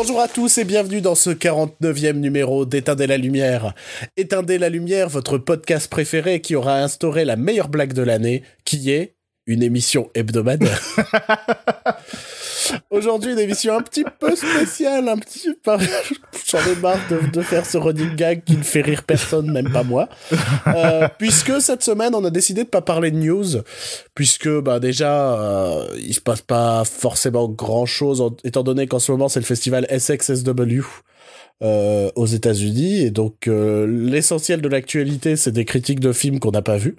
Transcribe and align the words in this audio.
Bonjour 0.00 0.20
à 0.20 0.28
tous 0.28 0.58
et 0.58 0.64
bienvenue 0.64 1.00
dans 1.00 1.16
ce 1.16 1.30
49e 1.30 2.20
numéro 2.20 2.64
d'Éteindez 2.64 3.08
la 3.08 3.16
lumière. 3.16 3.74
Éteindez 4.16 4.56
la 4.56 4.68
lumière, 4.68 5.08
votre 5.08 5.38
podcast 5.38 5.90
préféré 5.90 6.40
qui 6.40 6.54
aura 6.54 6.78
instauré 6.78 7.24
la 7.24 7.34
meilleure 7.34 7.68
blague 7.68 7.94
de 7.94 8.02
l'année, 8.02 8.44
qui 8.64 8.92
est 8.92 9.16
une 9.46 9.60
émission 9.60 10.08
hebdomadaire. 10.14 10.80
Aujourd'hui, 12.90 13.32
une 13.32 13.40
émission 13.40 13.76
un 13.76 13.82
petit 13.82 14.04
peu 14.20 14.36
spéciale, 14.36 15.08
un 15.08 15.18
petit 15.18 15.52
peu... 15.64 15.72
J'en 16.50 16.60
ai 16.60 16.76
marre 16.76 16.98
de, 17.10 17.30
de, 17.30 17.42
faire 17.42 17.66
ce 17.66 17.76
running 17.76 18.16
gag 18.16 18.42
qui 18.42 18.56
ne 18.56 18.62
fait 18.62 18.80
rire 18.80 19.02
personne, 19.02 19.50
même 19.50 19.70
pas 19.70 19.82
moi. 19.82 20.08
Euh, 20.66 21.08
puisque 21.18 21.60
cette 21.60 21.82
semaine, 21.82 22.14
on 22.14 22.24
a 22.24 22.30
décidé 22.30 22.64
de 22.64 22.68
pas 22.68 22.80
parler 22.80 23.10
de 23.10 23.16
news, 23.16 23.62
puisque 24.14 24.48
bah 24.60 24.80
déjà, 24.80 25.38
euh, 25.38 25.86
il 25.98 26.14
se 26.14 26.20
passe 26.20 26.40
pas 26.40 26.84
forcément 26.84 27.48
grand-chose, 27.48 28.22
étant 28.44 28.62
donné 28.62 28.86
qu'en 28.86 28.98
ce 28.98 29.12
moment, 29.12 29.28
c'est 29.28 29.40
le 29.40 29.46
festival 29.46 29.86
SXSW 29.90 30.82
euh, 31.62 32.10
aux 32.14 32.26
États-Unis. 32.26 33.00
Et 33.00 33.10
donc 33.10 33.48
euh, 33.48 33.86
l'essentiel 33.86 34.60
de 34.60 34.68
l'actualité 34.68 35.36
c'est 35.36 35.50
des 35.50 35.64
critiques 35.64 36.00
de 36.00 36.12
films 36.12 36.38
qu'on 36.38 36.50
n'a 36.50 36.62
pas 36.62 36.76
vus. 36.76 36.96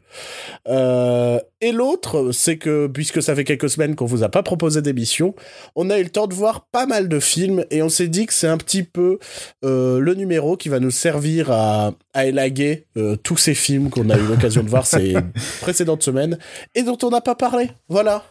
Euh, 0.68 1.40
et 1.62 1.72
l'autre 1.72 2.32
c'est 2.32 2.58
que 2.58 2.88
puisque 2.88 3.22
ça 3.22 3.36
fait 3.36 3.44
quelques 3.44 3.70
semaines 3.70 3.96
qu'on 3.96 4.06
vous 4.06 4.24
a 4.24 4.30
pas 4.30 4.44
proposé 4.44 4.82
d'émission 4.82 5.34
on 5.76 5.90
a 5.90 6.00
eu 6.00 6.04
le 6.04 6.10
temps 6.10 6.28
de 6.28 6.34
voir 6.34 6.66
pas 6.72 6.86
mal 6.86 7.08
de 7.08 7.20
films 7.20 7.66
et 7.72 7.82
on 7.82 7.90
s'est 7.90 8.08
dit 8.08 8.26
que 8.26 8.34
c'est 8.34 8.48
un 8.48 8.58
petit 8.58 8.84
peu 8.84 9.20
le 9.62 10.14
numéro 10.14 10.58
qui 10.58 10.70
va 10.70 10.80
nous 10.80 10.92
servir 10.92 11.52
à, 11.52 11.94
à 12.14 12.26
élaguer 12.26 12.86
tous 13.24 13.38
ces 13.38 13.54
films 13.54 13.90
qu'on 13.90 14.10
a 14.10 14.18
eu 14.18 14.24
l'occasion 14.24 14.64
de 14.64 14.70
voir 14.70 14.86
ces 14.86 15.16
précédentes 15.62 16.04
semaines 16.04 16.38
et 16.76 16.84
dont 16.84 16.98
on 17.04 17.10
n'a 17.10 17.22
pas 17.22 17.36
parlé. 17.36 17.70
Voilà. 17.88 18.24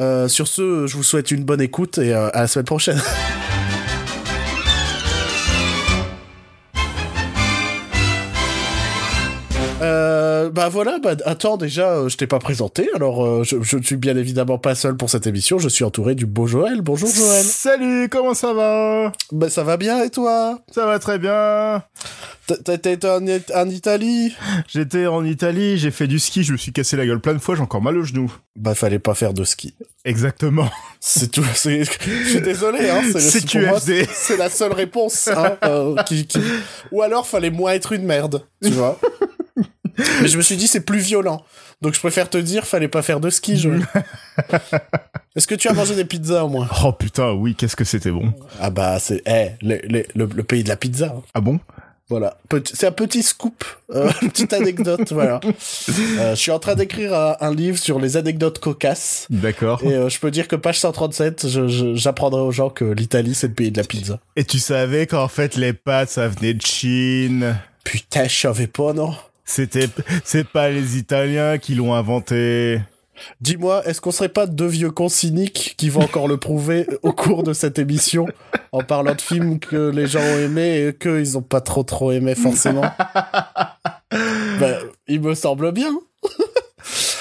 Euh, 0.00 0.26
sur 0.28 0.48
ce 0.48 0.86
je 0.86 0.96
vous 0.96 1.02
souhaite 1.02 1.30
une 1.30 1.44
bonne 1.44 1.60
écoute 1.60 1.98
et 1.98 2.14
à 2.14 2.30
la 2.34 2.46
semaine 2.46 2.64
prochaine 2.64 2.98
Euh, 9.82 10.48
bah 10.50 10.68
voilà, 10.68 10.98
bah 11.02 11.16
attends 11.24 11.56
déjà, 11.56 11.90
euh, 11.90 12.08
je 12.08 12.16
t'ai 12.16 12.28
pas 12.28 12.38
présenté, 12.38 12.88
alors 12.94 13.24
euh, 13.24 13.42
je, 13.42 13.56
je 13.62 13.76
ne 13.76 13.82
suis 13.82 13.96
bien 13.96 14.16
évidemment 14.16 14.56
pas 14.56 14.76
seul 14.76 14.96
pour 14.96 15.10
cette 15.10 15.26
émission, 15.26 15.58
je 15.58 15.68
suis 15.68 15.82
entouré 15.82 16.14
du 16.14 16.24
beau 16.24 16.46
Joël. 16.46 16.82
Bonjour 16.82 17.08
Joël. 17.08 17.44
Salut, 17.44 18.08
comment 18.08 18.34
ça 18.34 18.52
va? 18.52 19.10
Bah 19.32 19.50
ça 19.50 19.64
va 19.64 19.76
bien 19.76 20.04
et 20.04 20.10
toi? 20.10 20.60
Ça 20.70 20.86
va 20.86 21.00
très 21.00 21.18
bien. 21.18 21.82
T'as 22.64 22.74
été 22.74 23.08
en, 23.08 23.26
en, 23.26 23.68
Italie? 23.68 24.34
J'étais 24.68 25.06
en 25.06 25.24
Italie, 25.24 25.78
j'ai 25.78 25.90
fait 25.90 26.06
du 26.06 26.20
ski, 26.20 26.44
je 26.44 26.52
me 26.52 26.58
suis 26.58 26.72
cassé 26.72 26.96
la 26.96 27.04
gueule 27.04 27.20
plein 27.20 27.34
de 27.34 27.38
fois, 27.38 27.56
j'ai 27.56 27.62
encore 27.62 27.82
mal 27.82 27.96
au 27.96 28.04
genou. 28.04 28.32
Bah 28.54 28.74
fallait 28.76 28.98
pas 29.00 29.14
faire 29.14 29.34
de 29.34 29.42
ski. 29.42 29.74
Exactement. 30.04 30.68
C'est 31.00 31.30
tout. 31.30 31.42
Je 31.64 32.28
suis 32.28 32.40
désolé. 32.40 32.90
Hein, 32.90 33.02
c'est 33.18 33.44
QFD. 33.44 34.06
C'est 34.12 34.36
la 34.36 34.50
seule 34.50 34.72
réponse. 34.72 35.28
Hein, 35.28 35.56
euh, 35.64 35.96
qui, 36.04 36.26
qui... 36.26 36.38
Ou 36.90 37.02
alors 37.02 37.26
fallait 37.26 37.50
moins 37.50 37.72
être 37.72 37.92
une 37.92 38.04
merde, 38.04 38.44
tu 38.62 38.70
vois. 38.70 38.98
Mais 39.98 40.28
je 40.28 40.36
me 40.36 40.42
suis 40.42 40.56
dit 40.56 40.68
c'est 40.68 40.84
plus 40.84 40.98
violent. 40.98 41.44
Donc 41.80 41.94
je 41.94 42.00
préfère 42.00 42.30
te 42.30 42.38
dire 42.38 42.66
fallait 42.66 42.88
pas 42.88 43.02
faire 43.02 43.20
de 43.20 43.30
ski, 43.30 43.56
je. 43.56 43.70
Est-ce 45.36 45.46
que 45.46 45.54
tu 45.54 45.68
as 45.68 45.72
mangé 45.72 45.94
des 45.94 46.04
pizzas 46.04 46.44
au 46.44 46.48
moins? 46.48 46.68
Oh 46.84 46.92
putain, 46.92 47.32
oui, 47.32 47.54
qu'est-ce 47.54 47.76
que 47.76 47.84
c'était 47.84 48.10
bon. 48.10 48.32
Ah 48.60 48.70
bah 48.70 48.98
c'est 48.98 49.22
eh 49.26 49.50
le, 49.62 49.80
le, 49.88 50.04
le, 50.14 50.26
le, 50.26 50.42
pays 50.42 50.62
de 50.62 50.68
la 50.68 50.76
pizza. 50.76 51.14
Ah 51.34 51.40
bon? 51.40 51.58
Voilà, 52.12 52.36
c'est 52.74 52.86
un 52.86 52.92
petit 52.92 53.22
scoop, 53.22 53.64
euh, 53.94 54.10
une 54.22 54.30
petite 54.30 54.52
anecdote, 54.52 55.12
voilà. 55.12 55.40
Euh, 55.46 56.34
je 56.34 56.34
suis 56.34 56.50
en 56.50 56.58
train 56.58 56.74
d'écrire 56.74 57.14
un, 57.14 57.36
un, 57.40 57.54
livre 57.54 57.78
sur 57.78 57.98
les 57.98 58.18
anecdotes 58.18 58.58
cocasses. 58.58 59.26
D'accord. 59.30 59.82
Et 59.82 59.94
euh, 59.94 60.10
je 60.10 60.18
peux 60.18 60.30
dire 60.30 60.46
que 60.46 60.56
page 60.56 60.78
137, 60.78 61.46
j'apprendrai 61.94 62.42
aux 62.42 62.52
gens 62.52 62.68
que 62.68 62.84
l'Italie 62.84 63.34
c'est 63.34 63.48
le 63.48 63.54
pays 63.54 63.70
de 63.70 63.78
la 63.78 63.86
pizza. 63.86 64.18
Et 64.36 64.44
tu 64.44 64.58
savais 64.58 65.06
qu'en 65.06 65.28
fait 65.28 65.56
les 65.56 65.72
pâtes 65.72 66.10
ça 66.10 66.28
venait 66.28 66.52
de 66.52 66.60
Chine? 66.60 67.56
Putain, 67.82 68.28
je 68.28 68.36
savais 68.36 68.66
pas, 68.66 68.92
non 68.92 69.14
C'était, 69.44 69.88
c'est 70.24 70.46
pas 70.46 70.70
les 70.70 70.98
Italiens 70.98 71.58
qui 71.58 71.74
l'ont 71.74 71.94
inventé. 71.94 72.80
Dis-moi, 73.40 73.86
est-ce 73.86 74.00
qu'on 74.00 74.10
serait 74.10 74.28
pas 74.28 74.46
deux 74.46 74.66
vieux 74.66 74.90
cons 74.90 75.08
cyniques 75.08 75.74
qui 75.76 75.90
vont 75.90 76.02
encore 76.02 76.28
le 76.28 76.38
prouver 76.38 76.86
au 77.02 77.12
cours 77.12 77.42
de 77.42 77.52
cette 77.52 77.78
émission 77.78 78.26
en 78.72 78.82
parlant 78.82 79.14
de 79.14 79.20
films 79.20 79.58
que 79.58 79.90
les 79.90 80.06
gens 80.06 80.20
ont 80.20 80.38
aimés 80.38 80.86
et 80.86 80.92
qu'eux 80.92 81.20
ils 81.20 81.36
ont 81.36 81.42
pas 81.42 81.60
trop 81.60 81.82
trop 81.82 82.12
aimé 82.12 82.34
forcément? 82.34 82.84
Ben, 84.60 84.78
il 85.08 85.22
me 85.22 85.34
semble 85.34 85.72
bien. 85.72 85.90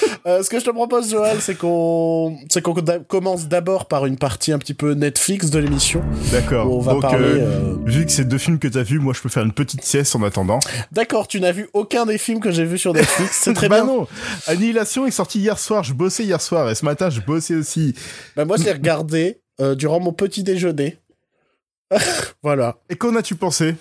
Euh, 0.27 0.43
ce 0.43 0.51
que 0.51 0.59
je 0.59 0.65
te 0.65 0.69
propose, 0.69 1.09
Joël, 1.09 1.41
c'est 1.41 1.55
qu'on, 1.55 2.37
c'est 2.51 2.61
qu'on 2.61 2.75
commence 3.07 3.47
d'abord 3.47 3.87
par 3.87 4.05
une 4.05 4.17
partie 4.17 4.51
un 4.51 4.59
petit 4.59 4.75
peu 4.75 4.93
Netflix 4.93 5.49
de 5.49 5.57
l'émission. 5.57 6.03
D'accord. 6.31 6.71
On 6.71 6.79
va 6.79 6.91
Donc, 6.93 7.01
parler. 7.01 7.25
euh, 7.25 7.73
euh, 7.73 7.75
Vu 7.85 8.05
que 8.05 8.11
c'est 8.11 8.25
deux 8.25 8.37
films 8.37 8.59
que 8.59 8.67
t'as 8.67 8.83
vus, 8.83 8.99
moi 8.99 9.13
je 9.15 9.21
peux 9.21 9.29
faire 9.29 9.41
une 9.43 9.51
petite 9.53 9.83
sieste 9.83 10.15
en 10.15 10.21
attendant. 10.21 10.59
D'accord, 10.91 11.27
tu 11.27 11.41
n'as 11.41 11.51
vu 11.51 11.69
aucun 11.73 12.05
des 12.05 12.19
films 12.19 12.39
que 12.39 12.51
j'ai 12.51 12.65
vus 12.65 12.77
sur 12.77 12.93
Netflix. 12.93 13.39
C'est 13.41 13.53
très 13.55 13.67
bah 13.69 13.77
bien. 13.83 13.85
non. 13.91 14.07
Annihilation 14.45 15.07
est 15.07 15.11
sorti 15.11 15.39
hier 15.39 15.57
soir. 15.57 15.83
Je 15.83 15.93
bossais 15.93 16.23
hier 16.23 16.39
soir 16.41 16.69
et 16.69 16.75
ce 16.75 16.85
matin 16.85 17.09
je 17.09 17.21
bossais 17.21 17.55
aussi. 17.55 17.95
Bah 18.35 18.45
moi, 18.45 18.57
je 18.57 18.63
l'ai 18.63 18.73
regardé 18.73 19.41
euh, 19.59 19.73
durant 19.73 19.99
mon 19.99 20.13
petit 20.13 20.43
déjeuner. 20.43 20.97
voilà. 22.43 22.77
Et 22.89 22.95
qu'en 22.95 23.15
as-tu 23.15 23.33
pensé? 23.35 23.75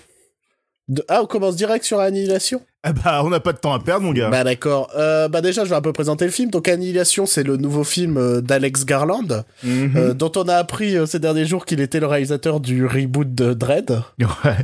De... 0.89 1.05
Ah, 1.09 1.21
on 1.23 1.27
commence 1.27 1.57
direct 1.57 1.85
sur 1.85 2.01
Annihilation? 2.01 2.63
Ah 2.83 2.93
bah 3.05 3.21
on 3.25 3.29
n'a 3.29 3.41
pas 3.41 3.53
de 3.53 3.59
temps 3.59 3.73
à 3.75 3.79
perdre 3.79 4.07
mon 4.07 4.13
gars. 4.13 4.31
Bah 4.31 4.43
d'accord. 4.45 4.91
Euh, 4.97 5.29
bah 5.29 5.41
déjà, 5.43 5.65
je 5.65 5.71
vais 5.71 5.77
un 5.77 5.83
peu 5.83 5.93
présenter 5.93 6.25
le 6.25 6.31
film. 6.31 6.51
Donc 6.51 6.67
Annihilation, 6.69 7.27
c'est 7.27 7.43
le 7.43 7.57
nouveau 7.59 7.85
film 7.85 8.17
euh, 8.17 8.41
d'Alex 8.41 8.87
Garland, 8.87 9.45
Mhm. 9.63 9.93
euh, 9.97 10.15
dont 10.15 10.33
on 10.37 10.45
a 10.49 10.55
appris 10.57 10.97
euh, 10.97 11.05
ces 11.07 11.19
derniers 11.19 11.45
jours 11.45 11.67
qu'il 11.67 11.81
était 11.81 12.01
le 12.01 12.07
réalisateur 12.07 12.59
du 12.61 12.87
reboot 12.87 13.35
de 13.35 13.53
Dread. 13.55 14.01
Ouais. 14.45 14.57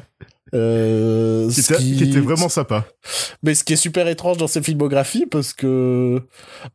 Euh, 0.55 1.51
Qui 1.51 1.61
était, 1.61 1.77
qui 1.77 2.05
était 2.05 2.21
vraiment 2.21 2.49
sympa. 2.49 2.85
Mais 3.43 3.55
ce 3.57 3.65
qui 3.65 3.73
est 3.73 3.77
super 3.77 4.07
étrange 4.07 4.37
dans 4.37 4.47
ses 4.47 4.63
filmographies, 4.63 5.27
parce 5.27 5.53
que 5.53 6.23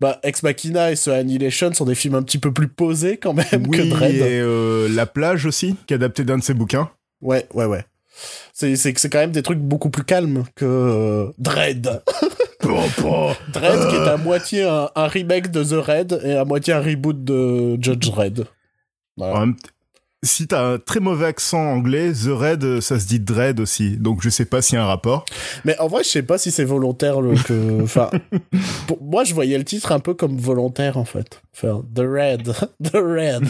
bah, 0.01 0.19
Ex 0.23 0.43
Machina 0.43 0.91
et 0.91 0.97
ce 0.97 1.09
Annihilation 1.09 1.73
sont 1.73 1.85
des 1.85 1.95
films 1.95 2.15
un 2.15 2.21
petit 2.21 2.37
peu 2.37 2.51
plus 2.51 2.67
posés 2.67 3.15
quand 3.17 3.33
même 3.33 3.67
que 3.69 3.81
Oui, 3.81 3.89
Dread. 3.89 4.15
et 4.15 4.93
La 4.93 5.05
plage 5.05 5.45
aussi, 5.45 5.75
qui 5.87 5.93
est 5.93 5.95
adapté 5.95 6.25
d'un 6.25 6.37
de 6.37 6.43
ses 6.43 6.53
bouquins. 6.53 6.89
Ouais, 7.21 7.47
ouais, 7.53 7.65
ouais. 7.65 7.85
C'est, 8.53 8.75
c'est, 8.75 8.97
c'est 8.97 9.09
quand 9.09 9.19
même 9.19 9.31
des 9.31 9.43
trucs 9.43 9.59
beaucoup 9.59 9.89
plus 9.89 10.03
calmes 10.03 10.43
que 10.55 10.65
euh, 10.65 11.31
Dread. 11.37 12.01
Dread 13.53 13.89
qui 13.89 13.95
est 13.95 14.07
à 14.07 14.17
moitié 14.17 14.63
un, 14.63 14.89
un 14.95 15.07
remake 15.07 15.49
de 15.51 15.63
The 15.63 15.83
Red 15.85 16.21
et 16.23 16.33
à 16.35 16.45
moitié 16.45 16.73
un 16.73 16.81
reboot 16.81 17.23
de 17.23 17.81
Judge 17.81 18.09
Red. 18.09 18.45
Voilà. 19.17 19.45
Si 20.23 20.45
t'as 20.45 20.73
un 20.73 20.77
très 20.77 20.99
mauvais 20.99 21.25
accent 21.25 21.57
anglais, 21.59 22.11
The 22.11 22.27
Red, 22.27 22.63
euh, 22.63 22.79
ça 22.79 22.99
se 22.99 23.07
dit 23.07 23.19
Dread 23.19 23.59
aussi. 23.59 23.97
Donc 23.97 24.21
je 24.21 24.29
sais 24.29 24.45
pas 24.45 24.61
s'il 24.61 24.75
y 24.75 24.77
a 24.77 24.83
un 24.83 24.87
rapport. 24.87 25.25
Mais 25.65 25.75
en 25.79 25.87
vrai, 25.87 26.03
je 26.03 26.09
sais 26.09 26.21
pas 26.21 26.37
si 26.37 26.51
c'est 26.51 26.63
volontaire 26.63 27.21
le, 27.21 27.33
que. 27.33 27.81
Enfin, 27.81 28.11
pour 28.85 29.01
moi, 29.01 29.23
je 29.23 29.33
voyais 29.33 29.57
le 29.57 29.63
titre 29.63 29.91
un 29.91 29.99
peu 29.99 30.13
comme 30.13 30.37
volontaire 30.37 30.97
en 30.97 31.05
fait. 31.05 31.41
Enfin, 31.55 31.83
The 31.95 32.01
Red, 32.01 32.53
The 32.83 32.97
Red. 32.97 33.47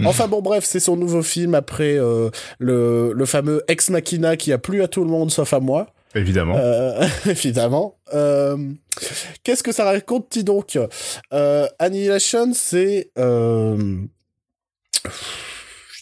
enfin 0.06 0.28
bon, 0.28 0.40
bref, 0.40 0.64
c'est 0.64 0.80
son 0.80 0.96
nouveau 0.96 1.22
film 1.22 1.54
après 1.54 1.94
euh, 1.98 2.30
le 2.58 3.12
le 3.12 3.26
fameux 3.26 3.62
Ex 3.68 3.90
Machina 3.90 4.38
qui 4.38 4.54
a 4.54 4.58
plu 4.58 4.82
à 4.82 4.88
tout 4.88 5.04
le 5.04 5.10
monde 5.10 5.30
sauf 5.30 5.52
à 5.52 5.60
moi. 5.60 5.88
Évidemment. 6.14 6.54
Euh, 6.56 7.06
évidemment. 7.26 7.98
Euh, 8.14 8.56
Qu'est-ce 9.44 9.62
que 9.62 9.72
ça 9.72 9.84
raconte, 9.84 10.28
dis 10.30 10.42
donc? 10.44 10.78
Annihilation, 11.78 12.52
c'est... 12.54 13.10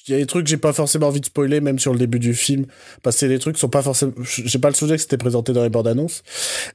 Il 0.09 0.13
y 0.13 0.15
a 0.15 0.19
des 0.19 0.27
trucs 0.27 0.45
que 0.45 0.51
j'ai 0.51 0.57
pas 0.57 0.73
forcément 0.73 1.09
envie 1.09 1.21
de 1.21 1.27
spoiler, 1.27 1.61
même 1.61 1.79
sur 1.79 1.93
le 1.93 1.99
début 1.99 2.19
du 2.19 2.35
film, 2.35 2.67
parce 3.03 3.17
que 3.17 3.21
c'est 3.21 3.29
des 3.29 3.39
trucs 3.39 3.57
qui 3.57 3.61
sont 3.61 3.69
pas 3.69 3.83
forcément... 3.83 4.13
J'ai 4.23 4.59
pas 4.59 4.69
le 4.69 4.75
souvenir 4.75 4.97
que 4.97 5.03
c'était 5.03 5.19
présenté 5.19 5.53
dans 5.53 5.63
les 5.63 5.69
bandes 5.69 5.89
annonces. 5.89 6.23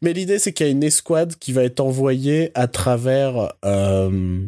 Mais 0.01 0.13
l'idée, 0.13 0.39
c'est 0.39 0.53
qu'il 0.53 0.65
y 0.65 0.69
a 0.69 0.71
une 0.71 0.83
escouade 0.83 1.35
qui 1.37 1.51
va 1.51 1.63
être 1.63 1.79
envoyée 1.79 2.51
à 2.53 2.67
travers... 2.67 3.53
Euh 3.65 4.39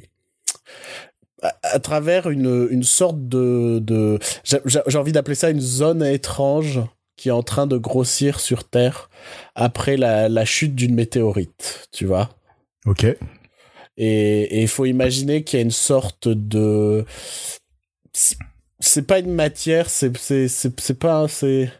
à, 1.42 1.54
à 1.64 1.80
travers 1.80 2.30
une, 2.30 2.68
une 2.72 2.84
sorte 2.84 3.28
de, 3.28 3.80
de 3.80 4.20
j'ai 4.44 4.98
envie 4.98 5.12
d'appeler 5.12 5.36
ça 5.36 5.50
une 5.50 5.62
zone 5.62 6.04
étrange 6.04 6.82
qui 7.18 7.30
est 7.30 7.34
en 7.34 7.44
train 7.44 7.68
de 7.68 7.78
grossir 7.78 8.40
sur 8.40 8.64
Terre 8.68 9.10
après 9.54 9.98
la, 9.98 10.28
la 10.28 10.46
chute 10.46 10.76
d'une 10.76 10.96
météorite, 10.96 11.88
tu 11.92 12.06
vois. 12.06 12.30
Ok. 12.86 13.06
Et 13.98 14.62
il 14.62 14.68
faut 14.68 14.86
imaginer 14.86 15.44
qu'il 15.44 15.60
y 15.60 15.62
a 15.62 15.64
une 15.64 15.72
sorte 15.72 16.28
de 16.28 17.06
c'est- 18.86 18.90
c'est 18.96 19.02
pas 19.02 19.20
une 19.20 19.34
matière, 19.34 19.90
c'est 19.90 20.16
c'est 20.18 20.48
c'est 20.48 20.80
c'est 20.80 21.00
pas 21.00 21.28
c'est 21.28 21.72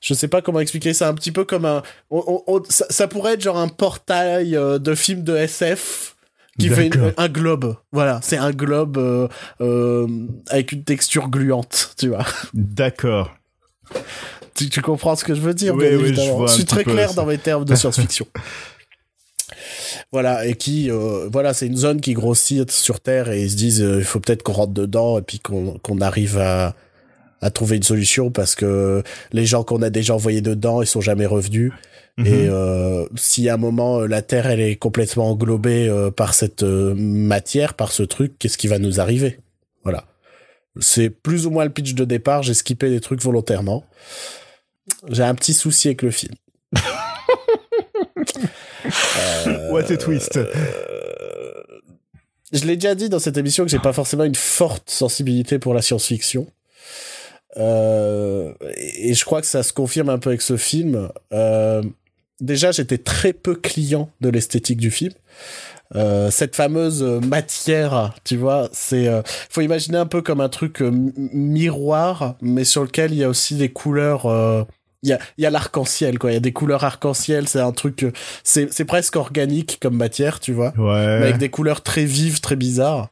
je 0.00 0.14
sais 0.14 0.28
pas 0.28 0.42
comment 0.42 0.60
expliquer 0.60 0.92
ça, 0.92 1.08
un 1.08 1.14
petit 1.14 1.32
peu 1.32 1.44
comme 1.44 1.64
un 1.64 1.82
on, 2.10 2.22
on- 2.46 2.54
on- 2.56 2.62
ça, 2.68 2.86
ça 2.90 3.08
pourrait 3.08 3.34
être 3.34 3.40
genre 3.42 3.58
un 3.58 3.68
portail 3.68 4.56
euh, 4.56 4.78
de 4.78 4.94
film 4.94 5.22
de 5.22 5.36
SF 5.36 6.16
qui 6.58 6.68
fait 6.68 6.88
une- 6.88 7.14
un 7.16 7.28
globe. 7.28 7.76
Voilà, 7.92 8.20
c'est 8.22 8.36
un 8.36 8.50
globe 8.50 8.98
euh, 8.98 9.26
euh, 9.60 10.06
avec 10.48 10.72
une 10.72 10.84
texture 10.84 11.28
gluante, 11.28 11.94
tu 11.98 12.08
vois. 12.08 12.26
D'accord. 12.54 13.32
Tu, 14.54 14.68
tu 14.68 14.82
comprends 14.82 15.16
ce 15.16 15.24
que 15.24 15.34
je 15.34 15.40
veux 15.40 15.54
dire 15.54 15.74
Oui, 15.74 15.88
bien 15.88 15.96
oui, 15.98 16.04
je 16.04 16.08
évidemment. 16.20 16.46
Je 16.46 16.52
suis 16.52 16.64
très 16.66 16.84
clair 16.84 17.08
ça. 17.10 17.14
dans 17.16 17.26
mes 17.26 17.38
termes 17.38 17.64
de 17.64 17.74
science-fiction. 17.74 18.26
voilà, 20.12 20.46
et 20.46 20.54
qui, 20.54 20.90
euh, 20.90 21.28
voilà, 21.32 21.54
c'est 21.54 21.66
une 21.66 21.76
zone 21.76 22.00
qui 22.00 22.12
grossit 22.12 22.70
sur 22.70 23.00
Terre 23.00 23.30
et 23.30 23.42
ils 23.42 23.50
se 23.50 23.56
disent, 23.56 23.82
euh, 23.82 23.98
il 23.98 24.04
faut 24.04 24.20
peut-être 24.20 24.42
qu'on 24.42 24.52
rentre 24.52 24.72
dedans 24.74 25.18
et 25.18 25.22
puis 25.22 25.38
qu'on 25.40 25.78
qu'on 25.78 26.00
arrive 26.00 26.38
à, 26.38 26.74
à 27.40 27.50
trouver 27.50 27.76
une 27.76 27.82
solution 27.82 28.30
parce 28.30 28.54
que 28.54 29.02
les 29.32 29.46
gens 29.46 29.64
qu'on 29.64 29.82
a 29.82 29.90
déjà 29.90 30.14
envoyés 30.14 30.42
dedans, 30.42 30.82
ils 30.82 30.86
sont 30.86 31.00
jamais 31.00 31.26
revenus. 31.26 31.72
Et 32.18 32.22
Mhm. 32.46 32.50
euh, 32.52 33.06
si 33.16 33.48
à 33.48 33.54
un 33.54 33.56
moment 33.56 34.00
euh, 34.00 34.06
la 34.06 34.20
Terre 34.20 34.46
elle 34.46 34.60
est 34.60 34.76
complètement 34.76 35.30
englobée 35.30 35.88
euh, 35.88 36.10
par 36.10 36.34
cette 36.34 36.62
euh, 36.62 36.94
matière, 36.94 37.72
par 37.72 37.90
ce 37.90 38.02
truc, 38.02 38.34
qu'est-ce 38.38 38.58
qui 38.58 38.68
va 38.68 38.78
nous 38.78 39.00
arriver? 39.00 39.38
Voilà. 39.82 40.04
C'est 40.78 41.08
plus 41.08 41.46
ou 41.46 41.50
moins 41.50 41.64
le 41.64 41.70
pitch 41.70 41.94
de 41.94 42.04
départ. 42.04 42.42
J'ai 42.42 42.52
skippé 42.54 42.90
des 42.90 43.00
trucs 43.00 43.22
volontairement. 43.22 43.84
J'ai 45.08 45.22
un 45.22 45.34
petit 45.34 45.54
souci 45.54 45.88
avec 45.88 46.02
le 46.02 46.10
film. 46.10 46.34
Euh, 49.46 49.70
What 49.70 49.92
a 49.92 49.96
twist. 49.96 50.38
je 52.52 52.64
l'ai 52.64 52.76
déjà 52.76 52.94
dit 52.94 53.08
dans 53.08 53.18
cette 53.18 53.36
émission 53.36 53.64
que 53.64 53.70
j'ai 53.70 53.78
pas 53.78 53.92
forcément 53.92 54.24
une 54.24 54.34
forte 54.34 54.90
sensibilité 54.90 55.58
pour 55.58 55.74
la 55.74 55.82
science-fiction. 55.82 56.46
Euh, 57.56 58.52
et 58.76 59.14
je 59.14 59.24
crois 59.24 59.40
que 59.40 59.46
ça 59.46 59.62
se 59.62 59.72
confirme 59.72 60.08
un 60.08 60.18
peu 60.18 60.30
avec 60.30 60.42
ce 60.42 60.56
film. 60.56 61.10
Euh, 61.32 61.82
déjà, 62.40 62.72
j'étais 62.72 62.98
très 62.98 63.32
peu 63.32 63.54
client 63.54 64.10
de 64.20 64.28
l'esthétique 64.28 64.78
du 64.78 64.90
film. 64.90 65.12
Euh, 65.94 66.30
cette 66.30 66.56
fameuse 66.56 67.02
matière, 67.02 68.14
tu 68.24 68.36
vois, 68.36 68.68
c'est, 68.72 69.08
euh, 69.08 69.20
faut 69.50 69.60
imaginer 69.60 69.98
un 69.98 70.06
peu 70.06 70.22
comme 70.22 70.40
un 70.40 70.48
truc 70.48 70.80
euh, 70.80 70.90
miroir, 71.16 72.36
mais 72.40 72.64
sur 72.64 72.82
lequel 72.82 73.12
il 73.12 73.18
y 73.18 73.24
a 73.24 73.28
aussi 73.28 73.56
des 73.56 73.68
couleurs. 73.68 74.66
Il 75.02 75.08
y 75.10 75.12
a, 75.12 75.18
il 75.36 75.42
y 75.44 75.46
a 75.46 75.50
l'arc-en-ciel, 75.50 76.18
quoi. 76.18 76.30
Il 76.30 76.34
y 76.34 76.36
a 76.36 76.40
des 76.40 76.52
couleurs 76.52 76.84
arc-en-ciel. 76.84 77.48
C'est 77.48 77.60
un 77.60 77.72
truc, 77.72 78.04
euh, 78.04 78.12
c'est, 78.44 78.72
c'est 78.72 78.84
presque 78.84 79.16
organique 79.16 79.78
comme 79.80 79.96
matière, 79.96 80.38
tu 80.40 80.52
vois 80.52 80.72
Ouais. 80.78 81.18
mais 81.18 81.24
avec 81.26 81.38
des 81.38 81.48
couleurs 81.50 81.82
très 81.82 82.04
vives, 82.04 82.40
très 82.40 82.56
bizarres. 82.56 83.08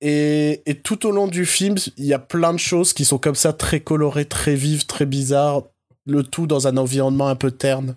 Et, 0.00 0.62
et 0.64 0.76
tout 0.76 1.04
au 1.06 1.10
long 1.12 1.26
du 1.28 1.44
film, 1.44 1.76
il 1.98 2.06
y 2.06 2.14
a 2.14 2.18
plein 2.18 2.54
de 2.54 2.58
choses 2.58 2.94
qui 2.94 3.04
sont 3.04 3.18
comme 3.18 3.34
ça, 3.34 3.52
très 3.52 3.80
colorées, 3.80 4.24
très 4.24 4.54
vives, 4.54 4.86
très 4.86 5.04
bizarres, 5.04 5.64
le 6.06 6.22
tout 6.22 6.46
dans 6.46 6.66
un 6.66 6.78
environnement 6.78 7.28
un 7.28 7.36
peu 7.36 7.50
terne. 7.50 7.96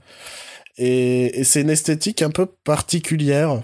Et, 0.78 1.40
et 1.40 1.44
c'est 1.46 1.62
une 1.62 1.70
esthétique 1.70 2.22
un 2.22 2.30
peu 2.30 2.46
particulière. 2.46 3.62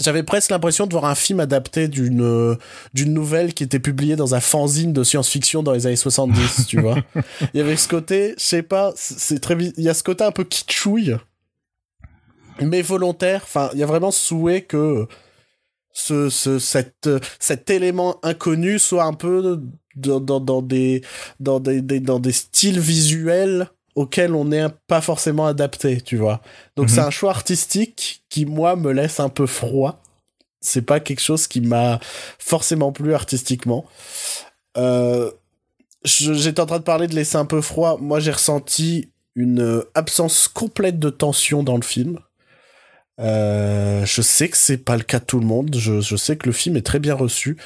J'avais 0.00 0.22
presque 0.22 0.50
l'impression 0.50 0.86
de 0.86 0.92
voir 0.92 1.06
un 1.06 1.16
film 1.16 1.40
adapté 1.40 1.88
d'une 1.88 2.22
euh, 2.22 2.54
d'une 2.94 3.12
nouvelle 3.12 3.52
qui 3.52 3.64
était 3.64 3.80
publiée 3.80 4.14
dans 4.14 4.34
un 4.36 4.40
fanzine 4.40 4.92
de 4.92 5.02
science-fiction 5.02 5.62
dans 5.64 5.72
les 5.72 5.86
années 5.86 5.96
70, 5.96 6.66
tu 6.68 6.80
vois. 6.80 6.98
Il 7.52 7.58
y 7.58 7.60
avait 7.60 7.76
ce 7.76 7.88
côté, 7.88 8.34
je 8.38 8.44
sais 8.44 8.62
pas, 8.62 8.92
c'est 8.94 9.40
très 9.40 9.56
il 9.56 9.82
y 9.82 9.88
a 9.88 9.94
ce 9.94 10.04
côté 10.04 10.22
un 10.24 10.30
peu 10.32 10.44
kitschouille 10.44 11.16
mais 12.60 12.82
volontaire. 12.82 13.42
Enfin, 13.44 13.70
il 13.72 13.78
y 13.78 13.82
a 13.82 13.86
vraiment 13.86 14.10
ce 14.10 14.20
souhait 14.26 14.62
que 14.62 15.06
ce, 15.92 16.28
ce, 16.28 16.58
cet, 16.58 17.06
euh, 17.06 17.20
cet 17.38 17.70
élément 17.70 18.18
inconnu 18.24 18.78
soit 18.78 19.04
un 19.04 19.14
peu 19.14 19.60
dans, 19.96 20.20
dans, 20.20 20.40
dans 20.40 20.62
des, 20.62 21.02
dans, 21.40 21.60
des, 21.60 21.82
des- 21.82 22.00
dans 22.00 22.18
des 22.20 22.32
styles 22.32 22.80
visuels 22.80 23.68
auxquels 23.98 24.34
on 24.34 24.44
n'est 24.44 24.68
pas 24.86 25.00
forcément 25.00 25.46
adapté, 25.46 26.00
tu 26.00 26.16
vois. 26.16 26.40
Donc 26.76 26.86
Mhm. 26.88 26.94
c'est 26.94 27.00
un 27.00 27.10
choix 27.10 27.30
artistique 27.30 28.22
qui, 28.28 28.46
moi, 28.46 28.76
me 28.76 28.92
laisse 28.92 29.18
un 29.18 29.28
peu 29.28 29.46
froid. 29.46 30.00
C'est 30.60 30.82
pas 30.82 31.00
quelque 31.00 31.20
chose 31.20 31.46
qui 31.48 31.60
m'a 31.60 31.98
forcément 32.38 32.92
plu 32.92 33.12
artistiquement. 33.14 33.84
Euh, 34.76 35.30
J'étais 36.04 36.60
en 36.60 36.66
train 36.66 36.78
de 36.78 36.84
parler 36.84 37.08
de 37.08 37.14
laisser 37.16 37.36
un 37.36 37.44
peu 37.44 37.60
froid. 37.60 37.98
Moi, 38.00 38.20
j'ai 38.20 38.30
ressenti 38.30 39.10
une 39.34 39.82
absence 39.94 40.46
complète 40.46 41.00
de 41.00 41.10
tension 41.10 41.64
dans 41.64 41.76
le 41.76 41.82
film. 41.82 42.20
Euh, 43.20 44.06
je 44.06 44.22
sais 44.22 44.48
que 44.48 44.56
c'est 44.56 44.76
pas 44.78 44.96
le 44.96 45.02
cas 45.02 45.18
de 45.18 45.24
tout 45.24 45.40
le 45.40 45.46
monde. 45.46 45.74
Je, 45.76 46.00
je 46.00 46.14
sais 46.16 46.36
que 46.36 46.46
le 46.46 46.52
film 46.52 46.76
est 46.76 46.86
très 46.86 47.00
bien 47.00 47.14
reçu 47.14 47.56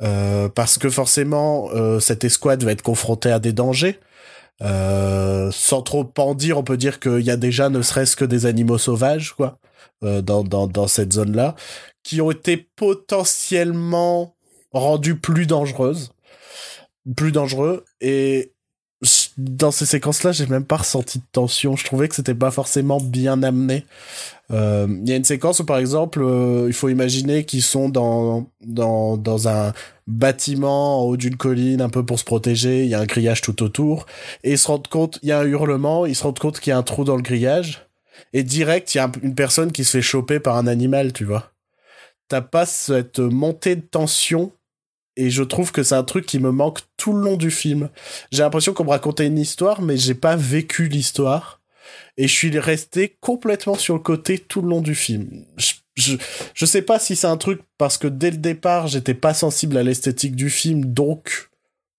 euh, 0.00 0.48
parce 0.48 0.78
que 0.78 0.88
forcément 0.90 1.68
cette 2.00 2.22
escouade 2.22 2.62
va 2.62 2.70
être 2.70 2.82
confrontée 2.82 3.32
à 3.32 3.40
des 3.40 3.52
dangers. 3.52 3.98
Euh, 4.62 5.50
sans 5.50 5.82
trop 5.82 6.08
en 6.18 6.34
dire, 6.34 6.58
on 6.58 6.62
peut 6.62 6.76
dire 6.76 7.00
qu'il 7.00 7.20
y 7.20 7.30
a 7.30 7.36
déjà 7.36 7.68
ne 7.68 7.82
serait-ce 7.82 8.14
que 8.14 8.24
des 8.24 8.46
animaux 8.46 8.78
sauvages 8.78 9.32
quoi 9.32 9.58
euh, 10.04 10.22
dans, 10.22 10.86
cette 10.86 11.12
zone-là 11.12 11.56
qui 12.04 12.20
ont 12.20 12.30
été 12.30 12.56
potentiellement 12.56 14.36
rendues 14.72 15.18
plus 15.18 15.46
dangereuses, 15.46 16.12
plus 17.16 17.32
dangereux 17.32 17.84
et 18.00 18.52
dans 19.36 19.70
ces 19.72 19.86
séquences-là, 19.86 20.30
j'ai 20.32 20.46
même 20.46 20.64
pas 20.64 20.76
ressenti 20.76 21.18
de 21.18 21.24
tension. 21.32 21.74
Je 21.74 21.84
trouvais 21.84 22.08
que 22.08 22.14
c'était 22.14 22.34
pas 22.34 22.52
forcément 22.52 23.00
bien 23.00 23.42
amené. 23.42 23.84
Euh, 24.52 24.86
Il 24.88 25.08
y 25.08 25.12
a 25.12 25.16
une 25.16 25.24
séquence 25.24 25.60
où, 25.60 25.64
par 25.64 25.78
exemple, 25.78 26.20
euh, 26.22 26.64
il 26.66 26.72
faut 26.72 26.88
imaginer 26.88 27.44
qu'ils 27.44 27.62
sont 27.62 27.88
dans, 27.88 28.46
dans, 28.64 29.16
dans 29.16 29.48
un 29.48 29.72
bâtiment 30.06 31.00
en 31.00 31.04
haut 31.06 31.16
d'une 31.16 31.36
colline, 31.36 31.80
un 31.80 31.88
peu 31.88 32.04
pour 32.04 32.18
se 32.18 32.24
protéger. 32.24 32.82
Il 32.84 32.88
y 32.90 32.94
a 32.94 33.00
un 33.00 33.06
grillage 33.06 33.40
tout 33.40 33.62
autour. 33.62 34.06
Et 34.44 34.52
ils 34.52 34.58
se 34.58 34.66
rendent 34.66 34.88
compte, 34.88 35.18
il 35.22 35.28
y 35.28 35.32
a 35.32 35.38
un 35.40 35.44
hurlement, 35.46 36.06
ils 36.06 36.14
se 36.14 36.22
rendent 36.24 36.38
compte 36.38 36.60
qu'il 36.60 36.70
y 36.70 36.74
a 36.74 36.78
un 36.78 36.82
trou 36.82 37.04
dans 37.04 37.16
le 37.16 37.22
grillage. 37.22 37.86
Et 38.34 38.42
direct, 38.42 38.94
il 38.94 38.98
y 38.98 39.00
a 39.00 39.04
un- 39.06 39.12
une 39.22 39.34
personne 39.34 39.72
qui 39.72 39.84
se 39.84 39.92
fait 39.92 40.02
choper 40.02 40.38
par 40.38 40.56
un 40.56 40.66
animal, 40.66 41.12
tu 41.12 41.24
vois. 41.24 41.52
T'as 42.28 42.42
pas 42.42 42.66
cette 42.66 43.20
montée 43.20 43.76
de 43.76 43.80
tension. 43.80 44.52
Et 45.16 45.30
je 45.30 45.42
trouve 45.42 45.72
que 45.72 45.82
c'est 45.82 45.94
un 45.94 46.04
truc 46.04 46.24
qui 46.26 46.38
me 46.38 46.50
manque 46.50 46.80
tout 46.96 47.12
le 47.12 47.22
long 47.22 47.36
du 47.36 47.50
film. 47.50 47.90
J'ai 48.30 48.42
l'impression 48.42 48.72
qu'on 48.72 48.84
me 48.84 48.90
racontait 48.90 49.26
une 49.26 49.38
histoire, 49.38 49.82
mais 49.82 49.96
j'ai 49.98 50.14
pas 50.14 50.36
vécu 50.36 50.88
l'histoire 50.88 51.61
et 52.16 52.28
je 52.28 52.34
suis 52.34 52.58
resté 52.58 53.16
complètement 53.20 53.74
sur 53.74 53.94
le 53.94 54.00
côté 54.00 54.38
tout 54.38 54.62
le 54.62 54.68
long 54.68 54.80
du 54.80 54.94
film. 54.94 55.44
Je, 55.56 55.72
je, 55.94 56.16
je 56.54 56.66
sais 56.66 56.82
pas 56.82 56.98
si 56.98 57.16
c'est 57.16 57.26
un 57.26 57.36
truc 57.36 57.60
parce 57.78 57.98
que 57.98 58.08
dès 58.08 58.30
le 58.30 58.36
départ, 58.38 58.86
j'étais 58.86 59.14
pas 59.14 59.34
sensible 59.34 59.76
à 59.76 59.82
l'esthétique 59.82 60.36
du 60.36 60.50
film, 60.50 60.84
donc 60.84 61.50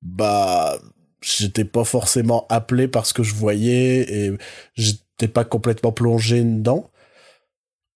bah 0.02 0.78
j'étais 1.22 1.66
pas 1.66 1.84
forcément 1.84 2.46
appelé 2.50 2.88
par 2.88 3.06
ce 3.06 3.14
que 3.14 3.24
je 3.24 3.34
voyais 3.34 4.02
et 4.12 4.32
j'étais 4.76 5.28
pas 5.28 5.46
complètement 5.46 5.92
plongé 5.92 6.44
dedans. 6.44 6.92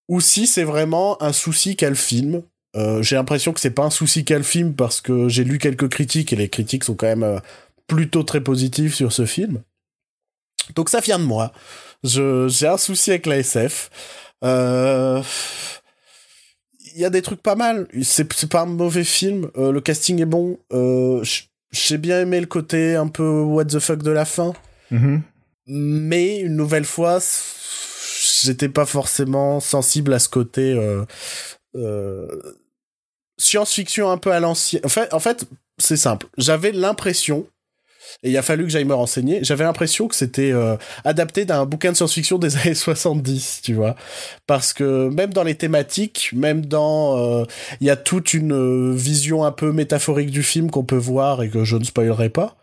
Ou 0.07 0.22
si 0.22 0.48
c'est 0.48 0.63
vraiment 0.63 1.22
un 1.22 1.33
souci 1.33 1.75
qu'a 1.75 1.89
le 1.89 1.95
film. 1.95 2.43
Euh, 2.75 3.01
j'ai 3.01 3.15
l'impression 3.15 3.53
que 3.53 3.60
c'est 3.60 3.72
pas 3.72 3.83
un 3.83 3.89
souci 3.89 4.24
qu'a 4.24 4.38
le 4.38 4.43
film 4.43 4.74
parce 4.74 5.01
que 5.01 5.27
j'ai 5.29 5.43
lu 5.43 5.57
quelques 5.57 5.89
critiques 5.89 6.31
et 6.31 6.36
les 6.36 6.50
critiques 6.50 6.83
sont 6.83 6.95
quand 6.95 7.07
même 7.07 7.24
euh, 7.24 7.39
plutôt 7.88 8.24
très 8.24 8.41
positives 8.41 8.93
sur 8.93 9.12
ce 9.12 9.25
film. 9.25 9.62
Donc 10.75 10.89
ça 10.89 11.00
vient 11.00 11.19
de 11.19 11.24
moi. 11.24 11.51
Je 12.04 12.48
j'ai 12.48 12.68
un 12.68 12.77
souci 12.77 13.12
avec 13.12 13.25
la 13.25 13.38
SF. 13.38 13.89
Euh, 14.44 15.22
Il 16.96 17.01
y 17.01 17.06
a 17.06 17.10
des 17.10 17.22
trucs 17.22 17.42
pas 17.42 17.56
mal. 17.56 17.88
C'est 18.04 18.32
c'est 18.34 18.50
pas 18.50 18.62
un 18.62 18.66
mauvais 18.66 19.04
film. 19.04 19.50
Euh, 19.58 19.72
le 19.72 19.82
casting 19.82 20.22
est 20.22 20.25
bon. 20.25 20.60
Euh, 20.74 21.24
J'ai 21.72 21.98
bien 21.98 22.22
aimé 22.22 22.39
le 22.39 22.46
côté 22.48 22.96
un 22.96 23.08
peu 23.08 23.42
what 23.42 23.66
the 23.66 23.80
fuck 23.80 24.01
de 24.04 24.12
la 24.12 24.25
fin. 24.25 24.54
Mhm. 24.92 25.22
Mais 25.68 26.39
une 26.39 26.56
nouvelle 26.56 26.86
fois, 26.86 27.20
j'étais 28.44 28.70
pas 28.70 28.86
forcément 28.86 29.60
sensible 29.60 30.13
à 30.13 30.20
ce 30.20 30.30
côté 30.30 31.06
euh, 31.75 32.27
science-fiction 33.38 34.10
un 34.10 34.18
peu 34.18 34.32
à 34.32 34.39
l'ancienne. 34.39 34.82
En 34.86 34.89
fait, 34.89 35.13
en 35.13 35.20
fait 35.20 35.46
c'est 35.77 35.98
simple. 35.98 36.27
J'avais 36.38 36.72
l'impression, 36.72 37.48
et 38.23 38.29
il 38.31 38.37
a 38.37 38.41
fallu 38.41 38.63
que 38.63 38.69
j'aille 38.69 38.85
me 38.85 38.93
renseigner, 38.93 39.39
j'avais 39.43 39.63
l'impression 39.63 40.07
que 40.07 40.15
c'était 40.15 40.51
euh, 40.51 40.75
adapté 41.03 41.45
d'un 41.45 41.65
bouquin 41.65 41.91
de 41.91 41.97
science-fiction 41.97 42.37
des 42.37 42.55
années 42.65 42.73
70, 42.75 43.61
tu 43.63 43.73
vois. 43.73 43.95
Parce 44.45 44.73
que 44.73 45.09
même 45.09 45.33
dans 45.33 45.43
les 45.43 45.55
thématiques, 45.55 46.31
même 46.33 46.65
dans... 46.65 47.17
euh, 47.17 47.45
Il 47.81 47.87
y 47.87 47.89
a 47.89 47.95
toute 47.95 48.33
une 48.33 48.53
euh, 48.53 48.93
vision 48.95 49.43
un 49.43 49.51
peu 49.51 49.71
métaphorique 49.71 50.31
du 50.31 50.43
film 50.43 50.71
qu'on 50.71 50.83
peut 50.83 50.95
voir 50.97 51.43
et 51.43 51.49
que 51.49 51.63
je 51.63 51.75
ne 51.77 51.83
spoilerai 51.83 52.29
pas. 52.29 52.55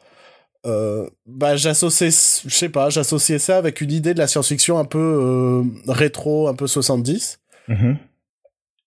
Euh, 0.67 1.07
bah 1.27 1.57
j'associais 1.57 2.09
je 2.11 2.55
sais 2.55 2.71
pas 2.71 2.89
j'associais 2.89 3.39
ça 3.39 3.59
avec 3.59 3.83
une 3.83 3.93
idée 3.93 4.15
de 4.15 4.19
la 4.19 4.27
science-fiction 4.27 4.79
un 4.79 4.87
peu 4.87 5.63
rétro 5.89 6.49
un 6.49 6.55
peu 6.55 6.67
70 6.67 7.39
Mhm. 7.69 7.99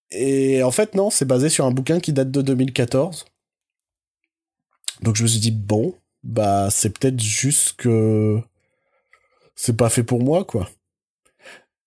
et 0.10 0.64
en 0.64 0.72
fait 0.72 0.96
non 0.96 1.12
c'est 1.12 1.26
basé 1.26 1.50
sur 1.50 1.66
un 1.68 1.72
bouquin 1.72 2.00
qui 2.00 2.14
date 2.14 2.32
de 2.32 2.42
2014 2.42 3.26
donc 5.04 5.16
je 5.16 5.22
me 5.24 5.28
suis 5.28 5.40
dit 5.40 5.52
bon 5.52 5.94
bah 6.24 6.70
c'est 6.72 6.98
peut-être 6.98 7.22
juste 7.22 7.76
que 7.78 8.40
c'est 9.56 9.78
pas 9.78 9.90
fait 9.90 10.04
pour 10.04 10.24
moi 10.24 10.44
quoi 10.46 10.70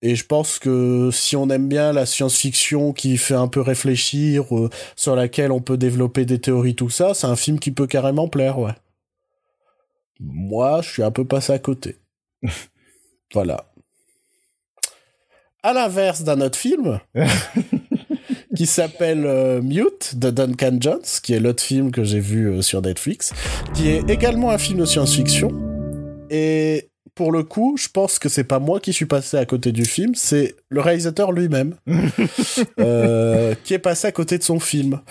et 0.03 0.15
je 0.15 0.25
pense 0.25 0.57
que 0.57 1.09
si 1.11 1.35
on 1.35 1.49
aime 1.49 1.69
bien 1.69 1.93
la 1.93 2.07
science-fiction 2.07 2.91
qui 2.91 3.17
fait 3.17 3.35
un 3.35 3.47
peu 3.47 3.61
réfléchir 3.61 4.55
euh, 4.57 4.69
sur 4.95 5.15
laquelle 5.15 5.51
on 5.51 5.61
peut 5.61 5.77
développer 5.77 6.25
des 6.25 6.39
théories 6.39 6.75
tout 6.75 6.89
ça 6.89 7.13
c'est 7.13 7.27
un 7.27 7.35
film 7.35 7.59
qui 7.59 7.71
peut 7.71 7.87
carrément 7.87 8.27
plaire 8.27 8.59
ouais 8.59 8.73
moi, 10.21 10.81
je 10.83 10.89
suis 10.89 11.03
un 11.03 11.11
peu 11.11 11.25
passé 11.25 11.51
à 11.51 11.59
côté. 11.59 11.97
voilà. 13.33 13.65
À 15.63 15.73
l'inverse 15.73 16.23
d'un 16.23 16.41
autre 16.41 16.57
film 16.57 16.99
qui 18.55 18.65
s'appelle 18.65 19.25
euh, 19.25 19.61
Mute 19.61 20.15
de 20.17 20.29
Duncan 20.29 20.77
Jones, 20.79 21.01
qui 21.23 21.33
est 21.33 21.39
l'autre 21.39 21.63
film 21.63 21.91
que 21.91 22.03
j'ai 22.03 22.19
vu 22.19 22.49
euh, 22.49 22.61
sur 22.61 22.81
Netflix, 22.81 23.33
qui 23.73 23.89
est 23.89 24.09
également 24.09 24.51
un 24.51 24.57
film 24.57 24.79
de 24.79 24.85
science-fiction. 24.85 25.51
Et 26.29 26.89
pour 27.15 27.31
le 27.31 27.43
coup, 27.43 27.75
je 27.77 27.87
pense 27.87 28.19
que 28.19 28.29
c'est 28.29 28.43
pas 28.43 28.59
moi 28.59 28.79
qui 28.79 28.93
suis 28.93 29.05
passé 29.05 29.37
à 29.37 29.45
côté 29.45 29.71
du 29.71 29.85
film, 29.85 30.15
c'est 30.15 30.55
le 30.69 30.81
réalisateur 30.81 31.31
lui-même 31.31 31.75
euh, 32.79 33.55
qui 33.63 33.73
est 33.73 33.79
passé 33.79 34.07
à 34.07 34.11
côté 34.11 34.37
de 34.37 34.43
son 34.43 34.59
film. 34.59 35.01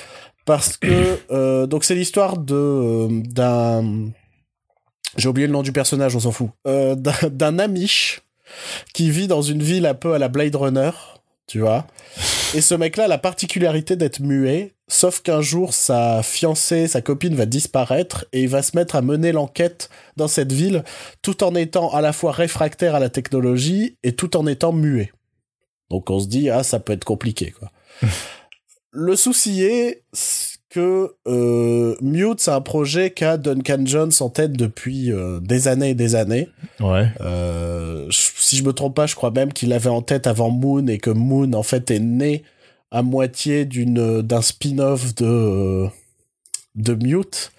Parce 0.47 0.76
que, 0.76 1.66
donc 1.66 1.85
c'est 1.85 1.94
l'histoire 1.94 2.37
de, 2.37 3.23
d'un, 3.28 4.11
j'ai 5.16 5.28
oublié 5.28 5.47
le 5.47 5.52
nom 5.52 5.62
du 5.62 5.70
personnage, 5.70 6.16
on 6.16 6.20
s'en 6.20 6.32
fout, 6.32 6.50
d'un 6.64 7.59
Amish 7.59 8.23
qui 8.92 9.11
vit 9.11 9.28
dans 9.28 9.42
une 9.42 9.62
ville 9.62 9.87
un 9.87 9.94
peu 9.94 10.14
à 10.14 10.18
la 10.18 10.28
Blade 10.28 10.56
Runner, 10.56 10.90
tu 11.47 11.61
vois. 11.61 11.87
Et 12.52 12.61
ce 12.61 12.75
mec-là 12.75 13.04
a 13.04 13.09
la 13.09 13.19
particularité 13.19 13.95
d'être 13.95 14.19
muet, 14.19 14.75
sauf 14.88 15.21
qu'un 15.21 15.40
jour 15.40 15.73
sa 15.73 16.21
fiancée, 16.25 16.88
sa 16.88 17.00
copine 17.00 17.37
va 17.37 17.47
disparaître 17.47 18.26
et 18.33 18.42
il 18.42 18.49
va 18.49 18.62
se 18.62 18.76
mettre 18.76 18.97
à 18.97 19.02
mener 19.02 19.30
l'enquête 19.30 19.88
dans 20.16 20.26
cette 20.26 20.50
ville 20.52 20.83
tout 21.23 21.45
en 21.45 21.54
étant 21.54 21.95
à 21.95 22.00
la 22.00 22.12
fois 22.12 22.33
réfractaire 22.33 22.97
à 22.97 22.99
la 22.99 23.09
technologie 23.09 23.97
et 24.02 24.16
tout 24.16 24.37
en 24.37 24.49
étant 24.49 24.73
muet. 24.73 25.12
Donc 25.90 26.11
on 26.11 26.19
se 26.19 26.26
dit 26.26 26.50
ah 26.50 26.64
ça 26.64 26.80
peut 26.80 26.92
être 26.92 27.04
compliqué 27.04 27.52
quoi. 27.52 27.71
Le 28.92 29.14
souci 29.14 29.62
est 29.62 30.02
que 30.70 31.16
euh, 31.26 31.96
Mute, 32.00 32.40
c'est 32.40 32.52
un 32.52 32.60
projet 32.60 33.10
qu'a 33.10 33.36
Duncan 33.36 33.82
Jones 33.84 34.12
en 34.20 34.30
tête 34.30 34.52
depuis 34.52 35.12
euh, 35.12 35.40
des 35.40 35.68
années 35.68 35.90
et 35.90 35.94
des 35.94 36.14
années. 36.14 36.48
Ouais. 36.78 37.08
Euh, 37.20 38.06
si 38.10 38.56
je 38.56 38.64
me 38.64 38.72
trompe 38.72 38.94
pas, 38.94 39.06
je 39.06 39.16
crois 39.16 39.32
même 39.32 39.52
qu'il 39.52 39.72
avait 39.72 39.90
en 39.90 40.00
tête 40.00 40.26
avant 40.26 40.50
Moon 40.50 40.86
et 40.86 40.98
que 40.98 41.10
Moon 41.10 41.52
en 41.52 41.64
fait 41.64 41.90
est 41.90 41.98
né 41.98 42.44
à 42.92 43.02
moitié 43.02 43.64
d'une 43.64 44.22
d'un 44.22 44.42
spin-off 44.42 45.14
de 45.16 45.26
euh, 45.26 45.88
de 46.76 46.94
Mute, 46.94 47.52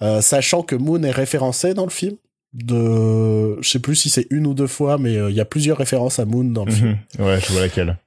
euh, 0.00 0.22
sachant 0.22 0.62
que 0.62 0.74
Moon 0.74 1.02
est 1.02 1.10
référencé 1.10 1.74
dans 1.74 1.84
le 1.84 1.90
film. 1.90 2.16
De, 2.54 3.60
je 3.60 3.68
sais 3.68 3.80
plus 3.80 3.96
si 3.96 4.08
c'est 4.08 4.26
une 4.30 4.46
ou 4.46 4.54
deux 4.54 4.66
fois, 4.66 4.96
mais 4.96 5.12
il 5.12 5.34
y 5.34 5.40
a 5.40 5.44
plusieurs 5.44 5.76
références 5.76 6.18
à 6.18 6.24
Moon 6.24 6.44
dans 6.44 6.64
le 6.64 6.72
film. 6.72 6.98
Mhm. 7.18 7.26
Ouais, 7.26 7.38
je 7.38 7.52
vois 7.52 7.60
laquelle. 7.60 7.98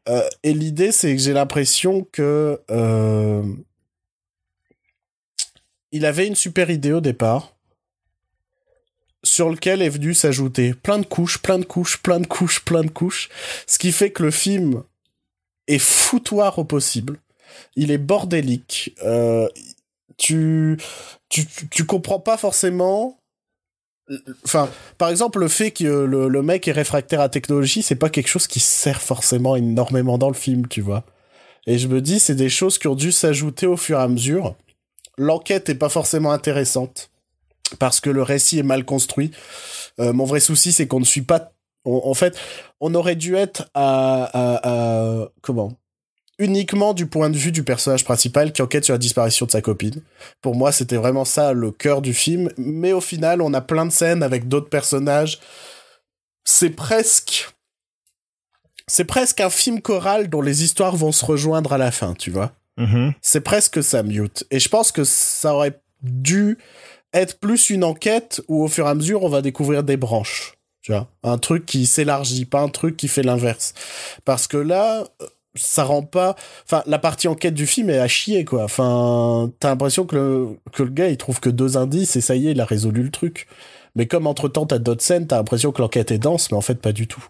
et 0.43 0.53
l'idée, 0.53 0.91
c'est 0.91 1.15
que 1.15 1.21
j'ai 1.21 1.33
l'impression 1.33 2.07
que 2.11 2.59
il 5.91 6.05
avait 6.05 6.27
une 6.27 6.35
super 6.35 6.69
idée 6.69 6.93
au 6.93 7.01
départ 7.01 7.53
sur 9.23 9.49
lequel 9.49 9.81
est 9.81 9.89
venu 9.89 10.13
s'ajouter 10.13 10.73
plein 10.73 10.99
de 10.99 11.05
couches, 11.05 11.39
plein 11.39 11.59
de 11.59 11.65
couches, 11.65 11.97
plein 11.97 12.19
de 12.19 12.27
couches, 12.27 12.63
plein 12.63 12.83
de 12.83 12.89
couches, 12.89 13.29
ce 13.67 13.77
qui 13.77 13.91
fait 13.91 14.11
que 14.11 14.23
le 14.23 14.31
film 14.31 14.83
est 15.67 15.79
foutoir 15.79 16.57
au 16.59 16.63
possible. 16.63 17.19
Il 17.75 17.91
est 17.91 17.97
bordélique. 17.97 18.95
Euh, 19.03 19.47
tu, 20.17 20.77
tu, 21.29 21.45
tu 21.69 21.85
comprends 21.85 22.19
pas 22.19 22.37
forcément. 22.37 23.19
Enfin, 24.43 24.69
par 24.97 25.09
exemple, 25.09 25.39
le 25.39 25.47
fait 25.47 25.71
que 25.71 25.83
le, 25.83 26.29
le 26.29 26.41
mec 26.41 26.67
est 26.67 26.71
réfractaire 26.71 27.19
à 27.19 27.23
la 27.23 27.29
technologie, 27.29 27.83
c'est 27.83 27.95
pas 27.95 28.09
quelque 28.09 28.27
chose 28.27 28.47
qui 28.47 28.59
sert 28.59 29.01
forcément 29.01 29.55
énormément 29.55 30.17
dans 30.17 30.29
le 30.29 30.33
film, 30.35 30.67
tu 30.67 30.81
vois. 30.81 31.03
Et 31.67 31.77
je 31.77 31.87
me 31.87 32.01
dis, 32.01 32.19
c'est 32.19 32.35
des 32.35 32.49
choses 32.49 32.79
qui 32.79 32.87
ont 32.87 32.95
dû 32.95 33.11
s'ajouter 33.11 33.67
au 33.67 33.77
fur 33.77 33.99
et 33.99 34.01
à 34.01 34.07
mesure 34.07 34.55
l'enquête 35.19 35.69
est 35.69 35.75
pas 35.75 35.89
forcément 35.89 36.31
intéressante 36.31 37.11
parce 37.77 37.99
que 37.99 38.09
le 38.09 38.23
récit 38.23 38.57
est 38.57 38.63
mal 38.63 38.85
construit. 38.85 39.31
Euh, 39.99 40.13
mon 40.13 40.25
vrai 40.25 40.39
souci, 40.39 40.71
c'est 40.71 40.87
qu'on 40.87 40.99
ne 40.99 41.05
suit 41.05 41.21
pas. 41.21 41.51
en 41.85 42.13
fait, 42.13 42.37
on 42.79 42.95
aurait 42.95 43.15
dû 43.15 43.35
être 43.35 43.69
à, 43.75 45.29
comment? 45.41 45.73
Uniquement 46.39 46.93
du 46.93 47.05
point 47.05 47.29
de 47.29 47.37
vue 47.37 47.51
du 47.51 47.63
personnage 47.63 48.05
principal 48.05 48.53
qui 48.53 48.61
enquête 48.61 48.85
sur 48.85 48.93
la 48.93 48.97
disparition 48.97 49.45
de 49.45 49.51
sa 49.51 49.61
copine. 49.61 50.01
Pour 50.41 50.55
moi, 50.55 50.71
c'était 50.71 50.95
vraiment 50.95 51.25
ça 51.25 51.51
le 51.51 51.71
cœur 51.71 52.01
du 52.01 52.13
film. 52.13 52.49
Mais 52.57 52.93
au 52.93 53.01
final, 53.01 53.41
on 53.41 53.53
a 53.53 53.59
plein 53.59 53.85
de 53.85 53.91
scènes 53.91 54.23
avec 54.23 54.47
d'autres 54.47 54.69
personnages. 54.69 55.41
C'est 56.45 56.69
presque, 56.69 57.53
c'est 58.87 59.03
presque 59.03 59.41
un 59.41 59.49
film 59.49 59.81
choral 59.81 60.29
dont 60.29 60.41
les 60.41 60.63
histoires 60.63 60.95
vont 60.95 61.11
se 61.11 61.25
rejoindre 61.25 61.73
à 61.73 61.77
la 61.77 61.91
fin, 61.91 62.13
tu 62.13 62.31
vois. 62.31 62.53
Mhm. 62.79 63.13
C'est 63.21 63.41
presque 63.41 63.83
ça, 63.83 64.01
Mute. 64.01 64.45
Et 64.49 64.59
je 64.59 64.69
pense 64.69 64.91
que 64.91 65.03
ça 65.03 65.53
aurait 65.53 65.79
dû 66.01 66.57
être 67.13 67.39
plus 67.39 67.69
une 67.69 67.83
enquête 67.83 68.41
où 68.47 68.63
au 68.63 68.67
fur 68.67 68.87
et 68.87 68.89
à 68.89 68.95
mesure 68.95 69.23
on 69.23 69.29
va 69.29 69.41
découvrir 69.41 69.83
des 69.83 69.97
branches. 69.97 70.55
Tu 70.81 70.93
vois, 70.93 71.07
un 71.23 71.37
truc 71.37 71.65
qui 71.65 71.85
s'élargit, 71.85 72.45
pas 72.45 72.61
un 72.61 72.69
truc 72.69 72.95
qui 72.95 73.09
fait 73.09 73.21
l'inverse. 73.21 73.73
Parce 74.23 74.47
que 74.47 74.55
là, 74.55 75.03
ça 75.55 75.83
rend 75.83 76.03
pas. 76.03 76.35
Enfin, 76.65 76.83
la 76.85 76.99
partie 76.99 77.27
enquête 77.27 77.53
du 77.53 77.67
film 77.67 77.89
est 77.89 77.99
à 77.99 78.07
chier, 78.07 78.45
quoi. 78.45 78.63
Enfin, 78.63 79.51
t'as 79.59 79.69
l'impression 79.69 80.05
que 80.05 80.15
le, 80.15 80.47
que 80.71 80.83
le 80.83 80.89
gars 80.89 81.09
il 81.09 81.17
trouve 81.17 81.41
que 81.41 81.49
deux 81.49 81.75
indices 81.75 82.15
et 82.15 82.21
ça 82.21 82.35
y 82.35 82.47
est, 82.47 82.51
il 82.51 82.61
a 82.61 82.65
résolu 82.65 83.03
le 83.03 83.11
truc. 83.11 83.47
Mais 83.95 84.05
comme 84.07 84.27
entre 84.27 84.47
temps 84.47 84.65
t'as 84.65 84.77
d'autres 84.79 85.03
scènes, 85.03 85.27
t'as 85.27 85.37
l'impression 85.37 85.71
que 85.73 85.81
l'enquête 85.81 86.11
est 86.11 86.19
dense, 86.19 86.51
mais 86.51 86.57
en 86.57 86.61
fait 86.61 86.75
pas 86.75 86.93
du 86.93 87.07
tout. 87.07 87.25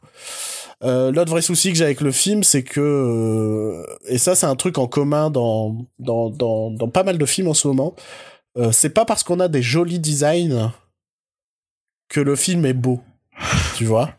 Euh, 0.83 1.11
L'autre 1.11 1.31
vrai 1.31 1.41
souci 1.41 1.71
que 1.71 1.77
j'ai 1.77 1.83
avec 1.83 2.01
le 2.01 2.11
film, 2.11 2.43
c'est 2.43 2.63
que 2.63 2.79
euh, 2.79 3.97
et 4.07 4.17
ça 4.17 4.35
c'est 4.35 4.45
un 4.45 4.55
truc 4.55 4.77
en 4.77 4.87
commun 4.87 5.29
dans 5.29 5.85
dans 5.99 6.29
dans, 6.29 6.89
pas 6.89 7.03
mal 7.03 7.17
de 7.17 7.25
films 7.25 7.49
en 7.49 7.53
ce 7.53 7.67
moment. 7.67 7.95
Euh, 8.57 8.71
c'est 8.71 8.89
pas 8.89 9.05
parce 9.05 9.23
qu'on 9.23 9.39
a 9.39 9.47
des 9.47 9.61
jolis 9.61 9.99
designs 9.99 10.71
que 12.09 12.21
le 12.21 12.35
film 12.35 12.65
est 12.65 12.73
beau, 12.73 13.01
tu 13.75 13.85
vois. 13.85 14.11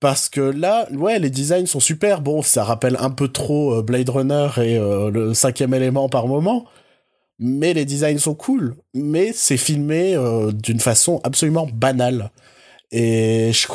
Parce 0.00 0.30
que 0.30 0.40
là, 0.40 0.88
ouais, 0.92 1.18
les 1.18 1.28
designs 1.28 1.66
sont 1.66 1.80
super. 1.80 2.22
Bon, 2.22 2.40
ça 2.42 2.64
rappelle 2.64 2.96
un 3.00 3.10
peu 3.10 3.28
trop 3.28 3.74
euh, 3.74 3.82
Blade 3.82 4.08
Runner 4.08 4.48
et 4.58 4.78
le 4.78 5.34
cinquième 5.34 5.74
élément 5.74 6.08
par 6.08 6.26
moment. 6.26 6.64
Mais 7.38 7.74
les 7.74 7.84
designs 7.84 8.18
sont 8.18 8.34
cool. 8.34 8.76
Mais 8.94 9.32
c'est 9.32 9.56
filmé 9.56 10.16
d'une 10.54 10.80
façon 10.80 11.20
absolument 11.24 11.66
banale. 11.72 12.30
Et 12.92 13.52
je, 13.52 13.66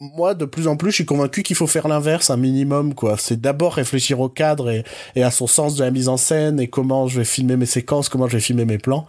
moi, 0.00 0.34
de 0.34 0.44
plus 0.44 0.68
en 0.68 0.76
plus, 0.76 0.90
je 0.90 0.96
suis 0.96 1.04
convaincu 1.04 1.42
qu'il 1.42 1.56
faut 1.56 1.66
faire 1.66 1.88
l'inverse, 1.88 2.30
un 2.30 2.36
minimum, 2.36 2.94
quoi. 2.94 3.16
C'est 3.18 3.40
d'abord 3.40 3.74
réfléchir 3.74 4.20
au 4.20 4.28
cadre 4.28 4.70
et, 4.70 5.22
à 5.22 5.30
son 5.30 5.46
sens 5.46 5.76
de 5.76 5.84
la 5.84 5.90
mise 5.90 6.08
en 6.08 6.16
scène 6.16 6.60
et 6.60 6.68
comment 6.68 7.08
je 7.08 7.18
vais 7.18 7.24
filmer 7.24 7.56
mes 7.56 7.66
séquences, 7.66 8.08
comment 8.08 8.28
je 8.28 8.36
vais 8.36 8.42
filmer 8.42 8.64
mes 8.64 8.78
plans. 8.78 9.06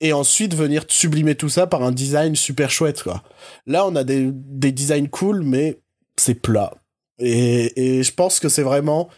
Et 0.00 0.12
ensuite 0.12 0.54
venir 0.54 0.84
sublimer 0.88 1.34
tout 1.34 1.48
ça 1.48 1.66
par 1.66 1.82
un 1.82 1.92
design 1.92 2.36
super 2.36 2.70
chouette, 2.70 3.02
quoi. 3.02 3.22
Là, 3.66 3.86
on 3.86 3.96
a 3.96 4.04
des, 4.04 4.30
des 4.32 4.72
designs 4.72 5.08
cool, 5.08 5.42
mais 5.42 5.80
c'est 6.16 6.34
plat. 6.34 6.74
Et, 7.18 7.98
et 7.98 8.02
je 8.02 8.12
pense 8.12 8.40
que 8.40 8.48
c'est 8.48 8.62
vraiment 8.62 9.08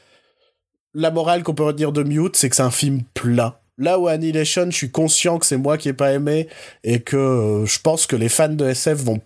la 0.95 1.11
morale 1.11 1.43
qu'on 1.43 1.55
peut 1.55 1.65
redire 1.65 1.93
de 1.93 2.03
Mute, 2.03 2.37
c'est 2.37 2.49
que 2.49 2.57
c'est 2.57 2.63
un 2.63 2.71
film 2.71 3.03
plat. 3.15 3.61
Là 3.77 3.99
où 3.99 4.09
Annihilation, 4.09 4.71
je 4.71 4.77
suis 4.77 4.91
conscient 4.91 5.39
que 5.39 5.47
c'est 5.47 5.57
moi 5.57 5.79
qui 5.79 5.89
ai 5.89 5.93
pas 5.93 6.13
aimé 6.13 6.49
et 6.83 7.01
que 7.01 7.17
euh, 7.17 7.67
je 7.67 7.79
pense 7.79 8.07
que 8.07 8.17
les 8.17 8.29
fans 8.29 8.49
de 8.49 8.67
SF 8.67 8.99
vont 9.05 9.21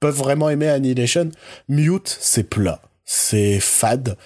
peuvent 0.00 0.16
vraiment 0.16 0.48
aimer 0.50 0.68
Annihilation. 0.68 1.30
Mute, 1.68 2.16
c'est 2.20 2.44
plat, 2.44 2.80
c'est 3.04 3.60
fade, 3.60 4.16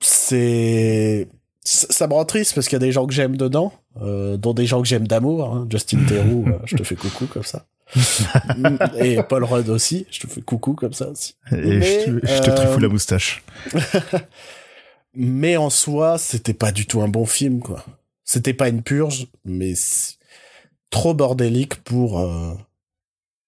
c'est 0.00 1.28
ça 1.68 2.06
me 2.06 2.14
rend 2.14 2.24
triste 2.24 2.54
parce 2.54 2.66
qu'il 2.66 2.76
y 2.76 2.82
a 2.82 2.86
des 2.86 2.92
gens 2.92 3.06
que 3.06 3.12
j'aime 3.12 3.36
dedans, 3.36 3.72
euh, 4.00 4.36
dont 4.36 4.54
des 4.54 4.66
gens 4.66 4.80
que 4.80 4.88
j'aime 4.88 5.06
d'amour. 5.06 5.44
Hein. 5.44 5.66
Justin 5.70 5.98
Theroux, 6.08 6.46
euh, 6.48 6.58
je 6.64 6.76
te 6.76 6.82
fais 6.82 6.96
coucou 6.96 7.26
comme 7.26 7.42
ça. 7.42 7.66
et 8.98 9.22
Paul 9.22 9.44
Rudd 9.44 9.68
aussi, 9.68 10.06
je 10.10 10.20
te 10.20 10.26
fais 10.26 10.40
coucou 10.40 10.74
comme 10.74 10.92
ça 10.92 11.08
aussi. 11.08 11.34
Et 11.52 11.80
je 11.80 12.04
te, 12.04 12.26
je 12.26 12.42
te 12.42 12.50
trifouille 12.50 12.82
la 12.82 12.88
moustache. 12.88 13.42
mais 15.14 15.56
en 15.56 15.70
soi, 15.70 16.18
c'était 16.18 16.54
pas 16.54 16.72
du 16.72 16.86
tout 16.86 17.02
un 17.02 17.08
bon 17.08 17.26
film, 17.26 17.60
quoi. 17.60 17.84
C'était 18.24 18.54
pas 18.54 18.68
une 18.68 18.82
purge, 18.82 19.26
mais 19.44 19.72
trop 20.90 21.14
bordélique 21.14 21.76
pour 21.82 22.20
euh, 22.20 22.52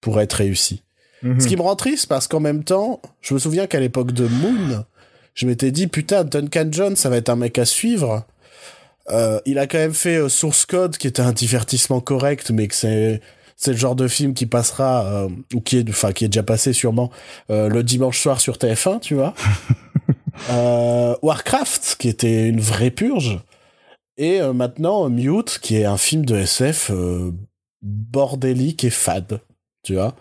pour 0.00 0.20
être 0.20 0.34
réussi. 0.34 0.82
Ce 1.22 1.46
qui 1.46 1.56
me 1.56 1.62
rend 1.62 1.76
triste 1.76 2.06
parce 2.06 2.28
qu'en 2.28 2.40
même 2.40 2.64
temps, 2.64 3.00
je 3.20 3.34
me 3.34 3.38
souviens 3.38 3.66
qu'à 3.66 3.78
l'époque 3.78 4.12
de 4.12 4.26
Moon, 4.26 4.84
je 5.34 5.46
m'étais 5.46 5.70
dit 5.70 5.86
putain 5.86 6.24
Duncan 6.24 6.68
Jones, 6.70 6.96
ça 6.96 7.10
va 7.10 7.18
être 7.18 7.28
un 7.28 7.36
mec 7.36 7.58
à 7.58 7.66
suivre. 7.66 8.24
Euh, 9.10 9.40
il 9.44 9.58
a 9.58 9.66
quand 9.66 9.78
même 9.78 9.94
fait 9.94 10.16
euh, 10.16 10.28
Source 10.28 10.64
Code, 10.64 10.96
qui 10.96 11.06
était 11.06 11.20
un 11.20 11.32
divertissement 11.32 12.00
correct, 12.00 12.50
mais 12.50 12.68
que 12.68 12.74
c'est 12.74 13.20
c'est 13.60 13.72
le 13.72 13.76
genre 13.76 13.94
de 13.94 14.08
film 14.08 14.32
qui 14.32 14.46
passera 14.46 15.04
euh, 15.04 15.28
ou 15.52 15.60
qui 15.60 15.76
est 15.76 15.88
enfin 15.90 16.12
qui 16.12 16.24
est 16.24 16.28
déjà 16.28 16.42
passé 16.42 16.72
sûrement 16.72 17.10
euh, 17.50 17.68
le 17.68 17.82
dimanche 17.82 18.18
soir 18.18 18.40
sur 18.40 18.56
TF1, 18.56 19.00
tu 19.00 19.14
vois. 19.14 19.34
Euh, 20.48 21.14
Warcraft, 21.20 21.96
qui 21.98 22.08
était 22.08 22.48
une 22.48 22.60
vraie 22.60 22.90
purge, 22.90 23.40
et 24.16 24.40
maintenant 24.40 25.06
Mute, 25.10 25.58
qui 25.60 25.76
est 25.76 25.84
un 25.84 25.98
film 25.98 26.24
de 26.24 26.34
SF 26.36 26.90
bordélique 27.82 28.84
et 28.84 28.90
fade 28.90 29.40
tu 29.82 29.94
vois. 29.94 30.14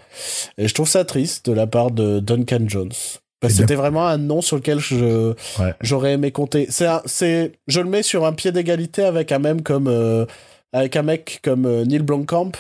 Et 0.58 0.68
je 0.68 0.74
trouve 0.74 0.88
ça 0.88 1.06
triste 1.06 1.46
de 1.48 1.54
la 1.54 1.68
part 1.68 1.92
de 1.92 2.20
Duncan 2.20 2.64
Jones. 2.68 2.92
Parce 3.40 3.54
que 3.54 3.60
c'était 3.60 3.76
vraiment 3.76 4.06
un 4.06 4.18
nom 4.18 4.42
sur 4.42 4.58
lequel 4.58 4.80
je 4.80 5.34
j'aurais 5.82 6.14
aimé 6.14 6.32
compter. 6.32 6.68
C'est 6.70 6.88
c'est 7.06 7.54
je 7.68 7.80
le 7.80 7.90
mets 7.90 8.04
sur 8.04 8.26
un 8.26 8.34
pied 8.34 8.52
d'égalité 8.52 9.04
avec 9.04 9.32
un 9.32 9.40
même 9.40 9.62
comme 9.62 9.88
euh, 9.88 10.26
avec 10.74 10.98
un 10.98 11.04
mec 11.04 11.40
comme 11.42 11.66
euh, 11.66 11.86
Neil 11.86 12.00
Blomkamp. 12.00 12.52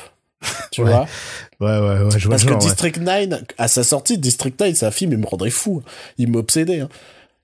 Tu 0.72 0.82
vois 0.82 1.06
Ouais 1.60 1.68
ouais 1.68 1.80
ouais, 1.80 2.18
je 2.18 2.28
vois 2.28 2.38
Parce 2.38 2.46
que 2.46 2.58
District 2.58 2.98
9 2.98 3.42
à 3.58 3.68
sa 3.68 3.84
sortie 3.84 4.18
District 4.18 4.58
9 4.58 4.74
c'est 4.74 4.86
un 4.86 4.92
film 4.92 5.12
il 5.12 5.18
me 5.18 5.26
rendrait 5.26 5.50
fou. 5.50 5.84
Il 6.18 6.32
m'obsédait 6.32 6.82
hein. 6.82 6.90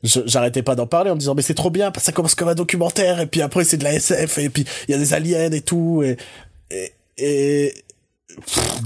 J'arrêtais 0.04 0.62
pas 0.62 0.76
d'en 0.76 0.88
parler 0.88 1.10
en 1.10 1.16
me 1.16 1.20
disant 1.20 1.36
mais 1.36 1.42
c'est 1.42 1.56
trop 1.56 1.72
bien, 1.72 1.92
ça 1.98 2.12
commence 2.12 2.36
comme 2.36 2.48
un 2.48 2.56
documentaire 2.56 3.20
et 3.20 3.26
puis 3.26 3.42
après 3.42 3.66
c'est 3.66 3.78
de 3.78 3.84
la 3.84 3.96
SF 3.96 4.38
et 4.38 4.50
puis 4.50 4.64
il 4.88 4.92
y 4.92 4.94
a 4.94 4.98
des 4.98 5.14
aliens 5.14 5.52
et 5.52 5.62
tout 5.62 6.04
et, 6.04 6.16
et, 6.70 6.94
et 7.18 7.74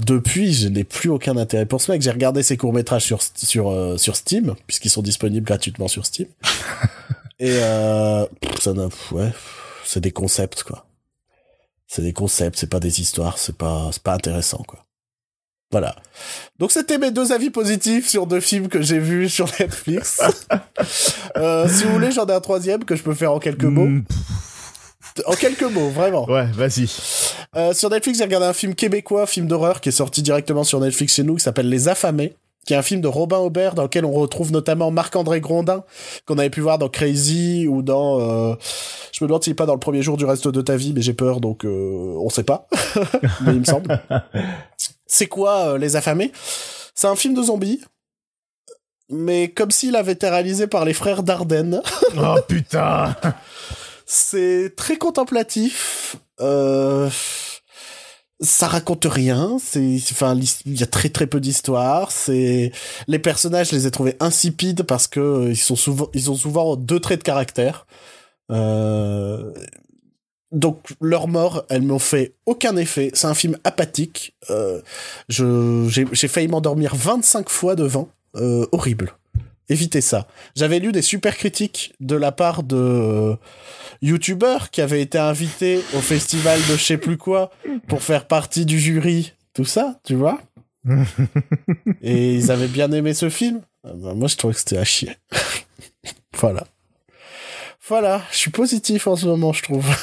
depuis, 0.04 0.52
je 0.52 0.68
n'ai 0.68 0.84
plus 0.84 1.08
aucun 1.10 1.36
intérêt 1.36 1.66
pour 1.66 1.80
ce 1.80 1.90
mec. 1.90 2.02
J'ai 2.02 2.10
regardé 2.10 2.42
ses 2.42 2.56
courts-métrages 2.56 3.04
sur, 3.04 3.20
sur, 3.22 3.70
euh, 3.70 3.96
sur 3.96 4.16
Steam, 4.16 4.54
puisqu'ils 4.66 4.90
sont 4.90 5.02
disponibles 5.02 5.46
gratuitement 5.46 5.88
sur 5.88 6.06
Steam. 6.06 6.28
Et 7.40 7.52
euh, 7.52 8.26
ça 8.60 8.72
ouais, 9.12 9.32
c'est 9.84 10.00
des 10.00 10.12
concepts, 10.12 10.62
quoi. 10.62 10.86
C'est 11.86 12.02
des 12.02 12.12
concepts, 12.12 12.58
c'est 12.58 12.68
pas 12.68 12.80
des 12.80 13.00
histoires, 13.00 13.38
c'est 13.38 13.56
pas, 13.56 13.88
c'est 13.92 14.02
pas 14.02 14.14
intéressant, 14.14 14.62
quoi. 14.66 14.84
Voilà. 15.72 15.96
Donc 16.58 16.72
c'était 16.72 16.98
mes 16.98 17.12
deux 17.12 17.32
avis 17.32 17.50
positifs 17.50 18.08
sur 18.08 18.26
deux 18.26 18.40
films 18.40 18.68
que 18.68 18.82
j'ai 18.82 18.98
vus 18.98 19.28
sur 19.28 19.46
Netflix. 19.58 20.20
euh, 21.36 21.68
si 21.68 21.84
vous 21.84 21.92
voulez, 21.92 22.10
j'en 22.10 22.26
ai 22.26 22.32
un 22.32 22.40
troisième 22.40 22.84
que 22.84 22.96
je 22.96 23.02
peux 23.02 23.14
faire 23.14 23.32
en 23.32 23.38
quelques 23.38 23.64
mots. 23.64 23.86
Mm, 23.86 24.04
En 25.26 25.32
quelques 25.34 25.62
mots, 25.62 25.88
vraiment. 25.90 26.28
ouais, 26.28 26.46
vas-y. 26.52 26.88
Euh, 27.56 27.72
sur 27.72 27.90
Netflix, 27.90 28.18
j'ai 28.18 28.24
regardé 28.24 28.46
un 28.46 28.52
film 28.52 28.74
québécois, 28.74 29.26
film 29.26 29.46
d'horreur, 29.46 29.80
qui 29.80 29.88
est 29.88 29.92
sorti 29.92 30.22
directement 30.22 30.64
sur 30.64 30.80
Netflix 30.80 31.14
chez 31.14 31.24
nous, 31.24 31.34
qui 31.34 31.42
s'appelle 31.42 31.68
Les 31.68 31.88
Affamés, 31.88 32.34
qui 32.66 32.74
est 32.74 32.76
un 32.76 32.82
film 32.82 33.00
de 33.00 33.08
Robin 33.08 33.38
Aubert, 33.38 33.74
dans 33.74 33.82
lequel 33.82 34.04
on 34.04 34.12
retrouve 34.12 34.52
notamment 34.52 34.90
Marc-André 34.90 35.40
Grondin, 35.40 35.82
qu'on 36.26 36.38
avait 36.38 36.50
pu 36.50 36.60
voir 36.60 36.78
dans 36.78 36.88
Crazy, 36.88 37.66
ou 37.66 37.82
dans... 37.82 38.20
euh, 38.20 38.54
je 39.12 39.24
me 39.24 39.28
demande 39.28 39.42
s'il 39.42 39.52
est 39.52 39.54
pas 39.54 39.66
dans 39.66 39.74
le 39.74 39.80
premier 39.80 40.02
jour 40.02 40.16
du 40.16 40.24
reste 40.24 40.46
de 40.46 40.60
ta 40.60 40.76
vie, 40.76 40.92
mais 40.94 41.02
j'ai 41.02 41.14
peur, 41.14 41.40
donc 41.40 41.64
euh, 41.64 42.14
on 42.18 42.30
sait 42.30 42.44
pas. 42.44 42.68
mais 43.40 43.54
il 43.54 43.60
me 43.60 43.64
semble. 43.64 44.00
C'est 45.06 45.26
quoi 45.26 45.72
euh, 45.72 45.78
Les 45.78 45.96
Affamés? 45.96 46.30
C'est 46.94 47.08
un 47.08 47.16
film 47.16 47.34
de 47.34 47.42
zombies, 47.42 47.80
mais 49.08 49.48
comme 49.48 49.72
s'il 49.72 49.96
avait 49.96 50.12
été 50.12 50.28
réalisé 50.28 50.68
par 50.68 50.84
les 50.84 50.94
frères 50.94 51.24
Dardenne. 51.24 51.82
Oh 52.16 52.36
putain 52.46 53.16
C'est 54.12 54.72
très 54.74 54.96
contemplatif. 54.98 56.16
Euh, 56.40 57.08
ça 58.40 58.66
raconte 58.66 59.04
rien. 59.04 59.58
C'est, 59.62 59.98
enfin, 60.10 60.36
il 60.66 60.80
y 60.80 60.82
a 60.82 60.86
très 60.86 61.10
très 61.10 61.28
peu 61.28 61.38
d'histoire. 61.38 62.10
C'est 62.10 62.72
les 63.06 63.18
personnages, 63.20 63.70
je 63.70 63.76
les 63.76 63.86
ai 63.86 63.90
trouvés 63.92 64.16
insipides 64.18 64.82
parce 64.82 65.06
que 65.06 65.20
euh, 65.20 65.50
ils 65.50 65.56
sont 65.56 65.76
souvent, 65.76 66.08
ils 66.12 66.28
ont 66.28 66.34
souvent 66.34 66.74
deux 66.74 66.98
traits 66.98 67.20
de 67.20 67.24
caractère. 67.24 67.86
Euh, 68.50 69.52
donc 70.50 70.88
leur 71.00 71.28
mort, 71.28 71.64
elles 71.68 71.82
m'ont 71.82 72.00
fait 72.00 72.34
aucun 72.46 72.76
effet. 72.76 73.12
C'est 73.14 73.28
un 73.28 73.34
film 73.34 73.58
apathique. 73.62 74.34
Euh, 74.50 74.82
je, 75.28 75.86
j'ai, 75.88 76.26
failli 76.28 76.48
m'endormir 76.48 76.96
25 76.96 77.48
fois 77.48 77.76
devant. 77.76 78.08
Horrible. 78.34 79.14
Évitez 79.70 80.00
ça. 80.00 80.26
J'avais 80.56 80.80
lu 80.80 80.90
des 80.90 81.00
super 81.00 81.36
critiques 81.36 81.94
de 82.00 82.16
la 82.16 82.32
part 82.32 82.64
de 82.64 82.76
euh, 82.76 83.36
youtubeurs 84.02 84.70
qui 84.70 84.80
avaient 84.80 85.00
été 85.00 85.16
invités 85.16 85.80
au 85.94 86.00
festival 86.00 86.58
de 86.68 86.76
je 86.76 86.84
sais 86.84 86.98
plus 86.98 87.16
quoi 87.16 87.52
pour 87.86 88.02
faire 88.02 88.26
partie 88.26 88.66
du 88.66 88.80
jury, 88.80 89.32
tout 89.54 89.64
ça, 89.64 90.00
tu 90.04 90.16
vois. 90.16 90.40
Et 92.02 92.34
ils 92.34 92.50
avaient 92.50 92.66
bien 92.66 92.90
aimé 92.90 93.14
ce 93.14 93.30
film. 93.30 93.62
Ah 93.84 93.92
bah, 93.94 94.12
moi, 94.14 94.26
je 94.26 94.36
trouvais 94.36 94.54
que 94.54 94.58
c'était 94.58 94.76
à 94.76 94.84
chier. 94.84 95.16
voilà. 96.36 96.66
Voilà, 97.86 98.22
je 98.32 98.38
suis 98.38 98.50
positif 98.50 99.06
en 99.06 99.14
ce 99.14 99.26
moment, 99.26 99.52
je 99.52 99.62
trouve. 99.62 99.86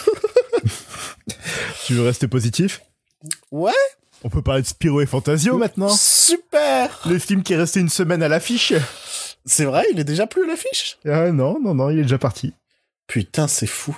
Tu 1.86 1.94
veux 1.94 2.04
rester 2.04 2.28
positif? 2.28 2.82
Ouais, 3.50 3.72
On 4.24 4.30
peut 4.30 4.42
parler 4.42 4.62
de 4.62 4.68
Spiro 4.68 5.00
et 5.00 5.06
Fantasio 5.06 5.58
maintenant 5.58 5.88
super. 5.88 7.00
Le 7.06 7.18
film 7.18 7.44
qui 7.44 7.54
est 7.54 7.58
resté 7.58 7.80
une 7.80 7.88
semaine 7.88 8.22
à 8.22 8.28
l'affiche 8.28 8.74
C'est 9.48 9.66
vrai, 9.66 9.84
il 9.92 10.00
est 10.00 10.03
déjà 10.03 10.27
plus 10.27 10.44
à 10.44 10.48
l'affiche. 10.48 10.98
Ah 11.07 11.31
non, 11.31 11.57
non, 11.64 11.74
non, 11.74 11.90
il 11.90 12.00
est 12.00 12.03
déjà 12.03 12.18
parti. 12.20 12.53
Putain, 13.07 13.48
c'est 13.48 13.68
fou. 13.68 13.98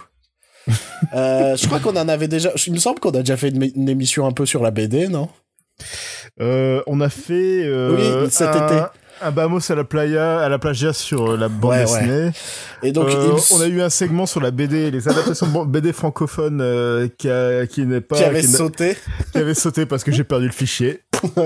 Euh, 1.15 1.55
je 1.55 1.65
crois 1.65 1.79
qu'on 1.79 1.95
en 1.95 2.07
avait 2.09 2.27
déjà. 2.27 2.51
Il 2.67 2.73
me 2.73 2.77
semble 2.77 2.99
qu'on 2.99 3.09
a 3.12 3.19
déjà 3.19 3.35
fait 3.38 3.49
une, 3.49 3.63
une 3.75 3.89
émission 3.89 4.27
un 4.27 4.31
peu 4.31 4.45
sur 4.45 4.62
la 4.62 4.69
BD, 4.69 5.07
non? 5.07 5.29
Euh, 6.41 6.83
on 6.85 7.01
a 7.01 7.09
fait 7.09 7.63
euh, 7.65 8.21
Oui, 8.25 8.31
cet 8.31 8.49
un, 8.49 8.67
été. 8.67 8.81
un 9.21 9.31
Bamos 9.31 9.71
à 9.71 9.75
la 9.75 9.83
playa, 9.85 10.39
à 10.41 10.49
la 10.49 10.59
plagia 10.59 10.93
sur 10.93 11.35
la 11.35 11.47
bande 11.47 11.71
Ouais, 11.71 11.79
dessinée. 11.85 12.31
Et 12.83 12.91
donc, 12.91 13.07
il 13.09 13.55
on 13.55 13.62
a 13.62 13.67
eu 13.67 13.81
un 13.81 13.89
segment 13.89 14.25
sur 14.27 14.41
la 14.41 14.51
BD, 14.51 14.91
les 14.91 15.07
adaptations 15.07 15.47
de 15.65 15.69
BD 15.71 15.91
francophones 15.93 17.09
qui, 17.17 17.29
a- 17.29 17.65
qui 17.65 17.85
n'est 17.88 18.01
pas 18.01 18.17
qui 18.17 18.23
avait 18.23 18.41
qui 18.41 18.47
sauté. 18.47 18.95
qui 19.31 19.38
avait 19.39 19.55
sauté 19.55 19.85
parce 19.88 20.03
que 20.03 20.12
j'ai 20.12 20.23
perdu 20.25 20.45
le 20.45 20.51
fichier. 20.53 21.01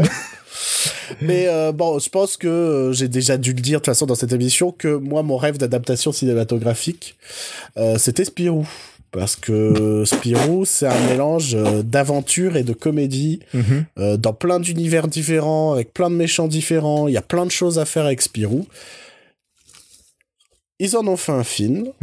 Mais 1.21 1.47
euh, 1.47 1.71
bon, 1.71 1.99
je 1.99 2.09
pense 2.09 2.37
que 2.37 2.47
euh, 2.47 2.93
j'ai 2.93 3.07
déjà 3.07 3.37
dû 3.37 3.53
le 3.53 3.61
dire 3.61 3.79
de 3.79 3.83
toute 3.83 3.93
façon 3.93 4.05
dans 4.05 4.15
cette 4.15 4.33
émission 4.33 4.71
que 4.71 4.95
moi, 4.95 5.23
mon 5.23 5.37
rêve 5.37 5.57
d'adaptation 5.57 6.11
cinématographique, 6.11 7.15
euh, 7.77 7.97
c'était 7.97 8.25
Spirou. 8.25 8.67
Parce 9.13 9.35
que 9.35 10.03
Spirou, 10.05 10.65
c'est 10.65 10.87
un 10.87 11.07
mélange 11.07 11.53
euh, 11.53 11.83
d'aventure 11.83 12.57
et 12.57 12.63
de 12.63 12.73
comédie 12.73 13.41
euh, 13.99 14.17
dans 14.17 14.33
plein 14.33 14.59
d'univers 14.59 15.07
différents, 15.07 15.73
avec 15.73 15.93
plein 15.93 16.09
de 16.09 16.15
méchants 16.15 16.47
différents. 16.47 17.07
Il 17.07 17.13
y 17.13 17.17
a 17.17 17.21
plein 17.21 17.45
de 17.45 17.51
choses 17.51 17.77
à 17.77 17.85
faire 17.85 18.05
avec 18.05 18.23
Spirou. 18.23 18.65
Ils 20.79 20.97
en 20.97 21.05
ont 21.07 21.17
fait 21.17 21.31
un 21.31 21.43
film. 21.43 21.87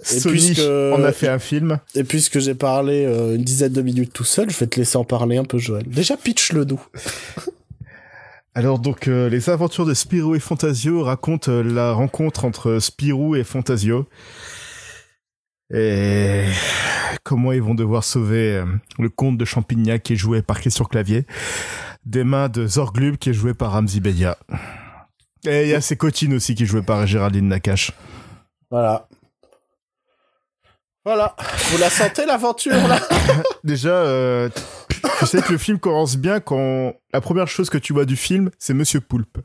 Et 0.00 0.04
Sony 0.20 0.34
puisque- 0.34 0.60
on 0.60 1.02
a 1.02 1.12
fait 1.12 1.28
un 1.28 1.38
film. 1.38 1.78
Et 1.94 2.04
puisque 2.04 2.38
j'ai 2.38 2.54
parlé 2.54 3.04
euh, 3.06 3.36
une 3.36 3.42
dizaine 3.44 3.72
de 3.72 3.80
minutes 3.82 4.12
tout 4.12 4.24
seul, 4.24 4.50
je 4.50 4.56
vais 4.58 4.66
te 4.66 4.78
laisser 4.78 4.96
en 4.98 5.04
parler 5.04 5.36
un 5.38 5.44
peu, 5.44 5.58
Joël. 5.58 5.84
Déjà, 5.86 6.16
pitch 6.16 6.52
le 6.52 6.64
nous. 6.64 6.80
Alors 8.56 8.78
donc 8.78 9.08
euh, 9.08 9.28
les 9.28 9.50
aventures 9.50 9.84
de 9.84 9.94
Spirou 9.94 10.36
et 10.36 10.40
Fantasio 10.40 11.02
racontent 11.02 11.50
euh, 11.50 11.62
la 11.62 11.92
rencontre 11.92 12.44
entre 12.44 12.78
Spirou 12.78 13.34
et 13.34 13.42
Fantasio 13.42 14.06
et 15.74 16.44
comment 17.24 17.50
ils 17.50 17.62
vont 17.62 17.74
devoir 17.74 18.04
sauver 18.04 18.62
le 19.00 19.08
comte 19.08 19.38
de 19.38 19.44
Champignac 19.44 20.04
qui 20.04 20.12
est 20.12 20.16
joué 20.16 20.40
par 20.42 20.60
Christian 20.60 20.84
Clavier 20.84 21.26
des 22.06 22.22
mains 22.22 22.48
de 22.48 22.64
Zorglub 22.66 23.16
qui 23.16 23.30
est 23.30 23.34
joué 23.34 23.54
par 23.54 23.72
Ramzi 23.72 23.98
Bedia. 24.00 24.38
Et 25.46 25.62
il 25.64 25.68
y 25.68 25.74
a 25.74 25.80
ses 25.80 25.96
cotines 25.96 26.34
aussi 26.34 26.54
qui 26.54 26.66
jouée 26.66 26.82
par 26.82 27.06
Géraldine 27.06 27.48
Nakache. 27.48 27.92
Voilà. 28.70 29.08
Voilà. 31.04 31.36
Vous 31.70 31.78
la 31.78 31.90
sentez, 31.90 32.24
l'aventure, 32.24 32.72
là 32.88 32.98
Déjà, 33.64 33.90
euh, 33.90 34.48
tu 35.18 35.26
sais 35.26 35.42
que 35.42 35.52
le 35.52 35.58
film 35.58 35.78
commence 35.78 36.16
bien 36.16 36.40
quand 36.40 36.94
la 37.12 37.20
première 37.20 37.46
chose 37.48 37.68
que 37.68 37.76
tu 37.78 37.92
vois 37.92 38.06
du 38.06 38.16
film, 38.16 38.50
c'est 38.58 38.72
Monsieur 38.72 39.00
Poulpe. 39.00 39.38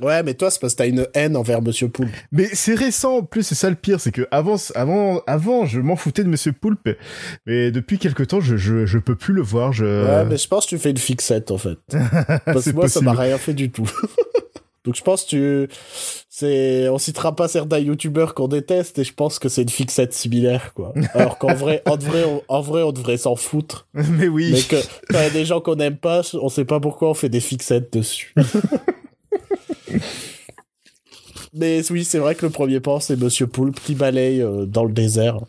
Ouais, 0.00 0.22
mais 0.22 0.34
toi, 0.34 0.48
c'est 0.52 0.60
parce 0.60 0.74
que 0.74 0.78
t'as 0.78 0.86
une 0.86 1.08
haine 1.14 1.36
envers 1.36 1.60
Monsieur 1.60 1.88
Poulpe. 1.88 2.14
Mais 2.30 2.48
c'est 2.52 2.76
récent 2.76 3.16
en 3.16 3.22
plus, 3.24 3.42
c'est 3.42 3.56
ça 3.56 3.68
le 3.68 3.74
pire, 3.74 3.98
c'est 3.98 4.12
que 4.12 4.28
avant, 4.30 4.54
avant, 4.76 5.20
avant, 5.26 5.66
je 5.66 5.80
m'en 5.80 5.96
foutais 5.96 6.22
de 6.22 6.28
Monsieur 6.28 6.52
Poulpe, 6.52 6.90
mais 7.46 7.72
depuis 7.72 7.98
quelque 7.98 8.22
temps, 8.22 8.40
je, 8.40 8.56
je, 8.56 8.86
je 8.86 8.98
peux 8.98 9.16
plus 9.16 9.34
le 9.34 9.42
voir. 9.42 9.72
Je... 9.72 9.84
Ouais, 9.84 10.24
mais 10.24 10.36
je 10.36 10.46
pense 10.46 10.66
que 10.66 10.68
tu 10.70 10.78
fais 10.78 10.90
une 10.90 10.98
fixette, 10.98 11.50
en 11.50 11.58
fait. 11.58 11.78
Parce 12.44 12.60
C'est 12.62 12.70
que 12.70 12.76
moi, 12.76 12.88
ça 12.88 13.00
m'a 13.00 13.10
possible. 13.10 13.26
rien 13.26 13.38
fait 13.38 13.54
du 13.54 13.72
tout. 13.72 13.90
Donc, 14.88 14.96
je 14.96 15.02
pense 15.02 15.24
que 15.24 15.66
tu... 15.66 15.68
C'est... 16.30 16.88
On 16.88 16.96
citera 16.96 17.36
pas 17.36 17.46
certains 17.46 17.78
youtubeurs 17.78 18.32
qu'on 18.32 18.48
déteste, 18.48 18.98
et 18.98 19.04
je 19.04 19.12
pense 19.12 19.38
que 19.38 19.50
c'est 19.50 19.60
une 19.60 19.68
fixette 19.68 20.14
similaire, 20.14 20.72
quoi. 20.72 20.94
Alors 21.12 21.36
qu'en 21.36 21.52
vrai, 21.52 21.82
en 21.84 21.98
vrai, 21.98 22.24
on, 22.24 22.42
en 22.48 22.62
vrai, 22.62 22.82
on 22.82 22.92
devrait 22.92 23.18
s'en 23.18 23.36
foutre. 23.36 23.86
mais 23.92 24.28
oui. 24.28 24.48
Mais 24.50 24.62
que 24.62 24.82
quand 25.10 25.18
il 25.18 25.24
y 25.24 25.26
a 25.26 25.30
des 25.30 25.44
gens 25.44 25.60
qu'on 25.60 25.76
aime 25.76 25.98
pas, 25.98 26.22
on 26.40 26.48
sait 26.48 26.64
pas 26.64 26.80
pourquoi 26.80 27.10
on 27.10 27.14
fait 27.14 27.28
des 27.28 27.40
fixettes 27.40 27.92
dessus. 27.92 28.34
Mais 31.52 31.82
oui, 31.90 32.04
c'est 32.04 32.18
vrai 32.18 32.34
que 32.34 32.46
le 32.46 32.52
premier 32.52 32.80
pan, 32.80 32.98
c'est 32.98 33.16
Monsieur 33.16 33.46
Poulpe 33.46 33.78
qui 33.80 33.94
balaye 33.94 34.40
euh, 34.40 34.64
dans 34.64 34.84
le 34.84 34.92
désert. 34.92 35.40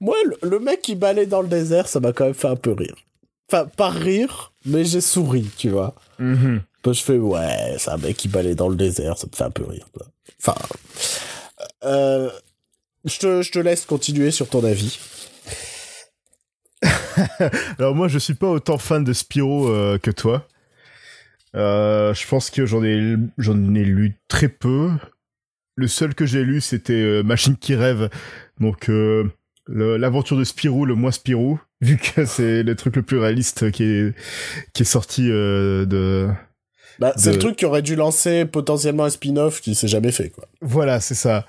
Moi, 0.00 0.16
le, 0.24 0.48
le 0.48 0.58
mec 0.58 0.80
qui 0.80 0.94
balaye 0.94 1.26
dans 1.26 1.42
le 1.42 1.48
désert, 1.48 1.86
ça 1.86 2.00
m'a 2.00 2.12
quand 2.12 2.24
même 2.24 2.34
fait 2.34 2.48
un 2.48 2.56
peu 2.56 2.72
rire. 2.72 2.94
Enfin, 3.52 3.66
pas 3.76 3.90
rire, 3.90 4.52
mais 4.64 4.84
j'ai 4.84 5.02
souri, 5.02 5.46
tu 5.56 5.68
vois. 5.68 5.94
Mhm. 6.18 6.60
Que 6.60 6.62
je 6.92 7.02
fais, 7.02 7.16
ouais, 7.16 7.76
c'est 7.78 7.90
un 7.90 7.96
mec 7.96 8.16
qui 8.16 8.28
balaye 8.28 8.54
dans 8.54 8.68
le 8.68 8.76
désert, 8.76 9.18
ça 9.18 9.26
me 9.26 9.36
fait 9.36 9.44
un 9.44 9.50
peu 9.50 9.64
rire. 9.64 9.86
Enfin, 10.40 10.54
euh, 11.84 12.30
je, 13.04 13.18
te, 13.18 13.42
je 13.42 13.50
te 13.50 13.58
laisse 13.58 13.84
continuer 13.84 14.30
sur 14.30 14.48
ton 14.48 14.64
avis. 14.64 14.98
Alors 17.78 17.94
moi, 17.94 18.08
je 18.08 18.18
suis 18.18 18.34
pas 18.34 18.48
autant 18.48 18.78
fan 18.78 19.04
de 19.04 19.12
Spiro 19.12 19.68
euh, 19.68 19.98
que 19.98 20.10
toi. 20.10 20.48
Euh, 21.56 22.12
je 22.14 22.26
pense 22.26 22.50
que 22.50 22.66
j'en 22.66 22.82
ai, 22.82 22.94
lu 22.96 24.18
très 24.28 24.48
peu. 24.48 24.90
Le 25.76 25.88
seul 25.88 26.14
que 26.14 26.26
j'ai 26.26 26.44
lu, 26.44 26.60
c'était 26.60 26.92
euh, 26.92 27.22
Machine 27.22 27.56
qui 27.56 27.74
rêve. 27.74 28.10
Donc 28.60 28.90
l'aventure 29.68 30.36
de 30.36 30.44
Spirou, 30.44 30.84
le 30.84 30.94
moins 30.94 31.10
Spirou, 31.10 31.60
vu 31.80 31.96
que 31.96 32.24
c'est 32.24 32.62
le 32.62 32.74
truc 32.76 32.96
le 32.96 33.02
plus 33.02 33.18
réaliste 33.18 33.70
qui 33.70 33.84
est 33.84 34.14
qui 34.72 34.82
est 34.82 34.86
sorti 34.86 35.28
de. 35.28 36.28
Bah, 36.98 37.12
c'est 37.16 37.32
le 37.32 37.38
truc 37.38 37.56
qui 37.56 37.64
aurait 37.66 37.82
dû 37.82 37.96
lancer 37.96 38.44
potentiellement 38.44 39.04
un 39.04 39.10
spin-off 39.10 39.60
qui 39.60 39.74
s'est 39.74 39.88
jamais 39.88 40.12
fait, 40.12 40.30
quoi. 40.30 40.46
Voilà, 40.60 41.00
c'est 41.00 41.14
ça. 41.14 41.44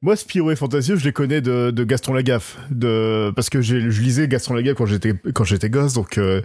Moi, 0.00 0.16
Spirou 0.16 0.50
et 0.50 0.56
Fantasio, 0.56 0.96
je 0.96 1.04
les 1.04 1.12
connais 1.12 1.40
de, 1.42 1.70
de 1.70 1.84
Gaston 1.84 2.14
Lagaffe, 2.14 2.56
de 2.70 3.30
parce 3.36 3.50
que 3.50 3.60
j'ai, 3.60 3.90
je 3.90 4.00
lisais 4.00 4.26
Gaston 4.26 4.54
Lagaffe 4.54 4.76
quand 4.76 4.86
j'étais 4.86 5.12
quand 5.34 5.44
j'étais 5.44 5.68
gosse, 5.68 5.92
donc 5.92 6.16
euh, 6.16 6.40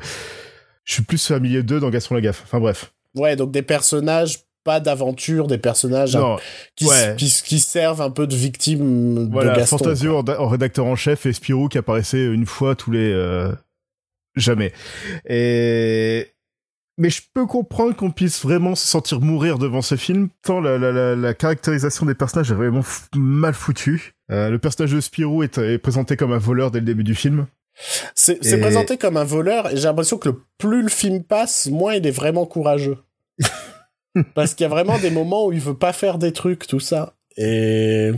je 0.83 0.93
suis 0.95 1.03
plus 1.03 1.25
familier 1.25 1.63
d'eux 1.63 1.79
dans 1.79 1.89
Gaston 1.89 2.15
Lagaffe. 2.15 2.41
Enfin 2.43 2.59
bref. 2.59 2.91
Ouais, 3.15 3.37
donc 3.37 3.51
des 3.51 3.61
personnages, 3.61 4.39
pas 4.65 4.81
d'aventure, 4.81 5.47
des 5.47 5.57
personnages 5.57 6.15
Non, 6.15 6.39
qui, 6.75 6.85
ouais. 6.85 7.15
qui, 7.17 7.33
qui 7.45 7.59
servent 7.59 8.01
un 8.01 8.11
peu 8.11 8.27
de 8.27 8.35
victimes 8.35 9.29
voilà, 9.31 9.53
de 9.53 9.59
Gaston. 9.59 9.77
Fantasio 9.77 10.17
en, 10.17 10.27
en 10.27 10.47
rédacteur 10.49 10.85
en 10.85 10.97
chef 10.97 11.25
et 11.25 11.31
Spirou 11.31 11.69
qui 11.69 11.77
apparaissait 11.77 12.25
une 12.25 12.45
fois 12.45 12.75
tous 12.75 12.91
les 12.91 13.13
euh, 13.13 13.53
jamais. 14.35 14.73
Et 15.25 16.30
mais 17.01 17.09
je 17.09 17.23
peux 17.33 17.47
comprendre 17.47 17.95
qu'on 17.95 18.11
puisse 18.11 18.43
vraiment 18.43 18.75
se 18.75 18.85
sentir 18.85 19.21
mourir 19.21 19.57
devant 19.57 19.81
ce 19.81 19.95
film, 19.95 20.29
tant 20.43 20.61
la, 20.61 20.77
la, 20.77 20.91
la, 20.91 21.15
la 21.15 21.33
caractérisation 21.33 22.05
des 22.05 22.13
personnages 22.13 22.51
est 22.51 22.55
vraiment 22.55 22.83
mal 23.15 23.55
foutue. 23.55 24.13
Euh, 24.31 24.51
le 24.51 24.59
personnage 24.59 24.93
de 24.93 25.01
Spirou 25.01 25.41
est, 25.41 25.57
est, 25.57 25.79
présenté 25.79 26.15
comme 26.15 26.31
un 26.31 26.37
voleur 26.37 26.69
dès 26.69 26.79
le 26.79 26.85
début 26.85 27.03
du 27.03 27.15
film. 27.15 27.47
C'est 28.13 28.45
et... 28.45 28.57
présenté 28.59 28.97
comme 28.97 29.17
un 29.17 29.23
voleur, 29.23 29.71
et 29.71 29.77
j'ai 29.77 29.85
l'impression 29.85 30.19
que 30.19 30.29
le, 30.29 30.43
plus 30.59 30.83
le 30.83 30.89
film 30.89 31.23
passe, 31.23 31.65
moins 31.71 31.95
il 31.95 32.05
est 32.05 32.11
vraiment 32.11 32.45
courageux. 32.45 32.99
Parce 34.35 34.53
qu'il 34.53 34.65
y 34.65 34.67
a 34.67 34.69
vraiment 34.69 34.99
des 34.99 35.09
moments 35.09 35.47
où 35.47 35.53
il 35.53 35.59
veut 35.59 35.77
pas 35.77 35.93
faire 35.93 36.19
des 36.19 36.33
trucs, 36.33 36.67
tout 36.67 36.79
ça. 36.79 37.15
Et 37.35 38.11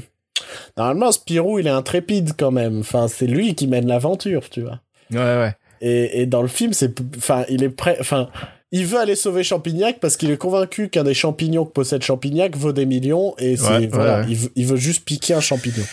normalement, 0.75 1.13
Spirou, 1.13 1.57
il 1.57 1.67
est 1.67 1.69
intrépide 1.69 2.31
quand 2.37 2.51
même. 2.51 2.81
Enfin, 2.81 3.07
c'est 3.07 3.27
lui 3.27 3.55
qui 3.55 3.67
mène 3.67 3.87
l'aventure, 3.87 4.49
tu 4.49 4.63
vois. 4.63 4.81
Ouais, 5.09 5.19
ouais. 5.19 5.55
Et, 5.79 6.21
et 6.21 6.25
dans 6.25 6.41
le 6.41 6.49
film, 6.49 6.73
c'est, 6.73 6.99
enfin, 7.15 7.45
il 7.47 7.63
est 7.63 7.69
prêt, 7.69 7.95
enfin, 8.01 8.27
il 8.73 8.85
veut 8.85 8.99
aller 8.99 9.15
sauver 9.15 9.43
Champignac 9.43 9.99
parce 10.01 10.17
qu'il 10.17 10.31
est 10.31 10.37
convaincu 10.37 10.89
qu'un 10.89 11.03
des 11.05 11.13
champignons 11.13 11.63
que 11.63 11.71
possède 11.71 12.01
Champignac 12.03 12.57
vaut 12.57 12.73
des 12.73 12.85
millions 12.85 13.35
et 13.37 13.55
c'est, 13.55 13.67
Ouais, 13.69 13.87
voilà, 13.87 14.19
ouais. 14.21 14.25
Il, 14.29 14.35
veut, 14.35 14.49
il 14.55 14.65
veut 14.65 14.75
juste 14.77 15.05
piquer 15.05 15.33
un 15.35 15.39
champignon. 15.41 15.83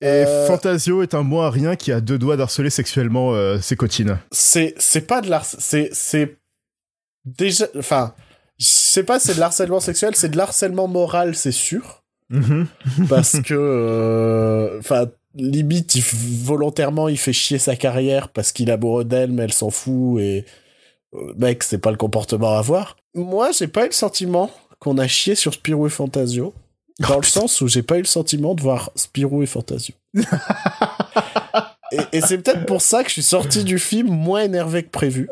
Et 0.00 0.06
Euh, 0.06 0.46
Fantasio 0.46 1.02
est 1.02 1.12
un 1.14 1.24
mot 1.24 1.40
à 1.40 1.50
rien 1.50 1.74
qui 1.76 1.90
a 1.92 2.00
deux 2.00 2.16
doigts 2.18 2.36
d'harceler 2.36 2.70
sexuellement 2.70 3.34
euh, 3.34 3.58
ses 3.60 3.74
cotines. 3.76 4.18
c'est, 4.32 4.74
c'est 4.78 5.00
pas 5.06 5.20
de 5.20 5.28
l'har, 5.28 5.44
c'est, 5.44 5.90
c'est 5.92 6.36
déjà, 7.24 7.66
enfin, 7.76 8.14
je 8.58 8.66
sais 8.68 9.02
pas, 9.02 9.18
c'est 9.18 9.34
de 9.34 9.40
l'harcèlement 9.40 9.80
sexuel, 9.80 10.14
c'est 10.14 10.28
de 10.30 10.36
l'harcèlement 10.36 10.86
moral, 10.88 11.34
c'est 11.34 11.52
sûr. 11.52 12.04
Mhm. 12.30 12.66
parce 13.08 13.40
que 13.44 13.54
euh, 13.54 14.78
enfin 14.80 15.06
limite 15.34 15.94
il, 15.94 16.02
f- 16.02 16.14
volontairement 16.44 17.08
il 17.08 17.16
fait 17.16 17.32
chier 17.32 17.58
sa 17.58 17.74
carrière 17.74 18.28
parce 18.28 18.52
qu'il 18.52 18.68
est 18.68 18.72
amoureux 18.72 19.04
d'elle 19.04 19.32
mais 19.32 19.44
elle 19.44 19.52
s'en 19.52 19.70
fout 19.70 20.20
et 20.20 20.40
euh, 20.40 20.42
mec 21.36 21.62
c'est 21.62 21.78
pas 21.78 21.90
le 21.90 21.96
comportement 21.96 22.54
à 22.54 22.58
avoir. 22.58 22.96
Moi 23.14 23.50
j'ai 23.52 23.68
pas 23.68 23.84
eu 23.84 23.88
le 23.88 23.92
sentiment 23.92 24.50
qu'on 24.78 24.98
a 24.98 25.06
chié 25.06 25.34
sur 25.34 25.54
Spirou 25.54 25.86
et 25.86 25.90
Fantasio. 25.90 26.54
Dans 26.98 27.16
le 27.16 27.24
sens 27.24 27.60
où 27.60 27.68
j'ai 27.68 27.82
pas 27.82 27.96
eu 27.96 28.02
le 28.02 28.06
sentiment 28.06 28.54
de 28.54 28.62
voir 28.62 28.90
Spirou 28.96 29.42
et 29.42 29.46
Fantasio. 29.46 29.94
Et, 31.90 32.18
et 32.18 32.20
c'est 32.20 32.36
peut-être 32.36 32.66
pour 32.66 32.82
ça 32.82 33.02
que 33.02 33.08
je 33.08 33.14
suis 33.14 33.22
sorti 33.22 33.64
du 33.64 33.78
film 33.78 34.08
moins 34.08 34.42
énervé 34.42 34.82
que 34.82 34.90
prévu. 34.90 35.26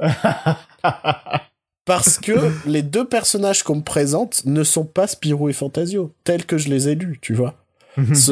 Parce 1.84 2.18
que 2.18 2.50
les 2.66 2.82
deux 2.82 3.06
personnages 3.06 3.62
qu'on 3.62 3.76
me 3.76 3.82
présente 3.82 4.44
ne 4.44 4.64
sont 4.64 4.84
pas 4.84 5.06
Spirou 5.06 5.48
et 5.48 5.52
Fantasio, 5.52 6.12
tels 6.24 6.44
que 6.44 6.58
je 6.58 6.68
les 6.68 6.88
ai 6.88 6.94
lus, 6.94 7.18
tu 7.20 7.32
vois. 7.32 7.54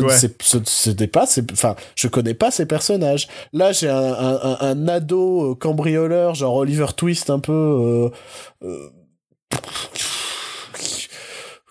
Ouais. 0.01 0.17
ce, 0.43 0.59
ce 0.65 0.91
n'est 0.91 1.07
pas, 1.07 1.27
c'est- 1.27 1.51
enfin, 1.53 1.75
je 1.97 2.09
connais 2.09 2.35
pas 2.35 2.51
ces 2.51 2.67
personnages. 2.67 3.29
Là, 3.53 3.73
j'ai 3.73 3.89
un, 3.89 3.97
un, 3.97 4.35
un- 4.43 4.59
un 4.61 4.89
ado 4.89 5.53
euh, 5.53 5.55
cambrioleur, 5.55 6.35
genre 6.35 6.55
Oliver 6.57 6.87
Twist, 6.97 7.31
un 7.31 7.39
peu, 7.41 7.53
euh, 7.53 8.11
euh, 8.63 8.91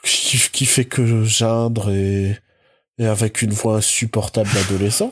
qui, 0.04 0.38
qui 0.52 0.66
fait 0.66 0.86
que 0.86 1.24
geindre 1.24 1.90
et, 1.92 2.38
et 2.98 3.06
avec 3.06 3.42
une 3.42 3.52
voix 3.52 3.78
insupportable 3.78 4.50
d'adolescent. 4.54 5.12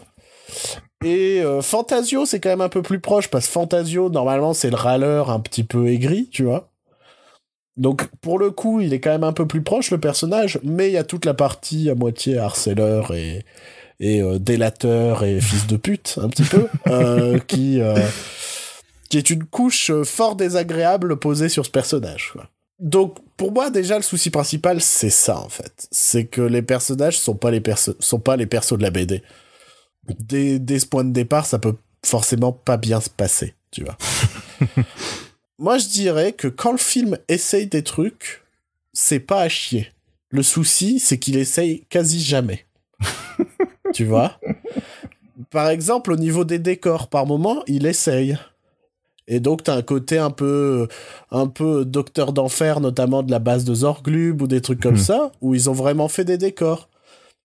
Et 1.04 1.42
euh, 1.42 1.62
Fantasio, 1.62 2.26
c'est 2.26 2.40
quand 2.40 2.50
même 2.50 2.62
un 2.62 2.70
peu 2.70 2.82
plus 2.82 3.00
proche 3.00 3.28
parce 3.30 3.46
que 3.48 3.52
Fantasio, 3.52 4.10
normalement, 4.10 4.54
c'est 4.54 4.70
le 4.70 4.76
râleur 4.76 5.30
un 5.32 5.40
petit 5.40 5.64
peu 5.64 5.88
aigri, 5.88 6.30
tu 6.32 6.44
vois. 6.44 6.71
Donc, 7.78 8.08
pour 8.22 8.38
le 8.38 8.52
coup, 8.52 8.82
il 8.82 8.94
est 8.94 9.00
quand 9.00 9.12
même 9.12 9.24
un 9.24 9.34
peu 9.34 9.48
plus 9.48 9.62
proche, 9.62 9.92
le 9.92 10.00
personnage, 10.00 10.60
mais 10.64 10.90
il 10.90 10.94
y 10.94 10.98
a 10.98 11.04
toute 11.04 11.26
la 11.26 11.34
partie 11.34 11.90
à 11.90 11.96
moitié 11.96 12.38
harceleur 12.38 13.14
et, 13.14 13.46
et 14.02 14.22
euh, 14.22 14.40
délateur 14.40 15.24
et 15.24 15.40
fils 15.40 15.68
de 15.68 15.78
pute, 15.78 16.20
un 16.22 16.28
petit 16.28 16.44
peu, 16.44 16.68
euh, 16.88 17.40
qui, 17.48 17.80
euh, 17.80 17.96
qui 19.10 19.18
est 19.18 19.30
une 19.30 19.46
couche 19.46 19.92
fort 20.04 20.36
désagréable 20.36 21.18
posée 21.18 21.50
sur 21.50 21.66
ce 21.66 21.72
personnage. 21.72 22.32
Quoi. 22.34 22.50
Donc, 22.80 23.20
pour 23.38 23.52
moi, 23.52 23.70
déjà, 23.70 23.96
le 23.96 24.04
souci 24.04 24.32
principal, 24.32 24.82
c'est 24.82 25.12
ça, 25.12 25.40
en 25.40 25.50
fait. 25.50 25.88
C'est 25.92 26.26
que 26.26 26.42
les 26.42 26.64
personnages 26.64 27.20
sont 27.20 27.36
pas 27.36 27.52
les, 27.52 27.62
perso 27.62 27.94
sont 28.00 28.20
pas 28.20 28.36
les 28.36 28.48
persos 28.48 28.78
de 28.78 28.84
la 28.84 28.90
BD. 28.90 29.22
Dès, 30.20 30.58
dès 30.58 30.80
ce 30.80 30.88
point 30.88 31.04
de 31.04 31.12
départ, 31.12 31.46
ça 31.46 31.60
peut 31.60 31.76
forcément 32.04 32.52
pas 32.52 32.78
bien 32.78 33.00
se 33.00 33.10
passer, 33.10 33.54
tu 33.70 33.84
vois. 33.84 33.98
Moi, 35.62 35.78
je 35.78 35.90
dirais 35.90 36.32
que 36.34 36.48
quand 36.48 36.72
le 36.72 36.80
film 36.80 37.20
essaye 37.28 37.68
des 37.68 37.84
trucs, 37.84 38.44
c'est 38.94 39.20
pas 39.20 39.42
à 39.42 39.48
chier. 39.48 39.92
Le 40.32 40.42
souci, 40.42 41.00
c'est 41.00 41.20
qu'il 41.20 41.38
essaye 41.38 41.86
quasi 41.88 42.20
jamais. 42.20 42.66
tu 43.94 44.06
vois? 44.06 44.40
Par 45.52 45.70
exemple, 45.70 46.14
au 46.14 46.16
niveau 46.16 46.46
des 46.46 46.58
décors, 46.58 47.10
par 47.10 47.28
moment, 47.28 47.62
il 47.68 47.86
essaye. 47.86 48.40
Et 49.28 49.40
donc, 49.40 49.62
t'as 49.62 49.76
un 49.76 49.84
côté 49.84 50.18
un 50.18 50.32
peu, 50.32 50.88
un 51.30 51.46
peu 51.46 51.86
docteur 51.86 52.34
d'enfer, 52.34 52.80
notamment 52.80 53.22
de 53.22 53.30
la 53.30 53.38
base 53.38 53.64
de 53.64 53.76
Zorglub 53.76 54.42
ou 54.42 54.48
des 54.48 54.62
trucs 54.62 54.82
comme 54.82 54.96
Hmm. 54.96 54.98
ça, 54.98 55.32
où 55.42 55.54
ils 55.54 55.70
ont 55.70 55.74
vraiment 55.74 56.08
fait 56.08 56.26
des 56.26 56.40
décors. 56.40 56.90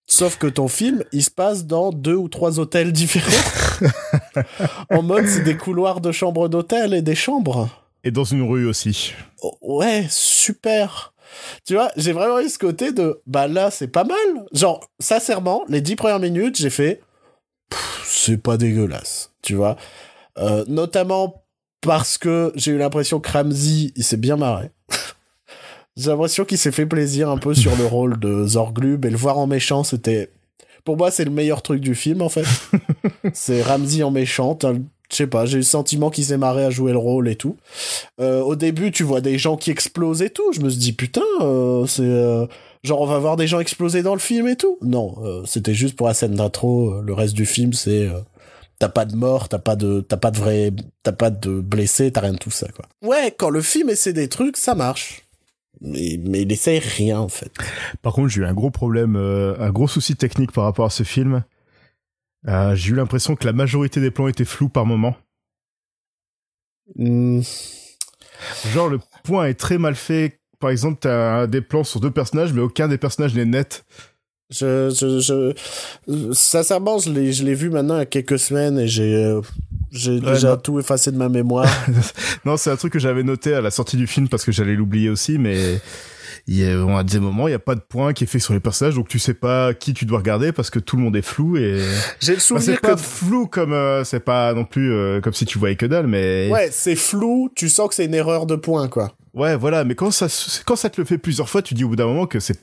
Sauf 0.07 0.39
que 0.39 0.47
ton 0.47 0.69
film, 0.69 1.05
il 1.13 1.23
se 1.23 1.31
passe 1.31 1.67
dans 1.67 1.93
deux 1.93 2.17
ou 2.17 2.31
trois 2.31 2.61
hôtels 2.61 2.93
différents. 2.93 3.83
en 4.91 5.03
mode, 5.03 5.27
c'est 5.27 5.45
des 5.45 5.59
couloirs 5.59 6.01
de 6.01 6.13
chambres 6.13 6.49
d'hôtel 6.49 6.95
et 6.95 7.03
des 7.03 7.15
chambres. 7.15 7.69
Et 8.07 8.13
dans 8.13 8.23
une 8.23 8.49
rue 8.49 8.69
aussi. 8.69 9.15
Oh, 9.43 9.59
ouais, 9.63 10.07
super. 10.09 11.13
Tu 11.65 11.75
vois, 11.75 11.91
j'ai 11.97 12.13
vraiment 12.13 12.39
eu 12.39 12.49
ce 12.49 12.57
côté 12.57 12.93
de, 12.93 13.21
bah 13.27 13.49
là, 13.49 13.73
c'est 13.73 13.89
pas 13.89 14.05
mal. 14.05 14.47
Genre, 14.53 14.89
sincèrement, 15.01 15.65
les 15.69 15.81
dix 15.81 15.97
premières 15.97 16.21
minutes, 16.21 16.57
j'ai 16.57 16.71
fait, 16.71 17.03
c'est 18.05 18.41
pas 18.41 18.59
dégueulasse, 18.59 19.33
tu 19.43 19.55
vois. 19.57 19.77
Euh, 20.39 20.65
notamment 20.69 21.43
parce 21.81 22.17
que 22.17 22.53
j'ai 22.55 22.71
eu 22.71 22.79
l'impression 22.79 23.19
que 23.19 23.29
Ramsey, 23.29 23.91
il 23.97 24.05
s'est 24.05 24.17
bien 24.17 24.37
marré. 24.37 24.71
j'ai 25.97 26.11
l'impression 26.11 26.45
qu'il 26.45 26.59
s'est 26.59 26.71
fait 26.71 26.87
plaisir 26.87 27.29
un 27.29 27.39
peu 27.39 27.55
sur 27.55 27.75
le 27.75 27.87
rôle 27.87 28.21
de 28.21 28.47
Zorglub 28.47 29.05
et 29.05 29.11
le 29.11 29.17
voir 29.17 29.37
en 29.37 29.49
méchant, 29.49 29.83
c'était, 29.83 30.31
pour 30.85 30.97
moi, 30.97 31.11
c'est 31.11 31.25
le 31.25 31.33
meilleur 31.33 31.61
truc 31.61 31.81
du 31.81 31.97
film, 31.97 32.23
en 32.23 32.29
fait. 32.29 32.47
c'est 33.33 33.63
Ramsey 33.63 34.05
en 34.05 34.13
méchant. 34.13 34.55
T'as 34.55 34.75
Je 35.11 35.17
sais 35.17 35.27
pas, 35.27 35.47
j'ai 35.47 35.55
eu 35.55 35.61
le 35.61 35.63
sentiment 35.65 36.11
qu'il 36.11 36.25
s'est 36.25 36.37
marré 36.37 36.65
à 36.65 36.71
jouer 36.71 36.93
le 36.93 36.99
rôle 36.99 37.29
et 37.29 37.37
tout. 37.37 37.57
Euh, 38.21 38.41
au 38.43 38.57
début, 38.57 38.91
tu 38.91 39.03
vois 39.05 39.21
des 39.21 39.39
gens 39.39 39.57
qui 39.57 39.71
explosent 39.71 40.23
et 40.23 40.31
tout. 40.31 40.53
Je 40.53 40.61
me 40.61 40.69
suis 40.69 40.79
dit, 40.79 40.93
putain, 40.93 41.23
euh, 41.41 41.87
c'est. 41.87 42.03
euh, 42.03 42.47
genre, 42.83 43.01
on 43.03 43.07
va 43.07 43.19
voir 43.19 43.37
des 43.37 43.47
gens 43.47 43.61
exploser 43.61 44.03
dans 44.03 44.15
le 44.15 44.21
film 44.21 44.49
et 44.49 44.57
tout. 44.57 44.79
Non, 44.83 45.15
euh, 45.23 45.43
c'était 45.47 45.75
juste 45.75 45.97
pour 45.97 46.09
la 46.09 46.15
scène 46.15 46.35
d'intro. 46.35 47.01
Le 47.03 47.13
reste 47.13 47.35
du 47.35 47.47
film, 47.47 47.73
c'est. 47.73 48.07
euh, 48.09 48.21
T'as 48.79 48.91
pas 48.91 49.07
de 49.07 49.17
mort, 49.17 49.49
t'as 49.49 49.59
pas 49.59 49.75
de, 49.75 50.01
t'as 50.07 50.19
pas 50.19 50.31
de 50.31 50.37
vrai, 50.37 50.71
t'as 51.03 51.13
pas 51.13 51.31
de 51.31 51.61
blessé, 51.63 52.13
t'as 52.13 52.21
rien 52.21 52.33
de 52.35 52.37
tout 52.39 52.51
ça, 52.51 52.67
quoi. 52.69 52.85
Ouais, 53.03 53.35
quand 53.35 53.49
le 53.49 53.63
film 53.63 53.89
essaie 53.89 54.13
des 54.13 54.29
trucs, 54.29 54.59
ça 54.59 54.75
marche. 54.75 55.23
Mais, 55.81 56.21
mais 56.23 56.43
il 56.43 56.53
essaie 56.53 56.79
rien, 56.79 57.19
en 57.21 57.29
fait. 57.29 57.53
Par 58.03 58.13
contre, 58.13 58.29
j'ai 58.29 58.43
eu 58.43 58.45
un 58.45 58.53
gros 58.53 58.71
problème, 58.71 59.17
euh, 59.17 59.55
un 59.61 59.71
gros 59.71 59.89
souci 59.89 60.15
technique 60.15 60.53
par 60.53 60.65
rapport 60.65 60.85
à 60.85 60.91
ce 60.91 61.05
film. 61.05 61.43
Euh, 62.49 62.75
j'ai 62.77 62.93
eu 62.93 62.95
l'impression 62.95 63.35
que 63.37 63.45
la 63.47 63.53
majorité 63.53 64.01
des 64.01 64.11
plans 64.11 64.29
étaient 64.29 64.45
flous 64.45 64.69
par 64.69 64.87
moment. 64.87 65.17
Hmm, 66.95 67.41
Genre, 68.73 68.89
le 68.89 69.01
point 69.25 69.47
est 69.47 69.55
très 69.55 69.79
mal 69.79 69.95
fait. 69.95 70.41
Par 70.61 70.71
exemple, 70.71 70.99
t'as 71.01 71.47
des 71.47 71.61
plans 71.61 71.85
sur 71.85 72.01
deux 72.01 72.11
personnages, 72.11 72.53
mais 72.53 72.61
aucun 72.61 72.89
des 72.89 72.99
personnages 72.99 73.35
n'est 73.35 73.45
net. 73.45 73.85
Je, 74.49 74.91
je, 74.91 75.19
je, 76.07 76.33
sincèrement, 76.33 76.99
je 76.99 77.11
l'ai, 77.11 77.33
je 77.33 77.43
l'ai 77.45 77.55
vu 77.55 77.69
maintenant 77.69 77.97
il 77.97 77.99
y 77.99 78.03
a 78.03 78.07
quelques 78.07 78.39
semaines 78.39 78.79
et 78.79 78.87
j'ai, 78.87 79.13
euh, 79.17 79.41
j'ai 79.91 80.21
Ouais, 80.21 80.33
déjà 80.35 80.51
non. 80.51 80.57
tout 80.59 80.79
effacé 80.79 81.11
de 81.11 81.17
ma 81.17 81.29
mémoire. 81.29 81.67
non, 82.45 82.57
c'est 82.57 82.71
un 82.71 82.77
truc 82.77 82.93
que 82.93 83.01
j'avais 83.01 83.25
noté 83.25 83.55
à 83.55 83.61
la 83.61 83.73
sortie 83.73 83.97
du 83.97 84.07
film 84.07 84.29
parce 84.29 84.45
que 84.45 84.53
j'allais 84.53 84.77
l'oublier 84.77 85.11
aussi, 85.11 85.37
mais 85.39 85.81
il 86.49 86.57
y 86.59 86.65
a, 86.71 86.77
on 86.79 86.97
a 86.97 87.03
des 87.03 87.19
moments, 87.19 87.49
il 87.49 87.51
n'y 87.51 87.55
a 87.57 87.59
pas 87.59 87.75
de 87.75 87.81
point 87.81 88.13
qui 88.13 88.25
est 88.25 88.27
fait 88.29 88.39
sur 88.39 88.55
les 88.55 88.61
personnages, 88.61 88.95
donc 88.95 89.09
tu 89.09 89.19
sais 89.19 89.35
pas 89.35 89.75
qui 89.75 89.93
tu 89.95 90.05
dois 90.05 90.19
regarder 90.19 90.53
parce 90.53 90.71
que 90.71 90.79
tout 90.79 90.97
le 90.97 91.03
monde 91.03 91.17
est 91.17 91.23
flou 91.23 91.57
et 91.57 91.81
J'ai 92.21 92.33
le 92.33 92.37
Bah, 92.37 92.41
souvenir 92.41 92.65
c'est 92.77 92.81
pas 92.81 92.97
flou 92.97 93.47
comme 93.47 93.73
euh, 93.73 94.05
c'est 94.05 94.21
pas 94.21 94.55
non 94.55 94.65
plus 94.65 94.93
euh, 94.93 95.21
comme 95.21 95.33
si 95.33 95.45
tu 95.45 95.59
voyais 95.59 95.77
que 95.77 95.87
dalle, 95.87 96.07
mais 96.07 96.49
ouais, 96.53 96.69
c'est 96.71 96.95
flou. 96.97 97.51
Tu 97.57 97.69
sens 97.69 97.89
que 97.89 97.95
c'est 97.97 98.05
une 98.05 98.15
erreur 98.15 98.47
de 98.47 98.55
point, 98.57 98.87
quoi. 98.89 99.13
ouais, 99.35 99.57
voilà. 99.57 99.83
Mais 99.85 99.95
quand 99.97 100.11
ça 100.13 100.27
quand 100.65 100.77
ça 100.77 100.89
te 100.89 101.01
le 101.01 101.05
fait 101.05 101.19
plusieurs 101.19 101.49
fois, 101.49 101.63
tu 101.63 101.75
dis 101.75 101.83
au 101.85 101.89
bout 101.89 101.97
d'un 101.97 102.07
moment 102.07 102.27
que 102.27 102.39
c'est 102.41 102.59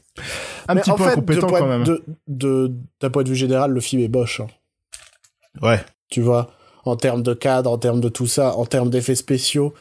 un 0.69 0.75
Mais 0.75 0.81
petit 0.81 0.91
peu 0.91 1.03
fait, 1.03 1.09
incompétent 1.11 1.47
quand 1.47 1.67
même. 1.67 1.83
De, 1.83 2.03
de, 2.27 2.71
d'un 3.01 3.09
point 3.09 3.23
de 3.23 3.29
vue 3.29 3.35
général, 3.35 3.71
le 3.71 3.81
film 3.81 4.01
est 4.01 4.07
boche. 4.07 4.39
hein. 4.39 4.47
Ouais. 5.61 5.81
Tu 6.09 6.21
vois, 6.21 6.51
en 6.85 6.95
termes 6.95 7.21
de 7.23 7.33
cadre, 7.33 7.69
en 7.71 7.77
termes 7.77 7.99
de 8.01 8.09
tout 8.09 8.27
ça, 8.27 8.55
en 8.55 8.65
termes 8.65 8.89
d'effets 8.89 9.15
spéciaux. 9.15 9.73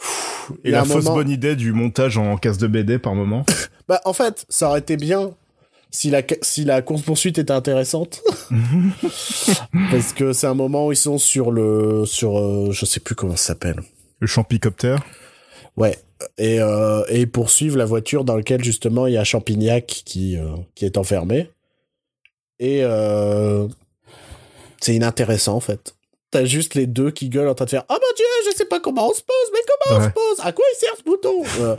Pff, 0.00 0.52
Et 0.64 0.70
la 0.70 0.84
fausse 0.84 1.04
moment- 1.04 1.16
bonne 1.16 1.30
idée 1.30 1.54
du 1.56 1.72
montage 1.72 2.16
en 2.18 2.36
casse 2.36 2.58
de 2.58 2.66
BD 2.66 2.98
par 2.98 3.14
moment. 3.14 3.44
Bah, 3.88 4.00
en 4.04 4.12
fait, 4.12 4.46
ça 4.48 4.68
aurait 4.68 4.78
été 4.78 4.96
bien 4.96 5.32
si 5.90 6.10
la, 6.10 6.22
si 6.42 6.64
la 6.64 6.80
course-poursuite 6.80 7.38
était 7.38 7.50
intéressante. 7.52 8.22
Parce 9.90 10.12
que 10.12 10.32
c'est 10.32 10.46
un 10.46 10.54
moment 10.54 10.86
où 10.86 10.92
ils 10.92 10.96
sont 10.96 11.18
sur 11.18 11.50
le, 11.50 12.04
sur, 12.06 12.38
euh, 12.38 12.68
je 12.70 12.84
sais 12.86 13.00
plus 13.00 13.14
comment 13.16 13.34
ça 13.36 13.48
s'appelle. 13.48 13.80
Le 14.20 14.26
champicoptère. 14.28 15.02
Ouais. 15.76 15.98
Et, 16.38 16.60
euh, 16.60 17.02
et 17.08 17.20
ils 17.22 17.30
poursuivent 17.30 17.76
la 17.76 17.84
voiture 17.84 18.24
dans 18.24 18.36
laquelle 18.36 18.62
justement 18.62 19.06
il 19.08 19.14
y 19.14 19.18
a 19.18 19.24
Champignac 19.24 19.86
qui, 19.86 20.36
euh, 20.36 20.54
qui 20.74 20.84
est 20.84 20.96
enfermé. 20.98 21.50
Et 22.58 22.80
euh, 22.84 23.66
c'est 24.80 24.94
inintéressant 24.94 25.54
en 25.56 25.60
fait. 25.60 25.96
T'as 26.30 26.44
juste 26.44 26.74
les 26.74 26.86
deux 26.86 27.10
qui 27.10 27.28
gueulent 27.28 27.48
en 27.48 27.54
train 27.54 27.64
de 27.64 27.70
faire 27.70 27.84
Oh 27.88 27.94
mon 27.94 28.14
dieu, 28.16 28.24
je 28.50 28.56
sais 28.56 28.64
pas 28.64 28.80
comment 28.80 29.08
on 29.08 29.14
se 29.14 29.22
pose, 29.22 29.50
mais 29.52 29.58
comment 29.86 30.00
on 30.00 30.04
se 30.04 30.10
pose? 30.10 30.44
À 30.44 30.52
quoi 30.52 30.64
il 30.74 30.78
sert 30.78 30.96
ce 30.98 31.02
bouton 31.02 31.42
Euh, 31.60 31.76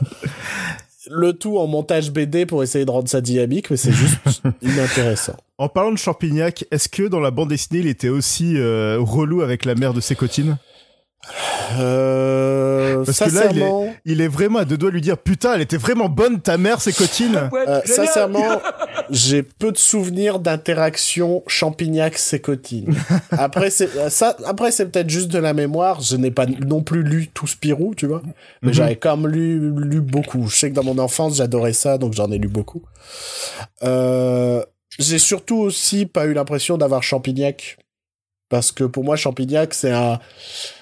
Le 1.10 1.32
tout 1.32 1.58
en 1.58 1.66
montage 1.66 2.10
BD 2.12 2.46
pour 2.46 2.62
essayer 2.62 2.84
de 2.84 2.90
rendre 2.90 3.08
ça 3.08 3.20
dynamique, 3.20 3.70
mais 3.70 3.76
c'est 3.76 3.92
juste 3.92 4.18
inintéressant. 4.62 5.34
En 5.58 5.68
parlant 5.68 5.90
de 5.92 5.98
Champignac, 5.98 6.64
est-ce 6.70 6.88
que 6.88 7.04
dans 7.04 7.20
la 7.20 7.30
bande 7.30 7.48
dessinée, 7.48 7.80
il 7.80 7.86
était 7.88 8.08
aussi 8.08 8.56
euh, 8.56 8.98
relou 9.00 9.42
avec 9.42 9.64
la 9.64 9.74
mère 9.74 9.94
de 9.94 10.00
ses 10.00 10.14
cotines 10.14 10.58
Euh, 11.78 13.04
Parce 13.04 13.18
que 13.20 13.24
là, 13.24 13.30
il 13.30 13.34
est- 13.34 13.60
sincèrement, 13.60 13.94
Il 14.04 14.20
est 14.20 14.28
vraiment 14.28 14.58
à 14.60 14.64
deux 14.64 14.76
doigts 14.76 14.90
de 14.90 14.94
lui 14.94 15.00
dire 15.00 15.16
Putain, 15.18 15.54
elle 15.54 15.60
était 15.60 15.76
vraiment 15.76 16.08
bonne 16.08 16.40
ta 16.40 16.58
mère, 16.58 16.80
ses 16.80 16.92
cotines 16.92 17.48
euh, 17.68 17.80
sincèrement, 17.84 18.60
j'ai 19.10 19.42
peu 19.42 19.72
de 19.72 19.78
souvenirs 19.78 20.38
d'interaction 20.40 21.42
Champignac-Sécotine. 21.46 22.94
Après, 23.30 23.70
c'est 23.70 23.96
euh, 23.96 24.10
ça. 24.10 24.36
Après, 24.44 24.70
c'est 24.72 24.86
peut-être 24.86 25.10
juste 25.10 25.28
de 25.28 25.38
la 25.38 25.54
mémoire. 25.54 26.00
Je 26.00 26.16
n'ai 26.16 26.30
pas 26.30 26.46
non 26.46 26.82
plus 26.82 27.02
lu 27.02 27.28
tout 27.32 27.46
Spirou, 27.46 27.94
tu 27.94 28.06
vois. 28.06 28.22
Mais 28.62 28.68
Mhm. 28.68 28.74
j'avais 28.74 28.96
quand 28.96 29.16
même 29.16 29.30
lu, 29.30 29.72
lu 29.76 30.00
beaucoup. 30.00 30.48
Je 30.48 30.56
sais 30.56 30.70
que 30.70 30.74
dans 30.74 30.84
mon 30.84 30.98
enfance, 30.98 31.36
j'adorais 31.36 31.72
ça, 31.72 31.98
donc 31.98 32.12
j'en 32.14 32.30
ai 32.30 32.38
lu 32.38 32.48
beaucoup. 32.48 32.82
Euh, 33.84 34.62
j'ai 34.98 35.18
surtout 35.18 35.56
aussi 35.58 36.06
pas 36.06 36.26
eu 36.26 36.34
l'impression 36.34 36.76
d'avoir 36.76 37.02
Champignac. 37.02 37.78
Parce 38.52 38.70
que 38.70 38.84
pour 38.84 39.02
moi, 39.02 39.16
Champignac, 39.16 39.72
c'est 39.72 39.92
un, 39.92 40.20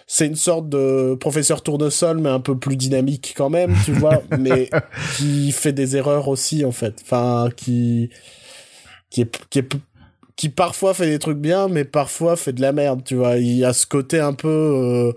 c'est 0.09 0.27
une 0.27 0.35
sorte 0.35 0.69
de 0.69 1.15
professeur 1.15 1.63
tournesol, 1.63 2.19
mais 2.19 2.29
un 2.29 2.41
peu 2.41 2.59
plus 2.59 2.75
dynamique 2.75 3.33
quand 3.37 3.49
même, 3.49 3.77
tu 3.85 3.93
vois, 3.93 4.25
mais 4.41 4.69
qui 5.17 5.53
fait 5.53 5.73
des 5.73 5.97
erreurs 5.97 6.27
aussi, 6.27 6.65
en 6.65 6.73
fait. 6.73 6.97
Enfin, 7.03 7.49
qui, 7.57 8.11
qui 9.09 9.21
est, 9.21 9.39
qui 9.51 9.61
est, 9.61 9.69
qui 10.35 10.49
parfois 10.49 10.95
fait 10.95 11.07
des 11.07 11.21
trucs 11.21 11.39
bien, 11.39 11.69
mais 11.69 11.85
parfois 11.85 12.35
fait 12.35 12.53
de 12.53 12.61
la 12.61 12.73
merde, 12.73 13.05
tu 13.05 13.15
vois. 13.15 13.37
Il 13.37 13.65
a 13.65 13.73
ce 13.73 13.87
côté 13.87 14.19
un 14.19 14.33
peu, 14.33 14.49
euh, 14.49 15.13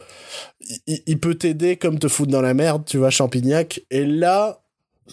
il, 0.86 1.02
il 1.08 1.20
peut 1.20 1.34
t'aider 1.34 1.76
comme 1.78 1.98
te 1.98 2.08
foutre 2.08 2.32
dans 2.32 2.42
la 2.44 2.54
merde, 2.54 2.84
tu 2.86 2.98
vois, 3.00 3.10
Champignac. 3.10 3.82
Et 3.89 4.06
là, 4.06 4.62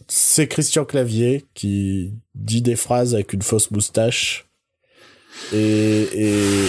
c'est 0.08 0.46
Christian 0.46 0.84
Clavier 0.84 1.46
qui 1.54 2.12
dit 2.34 2.60
des 2.60 2.76
phrases 2.76 3.14
avec 3.14 3.32
une 3.32 3.40
fausse 3.40 3.70
moustache. 3.70 4.46
Et, 5.54 5.56
et, 5.58 6.34
et- 6.64 6.68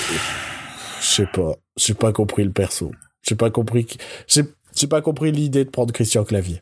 je 1.02 1.08
sais 1.08 1.26
pas, 1.26 1.56
j'ai 1.78 1.94
pas 1.94 2.14
compris 2.14 2.44
le 2.44 2.52
perso. 2.52 2.92
J'ai 3.28 3.36
pas 3.36 3.50
compris, 3.50 3.88
j'ai, 4.28 4.88
pas 4.88 5.02
compris 5.02 5.32
l'idée 5.32 5.66
de 5.66 5.70
prendre 5.70 5.94
Christian 5.94 6.24
Clavier. 6.24 6.62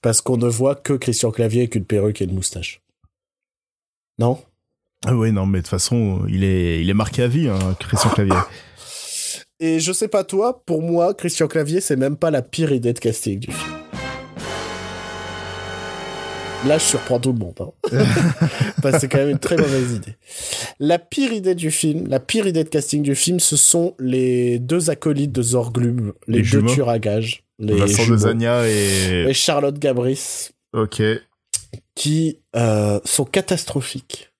Parce 0.00 0.20
qu'on 0.20 0.36
ne 0.36 0.48
voit 0.48 0.74
que 0.74 0.92
Christian 0.94 1.30
Clavier 1.30 1.62
avec 1.62 1.74
une 1.74 1.84
perruque 1.84 2.20
et 2.20 2.24
une 2.24 2.34
moustache. 2.34 2.80
Non? 4.18 4.42
Ah 5.04 5.16
ouais, 5.16 5.32
non, 5.32 5.46
mais 5.46 5.58
de 5.58 5.62
toute 5.62 5.70
façon, 5.70 6.24
il 6.28 6.44
est, 6.44 6.80
il 6.80 6.90
est 6.90 6.94
marqué 6.94 7.22
à 7.22 7.28
vie, 7.28 7.48
hein, 7.48 7.76
Christian 7.80 8.10
Clavier. 8.10 8.36
Et 9.60 9.80
je 9.80 9.92
sais 9.92 10.08
pas 10.08 10.24
toi, 10.24 10.62
pour 10.64 10.82
moi, 10.82 11.14
Christian 11.14 11.48
Clavier, 11.48 11.80
c'est 11.80 11.96
même 11.96 12.16
pas 12.16 12.30
la 12.30 12.42
pire 12.42 12.72
idée 12.72 12.92
de 12.92 12.98
casting 12.98 13.40
du 13.40 13.52
film. 13.52 13.81
Là, 16.66 16.78
je 16.78 16.84
surprends 16.84 17.18
tout 17.18 17.32
le 17.32 17.38
monde. 17.38 17.54
Hein. 17.60 17.70
Parce 18.82 18.94
que 18.94 19.00
c'est 19.00 19.08
quand 19.08 19.18
même 19.18 19.30
une 19.30 19.38
très 19.38 19.56
mauvaise 19.56 19.92
idée. 19.92 20.16
La 20.78 20.98
pire 20.98 21.32
idée 21.32 21.54
du 21.56 21.70
film, 21.70 22.06
la 22.08 22.20
pire 22.20 22.46
idée 22.46 22.62
de 22.64 22.68
casting 22.68 23.02
du 23.02 23.14
film, 23.14 23.40
ce 23.40 23.56
sont 23.56 23.94
les 23.98 24.58
deux 24.60 24.90
acolytes 24.90 25.32
de 25.32 25.42
Zorglum, 25.42 26.12
les, 26.28 26.42
Les 26.42 26.48
deux 26.50 26.64
tueurs 26.66 26.88
à 26.88 26.98
gages, 26.98 27.42
les 27.58 27.74
Vincent 27.74 28.06
Dezania 28.06 28.68
et... 28.68 29.26
et 29.28 29.34
Charlotte 29.34 29.78
Gabris, 29.78 30.50
Ok. 30.72 31.00
Et 31.00 31.20
qui 31.94 32.38
euh, 32.56 33.00
sont 33.04 33.24
catastrophiques. 33.24 34.30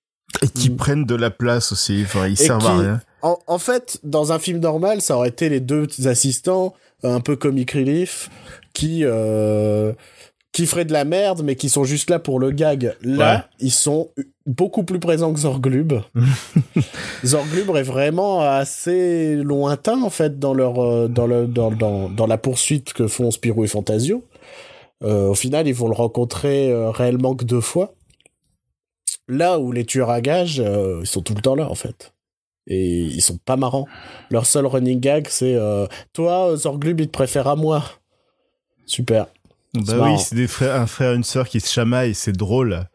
qui 0.54 0.70
Mm. 0.70 0.76
prennent 0.76 1.04
de 1.04 1.14
la 1.14 1.30
place 1.30 1.72
aussi, 1.72 2.02
enfin, 2.04 2.28
ils 2.28 2.36
servent 2.38 2.66
à 2.66 2.78
rien. 2.78 3.00
En, 3.22 3.38
en 3.46 3.58
fait, 3.58 3.98
dans 4.04 4.32
un 4.32 4.38
film 4.38 4.58
normal, 4.60 5.00
ça 5.00 5.16
aurait 5.16 5.28
été 5.28 5.48
les 5.48 5.60
deux 5.60 5.86
assistants, 6.06 6.74
un 7.02 7.20
peu 7.20 7.36
comic 7.36 7.72
relief, 7.72 8.30
qui 8.74 9.00
euh, 9.04 9.92
qui 10.52 10.66
feraient 10.66 10.84
de 10.84 10.92
la 10.92 11.04
merde, 11.04 11.42
mais 11.42 11.56
qui 11.56 11.68
sont 11.70 11.84
juste 11.84 12.10
là 12.10 12.18
pour 12.18 12.38
le 12.38 12.50
gag. 12.50 12.94
Là, 13.02 13.34
Ouais. 13.36 13.42
ils 13.60 13.70
sont 13.72 14.10
beaucoup 14.44 14.84
plus 14.84 14.98
présents 15.00 15.32
que 15.32 15.40
Zorglub. 15.40 15.94
Zorglub 17.24 17.74
est 17.76 17.82
vraiment 17.82 18.42
assez 18.42 19.36
lointain 19.36 20.02
en 20.02 20.10
fait 20.10 20.38
dans 20.38 20.52
leur 20.54 20.78
euh, 20.82 21.08
dans 21.08 21.26
le 21.26 21.46
dans, 21.46 21.70
dans 21.70 22.08
dans 22.08 22.26
la 22.26 22.38
poursuite 22.38 22.92
que 22.92 23.06
font 23.08 23.30
Spirou 23.30 23.64
et 23.64 23.68
Fantasio. 23.68 24.22
Euh, 25.02 25.28
au 25.28 25.34
final, 25.34 25.66
ils 25.66 25.74
vont 25.74 25.88
le 25.88 25.94
rencontrer 25.94 26.70
euh, 26.70 26.90
réellement 26.90 27.34
que 27.34 27.44
deux 27.44 27.60
fois. 27.60 27.94
Là 29.28 29.58
où 29.58 29.72
les 29.72 29.84
tueurs 29.84 30.10
à 30.10 30.20
gages, 30.20 30.60
euh, 30.60 30.98
ils 31.02 31.06
sont 31.06 31.22
tout 31.22 31.34
le 31.34 31.40
temps 31.40 31.54
là 31.54 31.68
en 31.70 31.74
fait. 31.74 32.12
Et 32.68 33.00
ils 33.00 33.20
sont 33.22 33.38
pas 33.44 33.56
marrants. 33.56 33.86
Leur 34.30 34.46
seul 34.46 34.66
running 34.66 35.00
gag, 35.00 35.26
c'est 35.28 35.56
toi, 36.12 36.54
Zorglub, 36.56 37.00
il 37.00 37.06
te 37.08 37.12
préfère 37.12 37.48
à 37.48 37.56
moi. 37.56 37.82
Super. 38.86 39.26
Bah 39.74 39.94
oui, 40.00 40.18
c'est 40.18 40.34
des 40.34 40.46
frères, 40.48 40.80
un 40.80 40.86
frère 40.86 41.12
et 41.12 41.14
une 41.16 41.24
sœur 41.24 41.48
qui 41.48 41.60
se 41.60 41.72
chamaillent, 41.72 42.14
c'est 42.14 42.32
drôle. 42.36 42.86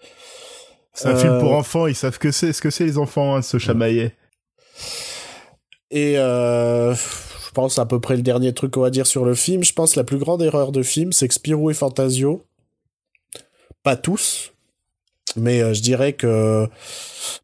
C'est 0.94 1.08
un 1.08 1.16
Euh, 1.16 1.20
film 1.20 1.40
pour 1.40 1.54
enfants, 1.54 1.88
ils 1.88 1.96
savent 1.96 2.20
que 2.20 2.32
c'est, 2.32 2.54
ce 2.54 2.62
que 2.62 2.70
c'est 2.70 2.86
les 2.86 2.98
enfants, 2.98 3.36
hein, 3.36 3.40
de 3.40 3.44
se 3.46 3.58
chamailler. 3.58 4.12
Et 5.90 6.18
euh, 6.20 6.94
je 6.94 7.52
pense 7.54 7.80
à 7.80 7.86
peu 7.86 8.00
près 8.00 8.16
le 8.16 8.22
dernier 8.22 8.54
truc 8.54 8.72
qu'on 8.74 8.82
va 8.82 8.90
dire 8.90 9.08
sur 9.08 9.26
le 9.26 9.34
film. 9.34 9.64
Je 9.64 9.74
pense 9.74 9.96
la 9.96 10.04
plus 10.04 10.18
grande 10.18 10.42
erreur 10.42 10.72
de 10.72 10.84
film, 10.84 11.14
c'est 11.14 11.28
que 11.28 11.34
Spirou 11.34 11.72
et 11.72 11.74
Fantasio, 11.74 12.46
pas 13.84 13.96
tous, 13.96 14.54
mais 15.36 15.62
euh, 15.62 15.74
je 15.74 15.82
dirais 15.82 16.14
que 16.14 16.68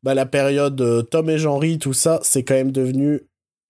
bah, 0.04 0.13
la 0.13 0.26
période 0.26 0.80
euh, 0.82 1.02
Tom 1.02 1.30
et 1.30 1.38
Jean-Ry, 1.38 1.80
tout 1.80 1.93
ça, 1.93 2.19
c'est 2.22 2.43
quand 2.43 2.54
même 2.56 2.72
devenu 2.72 3.22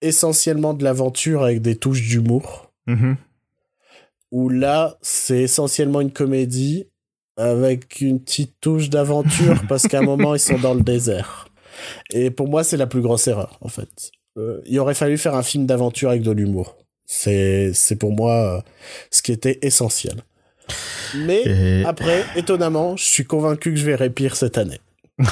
essentiellement 0.02 0.73
de 0.73 0.84
l'aventure 0.84 1.43
avec 1.43 1.62
des 1.62 1.78
touches 1.78 2.02
d'humour. 2.02 2.71
Mhm. 2.88 3.15
Où 4.34 4.50
là, 4.50 4.98
c'est 5.04 5.43
essentiellement 5.43 6.02
une 6.02 6.12
comédie 6.12 6.88
avec 7.38 8.02
une 8.02 8.19
petite 8.19 8.56
touche 8.60 8.89
d'aventure 8.89 9.62
parce 9.69 9.88
qu'à 9.88 10.00
un 10.00 10.04
moment, 10.04 10.34
ils 10.34 10.39
sont 10.39 10.58
dans 10.58 10.74
le 10.74 10.82
désert. 10.82 11.48
Et 12.12 12.32
pour 12.32 12.48
moi, 12.48 12.63
c'est 12.63 12.78
la 12.78 12.88
plus 12.88 13.02
grosse 13.02 13.28
erreur, 13.28 13.60
en 13.62 13.69
fait. 13.69 14.12
Euh, 14.39 14.60
il 14.65 14.80
aurait 14.80 14.96
fallu 14.96 15.19
faire 15.19 15.36
un 15.36 15.43
film 15.43 15.67
d'aventure 15.67 16.10
avec 16.10 16.24
de 16.24 16.32
l'humour. 16.32 16.78
C'est, 17.06 17.74
c'est 17.76 17.96
pour 17.96 18.12
moi 18.12 18.58
euh, 18.58 18.62
ce 19.12 19.22
qui 19.22 19.32
était 19.32 19.60
essentiel. 19.62 20.24
Mais 21.15 21.43
Et... 21.46 21.86
après, 21.86 22.24
étonnamment, 22.36 22.98
je 22.98 23.04
suis 23.04 23.26
convaincu 23.26 23.72
que 23.72 23.80
je 23.80 23.86
verrai 23.86 24.10
pire 24.10 24.36
cette 24.36 24.58
année. 24.58 24.80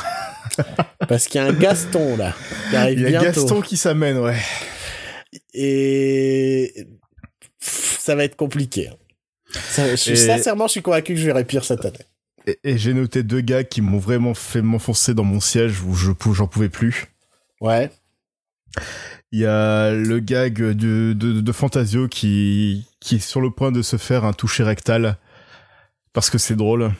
Parce 1.08 1.26
qu'il 1.26 1.42
y 1.42 1.44
a 1.44 1.48
un 1.48 1.54
Gaston 1.54 2.18
là, 2.18 2.36
qui 2.70 2.76
arrive 2.76 3.00
Il 3.00 3.04
y 3.10 3.16
a 3.16 3.22
bientôt. 3.22 3.42
Gaston 3.42 3.62
qui 3.62 3.78
s'amène, 3.78 4.20
ouais. 4.20 4.38
Et 5.56 6.86
ça 7.62 8.16
va 8.16 8.24
être 8.26 8.36
compliqué. 8.36 8.90
Ça- 9.52 9.90
je 9.90 9.96
suis, 9.96 10.12
Et- 10.12 10.16
Sincèrement, 10.16 10.68
je 10.68 10.72
suis 10.72 10.82
convaincu 10.82 11.14
que 11.14 11.20
je 11.20 11.26
verrai 11.26 11.46
pire 11.46 11.64
cette 11.64 11.86
année. 11.86 12.06
Et, 12.48 12.60
et 12.64 12.78
j'ai 12.78 12.94
noté 12.94 13.22
deux 13.24 13.42
gars 13.42 13.64
qui 13.64 13.82
m'ont 13.82 14.00
vraiment 14.00 14.34
fait 14.34 14.62
m'enfoncer 14.62 15.14
dans 15.14 15.24
mon 15.24 15.40
siège 15.40 15.82
où 15.82 15.94
je 15.94 16.12
j'en 16.34 16.48
pouvais 16.48 16.70
plus. 16.70 17.06
Ouais. 17.60 17.92
Il 19.32 19.40
y 19.40 19.46
a 19.46 19.92
le 19.92 20.20
gag 20.20 20.56
de, 20.56 21.14
de, 21.14 21.40
de 21.42 21.52
Fantasio 21.52 22.08
qui, 22.08 22.88
qui 23.00 23.16
est 23.16 23.20
sur 23.20 23.42
le 23.42 23.52
point 23.52 23.72
de 23.72 23.82
se 23.82 23.98
faire 23.98 24.26
un 24.26 24.34
toucher 24.34 24.64
rectal 24.64 25.18
parce 26.14 26.30
que 26.30 26.38
c'est 26.38 26.56
drôle. 26.56 26.92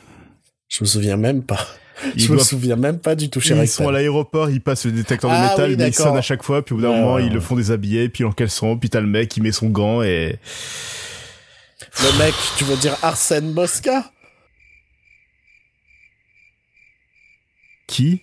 Je 0.70 0.84
me 0.84 0.86
souviens 0.88 1.18
même 1.18 1.44
pas. 1.44 1.68
Ils, 2.16 2.22
je 2.24 2.30
me 2.32 2.36
doivent- 2.36 2.48
souviens 2.48 2.76
même 2.76 3.00
pas 3.00 3.16
du 3.16 3.30
toucher 3.30 3.56
ils 3.56 3.68
sont 3.68 3.88
à 3.88 3.92
l'aéroport, 3.92 4.50
ils 4.50 4.62
passent 4.62 4.86
le 4.86 4.92
détecteur 4.92 5.30
de 5.30 5.36
Ah 5.36 5.50
métal, 5.52 5.70
oui, 5.72 5.76
mais 5.78 5.88
ils 5.90 5.94
sonnent 5.94 6.18
à 6.18 6.22
chaque 6.22 6.44
fois, 6.44 6.64
puis 6.64 6.74
au 6.74 6.78
bout 6.78 6.84
d'un 6.84 6.90
Ouais, 6.90 7.00
moment, 7.00 7.14
ouais, 7.16 7.24
ils 7.24 7.28
ouais. 7.28 7.34
le 7.34 7.40
font 7.42 7.56
déshabiller, 7.56 8.10
puis 8.10 8.24
en 8.24 8.32
caleçon, 8.32 8.78
puis 8.78 8.90
t'as 8.90 9.02
le 9.02 9.08
mec, 9.08 9.36
il 9.38 9.44
met 9.44 9.52
son 9.52 9.70
gant 9.70 10.02
et... 10.02 10.40
Le 12.02 12.18
mec, 12.20 12.34
tu 12.58 12.64
veux 12.64 12.78
dire 12.78 12.96
Arsène 13.02 13.52
Mosca 13.54 14.12
Qui? 17.88 18.22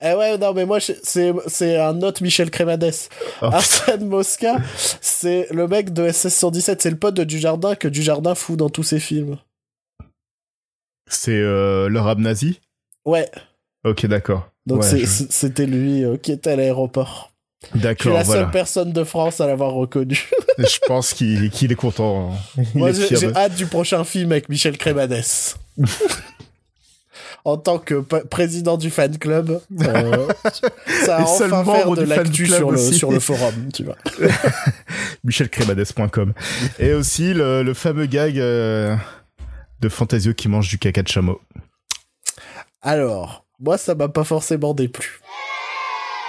Eh 0.00 0.12
ouais, 0.14 0.38
non, 0.38 0.54
mais 0.54 0.64
moi, 0.64 0.78
c'est, 0.80 1.32
c'est 1.48 1.76
un 1.76 2.00
autre 2.02 2.22
Michel 2.22 2.50
Crémades. 2.50 2.92
Oh, 3.42 3.46
Arsène 3.46 4.06
Mosca, 4.06 4.56
c'est 5.00 5.48
le 5.50 5.66
mec 5.66 5.92
de 5.92 6.08
SS-117, 6.08 6.76
c'est 6.80 6.90
le 6.90 6.96
pote 6.96 7.14
de 7.14 7.24
Dujardin 7.24 7.74
que 7.74 7.88
Dujardin 7.88 8.34
fout 8.36 8.56
dans 8.56 8.70
tous 8.70 8.84
ses 8.84 9.00
films. 9.00 9.38
C'est 11.08 11.32
euh, 11.32 11.88
le 11.88 11.98
rab 12.00 12.18
nazi 12.20 12.60
Ouais, 13.08 13.30
Ok, 13.84 14.06
d'accord. 14.06 14.50
donc 14.66 14.82
Ouais, 14.82 14.98
je- 14.98 15.24
c'était 15.30 15.66
lui 15.66 16.04
euh, 16.04 16.16
qui 16.16 16.32
était 16.32 16.50
à 16.50 16.56
l'aéroport. 16.56 17.30
Je 17.62 17.68
suis 17.70 17.80
D'accord, 17.80 18.12
la 18.14 18.22
voilà. 18.22 18.42
seule 18.42 18.50
personne 18.52 18.92
de 18.92 19.02
France 19.04 19.40
à 19.40 19.46
l'avoir 19.46 19.72
reconnu. 19.72 20.28
je 20.58 20.78
pense 20.86 21.12
qu'il 21.14 21.44
est 21.44 21.74
content. 21.74 22.32
hein. 22.58 22.62
Moi, 22.74 22.92
j'ai 22.92 23.34
hâte 23.34 23.54
du 23.56 23.66
prochain 23.66 24.04
film 24.04 24.30
avec 24.32 24.48
Michel 24.48 24.76
Crémades. 24.78 25.24
en 27.44 27.56
tant 27.56 27.78
que 27.78 27.94
président 28.26 28.76
du 28.76 28.90
fan 28.90 29.16
club, 29.18 29.60
euh, 29.80 30.28
ça 31.04 31.24
seul 31.26 31.52
enfin 31.52 31.64
faire 31.72 31.86
membre 31.86 31.96
de 31.96 32.02
l'actu 32.04 32.46
sur 32.46 32.70
le, 32.70 32.78
aussi. 32.78 32.94
sur 32.94 33.10
le 33.10 33.20
forum, 33.20 33.70
tu 33.72 33.84
vois. 33.84 33.96
michelcremades.com. 35.24 36.32
Et 36.78 36.92
aussi 36.92 37.32
le, 37.34 37.62
le 37.62 37.74
fameux 37.74 38.06
gag 38.06 38.38
euh, 38.38 38.94
de 39.80 39.88
Fantasio 39.88 40.34
qui 40.34 40.48
mange 40.48 40.68
du 40.68 40.78
caca 40.78 41.02
de 41.02 41.08
chameau. 41.08 41.40
Alors, 42.82 43.44
moi, 43.58 43.76
ça 43.76 43.94
m'a 43.94 44.08
pas 44.08 44.24
forcément 44.24 44.74
déplu. 44.74 45.20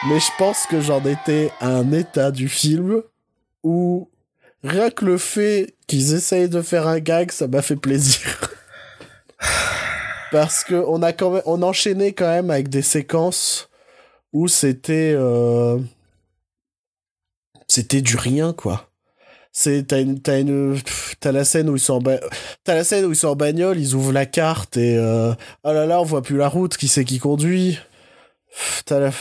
mais 0.08 0.20
je 0.20 0.32
pense 0.38 0.66
que 0.66 0.82
j'en 0.82 1.04
étais 1.06 1.52
à 1.60 1.68
un 1.68 1.92
état 1.92 2.32
du 2.32 2.50
film 2.50 3.04
où 3.64 4.10
rien 4.64 4.90
que 4.90 5.06
le 5.06 5.18
fait 5.18 5.76
qu'ils 5.88 6.14
essayent 6.14 6.50
de 6.50 6.62
faire 6.62 6.88
un 6.88 7.00
gag, 7.00 7.32
ça 7.32 7.48
m'a 7.48 7.62
fait 7.62 7.76
plaisir. 7.76 8.52
Parce 10.32 10.64
que 10.64 10.76
on 10.76 11.02
a 11.02 11.14
quand 11.14 11.42
enchaînait 11.46 12.14
quand 12.14 12.28
même 12.28 12.52
avec 12.52 12.70
des 12.70 12.82
séquences 12.84 13.70
où 14.32 14.48
c'était, 14.48 15.14
euh, 15.16 15.80
c'était 17.68 18.02
du 18.02 18.16
rien 18.16 18.54
quoi. 18.54 18.89
C'est 19.52 19.88
t'as 19.88 20.00
une 20.02 20.22
t'as 20.22 20.40
une 20.40 20.78
t'as 21.20 21.32
la 21.32 21.44
scène 21.44 21.70
où 21.70 21.76
ils 21.76 21.80
sont 21.80 21.96
en 21.96 22.02
ba- 22.02 22.20
t'as 22.64 22.76
la 22.76 22.84
scène 22.84 23.06
où 23.06 23.12
ils 23.12 23.16
sont 23.16 23.30
en 23.30 23.36
bagnole, 23.36 23.80
ils 23.80 23.96
ouvrent 23.96 24.12
la 24.14 24.26
carte 24.28 24.78
et 24.78 24.96
euh, 24.98 25.34
oh 25.64 25.72
là 25.74 25.86
là 25.86 26.00
on 26.00 26.04
voit 26.04 26.22
plus 26.22 26.38
la 26.38 26.48
route, 26.48 26.78
qui 26.78 26.88
c'est 26.88 27.04
qui 27.04 27.18
conduit. 27.20 27.80
T'as 28.86 29.00
la 29.00 29.12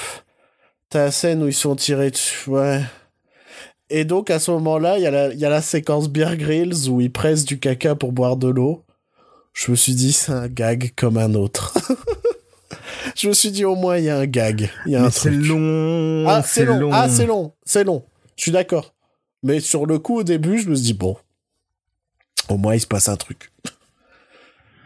t'as 0.91 1.05
la 1.07 1.11
scène 1.11 1.43
où 1.43 1.49
ils 1.49 1.55
sont 1.55 1.77
tirés 1.77 2.11
dessus, 2.11 2.49
ouais. 2.51 2.83
Et 3.91 4.05
donc 4.05 4.31
à 4.31 4.39
ce 4.39 4.51
moment-là, 4.51 4.99
il 4.99 5.03
y 5.03 5.07
a 5.07 5.11
la 5.11 5.33
il 5.33 5.39
y 5.39 5.47
a 5.47 5.51
la 5.51 5.63
séquence 5.63 6.09
Beer 6.11 6.37
Grylls 6.37 6.89
où 6.91 7.01
ils 7.01 7.11
pressent 7.13 7.45
du 7.47 7.59
caca 7.59 7.95
pour 7.95 8.13
boire 8.13 8.37
de 8.37 8.49
l'eau. 8.49 8.85
Je 9.55 9.71
me 9.71 9.77
suis 9.77 9.95
dit 9.95 10.13
c'est 10.13 10.31
un 10.33 10.47
gag 10.49 10.93
comme 10.95 11.17
un 11.17 11.35
autre. 11.35 11.75
Je 13.17 13.29
me 13.29 13.33
suis 13.33 13.51
dit 13.51 13.65
au 13.65 13.75
moins 13.75 13.97
il 13.97 14.05
y 14.05 14.11
a 14.11 14.19
un 14.19 14.27
gag, 14.27 14.71
il 14.87 14.93
y 14.93 14.97
a 14.97 15.01
un 15.01 15.05
Mais 15.07 15.11
c'est 15.11 15.31
truc. 15.31 15.47
long. 15.47 16.25
Ah, 16.29 16.43
c'est 16.43 16.65
long. 16.67 16.91
Ah, 16.93 17.09
c'est 17.09 17.27
long. 17.27 17.53
C'est 17.65 17.83
long. 17.85 18.05
Je 18.37 18.43
suis 18.43 18.53
d'accord. 18.53 18.95
Mais 19.43 19.61
sur 19.61 19.87
le 19.87 19.99
coup, 19.99 20.19
au 20.19 20.23
début, 20.25 20.61
je 20.61 20.69
me 20.69 20.75
suis 20.75 20.85
dit, 20.85 20.95
bon, 20.95 21.17
au 22.49 22.57
moins, 22.57 22.75
il 22.75 22.81
se 22.81 22.87
passe 22.87 23.09
un 23.09 23.17
truc. 23.17 23.51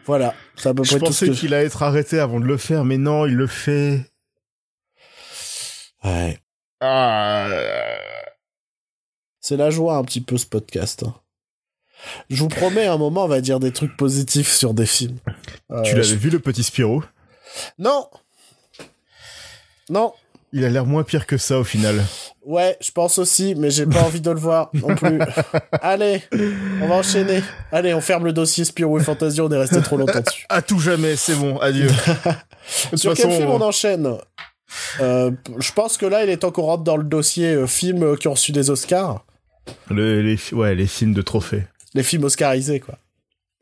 voilà. 0.07 0.35
C'est 0.57 0.69
à 0.69 0.75
peu 0.75 0.85
Je 0.85 0.91
près 0.97 0.99
tout 1.07 1.13
ce 1.13 1.25
pensais 1.27 1.39
qu'il 1.39 1.55
allait 1.55 1.67
être 1.67 1.83
arrêté 1.83 2.19
avant 2.19 2.39
de 2.41 2.45
le 2.45 2.57
faire, 2.59 2.85
mais 2.85 2.99
non, 2.99 3.27
il 3.27 3.35
le 3.35 3.47
fait. 3.47 4.05
Ouais. 6.05 6.39
Ah. 6.81 7.49
C'est 9.41 9.57
la 9.57 9.71
joie, 9.71 9.97
un 9.97 10.05
petit 10.05 10.21
peu, 10.21 10.37
ce 10.39 10.47
podcast. 10.47 11.03
hein. 11.05 11.15
Je 12.31 12.37
vous 12.43 12.49
promets, 12.49 12.87
à 12.87 12.95
un 12.95 12.99
moment, 12.99 13.25
on 13.25 13.29
va 13.29 13.41
dire 13.41 13.61
des 13.61 13.73
trucs 13.73 13.97
positifs 13.97 14.51
sur 14.53 14.75
des 14.75 14.87
films. 14.87 15.19
Euh, 15.71 15.83
Tu 15.83 15.93
l'avais 15.93 16.03
je- 16.05 16.15
vu 16.17 16.31
le 16.31 16.41
petit 16.41 16.65
Spirou? 16.65 17.05
Non 17.79 18.09
Non 19.89 20.13
Il 20.53 20.65
a 20.65 20.69
l'air 20.69 20.85
moins 20.87 21.05
pire 21.05 21.27
que 21.27 21.37
ça 21.39 21.59
au 21.59 21.65
final. 21.65 22.03
Ouais, 22.45 22.77
je 22.81 22.91
pense 22.91 23.19
aussi, 23.19 23.55
mais 23.55 23.71
j'ai 23.71 23.87
pas 23.87 24.01
envie 24.03 24.21
de 24.21 24.31
le 24.31 24.39
voir 24.41 24.71
non 24.75 24.95
plus. 24.97 25.21
Allez, 25.81 26.23
on 26.81 26.89
va 26.89 26.97
enchaîner. 26.97 27.41
Allez, 27.71 27.95
on 27.95 28.01
ferme 28.01 28.25
le 28.25 28.33
dossier 28.33 28.65
Spirou 28.65 28.99
et 28.99 29.03
Fantasy, 29.05 29.41
on 29.41 29.51
est 29.51 29.57
resté 29.57 29.81
trop 29.81 29.97
longtemps 29.97 30.21
dessus. 30.21 30.45
À 30.49 30.61
tout 30.61 30.81
jamais, 30.81 31.15
c'est 31.15 31.37
bon, 31.37 31.59
adieu. 31.59 31.89
Sur 32.95 33.15
façon, 33.15 33.29
quel 33.29 33.31
film 33.39 33.51
on 33.51 33.61
enchaîne 33.61 34.17
Euh, 35.01 35.31
Je 35.59 35.73
pense 35.73 35.97
que 35.97 36.07
là, 36.07 36.25
il 36.25 36.31
est 36.31 36.39
temps 36.39 36.51
qu'on 36.51 36.63
rentre 36.63 36.83
dans 36.83 36.97
le 36.97 37.05
dossier 37.05 37.49
euh, 37.55 37.67
films 37.69 38.03
euh, 38.03 38.17
qui 38.17 38.27
ont 38.27 38.33
reçu 38.33 38.51
des 38.53 38.71
Oscars. 38.71 39.25
le- 39.91 40.21
les, 40.23 40.37
ouais, 40.53 40.75
les 40.75 40.87
films 40.89 41.15
de 41.15 41.23
trophées. 41.23 41.65
Les 41.95 42.03
films 42.03 42.25
oscarisés, 42.25 42.81
quoi. 42.81 42.99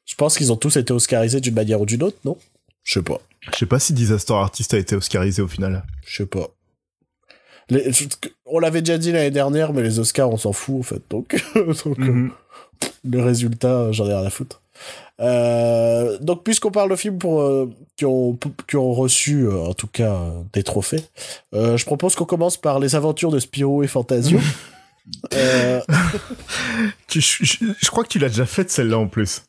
Je 0.07 0.15
pense 0.15 0.37
qu'ils 0.39 0.53
ont 0.53 0.57
tous 0.57 0.77
été 0.77 0.93
oscarisés 0.93 1.41
d'une 1.41 1.55
manière 1.55 1.81
ou 1.81 1.87
d'une 1.87 2.03
autre, 2.03 2.17
non? 2.25 2.39
Je 2.85 2.95
sais 2.95 3.03
pas. 3.03 3.19
Je 3.53 3.59
sais 3.59 3.67
pas 3.67 3.79
si 3.79 3.93
Disaster 3.93 4.33
Artist 4.35 4.73
a 4.73 4.79
été 4.79 4.97
oscarisé 4.97 5.43
au 5.43 5.49
final. 5.49 5.83
Je 6.07 6.17
sais 6.17 6.27
pas. 6.27 6.49
Les- 7.69 7.91
on 8.51 8.59
l'avait 8.59 8.83
déjà 8.83 8.99
dit 8.99 9.13
l'année 9.13 9.31
dernière, 9.31 9.73
mais 9.73 9.83
les 9.83 9.99
Oscars, 9.99 10.31
on 10.31 10.37
s'en 10.37 10.53
fout, 10.53 10.77
en 10.81 10.83
fait. 10.83 11.03
Donc, 11.11 11.43
donc, 11.55 11.99
euh, 11.99 12.05
Mhm. 12.05 12.31
les 13.05 13.23
résultats, 13.23 13.69
euh, 13.69 13.93
j'en 13.93 14.07
ai 14.07 14.15
rien 14.15 14.25
à 14.27 14.31
foutre. 14.31 14.61
Euh, 15.21 16.17
donc, 16.21 16.45
puisqu'on 16.45 16.71
parle 16.71 16.91
de 16.91 16.97
films 16.97 17.19
pour, 17.19 17.43
euh, 17.43 17.69
qui, 17.97 18.07
ont, 18.07 18.39
qui 18.67 18.77
ont 18.77 18.93
reçu, 18.95 19.43
euh, 19.47 19.53
en 19.67 19.75
tout 19.75 19.87
cas, 19.87 20.19
des 20.55 20.63
trophées, 20.63 21.03
je 21.53 21.85
propose 21.85 22.15
qu'on 22.15 22.25
commence 22.25 22.57
par 22.57 22.79
les 22.79 22.95
aventures 22.97 23.31
de 23.31 23.39
Spiro 23.39 23.83
et 23.83 23.87
Fantasio. 23.87 24.39
Tu- 27.09 27.21
je, 27.21 27.45
je- 27.45 27.65
je 27.79 27.91
crois 27.91 28.05
que 28.05 28.09
tu 28.09 28.19
l'as 28.19 28.29
déjà 28.29 28.47
faite 28.47 28.71
celle-là 28.71 28.99
en 28.99 29.09
plus. 29.09 29.43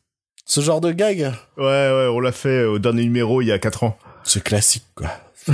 ce 0.44 0.60
genre 0.60 0.80
de 0.80 0.90
gag, 0.92 1.18
Ouais, 1.56 1.62
ouais, 1.64 2.08
on 2.12 2.18
l'a 2.20 2.32
fait 2.32 2.64
au 2.64 2.78
dernier 2.78 3.04
numéro 3.04 3.40
il 3.42 3.46
y 3.46 3.52
a 3.52 3.58
4 3.58 3.84
ans. 3.84 3.96
c'est 4.24 4.42
classique, 4.42 4.84
quoi. 4.94 5.08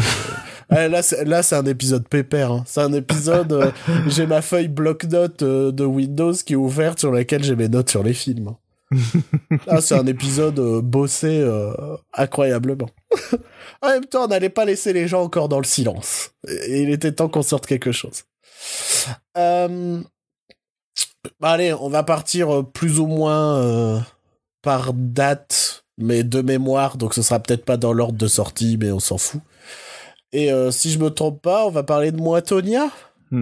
Ouais, 0.70 0.88
là, 0.90 1.02
c'est, 1.02 1.24
là, 1.24 1.42
c'est 1.42 1.56
un 1.56 1.64
épisode 1.66 2.06
pépère. 2.08 2.52
hein. 2.52 2.64
C'est 2.66 2.80
un 2.80 2.92
épisode. 2.92 3.52
euh, 3.52 3.70
j'ai 4.06 4.26
ma 4.26 4.42
feuille 4.42 4.68
bloc-notes 4.68 5.42
euh, 5.42 5.72
de 5.72 5.84
Windows 5.84 6.32
qui 6.32 6.52
est 6.54 6.56
ouverte 6.56 6.98
sur 6.98 7.12
laquelle 7.12 7.42
j'ai 7.44 7.56
mes 7.56 7.68
notes 7.68 7.90
sur 7.90 8.02
les 8.02 8.14
films. 8.14 8.54
Ah, 9.66 9.80
c'est 9.82 9.96
un 9.96 10.06
épisode 10.06 10.58
euh, 10.58 10.80
bossé 10.80 11.46
incroyablement. 12.14 12.88
en 13.82 13.88
même 13.88 14.06
temps, 14.06 14.24
on 14.24 14.28
n'allait 14.28 14.48
pas 14.48 14.64
laisser 14.64 14.92
les 14.94 15.08
gens 15.08 15.22
encore 15.22 15.48
dans 15.50 15.58
le 15.58 15.64
silence. 15.64 16.30
Et 16.46 16.82
il 16.82 16.90
était 16.90 17.12
temps 17.12 17.28
qu'on 17.28 17.42
sorte 17.42 17.66
quelque 17.66 17.92
chose. 17.92 18.24
Bah, 19.34 19.68
allez, 21.42 21.72
on 21.74 21.88
va 21.90 22.02
partir 22.02 22.64
plus 22.72 22.98
ou 22.98 23.06
moins 23.06 24.02
par 24.62 24.92
date, 24.94 25.84
mais 25.98 26.24
de 26.24 26.40
mémoire, 26.40 26.96
donc 26.96 27.12
ce 27.14 27.22
sera 27.22 27.40
peut-être 27.40 27.64
pas 27.64 27.76
dans 27.76 27.92
l'ordre 27.92 28.18
de 28.18 28.26
sortie, 28.26 28.76
mais 28.80 28.90
on 28.90 29.00
s'en 29.00 29.18
fout. 29.18 29.40
Et 30.32 30.52
euh, 30.52 30.70
si 30.70 30.90
je 30.92 30.98
me 30.98 31.08
trompe 31.10 31.40
pas, 31.42 31.66
on 31.66 31.70
va 31.70 31.82
parler 31.82 32.12
de 32.12 32.20
Moitonia. 32.20 32.90
Il- 33.30 33.36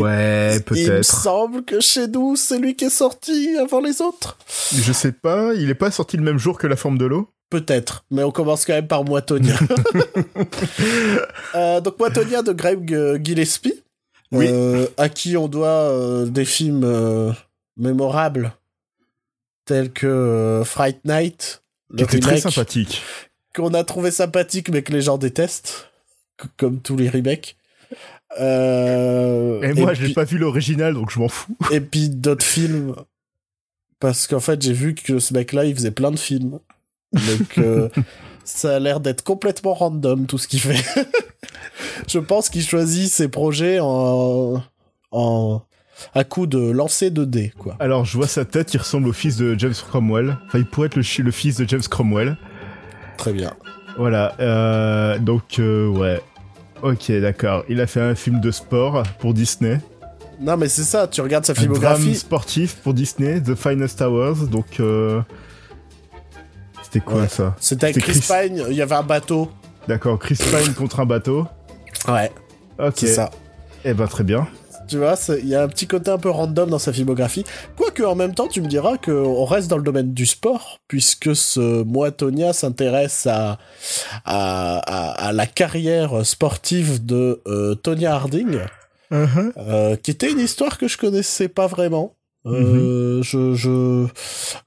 ouais, 0.00 0.52
Il 0.52 0.58
me 0.58 0.60
peut-être. 0.60 1.04
semble 1.04 1.64
que 1.64 1.80
chez 1.80 2.06
nous, 2.08 2.36
c'est 2.36 2.58
lui 2.58 2.74
qui 2.76 2.84
est 2.86 2.90
sorti 2.90 3.56
avant 3.60 3.80
les 3.80 4.00
autres. 4.02 4.38
Je 4.74 4.92
sais 4.92 5.12
pas, 5.12 5.52
il 5.54 5.68
est 5.70 5.74
pas 5.74 5.90
sorti 5.90 6.16
le 6.16 6.22
même 6.22 6.38
jour 6.38 6.58
que 6.58 6.66
La 6.66 6.76
Forme 6.76 6.98
de 6.98 7.06
l'eau? 7.06 7.28
Peut-être, 7.50 8.04
mais 8.10 8.22
on 8.24 8.32
commence 8.32 8.64
quand 8.64 8.72
même 8.74 8.88
par 8.88 9.04
Moitonia. 9.04 9.54
Euh, 11.54 11.80
donc 11.80 11.98
Moitonia 11.98 12.42
de 12.42 12.52
Greg 12.52 13.24
Gillespie, 13.24 13.82
Oui. 14.32 14.46
euh, 14.50 14.86
à 14.98 15.08
qui 15.08 15.36
on 15.36 15.48
doit 15.48 15.68
euh, 15.68 16.26
des 16.26 16.44
films 16.44 17.34
mémorables 17.76 18.52
tels 19.64 19.90
que 19.92 20.62
Fright 20.64 20.98
Night, 21.04 21.62
Qui 21.96 22.04
était 22.04 22.20
très 22.20 22.40
sympathique. 22.40 23.02
Qu'on 23.56 23.74
a 23.74 23.82
trouvé 23.84 24.10
sympathique 24.10 24.68
mais 24.68 24.82
que 24.82 24.92
les 24.92 25.02
gens 25.02 25.18
détestent, 25.18 25.90
comme 26.56 26.80
tous 26.80 26.96
les 26.96 27.08
remakes. 27.08 27.56
Euh, 28.38 29.62
Et 29.62 29.72
moi, 29.72 29.94
j'ai 29.94 30.12
pas 30.12 30.24
vu 30.24 30.36
l'original, 30.36 30.94
donc 30.94 31.10
je 31.10 31.18
m'en 31.18 31.28
fous. 31.28 31.56
et 31.72 31.80
puis 31.80 32.10
d'autres 32.10 32.44
films 32.44 32.94
parce 33.98 34.26
qu'en 34.26 34.40
fait 34.40 34.60
j'ai 34.60 34.74
vu 34.74 34.94
que 34.94 35.18
ce 35.18 35.32
mec 35.32 35.52
là 35.54 35.64
il 35.64 35.74
faisait 35.74 35.90
plein 35.90 36.10
de 36.10 36.18
films 36.18 36.58
donc 37.14 37.56
euh, 37.56 37.88
ça 38.44 38.76
a 38.76 38.78
l'air 38.78 39.00
d'être 39.00 39.22
complètement 39.24 39.72
random 39.72 40.26
tout 40.26 40.36
ce 40.36 40.46
qu'il 40.48 40.60
fait 40.60 40.84
je 42.06 42.18
pense 42.18 42.50
qu'il 42.50 42.62
choisit 42.62 43.10
ses 43.10 43.28
projets 43.28 43.78
en 43.80 44.62
en 45.12 45.62
à 46.14 46.24
coup 46.24 46.46
de 46.46 46.58
lancer 46.58 47.10
de 47.10 47.24
dés 47.24 47.54
quoi 47.58 47.76
Alors, 47.78 48.04
je 48.04 48.18
vois 48.18 48.26
sa 48.26 48.44
tête, 48.44 48.74
il 48.74 48.76
ressemble 48.78 49.08
au 49.08 49.14
fils 49.14 49.36
de 49.38 49.58
James 49.58 49.72
Cromwell. 49.72 50.36
Enfin, 50.46 50.58
il 50.58 50.66
pourrait 50.66 50.88
être 50.88 50.96
le 50.96 51.30
fils 51.30 51.56
de 51.56 51.66
James 51.66 51.80
Cromwell. 51.88 52.36
Très 53.16 53.32
bien 53.32 53.52
Voilà, 53.96 54.34
euh, 54.40 55.18
donc, 55.18 55.58
euh, 55.58 55.88
ouais. 55.88 56.20
Ok, 56.82 57.10
d'accord. 57.20 57.64
Il 57.68 57.80
a 57.80 57.86
fait 57.86 58.00
un 58.02 58.14
film 58.14 58.40
de 58.40 58.50
sport 58.50 59.02
pour 59.18 59.32
Disney. 59.34 59.80
non 60.40 60.56
mais 60.58 60.68
c'est 60.68 60.82
ça 60.84 61.08
tu 61.08 61.20
regardes 61.22 61.46
sa 61.46 61.52
Un 61.52 61.54
drame 61.54 61.64
filmographie 61.64 62.14
sportif 62.14 62.76
pour 62.76 62.92
Disney, 62.94 63.40
The 63.40 63.54
Finest 63.54 64.00
Hours. 64.02 64.46
Donc, 64.48 64.78
euh... 64.80 65.22
c'était 66.82 67.00
quoi 67.00 67.22
Ouais. 67.22 67.28
ça? 67.28 67.54
C'était 67.58 67.86
avec 67.86 67.98
Chris- 67.98 68.20
Pine 68.20 68.64
il 68.68 68.76
y 68.76 68.82
avait 68.82 68.94
un 68.94 69.02
bateau 69.02 69.50
D'accord, 69.88 70.18
Chris 70.18 70.36
Pine 70.36 70.74
contre 70.74 71.00
un 71.00 71.06
bateau. 71.06 71.46
ouais 72.08 72.30
Ok. 72.78 72.94
c'est 72.96 73.06
ça 73.06 73.30
Eh 73.84 73.94
ben, 73.94 74.06
très 74.06 74.24
bien. 74.24 74.46
Tu 74.88 74.98
vois, 74.98 75.14
il 75.42 75.48
y 75.48 75.54
a 75.54 75.62
un 75.62 75.68
petit 75.68 75.86
côté 75.86 76.10
un 76.10 76.18
peu 76.18 76.30
random 76.30 76.70
dans 76.70 76.78
sa 76.78 76.92
filmographie. 76.92 77.44
Quoique, 77.76 78.02
en 78.02 78.14
même 78.14 78.34
temps, 78.34 78.48
tu 78.48 78.60
me 78.60 78.68
diras 78.68 78.96
qu'on 78.98 79.44
reste 79.44 79.68
dans 79.68 79.78
le 79.78 79.82
domaine 79.82 80.12
du 80.14 80.26
sport, 80.26 80.78
puisque 80.88 81.34
ce 81.34 81.82
Moitonia 81.82 82.52
s'intéresse 82.52 83.26
à, 83.26 83.58
à, 84.24 84.78
à, 84.78 85.28
à 85.28 85.32
la 85.32 85.46
carrière 85.46 86.24
sportive 86.24 87.04
de 87.04 87.42
euh, 87.46 87.74
Tonya 87.74 88.14
Harding, 88.14 88.58
Uh-huh. 89.12 89.52
euh, 89.56 89.94
qui 89.94 90.10
était 90.10 90.32
une 90.32 90.40
histoire 90.40 90.78
que 90.78 90.88
je 90.88 90.98
connaissais 90.98 91.46
pas 91.46 91.68
vraiment. 91.68 92.16
Euh, 92.44 93.22
je, 93.22 93.54
je, 93.54 94.06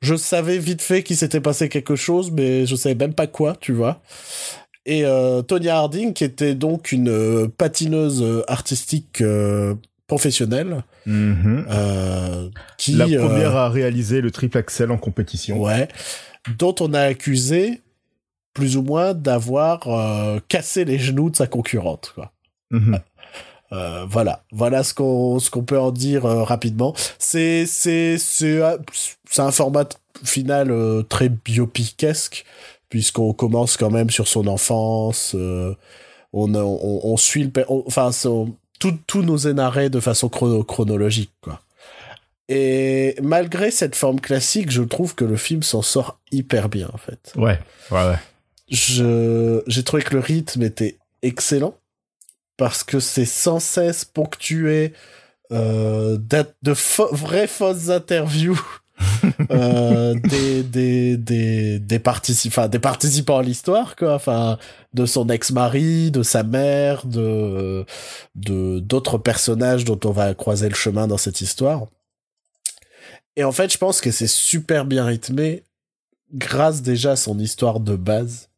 je 0.01 0.15
savais 0.15 0.57
vite 0.57 0.81
fait 0.81 1.03
qu'il 1.03 1.17
s'était 1.17 1.41
passé 1.41 1.67
quelque 1.67 1.97
chose, 1.97 2.31
mais 2.31 2.65
je 2.65 2.75
savais 2.77 2.95
même 2.95 3.13
pas 3.13 3.27
quoi, 3.27 3.57
tu 3.59 3.73
vois. 3.73 3.99
Et 4.85 5.03
euh, 5.03 5.41
Tonya 5.41 5.75
Harding, 5.77 6.13
qui 6.13 6.23
était 6.23 6.55
donc 6.55 6.93
une 6.93 7.09
euh, 7.09 7.47
patineuse 7.49 8.23
artistique 8.47 9.21
professionnelle, 10.09 10.83
Mhm. 11.05 11.65
euh, 11.69 12.49
qui 12.77 12.91
La 12.93 13.05
euh, 13.05 13.17
première 13.25 13.55
à 13.55 13.69
réaliser 13.69 14.19
le 14.19 14.31
triple 14.31 14.57
axel 14.57 14.91
en 14.91 14.97
compétition. 14.97 15.61
ouais, 15.61 15.87
dont 16.57 16.75
on 16.81 16.93
a 16.93 17.01
accusé 17.01 17.79
plus 18.53 18.75
ou 18.75 18.81
moins 18.81 19.13
d'avoir 19.13 19.87
euh, 19.87 20.39
cassé 20.49 20.83
les 20.83 20.99
genoux 20.99 21.29
de 21.29 21.37
sa 21.37 21.47
concurrente. 21.47 22.11
Quoi. 22.15 22.33
Mhm. 22.71 22.99
Euh, 23.71 24.05
voilà, 24.09 24.43
voilà 24.51 24.83
ce 24.83 24.93
qu'on 24.95 25.37
ce 25.39 25.49
qu'on 25.51 25.63
peut 25.63 25.79
en 25.79 25.91
dire 25.91 26.23
rapidement. 26.23 26.93
C'est 27.19 27.65
c'est 27.67 28.17
c'est 28.17 28.61
un 29.37 29.51
format 29.51 29.87
final 30.23 30.73
très 31.07 31.29
biopiquesque 31.29 32.43
puisqu'on 32.89 33.33
commence 33.33 33.77
quand 33.77 33.91
même 33.91 34.09
sur 34.09 34.27
son 34.27 34.47
enfance. 34.47 35.35
on, 36.33 36.55
on, 36.55 36.99
on 37.03 37.17
suit 37.17 37.43
le, 37.43 37.51
enfin, 37.87 38.11
tout, 38.11 38.55
nous 39.15 39.47
est 39.47 39.53
narré 39.53 39.89
de 39.89 39.99
façon 39.99 40.29
chronologique, 40.29 41.31
quoi. 41.41 41.61
Et 42.51 43.15
malgré 43.21 43.69
cette 43.69 43.95
forme 43.95 44.19
classique, 44.19 44.71
je 44.71 44.81
trouve 44.81 45.13
que 45.13 45.23
le 45.23 45.35
film 45.35 45.61
s'en 45.61 45.83
sort 45.83 46.19
hyper 46.31 46.67
bien, 46.67 46.89
en 46.91 46.97
fait. 46.97 47.31
Ouais, 47.35 47.59
ouais, 47.91 48.07
ouais. 48.07 48.19
Je, 48.69 49.61
j'ai 49.67 49.83
trouvé 49.83 50.01
que 50.01 50.15
le 50.15 50.19
rythme 50.19 50.63
était 50.63 50.97
excellent 51.21 51.75
parce 52.57 52.83
que 52.83 52.99
c'est 52.99 53.25
sans 53.25 53.59
cesse 53.59 54.03
ponctué 54.03 54.93
euh, 55.51 56.17
de 56.17 56.73
vraies 57.11 57.47
fausses 57.47 57.89
interviews 57.89 58.59
euh, 59.51 60.13
des 60.13 60.63
des 60.63 61.17
des 61.17 61.79
des 61.79 61.99
participants 61.99 62.67
des 62.67 62.79
participants 62.79 63.37
à 63.37 63.43
l'histoire 63.43 63.95
quoi. 63.95 64.13
Enfin 64.13 64.57
de 64.93 65.05
son 65.05 65.29
ex-mari 65.29 66.11
de 66.11 66.23
sa 66.23 66.43
mère 66.43 67.05
de 67.05 67.85
de 68.35 68.79
d'autres 68.79 69.17
personnages 69.17 69.85
dont 69.85 69.99
on 70.05 70.11
va 70.11 70.33
croiser 70.33 70.69
le 70.69 70.75
chemin 70.75 71.07
dans 71.07 71.17
cette 71.17 71.41
histoire. 71.41 71.87
Et 73.35 73.43
en 73.43 73.51
fait 73.51 73.71
je 73.71 73.77
pense 73.77 74.01
que 74.01 74.11
c'est 74.11 74.27
super 74.27 74.85
bien 74.85 75.05
rythmé 75.05 75.63
grâce 76.33 76.81
déjà 76.81 77.11
à 77.11 77.15
son 77.15 77.39
histoire 77.39 77.79
de 77.79 77.95
base. 77.95 78.49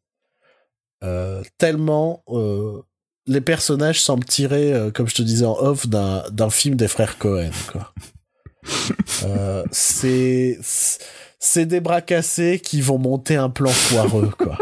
Euh, 1.04 1.42
tellement 1.58 2.22
euh, 2.28 2.80
les 3.26 3.40
personnages 3.40 4.02
semblent 4.02 4.26
euh, 4.40 4.90
comme 4.90 5.08
je 5.08 5.14
te 5.14 5.22
disais 5.22 5.44
en 5.44 5.56
off, 5.58 5.88
d'un, 5.88 6.24
d'un 6.30 6.50
film 6.50 6.76
des 6.76 6.88
frères 6.88 7.18
Cohen, 7.18 7.50
quoi. 7.70 7.92
Euh, 9.24 9.64
c'est, 9.70 10.58
c'est 11.38 11.66
des 11.66 11.80
bras 11.80 12.00
cassés 12.00 12.60
qui 12.60 12.80
vont 12.80 12.98
monter 12.98 13.36
un 13.36 13.50
plan 13.50 13.70
foireux, 13.70 14.30
quoi. 14.38 14.58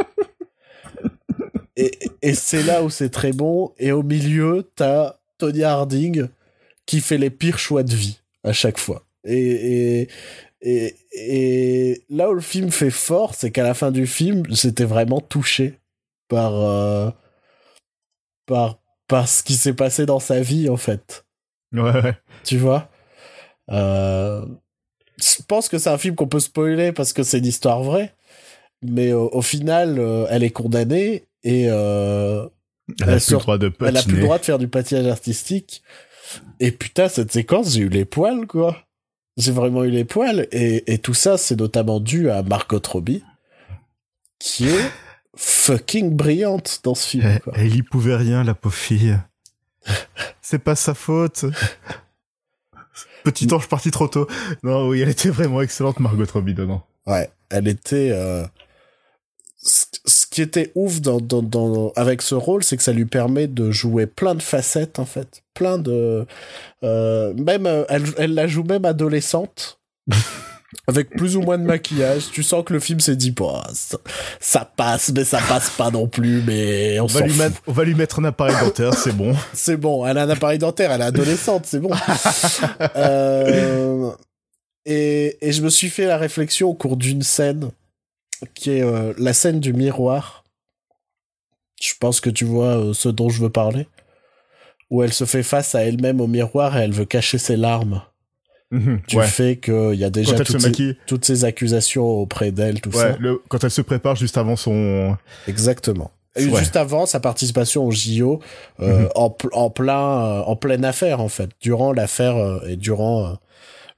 Et, 1.76 1.98
et 2.20 2.34
c'est 2.34 2.62
là 2.62 2.82
où 2.82 2.90
c'est 2.90 3.08
très 3.08 3.32
bon. 3.32 3.72
Et 3.78 3.90
au 3.92 4.02
milieu, 4.02 4.70
t'as 4.76 5.14
Tony 5.38 5.62
Harding 5.62 6.28
qui 6.84 7.00
fait 7.00 7.16
les 7.16 7.30
pires 7.30 7.58
choix 7.58 7.82
de 7.82 7.94
vie 7.94 8.20
à 8.44 8.52
chaque 8.52 8.78
fois. 8.78 9.06
Et, 9.24 10.02
et, 10.02 10.08
et, 10.60 10.96
et 11.12 12.04
là 12.10 12.28
où 12.30 12.34
le 12.34 12.42
film 12.42 12.70
fait 12.70 12.90
fort, 12.90 13.34
c'est 13.34 13.50
qu'à 13.50 13.62
la 13.62 13.72
fin 13.72 13.90
du 13.92 14.06
film, 14.06 14.42
j'étais 14.50 14.84
vraiment 14.84 15.20
touché 15.20 15.78
par, 16.28 16.54
euh, 16.54 17.10
par, 18.44 18.78
par 19.08 19.26
ce 19.26 19.42
qui 19.42 19.54
s'est 19.54 19.72
passé 19.72 20.04
dans 20.04 20.20
sa 20.20 20.40
vie, 20.40 20.68
en 20.68 20.76
fait. 20.76 21.24
Ouais, 21.72 21.80
ouais. 22.02 22.18
Tu 22.44 22.58
vois? 22.58 22.89
Euh, 23.70 24.44
Je 25.18 25.42
pense 25.46 25.68
que 25.68 25.78
c'est 25.78 25.90
un 25.90 25.98
film 25.98 26.14
qu'on 26.14 26.28
peut 26.28 26.40
spoiler 26.40 26.92
parce 26.92 27.12
que 27.12 27.22
c'est 27.22 27.38
une 27.38 27.46
histoire 27.46 27.82
vraie. 27.82 28.14
Mais 28.82 29.12
au 29.12 29.42
final, 29.42 29.98
euh, 29.98 30.26
elle 30.30 30.42
est 30.42 30.50
condamnée 30.50 31.26
et 31.44 31.66
euh, 31.68 32.46
elle, 33.00 33.10
a 33.10 33.16
plus 33.16 33.32
le 33.32 33.38
droit 33.38 33.58
de 33.58 33.72
elle 33.80 33.96
a 33.96 34.02
plus 34.02 34.16
le 34.16 34.22
droit 34.22 34.38
de 34.38 34.44
faire 34.44 34.58
du 34.58 34.68
patinage 34.68 35.06
artistique. 35.06 35.82
Et 36.60 36.70
putain, 36.70 37.08
cette 37.08 37.32
séquence, 37.32 37.74
j'ai 37.74 37.80
eu 37.80 37.88
les 37.88 38.04
poils, 38.04 38.46
quoi. 38.46 38.86
J'ai 39.36 39.52
vraiment 39.52 39.84
eu 39.84 39.90
les 39.90 40.04
poils. 40.04 40.46
Et, 40.52 40.92
et 40.92 40.98
tout 40.98 41.14
ça, 41.14 41.36
c'est 41.36 41.56
notamment 41.56 42.00
dû 42.00 42.30
à 42.30 42.42
Margot 42.42 42.80
Robbie, 42.88 43.22
qui 44.38 44.68
est 44.68 44.90
fucking 45.36 46.16
brillante 46.16 46.80
dans 46.82 46.94
ce 46.94 47.08
film. 47.08 47.26
Elle, 47.26 47.40
quoi. 47.40 47.52
elle 47.56 47.74
y 47.74 47.82
pouvait 47.82 48.16
rien, 48.16 48.44
la 48.44 48.54
pauvre 48.54 48.74
fille. 48.74 49.18
C'est 50.40 50.58
pas 50.58 50.74
sa 50.74 50.94
faute. 50.94 51.44
Petit 53.24 53.52
ange 53.52 53.68
parti 53.68 53.90
trop 53.90 54.08
tôt. 54.08 54.26
Non, 54.62 54.88
oui, 54.88 55.00
elle 55.00 55.08
était 55.08 55.30
vraiment 55.30 55.62
excellente, 55.62 56.00
Margot 56.00 56.24
Robbie, 56.32 56.54
dedans. 56.54 56.82
Ouais, 57.06 57.30
elle 57.50 57.68
était... 57.68 58.10
Euh... 58.12 58.44
Ce 59.62 60.26
qui 60.30 60.40
était 60.40 60.72
ouf 60.74 61.02
dans, 61.02 61.20
dans, 61.20 61.42
dans, 61.42 61.92
avec 61.94 62.22
ce 62.22 62.34
rôle, 62.34 62.64
c'est 62.64 62.76
que 62.78 62.82
ça 62.82 62.92
lui 62.92 63.04
permet 63.04 63.46
de 63.46 63.70
jouer 63.70 64.06
plein 64.06 64.34
de 64.34 64.42
facettes, 64.42 64.98
en 64.98 65.04
fait. 65.04 65.42
Plein 65.52 65.76
de... 65.76 66.26
Euh, 66.82 67.34
même, 67.34 67.66
euh, 67.66 67.84
elle, 67.88 68.04
elle 68.16 68.34
la 68.34 68.46
joue 68.46 68.64
même 68.64 68.86
adolescente. 68.86 69.80
avec 70.86 71.10
plus 71.10 71.36
ou 71.36 71.42
moins 71.42 71.58
de 71.58 71.64
maquillage. 71.64 72.30
Tu 72.32 72.42
sens 72.42 72.64
que 72.64 72.72
le 72.72 72.80
film 72.80 73.00
s'est 73.00 73.16
dit, 73.16 73.30
bah, 73.30 73.66
ça, 73.72 73.98
ça, 74.38 74.64
passe, 74.64 75.12
mais 75.14 75.24
ça 75.24 75.40
passe 75.48 75.70
pas 75.70 75.90
non 75.90 76.06
plus, 76.06 76.42
mais 76.42 77.00
on, 77.00 77.04
on 77.04 77.06
va, 77.06 77.20
lui 77.22 77.34
mettre, 77.34 77.62
on 77.66 77.72
va 77.72 77.84
lui 77.84 77.94
mettre 77.94 78.20
un 78.20 78.24
appareil 78.24 78.56
dentaire, 78.60 78.94
c'est 78.94 79.12
bon. 79.12 79.34
c'est 79.52 79.76
bon, 79.76 80.06
elle 80.06 80.18
a 80.18 80.22
un 80.22 80.30
appareil 80.30 80.58
dentaire, 80.58 80.92
elle 80.92 81.00
est 81.00 81.04
adolescente, 81.04 81.66
c'est 81.66 81.80
bon. 81.80 81.90
euh, 82.96 84.10
et, 84.84 85.38
et 85.40 85.52
je 85.52 85.62
me 85.62 85.70
suis 85.70 85.90
fait 85.90 86.06
la 86.06 86.18
réflexion 86.18 86.68
au 86.68 86.74
cours 86.74 86.96
d'une 86.96 87.22
scène, 87.22 87.70
qui 88.54 88.70
est 88.70 88.82
euh, 88.82 89.12
la 89.18 89.32
scène 89.32 89.60
du 89.60 89.72
miroir. 89.72 90.44
Je 91.80 91.94
pense 91.98 92.20
que 92.20 92.30
tu 92.30 92.44
vois 92.44 92.78
euh, 92.78 92.92
ce 92.92 93.08
dont 93.08 93.28
je 93.28 93.42
veux 93.42 93.50
parler. 93.50 93.88
Où 94.90 95.04
elle 95.04 95.12
se 95.12 95.24
fait 95.24 95.44
face 95.44 95.76
à 95.76 95.82
elle-même 95.82 96.20
au 96.20 96.26
miroir 96.26 96.76
et 96.76 96.80
elle 96.80 96.92
veut 96.92 97.04
cacher 97.04 97.38
ses 97.38 97.56
larmes. 97.56 98.02
Mmh, 98.72 98.96
du 99.08 99.16
ouais. 99.16 99.26
fait 99.26 99.56
qu'il 99.56 99.94
y 99.96 100.04
a 100.04 100.10
déjà 100.10 100.36
toutes 100.36 100.60
ces, 100.60 100.68
maquille. 100.68 100.96
toutes 101.06 101.24
ces 101.24 101.44
accusations 101.44 102.04
auprès 102.06 102.52
d'elle, 102.52 102.80
tout 102.80 102.90
Ouais, 102.90 103.12
ça. 103.12 103.16
le, 103.18 103.42
quand 103.48 103.64
elle 103.64 103.70
se 103.70 103.82
prépare 103.82 104.14
juste 104.14 104.38
avant 104.38 104.54
son... 104.54 105.16
Exactement. 105.48 106.12
Et 106.36 106.46
Ouais. 106.46 106.60
juste 106.60 106.76
avant 106.76 107.06
sa 107.06 107.18
participation 107.18 107.84
au 107.84 107.90
JO, 107.90 108.40
euh, 108.78 109.00
Mhm. 109.00 109.08
en, 109.16 109.30
pl- 109.30 109.50
en 109.52 109.70
plein, 109.70 110.24
euh, 110.24 110.40
en 110.42 110.54
pleine 110.54 110.84
affaire 110.84 111.20
en 111.20 111.28
fait, 111.28 111.50
durant 111.60 111.92
l'affaire 111.92 112.36
euh, 112.36 112.60
et 112.68 112.76
durant 112.76 113.26
euh, 113.26 113.32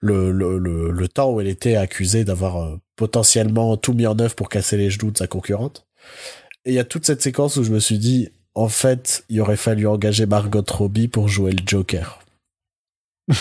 le, 0.00 0.32
le, 0.32 0.56
le, 0.58 0.90
le 0.90 1.08
temps 1.08 1.30
où 1.30 1.40
elle 1.42 1.48
était 1.48 1.76
accusée 1.76 2.24
d'avoir 2.24 2.56
euh, 2.62 2.80
potentiellement 2.96 3.76
tout 3.76 3.92
mis 3.92 4.06
en 4.06 4.18
œuvre 4.18 4.34
pour 4.34 4.48
casser 4.48 4.78
les 4.78 4.88
genoux 4.88 5.10
de 5.10 5.18
sa 5.18 5.26
concurrente. 5.26 5.84
Et 6.64 6.70
il 6.70 6.74
y 6.74 6.78
a 6.78 6.84
toute 6.84 7.04
cette 7.04 7.20
séquence 7.20 7.56
où 7.58 7.64
je 7.64 7.70
me 7.72 7.78
suis 7.78 7.98
dit, 7.98 8.30
en 8.54 8.68
fait, 8.68 9.24
il 9.28 9.38
aurait 9.42 9.56
fallu 9.58 9.86
engager 9.86 10.24
Margot 10.24 10.64
Robbie 10.66 11.08
pour 11.08 11.28
jouer 11.28 11.52
le 11.52 11.62
Joker. 11.66 12.20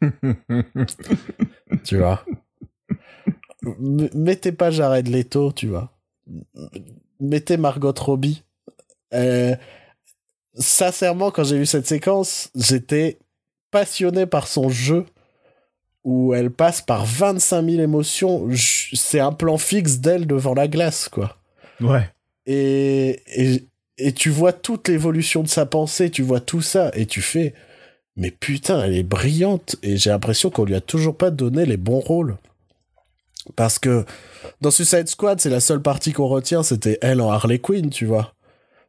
tu 1.84 1.98
vois. 1.98 2.24
Mettez 3.78 4.52
pas 4.52 4.70
Jared 4.70 5.08
Leto, 5.08 5.52
tu 5.52 5.68
vois. 5.68 5.90
Mettez 7.20 7.56
Margot 7.56 7.92
Robbie. 7.98 8.42
Euh, 9.12 9.54
sincèrement, 10.54 11.30
quand 11.30 11.44
j'ai 11.44 11.58
vu 11.58 11.66
cette 11.66 11.86
séquence, 11.86 12.50
j'étais 12.54 13.18
passionné 13.70 14.26
par 14.26 14.46
son 14.46 14.68
jeu 14.68 15.04
où 16.04 16.32
elle 16.32 16.50
passe 16.50 16.80
par 16.80 17.04
25 17.04 17.62
000 17.68 17.82
émotions. 17.82 18.48
C'est 18.94 19.20
un 19.20 19.32
plan 19.32 19.58
fixe 19.58 19.98
d'elle 19.98 20.26
devant 20.26 20.54
la 20.54 20.68
glace, 20.68 21.08
quoi. 21.08 21.36
ouais. 21.80 22.08
Et, 22.46 23.20
et, 23.36 23.68
et 23.98 24.12
tu 24.12 24.30
vois 24.30 24.54
toute 24.54 24.88
l'évolution 24.88 25.42
de 25.42 25.48
sa 25.48 25.66
pensée, 25.66 26.10
tu 26.10 26.22
vois 26.22 26.40
tout 26.40 26.62
ça, 26.62 26.90
et 26.94 27.04
tu 27.04 27.20
fais, 27.20 27.54
mais 28.16 28.30
putain, 28.30 28.82
elle 28.82 28.94
est 28.94 29.02
brillante, 29.02 29.76
et 29.82 29.96
j'ai 29.96 30.10
l'impression 30.10 30.50
qu'on 30.50 30.64
lui 30.64 30.74
a 30.74 30.80
toujours 30.80 31.16
pas 31.16 31.30
donné 31.30 31.64
les 31.64 31.76
bons 31.76 32.00
rôles. 32.00 32.36
Parce 33.56 33.78
que 33.78 34.04
dans 34.60 34.70
Suicide 34.70 35.08
Squad, 35.08 35.40
c'est 35.40 35.50
la 35.50 35.60
seule 35.60 35.82
partie 35.82 36.12
qu'on 36.12 36.26
retient, 36.26 36.62
c'était 36.62 36.98
elle 37.02 37.20
en 37.20 37.30
Harley 37.30 37.58
Quinn, 37.58 37.90
tu 37.90 38.06
vois. 38.06 38.34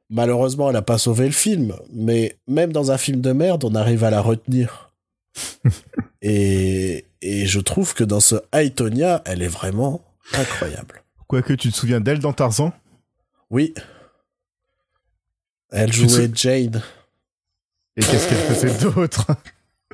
Malheureusement, 0.10 0.70
elle 0.70 0.76
a 0.76 0.82
pas 0.82 0.98
sauvé 0.98 1.26
le 1.26 1.32
film, 1.32 1.74
mais 1.94 2.38
même 2.48 2.74
dans 2.74 2.92
un 2.92 2.98
film 2.98 3.22
de 3.22 3.32
merde, 3.32 3.64
on 3.64 3.76
arrive 3.76 4.04
à 4.04 4.10
la 4.10 4.22
retenir. 4.22 4.92
et, 6.22 7.06
et 7.22 7.46
je 7.46 7.60
trouve 7.60 7.94
que 7.94 8.04
dans 8.04 8.20
ce 8.20 8.36
Aitonia, 8.52 9.22
elle 9.26 9.42
est 9.42 9.48
vraiment 9.48 10.02
incroyable. 10.34 11.04
Quoique 11.28 11.54
tu 11.54 11.72
te 11.72 11.78
souviens 11.78 12.02
d'elle 12.02 12.20
dans 12.20 12.34
Tarzan? 12.34 12.74
Oui. 13.50 13.74
Elle 15.72 15.94
jouait 15.94 16.30
Jane. 16.34 16.82
Et 17.98 18.02
qu'est-ce 18.02 18.28
qu'elle 18.28 18.38
faisait 18.56 18.89
d'autre 18.89 19.28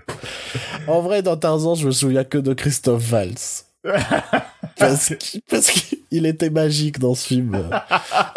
En 0.88 1.02
vrai, 1.02 1.22
dans 1.22 1.36
Tarzan, 1.38 1.76
je 1.76 1.86
me 1.88 1.92
souviens 1.92 2.24
que 2.24 2.38
de 2.38 2.54
Christophe 2.54 3.02
Valls. 3.04 3.36
Parce 4.78 5.12
qu'il 6.10 6.26
était 6.26 6.50
magique 6.50 7.00
dans 7.00 7.16
ce 7.16 7.28
film 7.28 7.52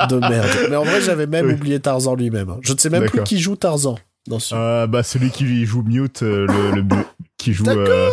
de 0.08 0.16
merde. 0.16 0.48
Mais 0.70 0.76
en 0.76 0.84
vrai, 0.84 1.00
j'avais 1.00 1.26
même 1.26 1.46
Oui. 1.46 1.52
oublié 1.54 1.80
Tarzan 1.80 2.14
lui-même. 2.14 2.56
Je 2.62 2.72
ne 2.72 2.78
sais 2.78 2.90
même 2.90 3.04
plus 3.06 3.22
qui 3.24 3.38
joue 3.38 3.56
Tarzan 3.56 3.98
dans 4.26 4.38
ce 4.38 4.48
film. 4.48 4.60
euh, 4.60 4.86
Bah 4.86 5.02
celui 5.02 5.30
qui 5.30 5.64
joue 5.66 5.82
Mute, 5.82 6.22
euh, 6.22 6.46
le, 6.46 6.76
le 6.76 6.82
mu- 6.82 7.04
qui 7.36 7.52
joue 7.52 7.68
euh. 7.68 8.10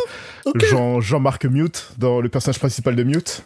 Jean 0.70 1.00
Jean-Marc 1.02 1.46
Mute 1.46 1.90
dans 1.98 2.22
le 2.22 2.30
personnage 2.30 2.60
principal 2.60 2.96
de 2.96 3.04
Mute. 3.04 3.44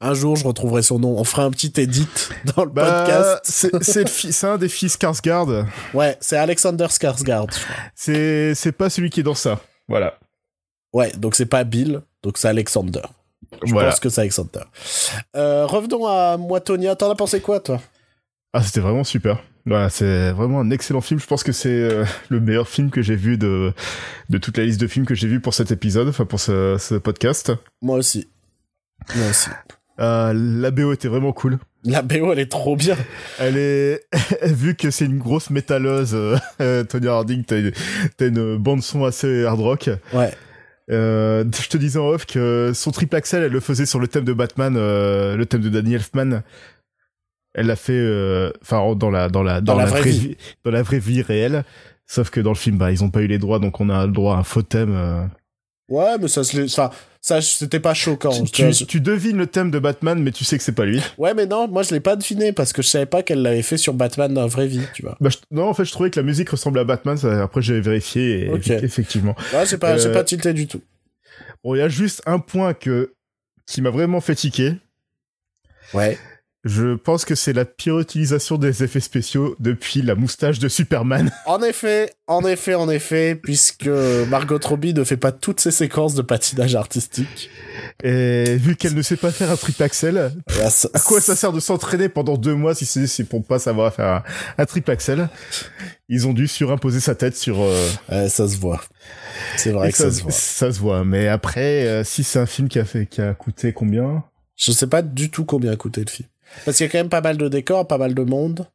Un 0.00 0.12
jour, 0.14 0.36
je 0.36 0.44
retrouverai 0.46 0.82
son 0.82 0.98
nom. 0.98 1.16
On 1.18 1.24
fera 1.24 1.44
un 1.44 1.50
petit 1.50 1.72
edit 1.80 2.06
dans 2.56 2.64
le 2.64 2.70
Bah, 2.70 3.04
podcast. 3.06 3.40
c'est 4.22 4.46
un 4.46 4.58
des 4.58 4.68
fils 4.68 4.96
Skarsgård. 4.98 5.64
Ouais, 5.94 6.16
c'est 6.20 6.36
Alexander 6.36 6.86
Skarsgård. 6.86 7.50
C'est 7.94 8.72
pas 8.76 8.90
celui 8.90 9.10
qui 9.10 9.20
est 9.20 9.24
dans 9.24 9.34
ça. 9.34 9.60
Voilà. 9.88 10.18
Ouais, 10.92 11.12
donc 11.16 11.34
c'est 11.34 11.46
pas 11.46 11.64
Bill, 11.64 12.00
donc 12.22 12.38
c'est 12.38 12.48
Alexander. 12.48 13.02
Je 13.64 13.72
voilà. 13.72 13.90
pense 13.90 14.00
que 14.00 14.08
c'est 14.08 14.20
Alexander. 14.22 14.60
Euh, 15.36 15.66
revenons 15.66 16.06
à 16.06 16.36
moi, 16.36 16.60
Tonya. 16.60 16.96
T'en 16.96 17.10
as 17.10 17.14
pensé 17.14 17.40
quoi, 17.40 17.60
toi? 17.60 17.80
Ah, 18.52 18.62
c'était 18.62 18.80
vraiment 18.80 19.04
super. 19.04 19.42
Voilà, 19.66 19.90
c'est 19.90 20.30
vraiment 20.32 20.60
un 20.60 20.70
excellent 20.70 21.00
film. 21.00 21.18
Je 21.20 21.26
pense 21.26 21.42
que 21.42 21.52
c'est 21.52 21.68
euh, 21.68 22.04
le 22.28 22.40
meilleur 22.40 22.68
film 22.68 22.90
que 22.90 23.02
j'ai 23.02 23.16
vu 23.16 23.36
de, 23.36 23.72
de 24.30 24.38
toute 24.38 24.56
la 24.58 24.64
liste 24.64 24.80
de 24.80 24.86
films 24.86 25.06
que 25.06 25.14
j'ai 25.14 25.26
vu 25.28 25.40
pour 25.40 25.54
cet 25.54 25.70
épisode, 25.70 26.08
enfin 26.08 26.24
pour 26.24 26.40
ce, 26.40 26.76
ce 26.78 26.94
podcast. 26.94 27.52
Moi 27.82 27.96
aussi. 27.98 28.28
Aussi. 29.30 29.50
Euh, 29.98 30.32
la 30.34 30.70
BO 30.70 30.92
était 30.92 31.08
vraiment 31.08 31.32
cool. 31.32 31.58
La 31.84 32.02
BO, 32.02 32.32
elle 32.32 32.38
est 32.38 32.50
trop 32.50 32.76
bien. 32.76 32.96
Elle 33.38 33.56
est, 33.56 34.02
vu 34.42 34.74
que 34.74 34.90
c'est 34.90 35.06
une 35.06 35.18
grosse 35.18 35.50
métalleuse, 35.50 36.14
euh, 36.60 36.84
Tony 36.84 37.06
Harding, 37.06 37.44
t'as 37.44 38.26
une, 38.26 38.56
bande 38.56 38.82
son 38.82 39.04
assez 39.04 39.44
hard 39.44 39.60
rock. 39.60 39.90
Ouais. 40.12 40.32
Euh, 40.90 41.44
je 41.60 41.68
te 41.68 41.76
disais 41.76 41.98
en 41.98 42.06
off 42.06 42.26
que 42.26 42.72
son 42.74 42.90
triple 42.90 43.16
axel, 43.16 43.42
elle 43.42 43.52
le 43.52 43.60
faisait 43.60 43.86
sur 43.86 43.98
le 43.98 44.06
thème 44.08 44.24
de 44.24 44.32
Batman, 44.32 44.74
euh, 44.76 45.36
le 45.36 45.46
thème 45.46 45.62
de 45.62 45.68
Danny 45.68 45.94
Elfman. 45.94 46.42
Elle 47.54 47.66
l'a 47.66 47.76
fait, 47.76 47.92
euh, 47.92 48.52
enfin 48.62 48.94
dans 48.94 49.10
la 49.10 49.28
dans 49.28 49.42
la 49.42 49.60
Dans 49.60 49.76
la 49.76 49.86
vraie 49.86 50.02
vie. 50.02 50.36
dans 50.64 50.70
la 50.70 50.82
vraie 50.82 50.98
vie 50.98 51.22
réelle. 51.22 51.64
Sauf 52.06 52.30
que 52.30 52.40
dans 52.40 52.50
le 52.50 52.56
film, 52.56 52.78
bah 52.78 52.92
ils 52.92 53.02
ont 53.02 53.10
pas 53.10 53.22
eu 53.22 53.26
les 53.26 53.38
droits, 53.38 53.58
donc 53.58 53.80
on 53.80 53.88
a 53.88 54.06
le 54.06 54.12
droit 54.12 54.36
à 54.36 54.38
un 54.38 54.44
faux 54.44 54.62
thème. 54.62 55.28
Ouais, 55.88 56.18
mais 56.20 56.26
ça 56.28 56.40
enfin, 56.40 56.90
ça, 57.20 57.40
c'était 57.40 57.78
pas 57.80 57.94
choquant. 57.94 58.30
Tu, 58.44 58.72
tu 58.72 58.86
tu- 58.86 59.00
devines 59.00 59.36
le 59.36 59.46
thème 59.46 59.70
de 59.70 59.78
Batman, 59.78 60.20
mais 60.20 60.32
tu 60.32 60.44
sais 60.44 60.58
que 60.58 60.64
c'est 60.64 60.72
pas 60.74 60.84
lui. 60.84 61.00
Ouais, 61.16 61.32
mais 61.32 61.46
non, 61.46 61.68
moi 61.68 61.82
je 61.84 61.94
l'ai 61.94 62.00
pas 62.00 62.16
deviné 62.16 62.52
parce 62.52 62.72
que 62.72 62.82
je 62.82 62.88
savais 62.88 63.06
pas 63.06 63.22
qu'elle 63.22 63.40
l'avait 63.42 63.62
fait 63.62 63.76
sur 63.76 63.94
Batman 63.94 64.32
dans 64.34 64.40
la 64.40 64.46
vraie 64.48 64.66
vie, 64.66 64.82
tu 64.94 65.02
vois. 65.02 65.16
Bah, 65.20 65.30
je- 65.30 65.36
non, 65.52 65.68
en 65.68 65.74
fait, 65.74 65.84
je 65.84 65.92
trouvais 65.92 66.10
que 66.10 66.18
la 66.18 66.24
musique 66.26 66.48
ressemblait 66.50 66.80
à 66.80 66.84
Batman. 66.84 67.16
ça- 67.16 67.42
après, 67.44 67.62
j'ai 67.62 67.80
vérifié 67.80 68.46
et 68.46 68.50
effectivement. 68.84 69.36
Ouais, 69.54 69.64
j'ai 69.64 69.78
pas, 69.78 69.96
Euh, 69.96 70.12
pas 70.12 70.24
tilté 70.24 70.52
du 70.54 70.66
tout. 70.66 70.80
Bon, 71.62 71.74
il 71.74 71.78
y 71.78 71.82
a 71.82 71.88
juste 71.88 72.20
un 72.26 72.40
point 72.40 72.74
que 72.74 73.12
qui 73.66 73.80
m'a 73.82 73.90
vraiment 73.90 74.20
fait 74.20 74.34
tiquer. 74.34 74.74
Ouais. 75.94 76.18
Je 76.68 76.96
pense 76.96 77.24
que 77.24 77.36
c'est 77.36 77.52
la 77.52 77.64
pire 77.64 78.00
utilisation 78.00 78.58
des 78.58 78.82
effets 78.82 78.98
spéciaux 79.00 79.54
depuis 79.60 80.02
la 80.02 80.16
moustache 80.16 80.58
de 80.58 80.68
Superman. 80.68 81.30
En 81.46 81.62
effet, 81.62 82.10
en 82.26 82.44
effet, 82.44 82.74
en 82.74 82.90
effet, 82.90 83.36
puisque 83.40 83.86
Margot 84.28 84.58
Robbie 84.62 84.92
ne 84.92 85.04
fait 85.04 85.16
pas 85.16 85.30
toutes 85.30 85.60
ses 85.60 85.70
séquences 85.70 86.14
de 86.14 86.22
patinage 86.22 86.74
artistique. 86.74 87.50
Et 88.02 88.56
vu 88.56 88.74
qu'elle 88.74 88.94
ne 88.94 89.02
sait 89.02 89.16
pas 89.16 89.30
faire 89.30 89.50
un 89.50 89.56
triple 89.56 89.82
axel, 89.84 90.32
Et 90.58 90.60
à, 90.60 90.70
ça- 90.70 90.88
à 90.92 90.98
quoi 90.98 91.20
ça 91.20 91.36
sert 91.36 91.52
de 91.52 91.60
s'entraîner 91.60 92.08
pendant 92.08 92.36
deux 92.36 92.54
mois 92.56 92.74
si 92.74 92.84
c'est 92.84 93.06
c'est 93.06 93.22
pour 93.24 93.44
pas 93.44 93.60
savoir 93.60 93.94
faire 93.94 94.06
un, 94.06 94.22
un 94.58 94.66
triple 94.66 94.90
axel? 94.90 95.28
Ils 96.08 96.26
ont 96.26 96.32
dû 96.32 96.48
surimposer 96.48 96.98
sa 97.00 97.14
tête 97.14 97.36
sur. 97.36 97.60
euh, 97.62 97.88
Ouais, 98.10 98.28
ça 98.28 98.48
se 98.48 98.56
voit. 98.56 98.82
C'est 99.56 99.70
vrai 99.70 99.88
et 99.88 99.92
que 99.92 99.98
ça, 99.98 100.10
se 100.10 100.22
voit. 100.22 100.32
ça 100.32 100.72
se 100.72 100.80
voit. 100.80 101.04
Mais 101.04 101.28
après, 101.28 101.86
euh, 101.86 102.02
si 102.04 102.24
c'est 102.24 102.40
un 102.40 102.46
film 102.46 102.68
qui 102.68 102.78
a 102.80 102.84
fait, 102.84 103.06
qui 103.06 103.20
a 103.20 103.34
coûté 103.34 103.72
combien? 103.72 104.24
Je 104.56 104.72
sais 104.72 104.86
pas 104.88 105.02
du 105.02 105.30
tout 105.30 105.44
combien 105.44 105.70
a 105.72 105.76
coûté 105.76 106.02
le 106.04 106.10
film. 106.10 106.28
Parce 106.64 106.76
qu'il 106.76 106.86
y 106.86 106.88
a 106.88 106.92
quand 106.92 106.98
même 106.98 107.08
pas 107.08 107.20
mal 107.20 107.36
de 107.36 107.48
décors, 107.48 107.86
pas 107.86 107.98
mal 107.98 108.14
de 108.14 108.22
monde. 108.22 108.66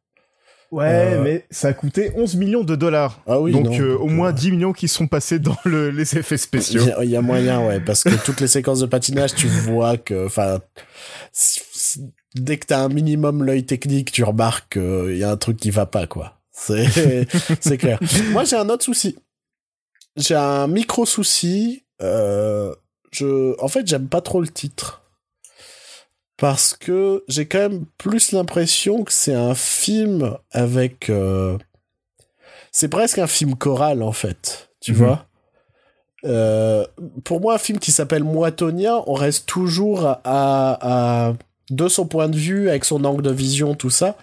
Ouais, 0.71 0.85
Euh, 0.87 1.21
mais 1.23 1.45
ça 1.51 1.69
a 1.69 1.73
coûté 1.73 2.11
11 2.15 2.35
millions 2.37 2.63
de 2.63 2.75
dollars. 2.75 3.21
Ah 3.27 3.41
oui, 3.41 3.51
donc 3.51 3.65
non, 3.65 3.79
euh, 3.79 3.97
au 3.97 4.07
moins 4.07 4.29
euh, 4.29 4.33
10 4.33 4.51
millions 4.51 4.71
qui 4.71 4.87
sont 4.87 5.05
passés 5.07 5.37
dans 5.37 5.57
le, 5.65 5.89
les 5.89 6.17
effets 6.17 6.37
spéciaux. 6.37 6.83
il 7.01 7.09
y 7.09 7.17
a 7.17 7.21
moyen, 7.21 7.65
ouais, 7.67 7.81
parce 7.81 8.03
que 8.03 8.15
toutes 8.23 8.39
les 8.39 8.47
séquences 8.47 8.79
de 8.79 8.85
patinage, 8.85 9.35
tu 9.35 9.47
vois 9.47 9.97
que, 9.97 10.25
enfin, 10.25 10.61
dès 12.35 12.57
que 12.57 12.67
t'as 12.67 12.79
un 12.79 12.87
minimum 12.87 13.43
l'œil 13.43 13.65
technique, 13.65 14.13
tu 14.13 14.23
remarques 14.23 14.73
qu'il 14.73 15.17
y 15.17 15.25
a 15.25 15.31
un 15.31 15.37
truc 15.37 15.57
qui 15.57 15.71
va 15.71 15.85
pas, 15.85 16.07
quoi. 16.07 16.39
C'est, 16.51 17.27
c'est 17.59 17.77
clair. 17.77 17.99
Moi, 18.31 18.45
j'ai 18.45 18.55
un 18.55 18.69
autre 18.69 18.85
souci. 18.85 19.17
J'ai 20.15 20.35
un 20.35 20.67
micro 20.67 21.05
souci. 21.05 21.83
Euh, 22.01 22.73
je, 23.11 23.59
en 23.61 23.67
fait, 23.67 23.85
j'aime 23.87 24.07
pas 24.07 24.21
trop 24.21 24.39
le 24.39 24.47
titre. 24.47 25.00
Parce 26.41 26.73
que 26.73 27.23
j'ai 27.27 27.45
quand 27.45 27.59
même 27.59 27.85
plus 27.99 28.31
l'impression 28.31 29.03
que 29.03 29.13
c'est 29.13 29.35
un 29.35 29.53
film 29.53 30.35
avec, 30.49 31.11
euh, 31.11 31.55
c'est 32.71 32.87
presque 32.87 33.19
un 33.19 33.27
film 33.27 33.53
choral, 33.55 34.01
en 34.01 34.11
fait. 34.11 34.71
Tu 34.79 34.91
Mhm. 34.93 34.97
vois? 34.97 35.25
Euh, 36.25 36.83
pour 37.25 37.41
moi, 37.41 37.53
un 37.53 37.57
film 37.59 37.77
qui 37.77 37.91
s'appelle 37.91 38.23
Moitonien, 38.23 39.03
on 39.05 39.13
reste 39.13 39.45
toujours 39.45 40.03
à, 40.07 40.17
à- 40.23 41.33
de 41.69 41.87
son 41.87 42.07
point 42.07 42.27
de 42.27 42.35
vue, 42.37 42.69
avec 42.69 42.85
son 42.85 43.03
angle 43.05 43.21
de 43.21 43.31
vision, 43.31 43.75
tout 43.75 43.91
ça. 43.91 44.17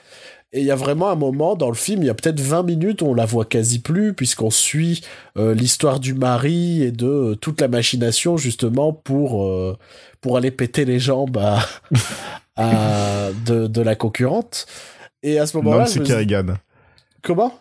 Et 0.53 0.61
il 0.61 0.65
y 0.67 0.71
a 0.71 0.77
vraiment 0.77 1.11
un 1.11 1.15
moment 1.15 1.57
dans 1.57 1.69
le 1.69 1.75
film, 1.75 2.03
il 2.03 2.07
y 2.07 2.11
a 2.11 2.15
peut-être 2.15 2.41
20 2.41 2.63
minutes 2.63 3.03
où 3.03 3.07
on 3.07 3.15
la 3.15 3.27
voit 3.27 3.45
quasi 3.45 3.81
plus, 3.81 4.15
puisqu'on 4.15 4.49
suit 4.51 5.03
euh, 5.37 5.53
l'histoire 5.55 6.01
du 6.01 6.15
mari 6.15 6.83
et 6.83 6.91
de 6.91 7.07
euh, 7.07 7.35
toute 7.35 7.61
la 7.61 7.69
machination, 7.69 8.39
justement, 8.39 8.95
pour, 8.95 9.45
euh, 9.45 9.77
pour 10.23 10.39
aller 10.39 10.51
péter 10.51 10.87
les 10.87 10.99
jambes 10.99 11.37
à, 11.37 11.67
à- 12.57 13.29
de, 13.45 13.67
de 13.67 13.81
la 13.83 13.95
concurrente. 13.95 14.67
Et 15.23 15.39
à 15.39 15.47
ce 15.47 15.57
moment-là, 15.59 15.81
Nancy 15.81 16.01
dis- 16.01 16.07
Kerrigan. 16.09 16.55
comment? 17.23 17.53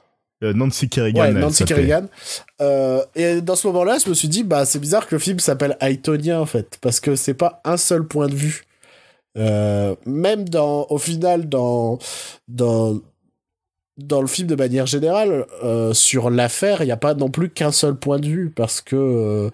Nancy 0.41 0.88
Kerrigan. 0.88 1.21
Ouais, 1.23 1.33
Nancy. 1.33 1.65
Kerrigan. 1.65 2.05
Et 3.15 3.41
dans 3.41 3.55
ce 3.55 3.67
moment-là, 3.67 3.97
je 4.03 4.07
me 4.09 4.13
suis 4.13 4.27
dit, 4.27 4.43
bah, 4.43 4.65
c'est 4.65 4.79
bizarre 4.79 5.07
que 5.07 5.15
le 5.15 5.19
film 5.19 5.39
s'appelle 5.39 5.75
Aitonia, 5.81 6.39
en 6.39 6.45
fait, 6.45 6.77
parce 6.79 6.99
que 6.99 7.15
c'est 7.15 7.33
pas 7.33 7.59
un 7.65 7.75
seul 7.75 8.05
point 8.07 8.27
de 8.27 8.35
vue. 8.35 8.63
Euh, 9.38 9.95
même 10.05 10.47
dans, 10.49 10.88
au 10.89 10.97
final, 10.97 11.47
dans, 11.47 11.99
dans, 12.47 12.99
dans 13.97 14.21
le 14.21 14.27
film 14.27 14.47
de 14.47 14.55
manière 14.55 14.85
générale, 14.85 15.47
euh, 15.63 15.91
sur 15.91 16.29
l'affaire, 16.29 16.81
il 16.81 16.85
n'y 16.85 16.91
a 16.91 16.97
pas 16.97 17.15
non 17.15 17.29
plus 17.29 17.49
qu'un 17.49 17.71
seul 17.71 17.95
point 17.95 18.19
de 18.19 18.27
vue, 18.27 18.51
parce 18.55 18.79
que 18.79 18.95
euh, 18.95 19.49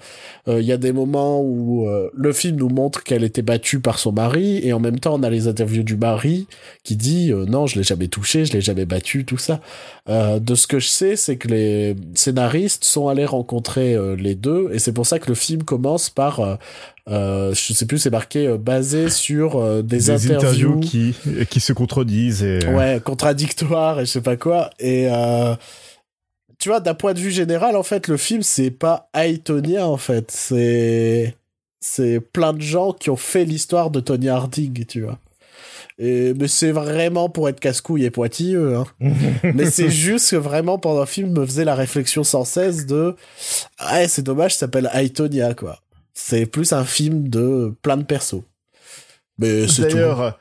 euh, 0.50 0.60
il 0.60 0.66
y 0.66 0.74
a 0.74 0.78
des 0.78 0.92
moments 0.92 1.42
où 1.42 1.88
le 2.14 2.34
film 2.34 2.58
nous 2.58 2.68
montre 2.68 3.04
qu'elle 3.04 3.24
était 3.24 3.42
battue 3.42 3.80
par 3.80 4.00
son 4.00 4.12
mari, 4.12 4.60
et 4.62 4.74
en 4.74 4.80
même 4.80 5.00
temps, 5.00 5.16
on 5.16 5.24
a 5.24 5.30
les 5.30 5.48
interviews 5.48 5.84
du 5.84 5.96
mari 5.96 6.48
qui 6.84 6.98
dit 6.98 7.32
non, 7.32 7.68
je 7.68 7.78
l'ai 7.78 7.84
jamais 7.84 8.10
touché, 8.10 8.44
je 8.44 8.52
l'ai 8.52 8.62
jamais 8.62 8.86
battu, 8.86 9.24
tout 9.24 9.38
ça. 9.38 9.62
De 10.08 10.56
ce 10.56 10.68
que 10.68 10.80
je 10.80 10.90
sais, 10.90 11.16
c'est 11.16 11.38
que 11.38 11.48
les 11.48 11.96
scénaristes 12.14 12.84
sont 12.84 13.08
allés 13.08 13.26
rencontrer 13.26 13.98
les 14.18 14.36
deux, 14.36 14.70
et 14.74 14.80
c'est 14.80 14.92
pour 14.92 15.06
ça 15.06 15.20
que 15.20 15.30
le 15.30 15.36
film 15.36 15.64
commence 15.64 16.10
par, 16.10 16.58
euh, 17.10 17.34
euh, 17.54 17.54
je 17.54 17.74
sais 17.74 17.86
plus, 17.86 18.00
c'est 18.00 18.10
marqué 18.10 18.48
euh, 18.48 18.58
basé 18.58 19.10
sur 19.10 19.58
euh, 19.58 19.82
des, 19.82 19.98
Des 19.98 20.10
interviews, 20.12 20.36
interviews 20.38 20.80
qui, 20.80 21.16
qui 21.50 21.60
se 21.60 21.74
contredisent. 21.74 22.44
Et... 22.44 22.66
ouais, 22.68 23.02
contradictoires 23.04 24.00
et 24.00 24.06
je 24.06 24.12
sais 24.12 24.22
pas 24.22 24.38
quoi. 24.38 24.70
Et 24.80 25.08
euh, 25.10 25.56
tu 26.60 26.70
vois, 26.70 26.80
d'un 26.80 26.94
point 26.94 27.14
de 27.14 27.20
vue 27.20 27.32
général, 27.32 27.76
en 27.76 27.84
fait, 27.84 28.08
le 28.08 28.18
film 28.18 28.42
c'est 28.42 28.72
pas 28.72 29.10
Aitonia, 29.14 29.88
en 29.88 29.98
fait, 29.98 30.32
c'est 30.32 31.36
c'est 31.82 32.22
plein 32.22 32.54
de 32.54 32.62
gens 32.62 32.94
qui 32.94 33.10
ont 33.10 33.18
fait 33.18 33.44
l'histoire 33.44 33.90
de 33.90 34.00
Tony 34.00 34.30
Harding, 34.30 34.86
tu 34.86 35.02
vois. 35.02 35.20
Et, 36.00 36.34
mais 36.34 36.48
c'est 36.48 36.72
vraiment 36.72 37.30
pour 37.30 37.50
être 37.50 37.60
casse-couille 37.60 38.06
et 38.06 38.10
pointilleux. 38.10 38.78
Hein. 38.78 38.86
mais 39.54 39.70
c'est 39.70 39.90
juste 39.90 40.32
que 40.32 40.38
vraiment 40.38 40.78
pendant 40.78 41.02
le 41.02 41.06
film 41.06 41.32
me 41.32 41.46
faisait 41.46 41.66
la 41.66 41.76
réflexion 41.76 42.24
sans 42.24 42.46
cesse 42.46 42.86
de 42.86 43.16
ouais 43.92 44.08
c'est 44.08 44.24
dommage 44.24 44.54
ça 44.54 44.62
s'appelle 44.62 44.90
Aitonia 44.94 45.54
quoi 45.54 45.80
c'est 46.14 46.46
plus 46.46 46.74
un 46.74 46.86
film 46.86 47.28
de 47.28 47.74
plein 47.82 47.98
de 47.98 48.04
persos. 48.04 48.44
Mais 49.40 49.68
c'est 49.68 49.88
tout. 49.90 49.96
D'ailleurs, 49.96 50.40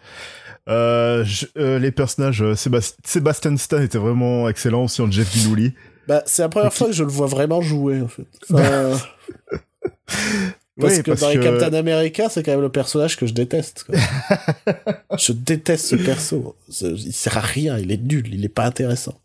euh, 0.68 1.25
je- 1.25 1.47
euh, 1.59 1.79
les 1.79 1.91
personnages, 1.93 2.43
euh, 2.43 2.55
Sébast- 2.55 2.99
Sébastien 3.05 3.57
Stan 3.57 3.81
était 3.81 3.99
vraiment 3.99 4.49
excellent 4.49 4.85
aussi 4.85 5.01
en 5.03 5.11
Jeff 5.11 5.33
Gillouli. 5.33 5.73
bah, 6.07 6.23
c'est 6.27 6.43
la 6.43 6.49
première 6.49 6.73
fois 6.75 6.89
que 6.89 6.93
je 6.93 7.03
le 7.05 7.11
vois 7.11 7.27
vraiment 7.27 7.62
jouer 7.62 8.01
en 8.01 8.09
fait. 8.09 8.27
Enfin, 8.53 8.99
parce 10.81 10.97
Oui, 10.97 11.03
que 11.03 11.11
dans 11.12 11.29
les 11.31 11.41
Captain 11.41 11.73
America 11.75 12.29
c'est 12.29 12.43
quand 12.43 12.53
même 12.53 12.61
le 12.61 12.68
personnage 12.70 13.16
que 13.16 13.27
je 13.27 13.33
déteste 13.35 13.85
quoi. 13.85 13.95
je 15.18 15.33
déteste 15.33 15.87
ce 15.87 15.97
perso. 15.97 16.57
Il 16.81 17.12
sert 17.12 17.37
à 17.39 17.41
rien 17.41 17.79
il 17.79 17.91
est 17.93 18.03
nul 18.03 18.33
il 18.33 18.45
est 18.45 18.49
pas 18.49 18.64
intéressant 18.66 19.18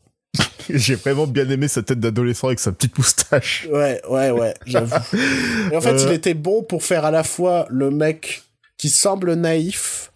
J'ai 0.69 0.95
vraiment 0.95 1.27
bien 1.27 1.49
aimé 1.49 1.67
sa 1.67 1.81
tête 1.83 1.99
d'adolescent 1.99 2.47
avec 2.47 2.59
sa 2.59 2.71
petite 2.71 2.97
moustache. 2.97 3.67
Ouais, 3.71 4.01
ouais, 4.09 4.31
ouais, 4.31 4.53
j'avoue. 4.65 4.95
Et 5.71 5.77
en 5.77 5.81
fait, 5.81 5.91
Euh. 5.93 6.05
il 6.07 6.13
était 6.13 6.33
bon 6.33 6.63
pour 6.63 6.83
faire 6.83 7.05
à 7.05 7.11
la 7.11 7.23
fois 7.23 7.65
le 7.69 7.89
mec 7.91 8.43
qui 8.77 8.89
semble 8.89 9.33
naïf 9.33 10.11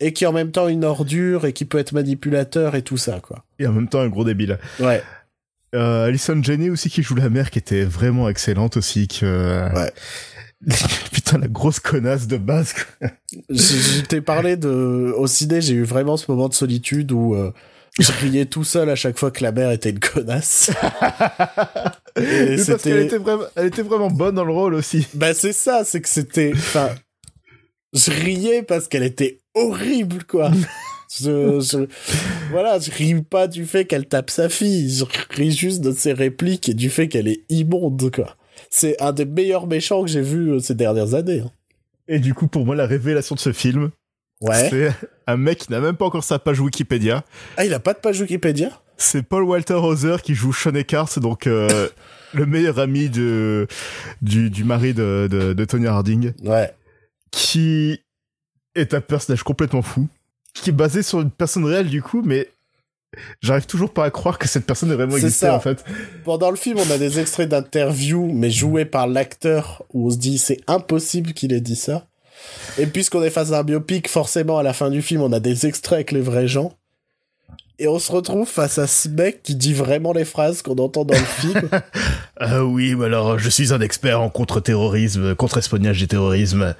et 0.00 0.12
qui 0.12 0.24
est 0.24 0.26
en 0.26 0.32
même 0.32 0.50
temps 0.50 0.66
une 0.68 0.84
ordure 0.84 1.44
et 1.46 1.52
qui 1.52 1.64
peut 1.64 1.78
être 1.78 1.92
manipulateur 1.92 2.74
et 2.74 2.82
tout 2.82 2.96
ça, 2.96 3.20
quoi. 3.20 3.44
Et 3.58 3.66
en 3.66 3.72
même 3.72 3.88
temps 3.88 4.00
un 4.00 4.08
gros 4.08 4.24
débile. 4.24 4.58
Ouais. 4.80 5.02
Euh, 5.74 6.06
Alison 6.06 6.42
Janney 6.42 6.68
aussi 6.70 6.90
qui 6.90 7.02
joue 7.02 7.14
la 7.14 7.30
mère 7.30 7.50
qui 7.50 7.58
était 7.58 7.84
vraiment 7.84 8.28
excellente 8.28 8.76
aussi. 8.76 9.08
Que... 9.08 9.72
Ouais. 9.74 9.92
Putain, 11.12 11.38
la 11.38 11.48
grosse 11.48 11.80
connasse 11.80 12.26
de 12.26 12.36
base. 12.36 12.74
Je, 13.00 13.56
je 13.56 14.00
t'ai 14.02 14.20
parlé 14.20 14.56
de, 14.56 15.12
au 15.16 15.26
ciné, 15.26 15.60
j'ai 15.60 15.74
eu 15.74 15.82
vraiment 15.84 16.16
ce 16.16 16.30
moment 16.30 16.48
de 16.48 16.54
solitude 16.54 17.10
où 17.12 17.34
euh, 17.34 17.52
je 17.98 18.10
riais 18.20 18.46
tout 18.46 18.64
seul 18.64 18.88
à 18.90 18.94
chaque 18.96 19.18
fois 19.18 19.30
que 19.30 19.42
la 19.42 19.52
mère 19.52 19.70
était 19.70 19.90
une 19.90 19.98
connasse. 20.00 20.70
Et 22.16 22.56
Mais 22.56 22.56
parce 22.66 22.82
qu'elle 22.82 23.02
était, 23.06 23.18
vraiment, 23.18 23.44
elle 23.56 23.66
était 23.66 23.82
vraiment 23.82 24.10
bonne 24.10 24.34
dans 24.34 24.44
le 24.44 24.52
rôle 24.52 24.74
aussi. 24.74 25.06
Bah 25.14 25.34
c'est 25.34 25.52
ça, 25.52 25.84
c'est 25.84 26.00
que 26.00 26.08
c'était, 26.08 26.52
enfin, 26.54 26.90
je 27.94 28.10
riais 28.10 28.62
parce 28.62 28.88
qu'elle 28.88 29.02
était 29.02 29.38
horrible 29.54 30.24
quoi. 30.24 30.50
Je, 31.14 31.60
je- 31.60 31.88
voilà, 32.50 32.78
je 32.78 32.90
ris 32.90 33.20
pas 33.20 33.46
du 33.46 33.66
fait 33.66 33.84
qu'elle 33.84 34.06
tape 34.08 34.30
sa 34.30 34.48
fille, 34.48 34.88
je 34.90 35.04
ris 35.36 35.50
juste 35.50 35.82
de 35.82 35.92
ses 35.92 36.14
répliques 36.14 36.70
et 36.70 36.74
du 36.74 36.88
fait 36.88 37.08
qu'elle 37.08 37.28
est 37.28 37.42
immonde 37.50 38.10
quoi. 38.10 38.34
C'est 38.70 38.98
un 39.02 39.12
des 39.12 39.26
meilleurs 39.26 39.66
méchants 39.66 40.02
que 40.04 40.08
j'ai 40.10 40.22
vu 40.22 40.52
euh, 40.52 40.58
ces 40.60 40.74
dernières 40.74 41.12
années. 41.12 41.40
hein. 41.40 41.50
Et 42.08 42.18
du 42.18 42.32
coup, 42.32 42.46
pour 42.46 42.64
moi, 42.64 42.74
la 42.76 42.86
révélation 42.86 43.34
de 43.34 43.40
ce 43.40 43.52
film, 43.52 43.90
Ouais. 44.42 44.68
c'est 44.70 44.92
un 45.26 45.36
mec 45.36 45.58
qui 45.58 45.72
n'a 45.72 45.80
même 45.80 45.96
pas 45.96 46.04
encore 46.06 46.24
sa 46.24 46.38
page 46.38 46.60
Wikipédia. 46.60 47.24
Ah, 47.56 47.64
il 47.64 47.72
a 47.74 47.80
pas 47.80 47.92
de 47.94 47.98
page 47.98 48.20
Wikipédia? 48.20 48.70
C'est 48.96 49.22
Paul 49.22 49.42
Walter 49.44 49.74
Hauser 49.74 50.16
qui 50.22 50.34
joue 50.34 50.52
Sean 50.52 50.74
Eckhart, 50.74 51.18
donc 51.20 51.46
euh, 51.46 51.88
le 52.34 52.46
meilleur 52.46 52.78
ami 52.78 53.08
de, 53.08 53.66
du, 54.20 54.50
du 54.50 54.64
mari 54.64 54.94
de, 54.94 55.28
de, 55.30 55.52
de 55.52 55.64
Tony 55.64 55.86
Harding, 55.86 56.32
Ouais. 56.44 56.70
qui 57.30 58.00
est 58.74 58.94
un 58.94 59.00
personnage 59.00 59.42
complètement 59.42 59.82
fou. 59.82 60.08
qui 60.54 60.70
est 60.70 60.74
basé 60.74 61.02
sur 61.02 61.20
une 61.20 61.30
personne 61.30 61.64
réelle 61.64 61.88
du 61.88 62.02
coup, 62.02 62.22
mais 62.24 62.48
j'arrive 63.42 63.66
toujours 63.66 63.92
pas 63.92 64.04
à 64.04 64.10
croire 64.10 64.38
que 64.38 64.48
cette 64.48 64.64
personne 64.66 64.90
est 64.90 64.94
vraiment 64.94 65.16
existé 65.16 65.46
ça. 65.46 65.54
en 65.54 65.60
fait. 65.60 65.84
Pendant 66.24 66.50
le 66.50 66.56
film, 66.56 66.78
on 66.78 66.90
a 66.90 66.98
des 66.98 67.18
extraits 67.20 67.48
d'interviews, 67.48 68.30
mais 68.32 68.50
joués 68.50 68.84
par 68.86 69.06
l'acteur, 69.06 69.82
où 69.92 70.06
on 70.06 70.10
se 70.10 70.16
dit 70.18 70.38
c'est 70.38 70.60
impossible 70.66 71.32
qu'il 71.32 71.52
ait 71.52 71.60
dit 71.60 71.76
ça. 71.76 72.06
Et 72.78 72.86
puisqu'on 72.86 73.22
est 73.22 73.30
face 73.30 73.52
à 73.52 73.60
un 73.60 73.62
biopic, 73.64 74.08
forcément, 74.08 74.58
à 74.58 74.62
la 74.62 74.72
fin 74.72 74.90
du 74.90 75.02
film, 75.02 75.20
on 75.22 75.32
a 75.32 75.40
des 75.40 75.66
extraits 75.66 75.96
avec 75.96 76.12
les 76.12 76.20
vrais 76.20 76.48
gens. 76.48 76.72
Et 77.78 77.88
on 77.88 77.98
se 77.98 78.12
retrouve 78.12 78.48
face 78.48 78.78
à 78.78 78.86
ce 78.86 79.08
mec 79.08 79.42
qui 79.42 79.54
dit 79.56 79.74
vraiment 79.74 80.12
les 80.12 80.24
phrases 80.24 80.62
qu'on 80.62 80.76
entend 80.76 81.04
dans 81.04 81.18
le 81.18 81.24
film. 81.24 81.68
Ah 82.38 82.64
oui, 82.64 82.94
mais 82.94 83.06
alors 83.06 83.38
je 83.38 83.48
suis 83.48 83.72
un 83.72 83.80
expert 83.80 84.20
en 84.20 84.30
contre-terrorisme, 84.30 85.34
contre-espionnage 85.34 86.02
et 86.02 86.06
terrorisme. 86.06 86.74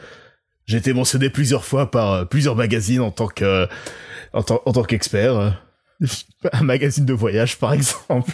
J'ai 0.67 0.77
été 0.77 0.93
mentionné 0.93 1.29
plusieurs 1.29 1.65
fois 1.65 1.91
par 1.91 2.13
euh, 2.13 2.25
plusieurs 2.25 2.55
magazines 2.55 3.01
en 3.01 3.11
tant 3.11 3.27
que 3.27 3.67
en, 4.33 4.43
tant- 4.43 4.63
en 4.65 4.73
tant 4.73 4.85
qu'expert. 4.85 5.37
euh. 5.37 5.51
Un 6.53 6.63
magazine 6.63 7.05
de 7.05 7.13
voyage 7.15 7.59
par 7.59 7.73
exemple. 7.73 8.31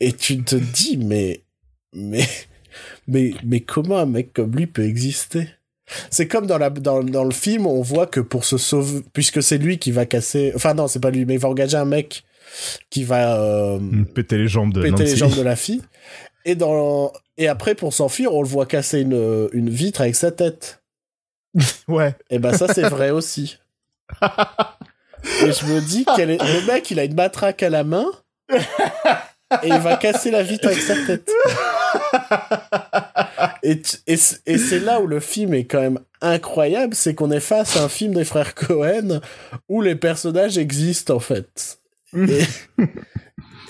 Et 0.00 0.12
tu 0.12 0.42
te 0.42 0.56
dis, 0.56 0.96
mais, 0.96 1.44
mais, 1.94 2.26
mais, 3.06 3.32
mais 3.44 3.60
comment 3.60 3.98
un 3.98 4.06
mec 4.06 4.32
comme 4.32 4.56
lui 4.56 4.66
peut 4.66 4.84
exister? 4.86 5.48
C'est 6.10 6.28
comme 6.28 6.46
dans, 6.46 6.58
la, 6.58 6.70
dans, 6.70 7.02
dans 7.02 7.24
le 7.24 7.32
film, 7.32 7.66
on 7.66 7.82
voit 7.82 8.06
que 8.06 8.20
pour 8.20 8.44
se 8.44 8.58
sauver, 8.58 9.02
puisque 9.12 9.42
c'est 9.42 9.58
lui 9.58 9.78
qui 9.78 9.90
va 9.90 10.06
casser, 10.06 10.52
enfin 10.54 10.74
non, 10.74 10.88
c'est 10.88 11.00
pas 11.00 11.10
lui, 11.10 11.24
mais 11.24 11.34
il 11.34 11.40
va 11.40 11.48
engager 11.48 11.76
un 11.76 11.84
mec 11.84 12.24
qui 12.90 13.04
va 13.04 13.40
euh, 13.40 13.78
Péter 14.14 14.38
les 14.38 14.48
jambes 14.48 14.72
de 14.72 14.82
péter 14.82 14.90
Nancy. 14.90 15.04
les 15.04 15.16
jambes 15.16 15.36
de 15.36 15.42
la 15.42 15.56
fille. 15.56 15.82
Et, 16.44 16.54
dans, 16.54 17.12
et 17.36 17.48
après, 17.48 17.74
pour 17.74 17.92
s'enfuir, 17.92 18.34
on 18.34 18.42
le 18.42 18.48
voit 18.48 18.66
casser 18.66 19.00
une, 19.00 19.48
une 19.52 19.70
vitre 19.70 20.00
avec 20.00 20.16
sa 20.16 20.30
tête. 20.30 20.82
Ouais. 21.88 22.14
Et 22.30 22.38
ben 22.38 22.56
ça, 22.56 22.72
c'est 22.72 22.88
vrai 22.88 23.10
aussi. 23.10 23.58
Et 25.42 25.52
je 25.52 25.66
me 25.66 25.80
dis, 25.80 26.04
est... 26.18 26.26
le 26.26 26.66
mec, 26.66 26.90
il 26.90 26.98
a 26.98 27.04
une 27.04 27.14
matraque 27.14 27.62
à 27.62 27.70
la 27.70 27.84
main 27.84 28.06
et 29.62 29.68
il 29.68 29.78
va 29.78 29.96
casser 29.96 30.30
la 30.30 30.42
vitre 30.42 30.68
avec 30.68 30.80
sa 30.80 30.94
tête. 31.06 31.30
Et, 33.62 33.82
et, 34.06 34.16
c'est 34.16 34.80
là 34.80 35.00
où 35.00 35.06
le 35.06 35.20
film 35.20 35.54
est 35.54 35.64
quand 35.64 35.80
même 35.80 36.00
incroyable, 36.20 36.94
c'est 36.94 37.14
qu'on 37.14 37.30
est 37.30 37.40
face 37.40 37.76
à 37.76 37.84
un 37.84 37.88
film 37.88 38.14
des 38.14 38.24
frères 38.24 38.54
Cohen 38.54 39.20
où 39.68 39.82
les 39.82 39.96
personnages 39.96 40.58
existent 40.58 41.14
en 41.16 41.20
fait. 41.20 41.78
Et, 42.14 42.42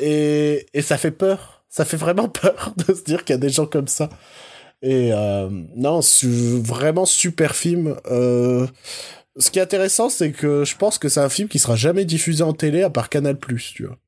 et, 0.01 0.67
et 0.73 0.83
ça 0.83 0.97
fait 0.99 1.11
peur. 1.11 1.65
Ça 1.69 1.85
fait 1.85 1.97
vraiment 1.97 2.29
peur 2.29 2.75
de 2.77 2.95
se 2.95 3.03
dire 3.05 3.25
qu'il 3.25 3.35
y 3.35 3.39
a 3.39 3.41
des 3.41 3.51
gens 3.51 3.67
comme 3.67 3.89
ça. 3.89 4.09
Et 4.83 5.13
euh, 5.13 5.49
non, 5.77 6.01
su- 6.03 6.61
vraiment 6.61 7.05
super 7.05 7.55
film. 7.55 7.97
Euh, 8.11 8.67
ce 9.37 9.51
qui 9.51 9.59
est 9.59 9.63
intéressant, 9.63 10.09
c'est 10.09 10.33
que 10.33 10.65
je 10.65 10.77
pense 10.77 10.99
que 10.99 11.09
c'est 11.09 11.21
un 11.21 11.29
film 11.29 11.49
qui 11.49 11.59
sera 11.59 11.77
jamais 11.77 12.05
diffusé 12.05 12.43
en 12.43 12.53
télé 12.53 12.83
à 12.83 12.91
part 12.91 13.09
Canal+, 13.09 13.37
tu 13.75 13.85
vois. 13.87 13.99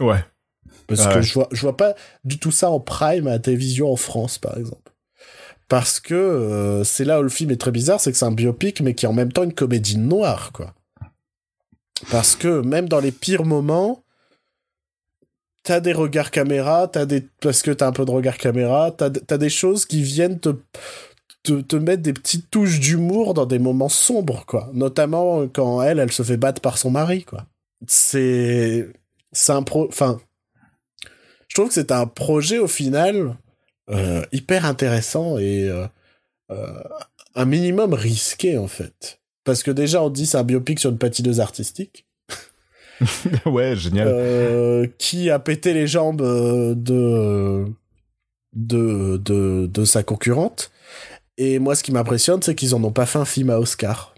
Ouais. 0.00 0.24
Parce 0.88 1.02
Ah 1.06 1.14
que 1.14 1.22
je 1.22 1.32
vois, 1.34 1.48
je 1.52 1.60
vois 1.60 1.76
pas 1.76 1.94
du 2.24 2.38
tout 2.38 2.50
ça 2.50 2.70
en 2.70 2.80
prime 2.80 3.26
à 3.26 3.30
la 3.30 3.38
télévision 3.38 3.90
en 3.90 3.96
France, 3.96 4.38
par 4.38 4.58
exemple. 4.58 4.85
Parce 5.68 5.98
que 5.98 6.14
euh, 6.14 6.84
c'est 6.84 7.04
là 7.04 7.18
où 7.18 7.22
le 7.22 7.28
film 7.28 7.50
est 7.50 7.60
très 7.60 7.72
bizarre, 7.72 8.00
c'est 8.00 8.12
que 8.12 8.18
c'est 8.18 8.24
un 8.24 8.32
biopic, 8.32 8.80
mais 8.80 8.94
qui 8.94 9.04
est 9.04 9.08
en 9.08 9.12
même 9.12 9.32
temps 9.32 9.42
une 9.42 9.54
comédie 9.54 9.98
noire, 9.98 10.52
quoi. 10.52 10.74
Parce 12.10 12.36
que 12.36 12.60
même 12.60 12.88
dans 12.88 13.00
les 13.00 13.10
pires 13.10 13.44
moments, 13.44 14.04
t'as 15.62 15.80
des 15.80 15.92
regards 15.92 16.30
caméra, 16.30 16.88
t'as 16.88 17.06
des 17.06 17.26
parce 17.40 17.62
que 17.62 17.70
t'as 17.70 17.88
un 17.88 17.92
peu 17.92 18.04
de 18.04 18.10
regard 18.10 18.38
caméra, 18.38 18.92
t'as 18.92 19.10
t'as 19.10 19.38
des 19.38 19.48
choses 19.48 19.86
qui 19.86 20.02
viennent 20.02 20.38
te, 20.38 20.50
te 21.42 21.60
te 21.62 21.76
mettre 21.76 22.02
des 22.02 22.12
petites 22.12 22.50
touches 22.50 22.78
d'humour 22.78 23.34
dans 23.34 23.46
des 23.46 23.58
moments 23.58 23.88
sombres, 23.88 24.44
quoi. 24.46 24.70
Notamment 24.74 25.48
quand 25.48 25.82
elle, 25.82 25.98
elle 25.98 26.12
se 26.12 26.22
fait 26.22 26.36
battre 26.36 26.60
par 26.60 26.78
son 26.78 26.90
mari, 26.90 27.24
quoi. 27.24 27.46
C'est 27.88 28.88
c'est 29.32 29.52
un 29.52 29.62
pro, 29.62 29.86
enfin, 29.88 30.20
je 31.48 31.54
trouve 31.54 31.68
que 31.68 31.74
c'est 31.74 31.92
un 31.92 32.06
projet 32.06 32.58
au 32.58 32.68
final 32.68 33.16
euh, 33.16 33.32
hyper 34.32 34.64
intéressant 34.64 35.38
et 35.38 35.68
euh, 35.68 35.86
euh, 36.50 36.82
un 37.34 37.44
minimum 37.44 37.94
risqué 37.94 38.58
en 38.58 38.68
fait. 38.68 39.20
Parce 39.44 39.62
que 39.62 39.70
déjà 39.70 40.02
on 40.02 40.10
dit 40.10 40.26
c'est 40.26 40.38
un 40.38 40.42
biopic 40.44 40.80
sur 40.80 40.90
une 40.90 40.98
patineuse 40.98 41.40
artistique 41.40 42.06
ouais, 43.46 43.76
génial. 43.76 44.08
euh, 44.08 44.86
qui 44.98 45.30
a 45.30 45.38
pété 45.38 45.74
les 45.74 45.86
jambes 45.86 46.22
euh, 46.22 46.74
de 46.74 47.66
de 48.54 49.18
de, 49.18 49.66
de 49.66 49.84
sa 49.84 50.02
concurrente. 50.02 50.70
Et 51.38 51.58
moi 51.58 51.74
ce 51.76 51.82
qui 51.82 51.92
m'impressionne 51.92 52.42
c'est 52.42 52.54
qu'ils 52.54 52.74
en 52.74 52.82
ont 52.82 52.92
pas 52.92 53.06
fait 53.06 53.18
un 53.18 53.24
film 53.26 53.50
à 53.50 53.58
Oscar. 53.60 54.14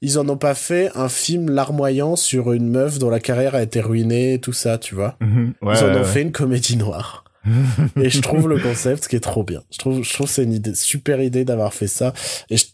Ils 0.00 0.18
en 0.18 0.28
ont 0.28 0.36
pas 0.36 0.54
fait 0.56 0.90
un 0.96 1.08
film 1.08 1.48
larmoyant 1.48 2.16
sur 2.16 2.52
une 2.52 2.68
meuf 2.68 2.98
dont 2.98 3.10
la 3.10 3.20
carrière 3.20 3.54
a 3.54 3.62
été 3.62 3.80
ruinée, 3.80 4.38
tout 4.40 4.52
ça, 4.52 4.76
tu 4.76 4.94
vois. 4.96 5.16
Mhm. 5.20 5.54
Ouais, 5.62 5.74
Ils 5.78 5.84
en 5.84 5.90
ont 5.92 5.94
ouais. 6.00 6.04
fait 6.04 6.22
une 6.22 6.32
comédie 6.32 6.76
noire. 6.76 7.24
Et 8.00 8.10
je 8.10 8.20
trouve 8.20 8.48
le 8.48 8.58
concept 8.58 9.08
qui 9.08 9.16
est 9.16 9.20
trop 9.20 9.42
bien. 9.44 9.62
Je 9.72 9.78
trouve, 9.78 10.02
je 10.02 10.12
trouve 10.12 10.28
c'est 10.28 10.44
une 10.44 10.52
idée, 10.52 10.74
super 10.74 11.20
idée 11.20 11.44
d'avoir 11.44 11.74
fait 11.74 11.86
ça. 11.88 12.12
Et 12.50 12.56
je- 12.56 12.66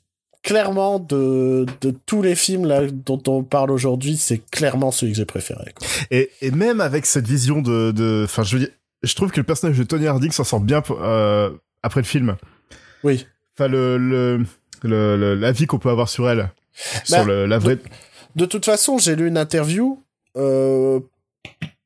clairement, 0.42 0.98
de, 0.98 1.66
de 1.80 1.94
tous 2.06 2.22
les 2.22 2.34
films 2.34 2.64
là, 2.66 2.82
dont 2.90 3.22
on 3.26 3.42
parle 3.42 3.70
aujourd'hui, 3.70 4.16
c'est 4.16 4.38
clairement 4.50 4.90
celui 4.90 5.12
que 5.12 5.18
j'ai 5.18 5.24
préféré. 5.26 5.72
quoi. 5.74 5.86
Et, 6.10 6.30
et 6.40 6.50
même 6.50 6.80
avec 6.80 7.06
cette 7.06 7.26
vision 7.26 7.60
de, 7.60 7.90
de, 7.92 8.22
enfin, 8.24 8.42
je 8.44 8.56
veux 8.56 8.64
dire, 8.64 8.72
je 9.02 9.14
trouve 9.14 9.30
que 9.30 9.40
le 9.40 9.44
personnage 9.44 9.76
de 9.78 9.84
Tony 9.84 10.06
Harding 10.06 10.30
s'en 10.30 10.44
sort 10.44 10.60
bien 10.60 10.82
euh, 10.90 11.50
après 11.82 12.00
le 12.00 12.06
film. 12.06 12.36
Oui. 13.04 13.26
Enfin, 13.56 13.68
le, 13.68 13.96
le, 13.98 14.38
le, 14.82 15.16
le- 15.16 15.34
la 15.34 15.52
vie 15.52 15.66
qu'on 15.66 15.78
peut 15.78 15.90
avoir 15.90 16.08
sur 16.08 16.28
elle, 16.30 16.50
Bah, 17.10 17.18
sur 17.18 17.24
le, 17.24 17.46
la 17.46 17.58
vraie. 17.58 17.78
De 18.36 18.44
toute 18.44 18.64
façon, 18.64 18.98
j'ai 18.98 19.16
lu 19.16 19.26
une 19.28 19.36
interview. 19.38 20.02
Euh, 20.36 21.00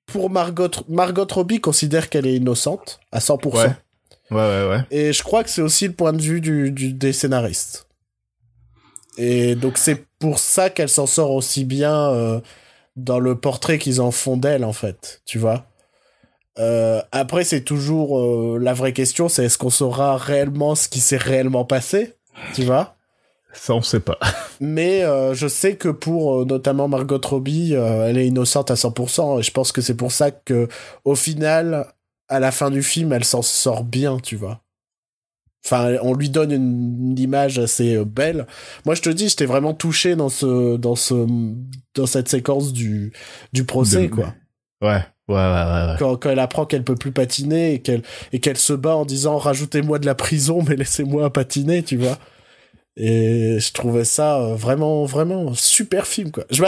pour 0.06 0.30
Margot, 0.30 0.70
Margot 0.88 1.26
Robbie 1.30 1.60
considère 1.60 2.08
qu'elle 2.10 2.26
est 2.26 2.34
innocente 2.36 3.00
à 3.12 3.18
100%. 3.20 3.48
Ouais. 3.54 3.66
Ouais, 4.30 4.36
ouais, 4.38 4.68
ouais. 4.68 4.80
Et 4.90 5.12
je 5.12 5.22
crois 5.22 5.44
que 5.44 5.50
c'est 5.50 5.62
aussi 5.62 5.86
le 5.86 5.92
point 5.94 6.12
de 6.12 6.22
vue 6.22 6.40
du, 6.40 6.70
du- 6.70 6.92
des 6.94 7.12
scénaristes. 7.12 7.86
Et 9.18 9.54
donc 9.54 9.76
c'est 9.78 10.06
pour 10.18 10.38
ça 10.38 10.70
qu'elle 10.70 10.88
s'en 10.88 11.06
sort 11.06 11.32
aussi 11.32 11.64
bien 11.64 12.10
euh, 12.12 12.40
dans 12.96 13.18
le 13.18 13.38
portrait 13.38 13.78
qu'ils 13.78 14.00
en 14.00 14.10
font 14.10 14.36
d'elle, 14.36 14.64
en 14.64 14.72
fait. 14.72 15.22
Tu 15.26 15.38
vois 15.38 15.66
Euh, 16.58 17.02
Après, 17.12 17.44
c'est 17.44 17.62
toujours 17.62 18.18
euh, 18.20 18.58
la 18.60 18.72
vraie 18.74 18.92
question, 18.92 19.28
c'est 19.28 19.44
est-ce 19.44 19.58
qu'on 19.58 19.70
saura 19.70 20.16
réellement 20.16 20.74
ce 20.74 20.88
qui 20.88 21.00
s'est 21.00 21.16
réellement 21.18 21.64
passé 21.64 22.14
Tu 22.54 22.62
vois 22.64 22.96
Ça, 23.52 23.74
on 23.74 23.82
sait 23.82 24.00
pas. 24.00 24.18
mais 24.60 25.02
euh, 25.04 25.34
je 25.34 25.46
sais 25.46 25.76
que 25.76 25.88
pour 25.88 26.40
euh, 26.40 26.44
notamment 26.44 26.88
Margot 26.88 27.20
Robbie, 27.22 27.74
euh, 27.74 28.08
elle 28.08 28.18
est 28.18 28.26
innocente 28.26 28.70
à 28.70 28.74
100%. 28.74 29.38
Et 29.40 29.42
je 29.42 29.50
pense 29.50 29.72
que 29.72 29.80
c'est 29.80 29.96
pour 29.96 30.10
ça 30.12 30.30
que 30.30 30.68
au 31.04 31.14
final, 31.14 31.86
à 32.28 32.40
la 32.40 32.50
fin 32.50 32.70
du 32.70 32.82
film, 32.82 33.12
elle 33.12 33.24
s'en 33.24 33.42
sort 33.42 33.84
bien, 33.84 34.18
tu 34.18 34.36
vois. 34.36 34.60
Enfin, 35.64 35.96
on 36.02 36.14
lui 36.14 36.28
donne 36.28 36.50
une, 36.50 37.10
une 37.12 37.18
image 37.18 37.58
assez 37.58 38.04
belle. 38.04 38.46
Moi, 38.84 38.94
je 38.96 39.02
te 39.02 39.10
dis, 39.10 39.28
j'étais 39.28 39.46
vraiment 39.46 39.74
touché 39.74 40.16
dans 40.16 40.28
ce, 40.28 40.76
dans 40.76 40.96
ce, 40.96 41.26
dans 41.94 42.06
cette 42.06 42.28
séquence 42.28 42.72
du, 42.72 43.12
du 43.52 43.64
procès, 43.64 44.08
De- 44.08 44.14
quoi. 44.14 44.34
Ouais, 44.82 44.88
ouais, 45.28 45.34
ouais, 45.34 45.36
ouais. 45.36 45.86
ouais. 45.92 45.96
Quand, 46.00 46.16
quand 46.16 46.30
elle 46.30 46.40
apprend 46.40 46.66
qu'elle 46.66 46.82
peut 46.82 46.96
plus 46.96 47.12
patiner 47.12 47.74
et 47.74 47.78
qu'elle, 47.80 48.02
et 48.32 48.40
qu'elle 48.40 48.56
se 48.56 48.72
bat 48.72 48.96
en 48.96 49.04
disant, 49.04 49.36
rajoutez-moi 49.38 50.00
de 50.00 50.06
la 50.06 50.16
prison, 50.16 50.64
mais 50.68 50.74
laissez-moi 50.74 51.32
patiner, 51.32 51.84
tu 51.84 51.96
vois. 51.96 52.18
Et 52.96 53.58
je 53.58 53.72
trouvais 53.72 54.04
ça 54.04 54.40
euh, 54.40 54.54
vraiment, 54.54 55.04
vraiment 55.04 55.54
super 55.54 56.06
film, 56.06 56.30
quoi. 56.30 56.44
Je 56.50 56.62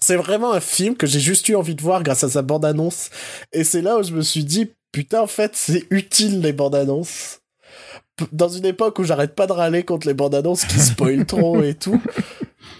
c'est 0.00 0.16
vraiment 0.16 0.52
un 0.52 0.60
film 0.60 0.96
que 0.96 1.06
j'ai 1.06 1.20
juste 1.20 1.48
eu 1.48 1.56
envie 1.56 1.74
de 1.74 1.82
voir 1.82 2.02
grâce 2.02 2.24
à 2.24 2.30
sa 2.30 2.42
bande-annonce. 2.42 3.10
Et 3.52 3.64
c'est 3.64 3.82
là 3.82 3.98
où 3.98 4.02
je 4.02 4.12
me 4.12 4.22
suis 4.22 4.44
dit, 4.44 4.70
putain, 4.92 5.20
en 5.20 5.26
fait, 5.26 5.52
c'est 5.54 5.86
utile, 5.90 6.40
les 6.40 6.54
bandes-annonces. 6.54 7.40
Dans 8.32 8.48
une 8.48 8.66
époque 8.66 8.98
où 8.98 9.04
j'arrête 9.04 9.34
pas 9.34 9.46
de 9.46 9.52
râler 9.52 9.82
contre 9.82 10.06
les 10.06 10.14
bandes-annonces 10.14 10.64
qui 10.64 10.78
spoilent 10.80 11.26
trop 11.26 11.62
et 11.62 11.74
tout, 11.74 12.00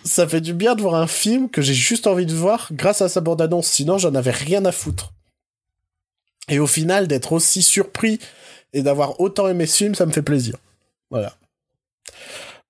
ça 0.05 0.26
fait 0.26 0.41
du 0.41 0.55
bien 0.55 0.74
de 0.74 0.83
voir 0.83 0.95
un 0.95 1.07
film 1.07 1.51
que 1.51 1.62
j'ai 1.62 1.74
juste 1.74 2.07
envie 2.07 2.26
de 2.26 2.35
voir 2.35 2.68
grâce 2.72 3.03
à 3.03 3.09
sa 3.09 3.20
bande-annonce. 3.20 3.66
Sinon, 3.66 3.99
j'en 3.99 4.14
avais 4.14 4.31
rien 4.31 4.64
à 4.64 4.72
foutre. 4.72 5.12
Et 6.49 6.59
au 6.59 6.66
final, 6.66 7.07
d'être 7.07 7.33
aussi 7.33 7.62
surpris 7.62 8.18
et 8.72 8.83
d'avoir 8.83 9.20
autant 9.20 9.47
aimé 9.49 9.66
ce 9.66 9.76
film, 9.76 9.95
ça 9.95 10.07
me 10.07 10.12
fait 10.12 10.22
plaisir. 10.22 10.57
Voilà. 11.11 11.37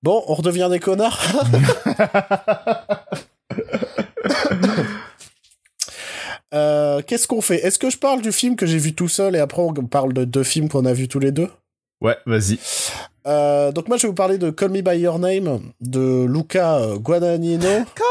Bon, 0.03 0.23
on 0.27 0.33
redevient 0.33 0.67
des 0.71 0.79
connards. 0.79 1.19
Euh, 6.53 7.01
Qu'est-ce 7.07 7.27
qu'on 7.27 7.39
fait? 7.41 7.65
Est-ce 7.65 7.79
que 7.79 7.89
je 7.89 7.97
parle 7.97 8.21
du 8.21 8.31
film 8.33 8.57
que 8.57 8.65
j'ai 8.65 8.77
vu 8.77 8.93
tout 8.93 9.07
seul 9.07 9.35
et 9.37 9.39
après 9.39 9.61
on 9.61 9.73
parle 9.73 10.11
de 10.11 10.25
deux 10.25 10.43
films 10.43 10.67
qu'on 10.67 10.85
a 10.85 10.91
vus 10.91 11.07
tous 11.07 11.19
les 11.19 11.31
deux? 11.31 11.47
Ouais, 12.01 12.17
vas-y. 12.25 12.59
Euh, 13.25 13.71
Donc 13.71 13.87
moi 13.87 13.95
je 13.97 14.01
vais 14.03 14.07
vous 14.09 14.13
parler 14.15 14.37
de 14.37 14.49
Call 14.49 14.71
Me 14.71 14.81
By 14.81 14.97
Your 14.99 15.17
Name 15.19 15.61
de 15.79 16.25
Luca 16.25 16.77
euh, 16.79 16.97
Guadagnino. 16.97 17.67
Call 17.95 18.05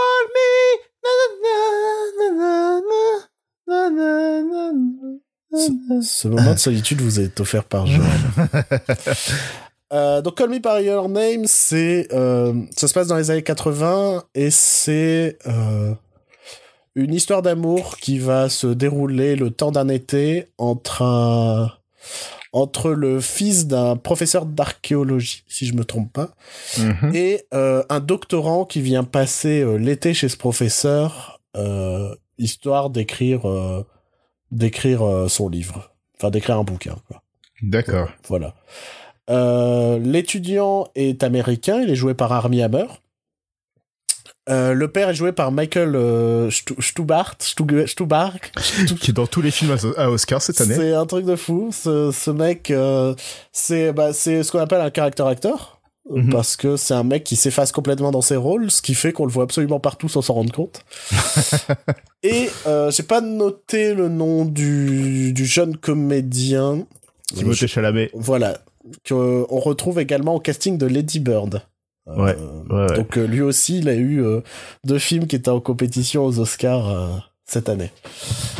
Ce, 5.52 5.70
ce 6.02 6.28
moment 6.28 6.54
de 6.54 6.58
solitude 6.58 7.00
vous 7.00 7.20
est 7.20 7.38
offert 7.40 7.64
par 7.64 7.86
Joël. 7.86 8.08
Euh, 9.92 10.22
donc 10.22 10.36
Call 10.36 10.50
Me 10.50 10.58
By 10.58 10.84
Your 10.86 11.08
Name, 11.08 11.46
c'est 11.46 12.08
euh, 12.12 12.54
ça 12.76 12.86
se 12.86 12.94
passe 12.94 13.08
dans 13.08 13.16
les 13.16 13.30
années 13.30 13.42
80 13.42 14.24
et 14.34 14.50
c'est 14.50 15.36
euh, 15.46 15.94
une 16.94 17.12
histoire 17.12 17.42
d'amour 17.42 17.96
qui 17.98 18.18
va 18.18 18.48
se 18.48 18.68
dérouler 18.68 19.34
le 19.36 19.50
temps 19.50 19.72
d'un 19.72 19.88
été 19.88 20.46
entre 20.58 21.02
un 21.02 21.72
entre 22.52 22.90
le 22.90 23.20
fils 23.20 23.68
d'un 23.68 23.94
professeur 23.96 24.44
d'archéologie, 24.44 25.44
si 25.46 25.66
je 25.66 25.74
me 25.74 25.84
trompe 25.84 26.12
pas, 26.12 26.30
Mhm. 26.78 27.14
et 27.14 27.44
euh, 27.54 27.84
un 27.88 28.00
doctorant 28.00 28.64
qui 28.64 28.80
vient 28.80 29.04
passer 29.04 29.60
euh, 29.60 29.76
l'été 29.76 30.14
chez 30.14 30.28
ce 30.28 30.36
professeur, 30.36 31.40
euh, 31.56 32.12
histoire 32.38 32.90
d'écrire 32.90 33.48
euh, 33.48 33.84
d'écrire 34.50 35.26
son 35.28 35.48
livre, 35.48 35.92
enfin 36.16 36.30
d'écrire 36.30 36.58
un 36.58 36.64
bouquin. 36.64 36.96
Quoi. 37.06 37.22
D'accord. 37.62 38.08
Voilà. 38.26 38.54
Euh, 39.30 39.98
L'étudiant 39.98 40.88
est 40.94 41.22
américain, 41.22 41.80
il 41.82 41.90
est 41.90 41.94
joué 41.96 42.14
par 42.14 42.32
Armie 42.32 42.62
Hammer. 42.62 42.86
Euh, 44.48 44.72
le 44.74 44.88
père 44.88 45.08
est 45.10 45.14
joué 45.14 45.30
par 45.32 45.52
Michael 45.52 45.94
euh, 45.94 46.50
Stu- 46.50 46.74
Stubart. 46.80 47.36
Qui 49.00 49.10
est 49.10 49.14
dans 49.14 49.26
tous 49.26 49.42
les 49.42 49.50
films 49.52 49.76
à 49.96 50.10
Oscar 50.10 50.42
cette 50.42 50.60
année. 50.60 50.74
C'est 50.74 50.92
un 50.94 51.06
truc 51.06 51.24
de 51.26 51.36
fou. 51.36 51.70
Ce, 51.72 52.10
ce 52.10 52.30
mec, 52.30 52.70
euh, 52.70 53.14
c'est 53.52 53.92
bah, 53.92 54.12
c'est 54.12 54.42
ce 54.42 54.50
qu'on 54.50 54.58
appelle 54.58 54.80
un 54.80 54.90
character 54.94 55.22
actor. 55.26 55.76
euh, 56.10 56.22
Mhm. 56.22 56.30
Parce 56.32 56.56
que 56.56 56.76
c'est 56.76 56.94
un 56.94 57.04
mec 57.04 57.22
qui 57.22 57.36
s'efface 57.36 57.70
complètement 57.70 58.10
dans 58.10 58.22
ses 58.22 58.34
rôles, 58.34 58.70
ce 58.72 58.82
qui 58.82 58.94
fait 58.94 59.12
qu'on 59.12 59.26
le 59.26 59.30
voit 59.30 59.44
absolument 59.44 59.78
partout 59.78 60.08
sans 60.08 60.22
s'en 60.22 60.34
rendre 60.34 60.52
compte. 60.52 60.82
Et 62.24 62.48
j'ai 62.90 63.02
pas 63.04 63.20
noté 63.20 63.94
le 63.94 64.08
nom 64.08 64.44
du, 64.46 65.32
du 65.32 65.44
jeune 65.46 65.76
comédien. 65.76 66.84
Timothée 67.32 67.68
Chalamet. 67.68 68.10
Voilà. 68.14 68.58
Qu'on 69.08 69.44
retrouve 69.60 70.00
également 70.00 70.34
au 70.34 70.40
casting 70.40 70.78
de 70.78 70.86
Lady 70.86 71.20
Bird. 71.20 71.62
Euh, 72.08 72.16
Ouais, 72.16 72.36
ouais. 72.70 72.96
Donc 72.96 73.16
euh, 73.16 73.26
lui 73.26 73.40
aussi, 73.40 73.78
il 73.78 73.88
a 73.88 73.94
eu 73.94 74.22
euh, 74.22 74.40
deux 74.84 74.98
films 74.98 75.26
qui 75.26 75.36
étaient 75.36 75.50
en 75.50 75.60
compétition 75.60 76.24
aux 76.24 76.40
Oscars 76.40 77.29
cette 77.50 77.68
année. 77.68 77.90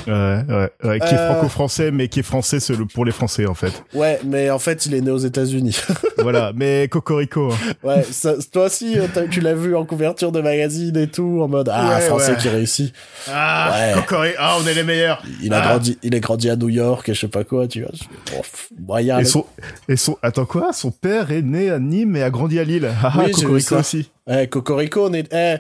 Ouais, 0.07 0.13
ouais, 0.49 0.71
ouais, 0.85 0.99
qui 1.01 1.15
est 1.15 1.19
Euh. 1.19 1.33
franco-français, 1.33 1.91
mais 1.91 2.09
qui 2.09 2.21
est 2.21 2.25
français 2.25 2.59
pour 2.93 3.05
les 3.05 3.13
Français, 3.13 3.47
en 3.47 3.55
fait. 3.55 3.85
Ouais, 3.95 4.19
mais 4.25 4.51
en 4.51 4.59
fait, 4.59 4.87
il 4.87 4.95
est 4.95 5.01
né 5.01 5.11
aux 5.11 5.19
États-Unis. 5.19 5.77
voilà, 6.19 6.53
mais 6.55 6.89
Cocorico. 6.89 7.53
hein. 7.53 7.73
ouais, 7.85 8.03
ça, 8.11 8.35
toi 8.53 8.67
aussi, 8.67 8.99
euh, 8.99 9.07
tu 9.31 9.41
l'as 9.41 9.55
vu 9.55 9.77
en 9.77 9.85
couverture 9.85 10.33
de 10.33 10.41
magazine 10.41 10.97
et 10.97 11.07
tout, 11.07 11.41
en 11.43 11.49
mode 11.49 11.71
ah 11.73 11.97
Ouais, 11.97 12.01
français 12.07 12.33
ouais. 12.33 12.39
qui 12.39 12.49
réussit. 12.49 12.93
Ah, 13.31 13.71
Ouais. 13.73 14.01
Cocorico, 14.01 14.37
ah, 14.41 14.57
on 14.61 14.67
est 14.67 14.75
les 14.75 14.83
meilleurs. 14.85 15.23
Il 15.43 15.53
a 15.55 15.63
Ah. 15.63 15.69
grandi, 15.69 15.99
il 16.03 16.15
est 16.15 16.21
grandi 16.21 16.51
à 16.51 16.57
New 16.57 16.69
York 16.71 17.09
et 17.09 17.15
je 17.15 17.21
sais 17.21 17.29
pas 17.29 17.45
quoi, 17.45 17.69
tu 17.69 17.83
vois. 17.83 17.93
Pff, 18.27 18.69
moyen. 18.81 19.19
Et 19.21 19.25
son, 19.25 19.45
et 19.89 19.97
son, 19.97 20.17
attends 20.23 20.47
quoi? 20.47 20.73
Son 20.73 20.91
père 20.91 21.31
est 21.31 21.43
né 21.43 21.71
à 21.71 21.79
Nîmes 21.79 22.17
et 22.17 22.23
a 22.23 22.31
grandi 22.31 22.59
à 22.59 22.65
Lille. 22.65 22.91
Ah, 23.05 23.13
Oui, 23.19 23.31
Cocorico 23.31 23.77
aussi. 23.77 24.11
Eh, 24.29 24.47
Cocorico, 24.49 25.07
on 25.09 25.13
est, 25.13 25.33
eh, 25.33 25.57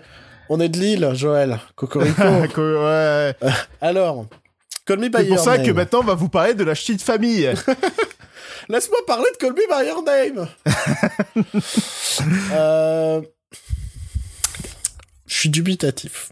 on 0.51 0.61
est 0.61 0.68
de 0.68 0.78
Lille, 0.78 1.11
Joël. 1.14 1.59
Cocorico. 1.76 2.22
Co- 2.55 2.84
ouais. 2.84 3.34
Alors, 3.80 4.26
Call 4.84 4.98
Me 4.98 5.09
By 5.09 5.18
C'est 5.22 5.28
pour 5.28 5.38
ça 5.38 5.57
Name. 5.57 5.66
que 5.66 5.70
maintenant 5.72 6.01
on 6.01 6.05
va 6.05 6.14
vous 6.14 6.28
parler 6.28 6.53
de 6.55 6.64
la 6.64 6.74
petite 6.74 7.01
famille. 7.03 7.51
Laisse-moi 8.68 8.98
parler 9.07 9.26
de 9.32 9.36
Call 9.38 9.53
Me 9.55 9.66
By 9.68 9.88
Your 9.88 10.03
Name. 10.03 10.48
Euh, 12.53 13.22
Je 15.26 15.34
suis 15.34 15.48
dubitatif. 15.48 16.28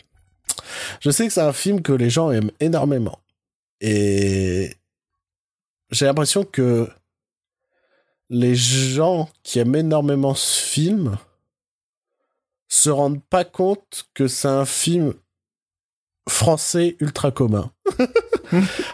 Je 1.00 1.10
sais 1.10 1.26
que 1.26 1.32
c'est 1.32 1.40
un 1.40 1.52
film 1.52 1.82
que 1.82 1.92
les 1.92 2.10
gens 2.10 2.30
aiment 2.30 2.50
énormément. 2.60 3.18
Et 3.80 4.74
j'ai 5.90 6.04
l'impression 6.06 6.44
que 6.44 6.88
les 8.30 8.54
gens 8.54 9.28
qui 9.42 9.58
aiment 9.58 9.76
énormément 9.76 10.34
ce 10.34 10.60
film 10.62 11.16
se 12.68 12.90
rendent 12.90 13.22
pas 13.24 13.44
compte 13.44 14.06
que 14.14 14.28
c'est 14.28 14.48
un 14.48 14.64
film 14.66 15.14
français 16.28 16.96
ultra 17.00 17.30
commun. 17.30 17.72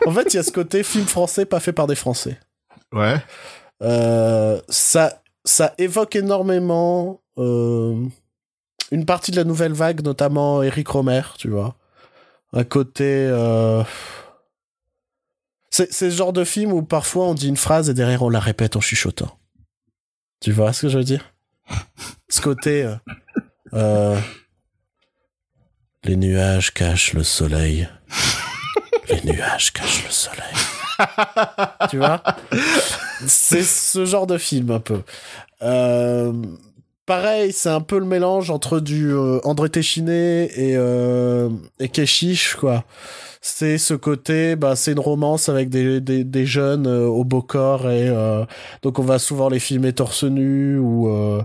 en 0.06 0.12
fait, 0.12 0.32
il 0.32 0.36
y 0.36 0.38
a 0.38 0.42
ce 0.42 0.52
côté 0.52 0.82
film 0.82 1.06
français 1.06 1.44
pas 1.44 1.60
fait 1.60 1.72
par 1.72 1.86
des 1.86 1.96
Français. 1.96 2.38
Ouais. 2.92 3.16
Euh, 3.82 4.60
ça, 4.68 5.22
ça 5.44 5.74
évoque 5.78 6.14
énormément 6.16 7.20
euh, 7.38 8.04
une 8.92 9.04
partie 9.04 9.32
de 9.32 9.36
la 9.36 9.44
nouvelle 9.44 9.72
vague, 9.72 10.02
notamment 10.02 10.62
Eric 10.62 10.86
Romer, 10.88 11.22
tu 11.36 11.48
vois. 11.48 11.74
Un 12.52 12.62
côté. 12.64 13.04
euh, 13.04 13.82
C'est 15.70 15.92
ce 15.92 16.08
genre 16.10 16.32
de 16.32 16.44
film 16.44 16.72
où 16.72 16.82
parfois 16.82 17.26
on 17.26 17.34
dit 17.34 17.48
une 17.48 17.56
phrase 17.56 17.90
et 17.90 17.94
derrière 17.94 18.22
on 18.22 18.28
la 18.30 18.38
répète 18.40 18.76
en 18.76 18.80
chuchotant. 18.80 19.36
Tu 20.40 20.52
vois 20.52 20.72
ce 20.72 20.82
que 20.82 20.88
je 20.88 20.98
veux 20.98 21.04
dire? 21.04 21.34
Ce 22.28 22.40
côté. 22.40 22.94
Euh, 23.74 24.18
Les 26.04 26.16
nuages 26.16 26.72
cachent 26.72 27.12
le 27.12 27.24
soleil. 27.24 27.88
Les 29.08 29.20
nuages 29.22 29.72
cachent 29.72 30.04
le 30.04 30.10
soleil. 30.10 30.54
tu 31.90 31.98
vois? 31.98 32.22
C'est 33.26 33.62
ce 33.62 34.04
genre 34.04 34.26
de 34.26 34.38
film 34.38 34.70
un 34.70 34.80
peu. 34.80 35.02
Euh, 35.62 36.32
pareil, 37.06 37.52
c'est 37.52 37.68
un 37.68 37.80
peu 37.80 37.98
le 37.98 38.04
mélange 38.06 38.50
entre 38.50 38.80
du 38.80 39.12
euh, 39.12 39.38
André 39.44 39.68
Téchiné 39.70 40.44
et 40.56 40.76
euh, 40.76 41.48
et 41.80 41.88
Keshish 41.88 42.54
quoi. 42.54 42.84
C'est 43.46 43.76
ce 43.76 43.92
côté, 43.92 44.56
bah 44.56 44.74
c'est 44.74 44.92
une 44.92 45.00
romance 45.00 45.48
avec 45.50 45.68
des 45.68 46.00
des, 46.00 46.24
des 46.24 46.46
jeunes 46.46 46.86
euh, 46.86 47.06
au 47.06 47.24
beau 47.24 47.42
corps 47.42 47.90
et 47.90 48.08
euh, 48.08 48.44
donc 48.82 48.98
on 48.98 49.02
va 49.02 49.18
souvent 49.18 49.48
les 49.50 49.58
filmer 49.60 49.92
torse 49.92 50.24
nu 50.24 50.78
ou 50.78 51.08
euh, 51.08 51.42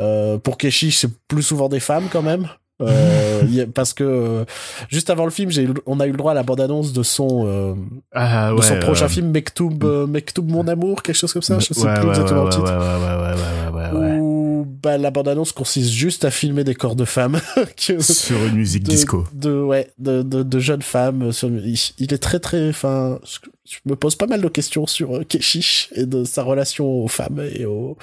euh, 0.00 0.38
pour 0.38 0.56
Keshish 0.56 0.98
c'est 0.98 1.10
plus 1.28 1.42
souvent 1.42 1.68
des 1.68 1.80
femmes 1.80 2.08
quand 2.10 2.22
même. 2.22 2.48
Euh, 2.82 3.42
y 3.50 3.62
a- 3.62 3.66
parce 3.66 3.94
que 3.94 4.44
juste 4.90 5.08
avant 5.08 5.24
le 5.24 5.30
film, 5.30 5.50
j'ai 5.50 5.66
on 5.86 5.98
a 6.00 6.06
eu 6.06 6.10
le 6.10 6.16
droit 6.18 6.32
à 6.32 6.34
la 6.34 6.42
bande-annonce 6.42 6.92
de 6.92 7.02
son 7.02 7.44
euh, 7.46 7.74
Ah 8.14 8.52
de 8.54 8.60
son 8.62 8.74
prochain 8.80 9.08
film 9.08 9.30
Mektoub, 9.30 9.82
Mektoub 10.08 10.42
mon 10.50 10.66
amour, 10.68 11.02
quelque 11.02 11.16
chose 11.16 11.32
comme 11.32 11.40
ça, 11.42 11.58
je 11.58 11.72
sais 11.72 11.86
ouais, 11.86 11.94
plus 11.94 12.02
ouais, 12.04 12.08
exactement 12.10 12.40
ouais, 12.40 12.46
le 12.46 12.50
titre. 12.52 12.72
Bah, 14.86 14.98
la 14.98 15.10
bande-annonce 15.10 15.50
consiste 15.52 15.90
juste 15.90 16.24
à 16.24 16.30
filmer 16.30 16.62
des 16.62 16.74
corps 16.76 16.94
de 16.94 17.04
femmes. 17.04 17.40
que- 17.76 18.00
Sur 18.00 18.44
une 18.44 18.54
musique 18.54 18.84
de, 18.84 18.90
disco. 18.90 19.24
De, 19.34 19.60
ouais, 19.60 19.90
de, 19.98 20.22
de, 20.22 20.44
de 20.44 20.58
jeunes 20.60 20.82
femmes. 20.82 21.32
Sur, 21.32 21.48
il, 21.50 21.76
il 21.98 22.14
est 22.14 22.18
très 22.18 22.38
très. 22.38 22.68
Enfin, 22.68 23.18
je, 23.68 23.78
me 23.84 23.96
pose 23.96 24.16
pas 24.16 24.26
mal 24.26 24.40
de 24.40 24.48
questions 24.48 24.86
sur 24.86 25.16
euh, 25.16 25.24
Keshish 25.24 25.88
et 25.94 26.06
de 26.06 26.24
sa 26.24 26.42
relation 26.42 26.86
aux 26.86 27.08
femmes 27.08 27.42
et 27.54 27.64
au, 27.64 27.96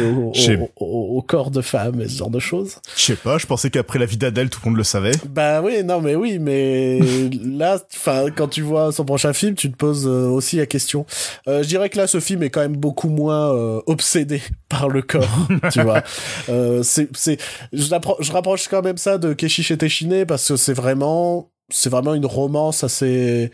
au, 0.00 1.22
corps 1.22 1.50
de 1.50 1.60
femmes 1.60 2.00
et 2.00 2.08
ce 2.08 2.18
genre 2.18 2.30
de 2.30 2.38
choses. 2.38 2.76
Je 2.96 3.02
sais 3.02 3.16
pas, 3.16 3.38
je 3.38 3.46
pensais 3.46 3.70
qu'après 3.70 3.98
la 3.98 4.06
vie 4.06 4.16
d'Adèle, 4.16 4.50
tout 4.50 4.60
le 4.64 4.70
monde 4.70 4.78
le 4.78 4.84
savait. 4.84 5.12
Bah 5.28 5.62
oui, 5.62 5.82
non, 5.84 6.00
mais 6.00 6.14
oui, 6.14 6.38
mais 6.38 7.00
là, 7.44 7.78
enfin, 7.94 8.26
quand 8.34 8.48
tu 8.48 8.62
vois 8.62 8.92
son 8.92 9.04
prochain 9.04 9.32
film, 9.32 9.54
tu 9.54 9.70
te 9.70 9.76
poses 9.76 10.06
euh, 10.06 10.28
aussi 10.28 10.56
la 10.56 10.66
question. 10.66 11.06
Euh, 11.48 11.62
je 11.62 11.68
dirais 11.68 11.88
que 11.88 11.98
là, 11.98 12.06
ce 12.06 12.20
film 12.20 12.42
est 12.42 12.50
quand 12.50 12.60
même 12.60 12.76
beaucoup 12.76 13.08
moins 13.08 13.54
euh, 13.54 13.80
obsédé 13.86 14.42
par 14.68 14.88
le 14.88 15.02
corps, 15.02 15.48
tu 15.72 15.82
vois. 15.82 16.02
Euh, 16.48 16.82
c'est, 16.82 17.08
c'est, 17.16 17.38
je 17.72 18.32
rapproche 18.32 18.68
quand 18.68 18.82
même 18.82 18.98
ça 18.98 19.18
de 19.18 19.32
Keshish 19.32 19.70
et 19.70 19.78
Téchiné 19.78 20.26
parce 20.26 20.48
que 20.48 20.56
c'est 20.56 20.72
vraiment, 20.72 21.50
c'est 21.70 21.90
vraiment 21.90 22.14
une 22.14 22.26
romance 22.26 22.84
assez, 22.84 23.50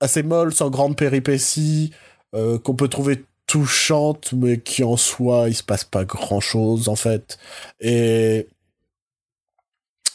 assez 0.00 0.22
molle, 0.22 0.54
sans 0.54 0.70
grande 0.70 0.96
péripétie, 0.96 1.92
euh, 2.34 2.58
qu'on 2.58 2.74
peut 2.74 2.88
trouver 2.88 3.24
touchante, 3.46 4.32
mais 4.32 4.60
qui 4.60 4.84
en 4.84 4.96
soi, 4.96 5.48
il 5.48 5.54
se 5.54 5.62
passe 5.62 5.84
pas 5.84 6.04
grand 6.04 6.40
chose, 6.40 6.88
en 6.88 6.96
fait. 6.96 7.38
Et 7.80 8.48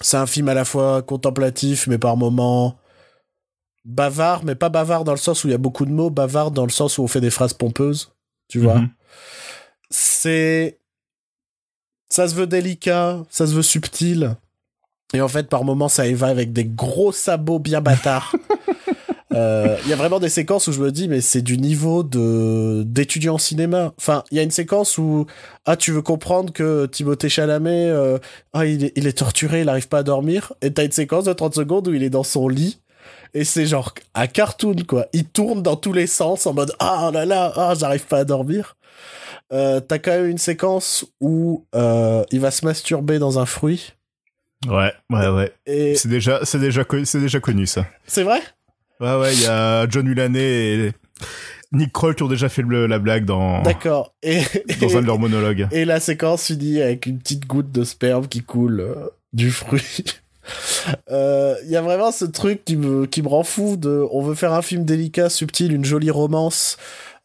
c'est 0.01 0.17
un 0.17 0.27
film 0.27 0.49
à 0.49 0.53
la 0.53 0.65
fois 0.65 1.01
contemplatif, 1.01 1.87
mais 1.87 1.97
par 1.97 2.17
moments 2.17 2.77
bavard, 3.85 4.43
mais 4.43 4.55
pas 4.55 4.69
bavard 4.69 5.03
dans 5.03 5.13
le 5.13 5.17
sens 5.17 5.43
où 5.43 5.47
il 5.47 5.51
y 5.51 5.55
a 5.55 5.59
beaucoup 5.59 5.85
de 5.85 5.91
mots, 5.91 6.09
bavard 6.09 6.51
dans 6.51 6.65
le 6.65 6.71
sens 6.71 6.97
où 6.97 7.03
on 7.03 7.07
fait 7.07 7.21
des 7.21 7.29
phrases 7.29 7.53
pompeuses, 7.53 8.11
tu 8.47 8.59
vois. 8.59 8.79
Mhm. 8.79 8.89
C'est. 9.89 10.79
Ça 12.09 12.27
se 12.27 12.35
veut 12.35 12.47
délicat, 12.47 13.23
ça 13.29 13.45
se 13.45 13.53
veut 13.53 13.61
subtil. 13.61 14.35
Et 15.13 15.21
en 15.21 15.27
fait, 15.27 15.47
par 15.47 15.63
moments, 15.63 15.89
ça 15.89 16.07
y 16.07 16.13
va 16.13 16.27
avec 16.27 16.53
des 16.53 16.65
gros 16.65 17.11
sabots 17.11 17.59
bien 17.59 17.81
bâtards. 17.81 18.35
Euh, 19.33 19.77
Il 19.83 19.89
y 19.89 19.93
a 19.93 19.95
vraiment 19.95 20.19
des 20.19 20.29
séquences 20.29 20.67
où 20.67 20.71
je 20.71 20.79
me 20.79 20.91
dis, 20.91 21.07
mais 21.07 21.21
c'est 21.21 21.41
du 21.41 21.57
niveau 21.57 22.03
de 22.03 22.83
d'étudiant 22.85 23.35
en 23.35 23.37
cinéma. 23.37 23.93
Enfin, 23.97 24.23
il 24.31 24.37
y 24.37 24.39
a 24.39 24.43
une 24.43 24.51
séquence 24.51 24.97
où 24.97 25.25
ah, 25.65 25.75
tu 25.77 25.91
veux 25.91 26.01
comprendre 26.01 26.51
que 26.51 26.85
Timothée 26.87 27.29
Chalamet, 27.29 27.87
euh, 27.89 28.17
ah, 28.53 28.65
il 28.65 28.85
est, 28.85 28.93
il 28.95 29.07
est 29.07 29.17
torturé, 29.17 29.61
il 29.61 29.69
arrive 29.69 29.87
pas 29.87 29.99
à 29.99 30.03
dormir. 30.03 30.53
Et 30.61 30.73
t'as 30.73 30.85
une 30.85 30.91
séquence 30.91 31.25
de 31.25 31.33
30 31.33 31.55
secondes 31.55 31.87
où 31.87 31.93
il 31.93 32.03
est 32.03 32.09
dans 32.09 32.23
son 32.23 32.47
lit. 32.47 32.79
Et 33.35 33.43
c'est 33.43 33.67
genre 33.67 33.93
un 34.15 34.25
cartoon, 34.25 34.75
quoi. 34.87 35.05
Il 35.13 35.25
tourne 35.25 35.61
dans 35.61 35.75
tous 35.75 35.93
les 35.93 36.07
sens 36.07 36.47
en 36.47 36.53
mode 36.53 36.73
ah 36.79 37.11
là 37.13 37.25
là, 37.25 37.53
ah, 37.55 37.73
j'arrive 37.77 38.05
pas 38.07 38.19
à 38.19 38.23
dormir. 38.25 38.75
Euh, 39.51 39.79
t'as 39.79 39.99
quand 39.99 40.11
même 40.11 40.27
une 40.27 40.37
séquence 40.39 41.05
où 41.21 41.65
il 41.73 42.39
va 42.39 42.51
se 42.51 42.65
masturber 42.65 43.19
dans 43.19 43.37
un 43.37 43.45
fruit. 43.45 43.93
Ouais, 44.67 44.91
ouais, 45.09 45.29
ouais. 45.29 45.53
Et 45.65 45.95
C'est 45.95 46.09
déjà, 46.09 46.41
c'est 46.43 46.59
déjà, 46.59 46.83
c'est 47.05 47.19
déjà 47.21 47.39
connu 47.39 47.65
ça. 47.65 47.85
c'est 48.05 48.23
vrai? 48.23 48.41
Ouais, 48.99 49.15
ouais, 49.19 49.33
il 49.33 49.41
y 49.41 49.47
a 49.47 49.87
John 49.89 50.05
Mulaney 50.07 50.39
et, 50.87 50.91
Nick 51.71 51.91
Kroll 51.93 52.15
qui 52.15 52.23
ont 52.23 52.27
déjà 52.27 52.49
fait 52.49 52.63
le- 52.63 52.87
la 52.87 52.97
blague 52.99 53.25
dans, 53.25 53.61
D'accord. 53.61 54.13
Et, 54.23 54.41
dans 54.81 54.97
un 54.97 55.01
de 55.01 55.05
leurs 55.05 55.19
monologues. 55.19 55.67
et 55.71 55.85
la 55.85 55.99
séquence 55.99 56.45
finit 56.47 56.81
avec 56.81 57.05
une 57.05 57.19
petite 57.19 57.45
goutte 57.45 57.71
de 57.71 57.83
sperme 57.83 58.27
qui 58.27 58.41
coule 58.41 58.79
euh, 58.81 58.95
du 59.33 59.51
fruit. 59.51 60.05
Euh, 61.11 61.53
Il 61.65 61.69
y 61.69 61.75
a 61.75 61.81
vraiment 61.83 62.11
ce 62.11 62.25
truc 62.25 62.65
qui 62.65 62.75
me, 62.75 63.05
qui 63.05 63.21
me 63.21 63.27
rend 63.27 63.43
fou 63.43 63.77
de, 63.77 64.03
on 64.11 64.23
veut 64.23 64.33
faire 64.33 64.51
un 64.53 64.63
film 64.63 64.83
délicat, 64.83 65.29
subtil, 65.29 65.71
une 65.71 65.85
jolie 65.85 66.09
romance, 66.09 66.77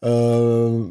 euh, 0.03 0.83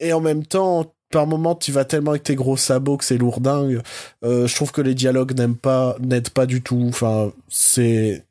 et 0.00 0.12
en 0.12 0.20
même 0.20 0.44
temps, 0.44 0.92
par 1.12 1.28
moment, 1.28 1.54
tu 1.54 1.70
vas 1.70 1.84
tellement 1.84 2.10
avec 2.10 2.24
tes 2.24 2.34
gros 2.34 2.56
sabots 2.56 2.96
que 2.96 3.04
c'est 3.04 3.18
lourdingue. 3.18 3.82
Euh, 4.24 4.48
je 4.48 4.54
trouve 4.56 4.72
que 4.72 4.80
les 4.80 4.94
dialogues 4.94 5.32
n'aiment 5.38 5.54
pas, 5.56 5.94
n'aident 6.00 6.30
pas 6.30 6.46
du 6.46 6.60
tout. 6.60 6.84
Enfin, 6.88 7.30
c'est, 7.48 8.24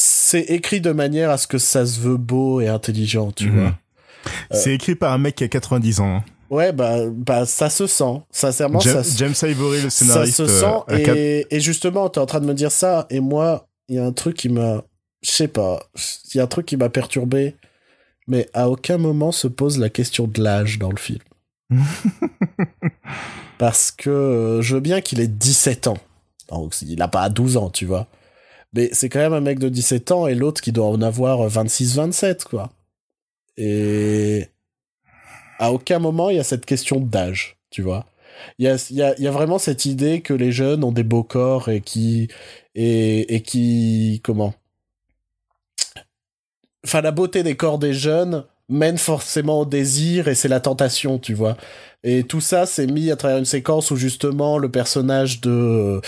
c'est 0.00 0.42
écrit 0.42 0.80
de 0.80 0.92
manière 0.92 1.30
à 1.30 1.38
ce 1.38 1.46
que 1.46 1.58
ça 1.58 1.84
se 1.86 1.98
veut 2.00 2.16
beau 2.16 2.60
et 2.60 2.68
intelligent, 2.68 3.32
tu 3.32 3.50
Mhm. 3.50 3.60
vois. 3.60 3.74
C'est 4.50 4.74
écrit 4.74 4.94
par 4.94 5.12
un 5.12 5.18
mec 5.18 5.36
qui 5.36 5.44
a 5.44 5.48
90 5.48 6.00
ans. 6.00 6.16
hein. 6.16 6.24
Ouais, 6.50 6.72
bah, 6.72 6.96
bah, 7.10 7.44
ça 7.46 7.68
se 7.68 7.86
sent. 7.86 8.22
Sincèrement, 8.30 8.80
James, 8.80 8.94
ça, 8.94 9.04
se- 9.04 9.18
James 9.18 9.34
Ivory, 9.42 9.82
le 9.82 9.90
ça 9.90 10.04
scénariste. 10.04 10.36
se 10.36 10.42
euh, 10.42 10.60
sent. 10.96 11.02
cap- 11.04 11.16
et, 11.16 11.60
justement, 11.60 12.08
t'es 12.08 12.20
en 12.20 12.26
train 12.26 12.40
de 12.40 12.46
me 12.46 12.54
dire 12.54 12.72
ça, 12.72 13.06
et 13.10 13.20
moi, 13.20 13.68
il 13.88 13.96
y 13.96 13.98
a 13.98 14.04
un 14.04 14.12
truc 14.12 14.36
qui 14.36 14.48
m'a, 14.48 14.82
je 15.22 15.30
sais 15.30 15.48
pas, 15.48 15.80
il 16.32 16.38
y 16.38 16.40
a 16.40 16.44
un 16.44 16.46
truc 16.46 16.64
qui 16.66 16.76
m'a 16.78 16.88
perturbé, 16.88 17.54
mais 18.26 18.48
à 18.54 18.68
aucun 18.70 18.96
moment 18.98 19.30
se 19.32 19.46
pose 19.46 19.78
la 19.78 19.88
question 19.90 20.26
de 20.26 20.42
l'âge 20.42 20.78
dans 20.78 20.90
le 20.90 20.96
film. 20.98 21.20
Parce 23.58 23.90
que 23.90 24.08
euh, 24.10 24.62
je 24.62 24.74
veux 24.74 24.80
bien 24.80 25.00
qu'il 25.00 25.20
ait 25.20 25.26
17 25.28 25.86
ans. 25.86 25.98
Donc, 26.50 26.74
il 26.82 27.00
a 27.02 27.08
pas 27.08 27.28
12 27.28 27.56
ans, 27.56 27.70
tu 27.70 27.84
vois. 27.86 28.06
Mais 28.74 28.90
c'est 28.92 29.08
quand 29.08 29.20
même 29.20 29.32
un 29.32 29.40
mec 29.40 29.58
de 29.58 29.68
17 29.68 30.12
ans 30.12 30.26
et 30.26 30.34
l'autre 30.34 30.60
qui 30.60 30.72
doit 30.72 30.88
en 30.88 31.00
avoir 31.00 31.48
26-27, 31.48 32.44
quoi. 32.44 32.70
Et 33.56 34.46
à 35.58 35.72
aucun 35.72 35.98
moment 35.98 36.30
il 36.30 36.36
y 36.36 36.40
a 36.40 36.44
cette 36.44 36.66
question 36.66 37.00
d'âge, 37.00 37.56
tu 37.70 37.82
vois. 37.82 38.06
Il 38.58 38.66
y 38.66 38.68
a, 38.68 38.76
y, 38.90 39.02
a, 39.02 39.18
y 39.18 39.26
a 39.26 39.30
vraiment 39.30 39.58
cette 39.58 39.84
idée 39.84 40.20
que 40.20 40.34
les 40.34 40.52
jeunes 40.52 40.84
ont 40.84 40.92
des 40.92 41.02
beaux 41.02 41.24
corps 41.24 41.68
et 41.68 41.80
qui. 41.80 42.28
Et, 42.74 43.34
et 43.34 43.42
qui. 43.42 44.20
Comment? 44.22 44.54
Enfin, 46.84 47.00
la 47.00 47.10
beauté 47.10 47.42
des 47.42 47.56
corps 47.56 47.78
des 47.78 47.92
jeunes 47.94 48.44
mène 48.68 48.98
forcément 48.98 49.60
au 49.60 49.64
désir 49.64 50.28
et 50.28 50.34
c'est 50.34 50.48
la 50.48 50.60
tentation, 50.60 51.18
tu 51.18 51.34
vois. 51.34 51.56
Et 52.04 52.22
tout 52.24 52.40
ça, 52.40 52.66
c'est 52.66 52.86
mis 52.86 53.10
à 53.10 53.16
travers 53.16 53.38
une 53.38 53.44
séquence 53.44 53.90
où 53.90 53.96
justement 53.96 54.58
le 54.58 54.70
personnage 54.70 55.40
de 55.40 56.00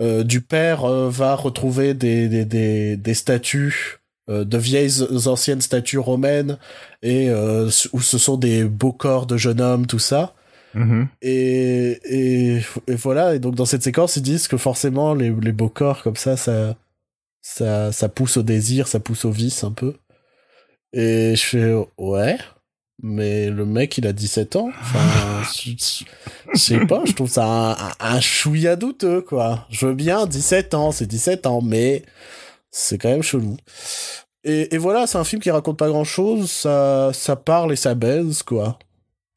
euh, 0.00 0.24
du 0.24 0.40
père 0.40 0.84
euh, 0.84 1.08
va 1.10 1.34
retrouver 1.34 1.94
des 1.94 2.28
des 2.28 2.44
des, 2.44 2.96
des 2.96 3.14
statues 3.14 3.98
euh, 4.28 4.44
de 4.44 4.58
vieilles 4.58 5.02
anciennes 5.26 5.62
statues 5.62 5.98
romaines 5.98 6.58
et 7.02 7.30
euh, 7.30 7.70
où 7.94 8.00
ce 8.02 8.18
sont 8.18 8.36
des 8.36 8.64
beaux 8.64 8.92
corps 8.92 9.26
de 9.26 9.38
jeunes 9.38 9.62
hommes, 9.62 9.86
tout 9.86 9.98
ça. 9.98 10.34
Mhm. 10.74 11.08
Et, 11.22 11.98
et, 12.04 12.60
et 12.88 12.94
voilà, 12.94 13.34
et 13.34 13.38
donc 13.38 13.54
dans 13.54 13.64
cette 13.64 13.82
séquence, 13.82 14.16
ils 14.16 14.22
disent 14.22 14.46
que 14.46 14.58
forcément, 14.58 15.14
les, 15.14 15.30
les 15.30 15.52
beaux 15.52 15.70
corps 15.70 16.02
comme 16.02 16.16
ça, 16.16 16.36
ça, 16.36 16.76
ça, 17.40 17.90
ça 17.90 18.08
pousse 18.10 18.36
au 18.36 18.42
désir, 18.42 18.86
ça 18.86 19.00
pousse 19.00 19.24
au 19.24 19.30
vice 19.30 19.64
un 19.64 19.72
peu. 19.72 19.94
Et 20.92 21.34
je 21.36 21.42
fais, 21.44 21.74
ouais, 21.98 22.38
mais 23.02 23.50
le 23.50 23.64
mec, 23.64 23.98
il 23.98 24.06
a 24.06 24.12
17 24.12 24.56
ans. 24.56 24.70
Enfin, 24.80 25.42
je 25.54 25.72
je 26.54 26.58
sais 26.58 26.86
pas, 26.86 27.02
je 27.04 27.12
trouve 27.12 27.30
ça 27.30 27.44
un, 27.44 27.72
un, 27.72 27.92
un 28.00 28.20
chouïa 28.20 28.76
douteux, 28.76 29.20
quoi. 29.20 29.66
Je 29.70 29.86
veux 29.86 29.94
bien 29.94 30.26
17 30.26 30.74
ans, 30.74 30.92
c'est 30.92 31.06
17 31.06 31.46
ans, 31.46 31.60
mais 31.62 32.02
c'est 32.70 32.98
quand 32.98 33.10
même 33.10 33.22
chelou. 33.22 33.56
Et, 34.44 34.74
et 34.74 34.78
voilà, 34.78 35.06
c'est 35.06 35.18
un 35.18 35.24
film 35.24 35.42
qui 35.42 35.50
raconte 35.50 35.78
pas 35.78 35.88
grand 35.88 36.04
chose, 36.04 36.50
ça, 36.50 37.10
ça 37.12 37.36
parle 37.36 37.72
et 37.72 37.76
ça 37.76 37.94
baise, 37.94 38.42
quoi. 38.42 38.78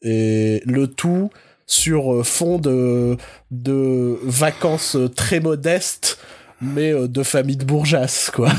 Et 0.02 0.62
le 0.66 0.88
tout 0.88 1.30
sur 1.68 2.14
euh, 2.14 2.24
fond 2.24 2.58
de, 2.58 3.18
de 3.50 4.20
vacances 4.24 4.96
euh, 4.96 5.08
très 5.08 5.40
modestes, 5.40 6.18
mais 6.62 6.92
euh, 6.94 7.08
de 7.08 7.24
famille 7.24 7.58
de 7.58 7.66
bourgeasses, 7.66 8.32
quoi. 8.34 8.50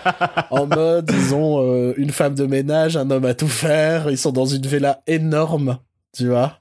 en 0.50 0.66
mode, 0.66 1.10
ils 1.12 1.34
ont 1.34 1.60
euh, 1.62 1.94
une 1.96 2.10
femme 2.10 2.34
de 2.34 2.46
ménage, 2.46 2.96
un 2.96 3.10
homme 3.10 3.24
à 3.26 3.34
tout 3.34 3.48
faire, 3.48 4.10
ils 4.10 4.18
sont 4.18 4.32
dans 4.32 4.46
une 4.46 4.66
villa 4.66 5.02
énorme, 5.06 5.78
tu 6.16 6.28
vois. 6.28 6.56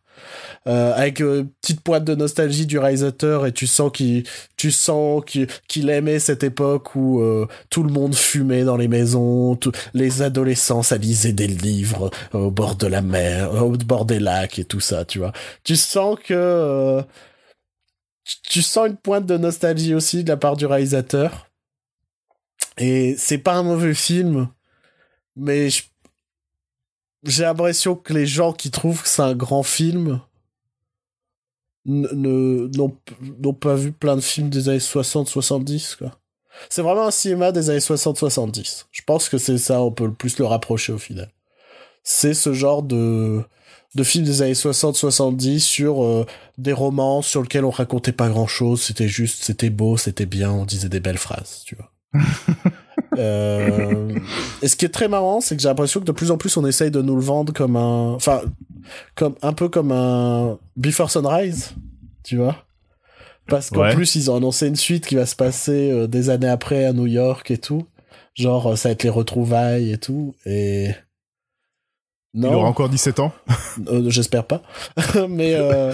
Euh, 0.68 0.94
avec 0.94 1.22
euh, 1.22 1.40
une 1.42 1.50
petite 1.62 1.82
pointe 1.82 2.04
de 2.04 2.16
nostalgie 2.16 2.66
du 2.66 2.78
réalisateur 2.78 3.46
et 3.46 3.54
tu 3.54 3.66
sens 3.66 3.90
qu'il 3.94 4.26
tu 4.58 4.72
sens 4.72 5.24
qu'il 5.26 5.90
aimait 5.90 6.20
cette 6.20 6.44
époque 6.44 6.96
où 6.98 7.22
euh, 7.22 7.48
tout 7.70 7.82
le 7.82 7.90
monde 7.94 8.14
fumait 8.14 8.66
dans 8.66 8.76
les 8.76 8.90
maisons 8.90 9.56
tout- 9.56 9.72
les 9.94 10.22
adolescents 10.22 10.84
ça 10.84 10.98
lisait 10.98 11.32
des 11.32 11.48
livres 11.48 12.12
euh, 12.36 12.40
au 12.40 12.52
bord 12.52 12.76
de 12.76 12.88
la 12.88 13.02
mer 13.02 13.54
au 13.64 13.70
bord 13.72 14.04
des 14.04 14.20
lacs 14.20 14.60
et 14.60 14.66
tout 14.66 14.82
ça 14.82 15.06
tu 15.06 15.20
vois 15.20 15.32
tu 15.64 15.78
sens 15.78 16.18
que 16.22 16.34
euh, 16.34 17.02
tu- 18.44 18.62
sens 18.62 18.88
une 18.88 18.98
pointe 18.98 19.26
de 19.26 19.38
nostalgie 19.38 19.94
aussi 19.96 20.24
de 20.24 20.30
la 20.30 20.38
part 20.38 20.56
du 20.58 20.66
réalisateur 20.66 21.50
et 22.78 23.16
c'est 23.18 23.38
pas 23.38 23.56
un 23.56 23.64
mauvais 23.64 23.94
film 23.94 24.50
mais 25.36 25.70
j'ai 27.24 27.44
l'impression 27.44 27.96
que 27.96 28.14
les 28.14 28.26
gens 28.26 28.54
qui 28.54 28.72
trouvent 28.72 29.02
que 29.02 29.08
c'est 29.10 29.22
un 29.22 29.36
grand 29.36 29.64
film 29.64 30.22
n'ont 31.86 33.54
pas 33.60 33.76
vu 33.76 33.92
plein 33.92 34.16
de 34.16 34.22
films 34.22 34.50
des 34.50 34.70
années 34.70 34.80
60-70 34.80 35.96
quoi. 35.98 36.16
C'est 36.70 36.82
vraiment 36.82 37.08
un 37.08 37.12
cinéma 37.12 37.52
des 37.52 37.70
années 37.70 37.80
60-70. 37.80 38.86
Je 38.92 39.02
pense 39.04 39.30
que 39.30 39.38
c'est 39.38 39.58
ça, 39.58 39.82
on 39.82 39.92
peut 39.92 40.06
le 40.06 40.14
plus 40.14 40.38
le 40.40 40.46
rapprocher 40.46 40.92
au 40.92 40.98
final. 40.98 41.32
C'est 42.04 42.34
ce 42.34 42.54
genre 42.54 42.84
de 42.84 43.44
de 43.96 44.04
film 44.04 44.24
des 44.26 44.42
années 44.44 44.54
60-70 44.54 45.60
sur 45.60 46.04
euh, 46.04 46.26
des 46.58 46.74
romans 46.74 47.22
sur 47.22 47.42
lesquels 47.42 47.66
on 47.66 47.70
racontait 47.72 48.12
pas 48.12 48.30
grand 48.30 48.48
chose, 48.48 48.82
c'était 48.82 49.08
juste, 49.08 49.44
c'était 49.44 49.70
beau, 49.72 49.98
c'était 49.98 50.26
bien, 50.28 50.52
on 50.52 50.66
disait 50.66 50.90
des 50.90 51.00
belles 51.00 51.18
phrases, 51.18 51.64
tu 51.66 51.76
vois. 51.76 51.92
Euh, 53.18 54.14
et 54.62 54.68
ce 54.68 54.76
qui 54.76 54.86
est 54.86 54.90
très 54.90 55.08
marrant, 55.08 55.42
c'est 55.42 55.56
que 55.56 55.62
j'ai 55.62 55.68
l'impression 55.68 56.00
que 56.00 56.06
de 56.06 56.12
plus 56.12 56.32
en 56.32 56.38
plus 56.38 56.56
on 56.58 56.66
essaye 56.66 56.92
de 56.92 57.02
nous 57.02 57.16
le 57.16 57.22
vendre 57.22 57.52
comme 57.54 57.76
un, 57.76 58.14
enfin, 58.14 58.42
comme 59.16 59.36
un 59.42 59.52
peu 59.54 59.68
comme 59.68 59.92
un 59.92 60.58
Before 60.78 61.10
Sunrise, 61.10 61.72
tu 62.24 62.38
vois. 62.38 62.66
Parce 63.48 63.72
qu'en 63.72 63.82
Ouais. 63.82 63.96
plus 63.96 64.16
ils 64.16 64.30
ont 64.30 64.36
annoncé 64.36 64.68
une 64.68 64.76
suite 64.76 65.08
qui 65.08 65.16
va 65.16 65.26
se 65.26 65.36
passer 65.36 65.92
euh, 65.92 66.08
des 66.08 66.30
années 66.30 66.48
après 66.48 66.86
à 66.86 66.94
New 66.94 67.08
York 67.08 67.50
et 67.52 67.58
tout. 67.58 67.86
Genre 68.36 68.68
euh, 68.68 68.76
ça 68.76 68.90
va 68.90 68.94
être 68.94 69.04
les 69.04 69.10
retrouvailles 69.10 69.92
et 69.92 69.98
tout. 69.98 70.36
Et 70.46 70.90
Il 72.34 72.42
non, 72.42 72.54
aura 72.54 72.68
encore 72.68 72.90
17 72.90 73.20
ans. 73.20 73.34
euh, 73.88 74.10
j'espère 74.10 74.46
pas. 74.46 74.62
mais 75.30 75.56
euh, 75.56 75.94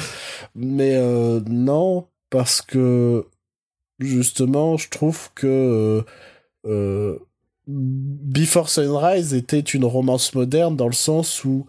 mais 0.53 0.95
euh, 0.95 1.39
non 1.47 2.07
parce 2.29 2.61
que 2.61 3.25
justement 3.99 4.77
je 4.77 4.89
trouve 4.89 5.29
que 5.33 6.03
Before 7.67 8.69
Sunrise 8.69 9.33
était 9.33 9.59
une 9.59 9.85
romance 9.85 10.33
moderne 10.35 10.75
dans 10.75 10.87
le 10.87 10.93
sens 10.93 11.45
où 11.45 11.67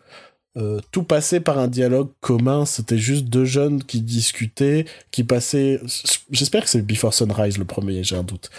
tout 0.90 1.02
passait 1.02 1.40
par 1.40 1.58
un 1.58 1.68
dialogue 1.68 2.08
commun. 2.20 2.64
C'était 2.64 2.96
juste 2.98 3.26
deux 3.26 3.44
jeunes 3.44 3.84
qui 3.84 4.00
discutaient, 4.00 4.86
qui 5.10 5.22
passaient. 5.22 5.80
J'espère 6.30 6.64
que 6.64 6.70
c'est 6.70 6.80
Before 6.82 7.12
Sunrise 7.14 7.58
le 7.58 7.66
premier, 7.66 8.02
j'ai 8.02 8.16
un 8.16 8.22
doute. 8.24 8.50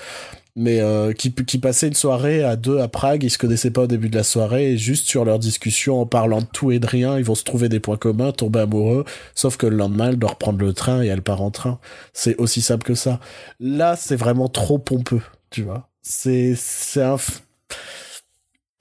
Mais 0.60 0.80
euh, 0.82 1.14
qui, 1.14 1.32
qui 1.36 1.60
passaient 1.60 1.88
une 1.88 1.94
soirée 1.94 2.44
à 2.44 2.56
deux 2.56 2.80
à 2.80 2.88
Prague, 2.88 3.24
ils 3.24 3.30
se 3.30 3.38
connaissaient 3.38 3.70
pas 3.70 3.84
au 3.84 3.88
début 3.88 4.10
de 4.10 4.16
la 4.18 4.24
soirée, 4.24 4.72
et 4.72 4.78
juste 4.80 5.08
sur 5.08 5.24
leur 5.24 5.38
discussion, 5.38 6.02
en 6.02 6.08
parlant 6.08 6.42
de 6.42 6.48
tout 6.52 6.72
et 6.72 6.80
de 6.80 6.88
rien, 6.88 7.16
ils 7.20 7.24
vont 7.24 7.36
se 7.36 7.44
trouver 7.44 7.70
des 7.70 7.80
points 7.80 7.98
communs, 7.98 8.32
tomber 8.32 8.62
amoureux, 8.62 9.06
sauf 9.36 9.56
que 9.56 9.68
le 9.68 9.78
lendemain, 9.78 10.10
elle 10.10 10.18
doit 10.18 10.32
reprendre 10.32 10.58
le 10.60 10.74
train 10.74 11.04
et 11.04 11.08
elle 11.08 11.22
part 11.22 11.44
en 11.44 11.52
train. 11.52 11.80
C'est 12.12 12.36
aussi 12.38 12.62
simple 12.62 12.88
que 12.88 12.96
ça. 12.96 13.20
Là, 13.60 13.96
c'est 13.96 14.16
vraiment 14.16 14.48
trop 14.50 14.80
pompeux, 14.80 15.22
tu 15.52 15.62
vois. 15.62 15.88
C'est 16.02 16.56
c'est 16.56 17.04
un 17.04 17.18
f- 17.18 17.42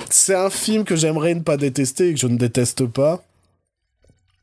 c'est 0.08 0.34
un 0.34 0.48
film 0.48 0.84
que 0.84 0.96
j'aimerais 0.96 1.34
ne 1.34 1.40
pas 1.40 1.56
détester 1.58 2.08
et 2.08 2.14
que 2.14 2.20
je 2.20 2.26
ne 2.28 2.38
déteste 2.38 2.86
pas. 2.86 3.22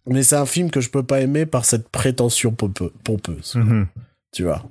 Mais 0.06 0.22
c'est 0.22 0.36
un 0.36 0.46
film 0.46 0.70
que 0.70 0.82
je 0.82 0.90
peux 0.90 1.04
pas 1.04 1.22
aimer 1.22 1.46
par 1.46 1.66
cette 1.66 1.88
prétention 1.90 2.52
pompe- 2.52 2.92
pompeuse, 3.04 3.56
Mhm. 3.56 3.88
tu 4.34 4.44
vois. 4.44 4.64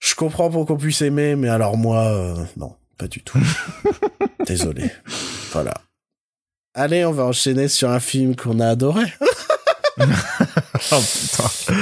Je 0.00 0.14
comprends 0.14 0.50
pour 0.50 0.66
qu'on 0.66 0.76
puisse 0.76 1.02
aimer, 1.02 1.34
mais 1.36 1.48
alors 1.48 1.76
moi, 1.76 2.04
euh, 2.04 2.36
non, 2.56 2.74
pas 2.96 3.08
du 3.08 3.22
tout. 3.22 3.38
Désolé. 4.46 4.90
Voilà. 5.52 5.74
Allez, 6.74 7.04
on 7.04 7.12
va 7.12 7.24
enchaîner 7.24 7.66
sur 7.68 7.90
un 7.90 8.00
film 8.00 8.36
qu'on 8.36 8.60
a 8.60 8.68
adoré. 8.68 9.04
Oh 10.92 11.00
putain. 11.02 11.74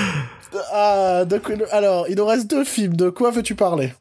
Ah, 0.73 1.25
de 1.27 1.37
quoi- 1.37 1.55
alors, 1.71 2.09
il 2.09 2.17
nous 2.17 2.25
reste 2.25 2.49
deux 2.49 2.65
films. 2.65 2.97
De 2.97 3.11
quoi 3.11 3.31
veux-tu 3.31 3.55
parler? 3.55 3.93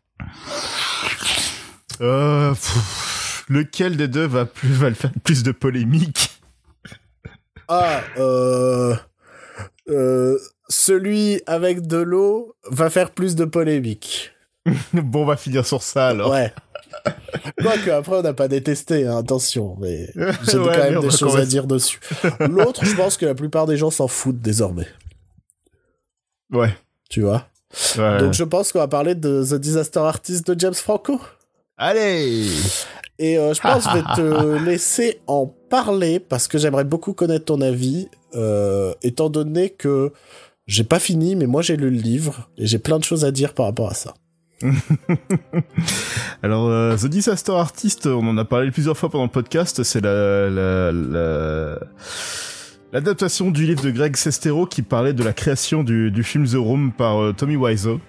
Euh, 1.99 2.51
pff, 2.51 3.43
lequel 3.49 3.97
des 3.97 4.07
deux 4.07 4.25
va 4.25 4.45
plus 4.45 4.71
va 4.71 4.87
le 4.87 4.95
faire 4.95 5.11
plus 5.25 5.43
de 5.43 5.51
polémique? 5.51 6.29
Ah, 7.67 7.99
euh, 8.17 8.95
euh, 9.89 10.39
celui 10.69 11.41
avec 11.45 11.85
de 11.87 11.97
l'eau 11.97 12.55
va 12.69 12.89
faire 12.89 13.11
plus 13.11 13.35
de 13.35 13.45
polémique. 13.45 14.31
Bon, 14.93 15.21
on 15.21 15.25
va 15.25 15.37
finir 15.37 15.65
sur 15.65 15.83
ça 15.83 16.07
alors. 16.07 16.31
Ouais. 16.31 16.51
Quoique, 17.61 17.89
après, 17.91 18.15
on 18.17 18.21
n'a 18.21 18.33
pas 18.33 18.47
détesté, 18.47 19.05
hein, 19.05 19.17
attention, 19.17 19.75
mais 19.79 20.09
j'ai 20.15 20.57
Ouais, 20.57 20.73
quand 20.75 20.91
même 20.91 20.99
des 21.01 21.11
choses 21.11 21.35
à 21.35 21.45
dire 21.45 21.67
dessus. 21.67 21.99
L'autre, 22.39 22.83
je 22.85 22.95
pense 22.95 23.17
que 23.17 23.25
la 23.25 23.35
plupart 23.35 23.67
des 23.67 23.77
gens 23.77 23.91
s'en 23.91 24.07
foutent 24.07 24.41
désormais, 24.41 24.87
Ouais. 26.51 26.73
tu 27.09 27.21
vois? 27.21 27.47
ouais. 27.97 28.17
Donc 28.19 28.33
je 28.33 28.43
pense 28.43 28.71
qu'on 28.71 28.79
va 28.79 28.87
parler 28.87 29.13
de 29.15 29.43
The 29.43 29.55
Disaster 29.55 29.99
Artist 29.99 30.49
de 30.49 30.59
James 30.59 30.73
Franco. 30.73 31.19
Allez 31.77 32.47
Et 33.19 33.37
euh, 33.37 33.53
je 33.53 33.59
pense 33.61 33.85
que 33.85 33.89
je 33.91 33.95
vais 33.97 34.15
te 34.15 34.63
laisser 34.65 35.19
en 35.27 35.45
parler 35.47 36.19
parce 36.19 36.47
que 36.47 36.57
j'aimerais 36.57 36.85
beaucoup 36.85 37.13
connaître 37.13 37.45
ton 37.45 37.59
avis, 37.61 38.07
euh, 38.35 38.93
étant 39.03 39.29
donné 39.29 39.69
que 39.69 40.13
j'ai 40.67 40.83
pas 40.83 40.99
fini, 40.99 41.35
mais 41.35 41.45
moi 41.47 41.61
j'ai 41.61 41.77
lu 41.77 41.89
le 41.89 41.97
livre 41.97 42.49
et 42.57 42.65
j'ai 42.67 42.79
plein 42.79 42.97
de 42.99 43.03
choses 43.03 43.23
à 43.25 43.31
dire 43.31 43.53
par 43.53 43.65
rapport 43.67 43.89
à 43.89 43.93
ça. 43.93 44.13
Alors, 46.43 46.67
euh, 46.69 46.95
The 46.95 47.07
Disaster 47.07 47.51
Artist, 47.53 48.07
on 48.07 48.25
en 48.27 48.37
a 48.37 48.45
parlé 48.45 48.71
plusieurs 48.71 48.97
fois 48.97 49.09
pendant 49.09 49.25
le 49.25 49.29
podcast, 49.29 49.83
c'est 49.83 50.01
la, 50.01 50.49
la, 50.49 50.91
la- 50.91 51.79
l'adaptation 52.93 53.51
du 53.51 53.65
livre 53.65 53.83
de 53.83 53.91
Greg 53.91 54.15
Sestero 54.15 54.65
qui 54.65 54.81
parlait 54.81 55.13
de 55.13 55.23
la 55.23 55.33
création 55.33 55.83
du, 55.83 56.11
du 56.11 56.23
film 56.23 56.47
The 56.47 56.55
Room 56.55 56.93
par 56.93 57.21
euh, 57.21 57.33
Tommy 57.33 57.57
Wiseau. 57.57 57.99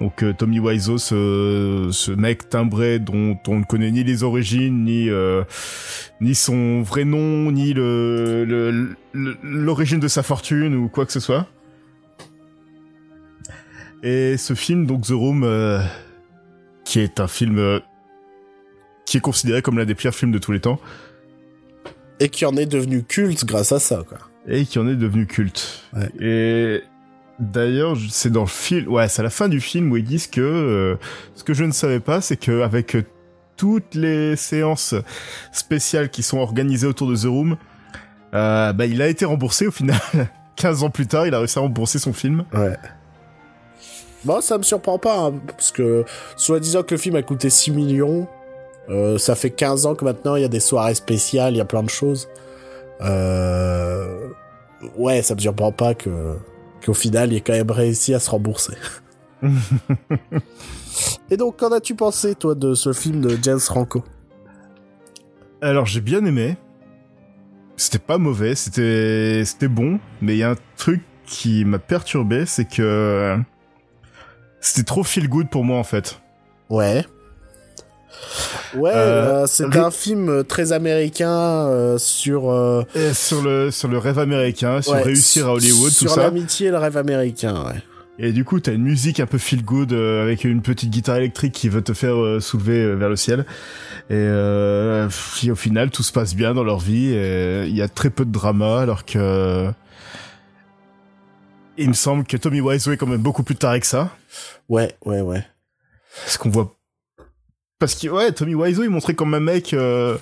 Donc 0.00 0.22
euh, 0.22 0.32
Tommy 0.32 0.60
Wiseau, 0.60 0.96
ce, 0.96 1.88
ce 1.92 2.10
mec 2.12 2.48
timbré 2.48 2.98
dont 2.98 3.38
on 3.48 3.58
ne 3.58 3.64
connaît 3.64 3.90
ni 3.90 4.02
les 4.02 4.22
origines, 4.22 4.84
ni 4.84 5.10
euh, 5.10 5.44
ni 6.22 6.34
son 6.34 6.80
vrai 6.80 7.04
nom, 7.04 7.50
ni 7.52 7.74
le 7.74 8.44
le- 8.46 8.96
le- 9.12 9.36
l'origine 9.42 10.00
de 10.00 10.08
sa 10.08 10.22
fortune 10.22 10.74
ou 10.74 10.88
quoi 10.88 11.04
que 11.04 11.12
ce 11.12 11.20
soit. 11.20 11.46
Et 14.02 14.36
ce 14.38 14.54
film, 14.54 14.86
donc 14.86 15.02
The 15.06 15.10
Room, 15.10 15.42
euh, 15.44 15.80
qui 16.84 17.00
est 17.00 17.20
un 17.20 17.28
film 17.28 17.58
euh, 17.58 17.80
qui 19.04 19.18
est 19.18 19.20
considéré 19.20 19.60
comme 19.60 19.76
l'un 19.78 19.84
des 19.84 19.94
pires 19.94 20.14
films 20.14 20.32
de 20.32 20.38
tous 20.38 20.52
les 20.52 20.60
temps, 20.60 20.80
Et 22.20 22.30
qui 22.30 22.46
en 22.46 22.56
est 22.56 22.64
devenu 22.66 23.02
culte 23.02 23.44
grâce 23.44 23.72
à 23.72 23.78
ça, 23.78 24.02
quoi. 24.08 24.18
et 24.48 24.64
qui 24.64 24.78
en 24.78 24.88
est 24.88 24.96
devenu 24.96 25.26
culte. 25.26 25.82
Ouais. 25.92 26.08
Et 26.20 26.82
d'ailleurs, 27.40 27.96
c'est 28.10 28.30
dans 28.30 28.42
le 28.42 28.46
film, 28.46 28.88
ouais, 28.88 29.08
c'est 29.08 29.20
à 29.20 29.22
la 29.22 29.30
fin 29.30 29.48
du 29.48 29.60
film 29.60 29.90
où 29.90 29.96
ils 29.96 30.04
disent 30.04 30.26
que 30.26 30.40
euh, 30.40 30.96
ce 31.34 31.42
que 31.42 31.54
je 31.54 31.64
ne 31.64 31.72
savais 31.72 32.00
pas, 32.00 32.20
c'est 32.20 32.36
que 32.36 32.62
avec 32.62 32.94
euh, 32.94 33.04
toutes 33.56 33.94
les 33.94 34.36
séances 34.36 34.94
spéciales 35.52 36.10
qui 36.10 36.22
sont 36.22 36.38
organisées 36.38 36.86
autour 36.86 37.08
de 37.08 37.16
The 37.16 37.24
Room, 37.24 37.56
euh, 38.34 38.72
bah, 38.72 38.86
il 38.86 39.02
a 39.02 39.08
été 39.08 39.24
remboursé 39.24 39.66
au 39.66 39.70
final. 39.70 39.98
15 40.56 40.82
ans 40.82 40.90
plus 40.90 41.06
tard, 41.06 41.26
il 41.26 41.34
a 41.34 41.38
réussi 41.38 41.58
à 41.58 41.62
rembourser 41.62 41.98
son 41.98 42.12
film. 42.12 42.44
Ouais. 42.52 42.76
Bon, 44.24 44.42
ça 44.42 44.58
me 44.58 44.62
surprend 44.62 44.98
pas, 44.98 45.26
hein, 45.26 45.34
parce 45.46 45.72
que, 45.72 46.04
soi-disant 46.36 46.82
que 46.82 46.94
le 46.94 47.00
film 47.00 47.16
a 47.16 47.22
coûté 47.22 47.48
6 47.48 47.70
millions, 47.70 48.28
euh, 48.90 49.16
ça 49.16 49.34
fait 49.34 49.50
15 49.50 49.86
ans 49.86 49.94
que 49.94 50.04
maintenant 50.04 50.36
il 50.36 50.42
y 50.42 50.44
a 50.44 50.48
des 50.48 50.60
soirées 50.60 50.94
spéciales, 50.94 51.54
il 51.54 51.56
y 51.56 51.62
a 51.62 51.64
plein 51.64 51.82
de 51.82 51.88
choses. 51.88 52.28
Euh... 53.00 54.28
Ouais, 54.96 55.22
ça 55.22 55.34
me 55.34 55.40
surprend 55.40 55.72
pas 55.72 55.94
que 55.94 56.36
qu'au 56.84 56.94
final 56.94 57.32
il 57.32 57.36
ait 57.36 57.40
quand 57.40 57.52
même 57.52 57.70
réussi 57.70 58.14
à 58.14 58.20
se 58.20 58.30
rembourser. 58.30 58.74
Et 61.30 61.36
donc, 61.36 61.58
qu'en 61.58 61.70
as-tu 61.70 61.94
pensé, 61.94 62.34
toi, 62.34 62.54
de 62.54 62.74
ce 62.74 62.92
film 62.92 63.20
de 63.20 63.38
James 63.42 63.60
Franco? 63.60 64.04
Alors 65.62 65.86
j'ai 65.86 66.00
bien 66.00 66.24
aimé. 66.24 66.56
C'était 67.76 67.98
pas 67.98 68.18
mauvais, 68.18 68.54
c'était 68.54 69.42
c'était 69.44 69.68
bon, 69.68 70.00
mais 70.20 70.34
il 70.34 70.38
y 70.38 70.42
a 70.42 70.50
un 70.50 70.56
truc 70.76 71.02
qui 71.24 71.64
m'a 71.64 71.78
perturbé, 71.78 72.44
c'est 72.44 72.66
que 72.66 73.38
c'était 74.60 74.82
trop 74.82 75.02
feel 75.02 75.28
good 75.28 75.48
pour 75.48 75.64
moi 75.64 75.78
en 75.78 75.84
fait. 75.84 76.20
Ouais. 76.68 77.04
Ouais, 78.74 78.90
Euh, 78.94 79.42
euh, 79.42 79.46
c'est 79.46 79.76
un 79.76 79.90
film 79.90 80.44
très 80.44 80.72
américain 80.72 81.30
euh, 81.30 81.98
sur 81.98 82.50
euh, 82.50 82.82
Et 82.94 83.12
sur 83.14 83.42
le 83.42 83.70
sur 83.70 83.88
le 83.88 83.98
rêve 83.98 84.18
américain, 84.18 84.82
sur 84.82 84.92
ouais, 84.92 85.02
réussir 85.02 85.48
à 85.48 85.54
Hollywood, 85.54 85.90
sur 85.90 86.08
tout 86.08 86.14
ça. 86.14 86.22
l'amitié 86.22 86.68
et 86.68 86.70
le 86.70 86.78
rêve 86.78 86.96
américain, 86.96 87.64
ouais. 87.66 87.82
Et 88.22 88.32
du 88.32 88.44
coup, 88.44 88.60
t'as 88.60 88.74
une 88.74 88.82
musique 88.82 89.18
un 89.18 89.24
peu 89.26 89.38
feel 89.38 89.64
good 89.64 89.92
euh, 89.94 90.22
avec 90.22 90.44
une 90.44 90.60
petite 90.60 90.90
guitare 90.90 91.16
électrique 91.16 91.52
qui 91.54 91.70
veut 91.70 91.80
te 91.82 91.94
faire 91.94 92.16
euh, 92.16 92.38
soulever 92.38 92.94
vers 92.94 93.08
le 93.08 93.16
ciel. 93.16 93.46
Et 94.10 94.14
euh, 94.14 95.08
puis 95.36 95.50
au 95.50 95.54
final, 95.54 95.90
tout 95.90 96.02
se 96.02 96.12
passe 96.12 96.34
bien 96.34 96.52
dans 96.52 96.64
leur 96.64 96.80
vie. 96.80 97.14
et 97.14 97.64
Il 97.66 97.74
y 97.74 97.80
a 97.80 97.88
très 97.88 98.10
peu 98.10 98.26
de 98.26 98.30
drama, 98.30 98.80
alors 98.80 99.06
que 99.06 99.70
il 101.78 101.88
me 101.88 101.94
semble 101.94 102.24
que 102.24 102.36
Tommy 102.36 102.60
Wiseau 102.60 102.92
est 102.92 102.98
quand 102.98 103.06
même 103.06 103.22
beaucoup 103.22 103.42
plus 103.42 103.56
taré 103.56 103.80
que 103.80 103.86
ça. 103.86 104.10
Ouais, 104.68 104.94
ouais, 105.06 105.22
ouais. 105.22 105.42
Parce 106.24 106.36
qu'on 106.36 106.50
voit. 106.50 106.76
Parce 107.80 107.94
que, 107.96 108.06
ouais, 108.08 108.30
Tommy 108.32 108.54
Wiseau, 108.54 108.84
il 108.84 108.90
montrait 108.90 109.14
comme 109.14 109.32
un 109.34 109.40
mec, 109.40 109.72
euh, 109.74 110.16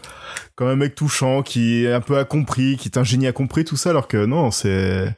comme 0.54 0.68
un 0.68 0.76
mec 0.76 0.94
touchant, 0.94 1.42
qui 1.42 1.84
est 1.84 1.92
un 1.92 2.00
peu 2.00 2.16
incompris, 2.16 2.76
qui 2.78 2.88
est 2.88 2.96
un 2.96 3.04
génie 3.04 3.26
incompris, 3.26 3.64
tout 3.64 3.76
ça, 3.76 3.90
alors 3.90 4.08
que 4.08 4.24
non, 4.24 4.50
c'est. 4.50 5.14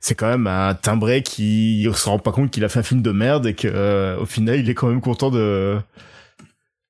C'est 0.00 0.14
quand 0.14 0.28
même 0.28 0.46
un 0.46 0.74
timbré 0.74 1.22
qui 1.22 1.88
se 1.94 2.08
rend 2.08 2.18
pas 2.20 2.30
compte 2.30 2.50
qu'il 2.52 2.62
a 2.64 2.68
fait 2.68 2.78
un 2.80 2.84
film 2.84 3.02
de 3.02 3.10
merde 3.10 3.46
et 3.46 3.54
que, 3.54 3.66
euh, 3.68 4.18
au 4.18 4.26
final, 4.26 4.58
il 4.60 4.68
est 4.68 4.74
quand 4.74 4.88
même 4.88 5.00
content 5.00 5.30
de. 5.30 5.78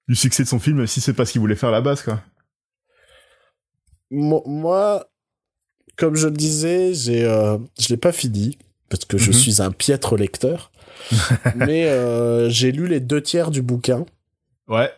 du 0.08 0.14
succès 0.16 0.42
de 0.42 0.48
son 0.48 0.58
film, 0.58 0.78
même 0.78 0.86
si 0.86 1.00
c'est 1.00 1.12
pas 1.14 1.24
ce 1.26 1.32
qu'il 1.32 1.40
voulait 1.40 1.54
faire 1.54 1.68
à 1.68 1.72
la 1.72 1.80
base, 1.82 2.02
quoi. 2.02 2.20
Mo- 4.10 4.42
Moi, 4.46 5.06
comme 5.96 6.16
je 6.16 6.26
le 6.28 6.32
disais, 6.34 6.92
j'ai, 6.94 7.24
euh, 7.24 7.58
je 7.78 7.88
l'ai 7.88 7.96
pas 7.96 8.12
fini 8.12 8.58
parce 8.88 9.04
que 9.04 9.16
je 9.18 9.28
Mhm. 9.28 9.36
suis 9.36 9.62
un 9.62 9.70
piètre 9.70 10.16
lecteur. 10.16 10.70
mais 11.56 11.86
euh, 11.86 12.48
j'ai 12.50 12.70
lu 12.72 12.86
les 12.86 13.00
deux 13.00 13.22
tiers 13.22 13.50
du 13.50 13.60
bouquin 13.62 14.04
Ouais. 14.72 14.90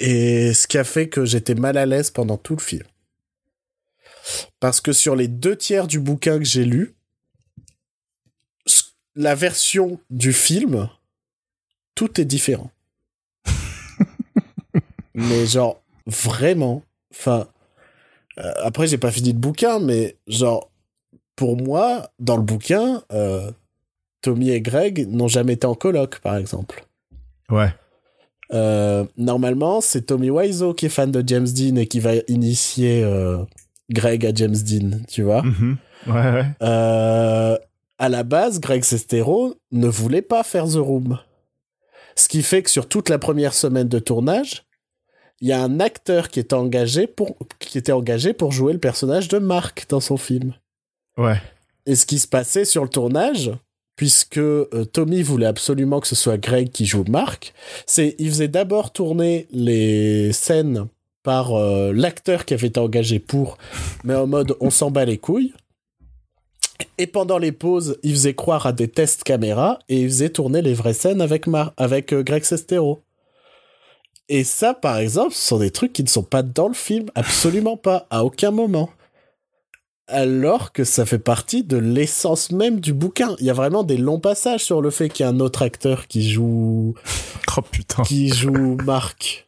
et 0.00 0.52
ce 0.52 0.66
qui 0.66 0.76
a 0.76 0.82
fait 0.82 1.08
que 1.08 1.24
j'étais 1.24 1.54
mal 1.54 1.76
à 1.76 1.86
l'aise 1.86 2.10
pendant 2.10 2.36
tout 2.36 2.56
le 2.56 2.60
film. 2.60 2.82
Parce 4.58 4.80
que 4.80 4.92
sur 4.92 5.14
les 5.14 5.28
deux 5.28 5.56
tiers 5.56 5.86
du 5.86 6.00
bouquin 6.00 6.38
que 6.38 6.44
j'ai 6.44 6.64
lu, 6.64 6.96
la 9.14 9.36
version 9.36 10.00
du 10.10 10.32
film, 10.32 10.88
tout 11.94 12.20
est 12.20 12.24
différent. 12.24 12.72
mais 15.14 15.46
genre, 15.46 15.80
vraiment, 16.06 16.82
enfin, 17.12 17.48
euh, 18.38 18.52
après 18.64 18.88
j'ai 18.88 18.98
pas 18.98 19.12
fini 19.12 19.32
le 19.32 19.38
bouquin, 19.38 19.78
mais 19.78 20.16
genre, 20.26 20.72
pour 21.36 21.56
moi, 21.56 22.10
dans 22.18 22.36
le 22.36 22.42
bouquin, 22.42 23.04
euh, 23.12 23.52
Tommy 24.22 24.50
et 24.50 24.60
Greg 24.60 25.06
n'ont 25.08 25.28
jamais 25.28 25.52
été 25.52 25.68
en 25.68 25.76
coloc, 25.76 26.18
par 26.18 26.36
exemple. 26.36 26.84
Ouais. 27.48 27.72
Euh, 28.52 29.04
normalement, 29.16 29.80
c'est 29.80 30.02
Tommy 30.02 30.30
Wiseau 30.30 30.74
qui 30.74 30.86
est 30.86 30.90
fan 30.90 31.10
de 31.10 31.22
James 31.26 31.46
Dean 31.46 31.76
et 31.76 31.86
qui 31.86 32.00
va 32.00 32.12
initier 32.28 33.02
euh, 33.04 33.38
Greg 33.90 34.24
à 34.24 34.32
James 34.34 34.56
Dean, 34.56 35.00
tu 35.06 35.22
vois. 35.22 35.42
Mhm. 35.42 35.76
Ouais, 36.06 36.12
ouais. 36.12 36.46
Euh, 36.62 37.58
à 37.98 38.08
la 38.08 38.22
base, 38.22 38.60
Greg 38.60 38.84
Sestero 38.84 39.54
ne 39.72 39.88
voulait 39.88 40.22
pas 40.22 40.42
faire 40.42 40.66
The 40.66 40.76
Room. 40.76 41.18
Ce 42.16 42.28
qui 42.28 42.42
fait 42.42 42.62
que 42.62 42.70
sur 42.70 42.88
toute 42.88 43.08
la 43.08 43.18
première 43.18 43.54
semaine 43.54 43.88
de 43.88 43.98
tournage, 43.98 44.64
il 45.40 45.48
y 45.48 45.52
a 45.52 45.62
un 45.62 45.78
acteur 45.80 46.28
qui 46.28 46.40
est 46.40 46.52
engagé 46.52 47.06
pour, 47.06 47.36
qui 47.58 47.78
était 47.78 47.92
engagé 47.92 48.32
pour 48.32 48.50
jouer 48.52 48.72
le 48.72 48.78
personnage 48.78 49.28
de 49.28 49.38
Mark 49.38 49.86
dans 49.88 50.00
son 50.00 50.16
film. 50.16 50.54
Ouais. 51.16 51.40
Et 51.86 51.94
ce 51.94 52.06
qui 52.06 52.18
se 52.18 52.26
passait 52.26 52.64
sur 52.64 52.82
le 52.82 52.88
tournage, 52.88 53.52
puisque 53.98 54.38
euh, 54.38 54.84
Tommy 54.92 55.22
voulait 55.22 55.46
absolument 55.46 55.98
que 55.98 56.06
ce 56.06 56.14
soit 56.14 56.38
Greg 56.38 56.70
qui 56.70 56.86
joue 56.86 57.04
Mark, 57.08 57.52
c'est 57.84 58.14
il 58.18 58.28
faisait 58.28 58.48
d'abord 58.48 58.92
tourner 58.92 59.48
les 59.50 60.32
scènes 60.32 60.86
par 61.24 61.54
euh, 61.54 61.92
l'acteur 61.92 62.44
qui 62.44 62.54
avait 62.54 62.68
été 62.68 62.78
engagé 62.78 63.18
pour, 63.18 63.58
mais 64.04 64.14
en 64.14 64.28
mode 64.28 64.56
on 64.60 64.70
s'en 64.70 64.92
bat 64.92 65.04
les 65.04 65.18
couilles. 65.18 65.52
Et 66.96 67.08
pendant 67.08 67.38
les 67.38 67.50
pauses, 67.50 67.98
il 68.04 68.12
faisait 68.12 68.34
croire 68.34 68.66
à 68.66 68.72
des 68.72 68.86
tests 68.86 69.24
caméra 69.24 69.80
et 69.88 70.02
il 70.02 70.08
faisait 70.08 70.30
tourner 70.30 70.62
les 70.62 70.74
vraies 70.74 70.94
scènes 70.94 71.20
avec, 71.20 71.48
Mar 71.48 71.72
avec 71.76 72.12
euh, 72.12 72.22
Greg 72.22 72.44
Sestero. 72.44 73.00
Et 74.28 74.44
ça, 74.44 74.74
par 74.74 74.98
exemple, 74.98 75.34
ce 75.34 75.44
sont 75.48 75.58
des 75.58 75.72
trucs 75.72 75.92
qui 75.92 76.04
ne 76.04 76.08
sont 76.08 76.22
pas 76.22 76.42
dans 76.42 76.68
le 76.68 76.74
film, 76.74 77.10
absolument 77.16 77.76
pas, 77.76 78.06
à 78.10 78.24
aucun 78.24 78.52
moment 78.52 78.90
alors 80.08 80.72
que 80.72 80.84
ça 80.84 81.06
fait 81.06 81.18
partie 81.18 81.62
de 81.62 81.76
l'essence 81.76 82.50
même 82.50 82.80
du 82.80 82.92
bouquin. 82.92 83.36
Il 83.38 83.46
y 83.46 83.50
a 83.50 83.54
vraiment 83.54 83.84
des 83.84 83.98
longs 83.98 84.20
passages 84.20 84.64
sur 84.64 84.80
le 84.80 84.90
fait 84.90 85.08
qu'il 85.08 85.24
y 85.24 85.26
a 85.26 85.30
un 85.30 85.40
autre 85.40 85.62
acteur 85.62 86.06
qui 86.06 86.28
joue 86.28 86.94
Oh 87.56 87.62
putain. 87.62 88.02
qui 88.02 88.28
joue 88.28 88.76
Marc. 88.84 89.46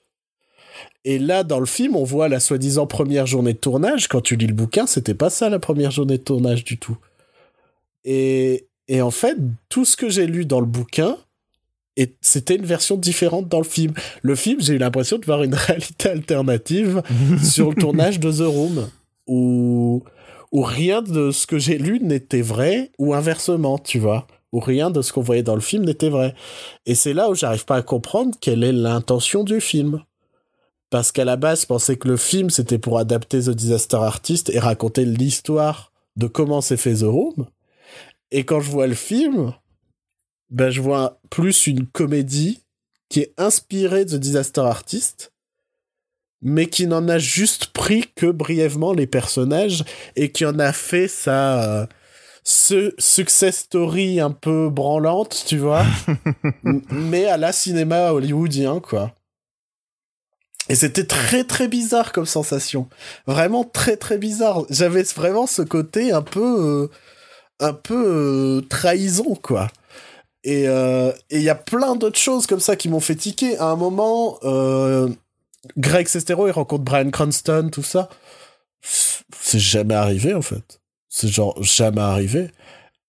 Et 1.04 1.18
là, 1.18 1.44
dans 1.44 1.60
le 1.60 1.66
film, 1.66 1.96
on 1.96 2.04
voit 2.04 2.28
la 2.28 2.40
soi-disant 2.40 2.86
première 2.86 3.26
journée 3.26 3.54
de 3.54 3.58
tournage. 3.58 4.06
Quand 4.06 4.20
tu 4.20 4.36
lis 4.36 4.46
le 4.46 4.54
bouquin, 4.54 4.86
c'était 4.86 5.14
pas 5.14 5.30
ça 5.30 5.48
la 5.48 5.58
première 5.58 5.90
journée 5.90 6.18
de 6.18 6.22
tournage 6.22 6.62
du 6.62 6.76
tout. 6.76 6.98
Et, 8.04 8.66
et 8.88 9.00
en 9.00 9.10
fait, 9.10 9.36
tout 9.70 9.86
ce 9.86 9.96
que 9.96 10.10
j'ai 10.10 10.26
lu 10.26 10.44
dans 10.44 10.60
le 10.60 10.66
bouquin, 10.66 11.16
et 11.96 12.14
c'était 12.20 12.56
une 12.56 12.66
version 12.66 12.96
différente 12.96 13.48
dans 13.48 13.58
le 13.58 13.64
film. 13.64 13.94
Le 14.22 14.34
film, 14.34 14.60
j'ai 14.60 14.74
eu 14.74 14.78
l'impression 14.78 15.18
de 15.18 15.24
voir 15.24 15.42
une 15.42 15.54
réalité 15.66 16.10
alternative 16.10 17.02
sur 17.42 17.70
le 17.70 17.76
tournage 17.76 18.20
de 18.20 18.30
The 18.30 18.46
Room, 18.46 18.90
où, 19.26 20.02
où 20.52 20.62
rien 20.62 21.02
de 21.02 21.30
ce 21.30 21.46
que 21.46 21.58
j'ai 21.58 21.78
lu 21.78 22.00
n'était 22.00 22.42
vrai, 22.42 22.90
ou 22.98 23.14
inversement, 23.14 23.78
tu 23.78 23.98
vois. 23.98 24.26
où 24.52 24.58
rien 24.58 24.90
de 24.90 25.00
ce 25.00 25.12
qu'on 25.12 25.20
voyait 25.20 25.44
dans 25.44 25.54
le 25.54 25.60
film 25.60 25.84
n'était 25.84 26.08
vrai. 26.08 26.34
Et 26.84 26.96
c'est 26.96 27.12
là 27.12 27.30
où 27.30 27.34
j'arrive 27.36 27.64
pas 27.64 27.76
à 27.76 27.82
comprendre 27.82 28.34
quelle 28.40 28.64
est 28.64 28.72
l'intention 28.72 29.44
du 29.44 29.60
film. 29.60 30.02
Parce 30.90 31.12
qu'à 31.12 31.24
la 31.24 31.36
base, 31.36 31.62
je 31.62 31.66
pensais 31.66 31.96
que 31.96 32.08
le 32.08 32.16
film, 32.16 32.50
c'était 32.50 32.78
pour 32.78 32.98
adapter 32.98 33.42
The 33.42 33.50
Disaster 33.50 33.98
Artist 33.98 34.50
et 34.50 34.58
raconter 34.58 35.04
l'histoire 35.04 35.92
de 36.16 36.26
comment 36.26 36.60
s'est 36.60 36.76
fait 36.76 36.94
The 36.94 37.02
Room. 37.04 37.46
Et 38.32 38.44
quand 38.44 38.60
je 38.60 38.70
vois 38.70 38.88
le 38.88 38.94
film, 38.94 39.52
ben, 40.50 40.70
je 40.70 40.80
vois 40.80 41.20
plus 41.30 41.68
une 41.68 41.86
comédie 41.86 42.58
qui 43.08 43.20
est 43.20 43.34
inspirée 43.38 44.04
de 44.04 44.16
The 44.16 44.20
Disaster 44.20 44.62
Artist, 44.62 45.29
mais 46.42 46.66
qui 46.66 46.86
n'en 46.86 47.08
a 47.08 47.18
juste 47.18 47.66
pris 47.66 48.06
que 48.14 48.26
brièvement 48.26 48.92
les 48.92 49.06
personnages 49.06 49.84
et 50.16 50.32
qui 50.32 50.44
en 50.44 50.58
a 50.58 50.72
fait 50.72 51.08
sa, 51.08 51.62
euh, 51.62 51.86
ce 52.44 52.94
success 52.98 53.58
story 53.58 54.20
un 54.20 54.30
peu 54.30 54.70
branlante, 54.70 55.44
tu 55.46 55.58
vois, 55.58 55.84
mais 56.90 57.26
à 57.26 57.36
la 57.36 57.52
cinéma 57.52 58.12
hollywoodien, 58.12 58.80
quoi. 58.80 59.14
Et 60.68 60.76
c'était 60.76 61.04
très 61.04 61.42
très 61.42 61.66
bizarre 61.66 62.12
comme 62.12 62.26
sensation. 62.26 62.88
Vraiment 63.26 63.64
très 63.64 63.96
très 63.96 64.18
bizarre. 64.18 64.66
J'avais 64.70 65.02
vraiment 65.02 65.46
ce 65.46 65.62
côté 65.62 66.12
un 66.12 66.22
peu... 66.22 66.88
Euh, 66.88 66.88
un 67.60 67.74
peu 67.74 68.04
euh, 68.06 68.60
trahison, 68.62 69.34
quoi. 69.34 69.68
Et 70.42 70.66
euh, 70.66 71.12
il 71.30 71.42
y 71.42 71.50
a 71.50 71.54
plein 71.54 71.94
d'autres 71.94 72.18
choses 72.18 72.46
comme 72.46 72.60
ça 72.60 72.74
qui 72.74 72.88
m'ont 72.88 73.00
fait 73.00 73.14
tiquer. 73.14 73.58
À 73.58 73.66
un 73.66 73.76
moment, 73.76 74.38
Greg 75.76 76.08
Sestero, 76.08 76.46
il 76.48 76.52
rencontre 76.52 76.84
Brian 76.84 77.10
Cranston, 77.10 77.70
tout 77.70 77.82
ça. 77.82 78.08
C'est 78.82 79.58
jamais 79.58 79.94
arrivé, 79.94 80.34
en 80.34 80.42
fait. 80.42 80.80
C'est 81.08 81.28
genre 81.28 81.60
jamais 81.62 82.00
arrivé. 82.00 82.50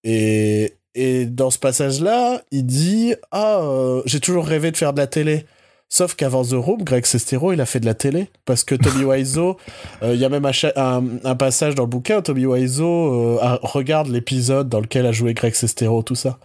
Et, 0.04 0.74
et 0.96 1.26
dans 1.26 1.50
ce 1.50 1.60
passage-là, 1.60 2.42
il 2.52 2.66
dit 2.66 3.16
Ah, 3.32 3.62
j'ai 4.06 4.20
toujours 4.20 4.46
rêvé 4.46 4.72
de 4.72 4.78
faire 4.78 4.94
de 4.94 5.00
la 5.00 5.08
télé. 5.08 5.46
Sauf 5.94 6.16
qu'avant 6.16 6.46
The 6.46 6.54
Room, 6.54 6.84
Greg 6.84 7.06
Sestero, 7.06 7.52
il 7.52 7.60
a 7.60 7.66
fait 7.66 7.82
de 7.82 7.86
la 7.86 7.94
télé. 7.94 8.30
Parce 8.46 8.64
que 8.64 8.76
Tommy 8.76 9.04
Wiseau, 9.04 9.58
euh, 10.02 10.16
il 10.16 10.22
y 10.22 10.24
a 10.24 10.30
même 10.30 10.46
un, 10.46 11.36
passage 11.36 11.76
dans 11.76 11.84
le 11.84 11.90
bouquin, 11.90 12.22
Tommy 12.22 12.46
Wiseau 12.46 13.40
euh, 13.42 13.58
regarde 13.62 14.08
l'épisode 14.08 14.70
dans 14.70 14.80
lequel 14.80 15.06
a 15.06 15.12
joué 15.12 15.34
Greg 15.34 15.54
Sestero, 15.54 16.02
tout 16.02 16.16
ça. 16.16 16.40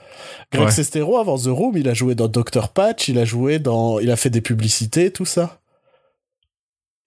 Greg 0.53 0.71
Sestero, 0.71 1.17
avant 1.17 1.39
The 1.39 1.47
Room, 1.47 1.77
il 1.77 1.89
a 1.89 1.95
joué 1.95 2.17
dans 2.17 2.27
Dr. 2.27 2.71
Patch, 2.71 3.07
il 3.07 3.21
a 3.21 3.25
joué 3.25 3.61
dans... 3.61 4.01
Il 4.01 4.11
a 4.11 4.17
fait 4.17 4.31
des 4.31 4.41
publicités, 4.41 5.13
tout 5.13 5.25
ça. 5.25 5.61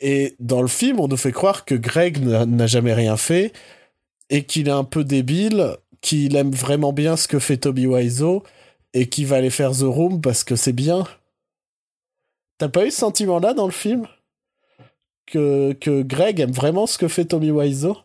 Et 0.02 0.36
dans 0.40 0.62
le 0.62 0.68
film, 0.68 1.00
on 1.00 1.08
nous 1.08 1.18
fait 1.18 1.32
croire 1.32 1.66
que 1.66 1.76
Greg 1.76 2.20
n'a 2.24 2.68
jamais 2.68 2.94
rien 2.94 3.18
fait 3.18 3.54
et 4.30 4.44
qu'il 4.44 4.68
est 4.68 4.72
un 4.72 4.84
peu 4.84 5.04
débile, 5.04 5.76
qu'il 6.02 6.36
aime 6.36 6.52
vraiment 6.52 6.94
bien 6.94 7.18
ce 7.18 7.28
que 7.28 7.40
fait 7.40 7.58
Tommy 7.58 7.86
Wiseau 7.86 8.44
et 8.94 9.10
qu'il 9.10 9.28
va 9.28 9.38
aller 9.38 9.50
faire 9.50 9.72
The 9.72 9.84
Room 9.84 10.22
parce 10.22 10.44
que 10.44 10.56
c'est 10.56 10.74
bien. 10.74 11.06
T'as 12.58 12.70
pas 12.70 12.86
eu 12.86 12.92
ce 12.92 12.98
sentiment-là 12.98 13.54
dans 13.54 13.66
le 13.66 13.72
film? 13.72 14.08
Que, 15.26 15.74
que 15.74 16.02
Greg 16.02 16.40
aime 16.40 16.52
vraiment 16.52 16.88
ce 16.88 16.98
que 16.98 17.08
fait 17.08 17.26
Tommy 17.26 17.52
Wiseau? 17.52 17.98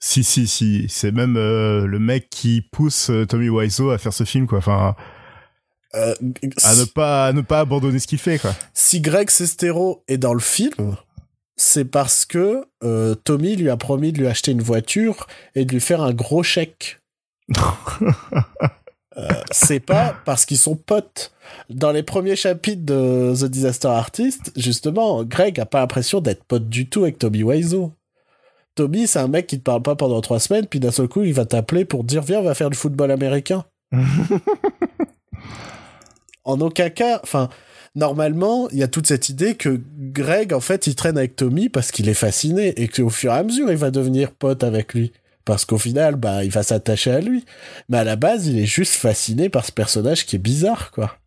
Si, 0.00 0.22
si, 0.22 0.46
si. 0.46 0.86
C'est 0.88 1.10
même 1.10 1.36
euh, 1.36 1.86
le 1.86 1.98
mec 1.98 2.30
qui 2.30 2.62
pousse 2.62 3.10
euh, 3.10 3.26
Tommy 3.26 3.48
Wiseau 3.48 3.90
à 3.90 3.98
faire 3.98 4.12
ce 4.12 4.24
film, 4.24 4.46
quoi. 4.46 4.58
Enfin. 4.58 4.94
Euh, 5.94 6.14
à 6.62 6.74
ne 6.74 6.84
pas 6.84 7.26
à 7.26 7.32
ne 7.32 7.40
pas 7.40 7.60
abandonner 7.60 7.98
ce 7.98 8.06
qu'il 8.06 8.18
fait 8.18 8.38
quoi. 8.38 8.54
Si 8.74 9.00
Greg 9.00 9.30
Sestero 9.30 10.04
est 10.06 10.18
dans 10.18 10.34
le 10.34 10.40
film, 10.40 10.96
c'est 11.56 11.86
parce 11.86 12.26
que 12.26 12.64
Tommy 13.24 13.56
lui 13.56 13.70
a 13.70 13.76
promis 13.76 14.12
de 14.12 14.18
lui 14.18 14.26
acheter 14.26 14.52
une 14.52 14.62
voiture 14.62 15.26
et 15.54 15.64
de 15.64 15.72
lui 15.72 15.80
faire 15.80 16.02
un 16.02 16.12
gros 16.12 16.42
chèque. 16.42 17.00
Euh, 19.18 19.28
c'est 19.50 19.80
pas 19.80 20.14
parce 20.24 20.44
qu'ils 20.46 20.58
sont 20.58 20.76
potes. 20.76 21.32
Dans 21.70 21.90
les 21.90 22.02
premiers 22.02 22.36
chapitres 22.36 22.84
de 22.84 23.34
The 23.36 23.46
Disaster 23.46 23.88
Artist, 23.88 24.52
justement, 24.56 25.24
Greg 25.24 25.58
a 25.58 25.66
pas 25.66 25.80
l'impression 25.80 26.20
d'être 26.20 26.44
pote 26.44 26.68
du 26.68 26.88
tout 26.88 27.02
avec 27.02 27.18
Toby 27.18 27.42
Wiseau. 27.42 27.92
Toby, 28.74 29.08
c'est 29.08 29.18
un 29.18 29.28
mec 29.28 29.48
qui 29.48 29.58
te 29.58 29.64
parle 29.64 29.82
pas 29.82 29.96
pendant 29.96 30.20
trois 30.20 30.38
semaines, 30.38 30.66
puis 30.66 30.78
d'un 30.78 30.92
seul 30.92 31.08
coup, 31.08 31.24
il 31.24 31.34
va 31.34 31.46
t'appeler 31.46 31.84
pour 31.84 32.04
dire 32.04 32.22
viens, 32.22 32.38
on 32.38 32.44
va 32.44 32.54
faire 32.54 32.70
du 32.70 32.76
football 32.76 33.10
américain. 33.10 33.64
en 36.48 36.60
aucun 36.62 36.88
cas, 36.88 37.20
enfin, 37.22 37.50
normalement, 37.94 38.68
il 38.70 38.78
y 38.78 38.82
a 38.82 38.88
toute 38.88 39.06
cette 39.06 39.28
idée 39.28 39.54
que 39.54 39.80
Greg, 39.98 40.54
en 40.54 40.60
fait, 40.60 40.86
il 40.86 40.94
traîne 40.94 41.18
avec 41.18 41.36
Tommy 41.36 41.68
parce 41.68 41.92
qu'il 41.92 42.08
est 42.08 42.14
fasciné 42.14 42.68
et 42.80 42.88
qu'au 42.88 43.10
fur 43.10 43.32
et 43.32 43.36
à 43.36 43.42
mesure, 43.42 43.70
il 43.70 43.76
va 43.76 43.90
devenir 43.90 44.32
pote 44.32 44.64
avec 44.64 44.94
lui 44.94 45.12
parce 45.44 45.66
qu'au 45.66 45.78
final, 45.78 46.16
bah, 46.16 46.44
il 46.44 46.50
va 46.50 46.62
s'attacher 46.62 47.10
à 47.10 47.20
lui. 47.20 47.44
Mais 47.90 47.98
à 47.98 48.04
la 48.04 48.16
base, 48.16 48.46
il 48.46 48.58
est 48.58 48.66
juste 48.66 48.94
fasciné 48.94 49.50
par 49.50 49.64
ce 49.64 49.72
personnage 49.72 50.24
qui 50.24 50.36
est 50.36 50.40
bizarre, 50.40 50.90
quoi. 50.90 51.18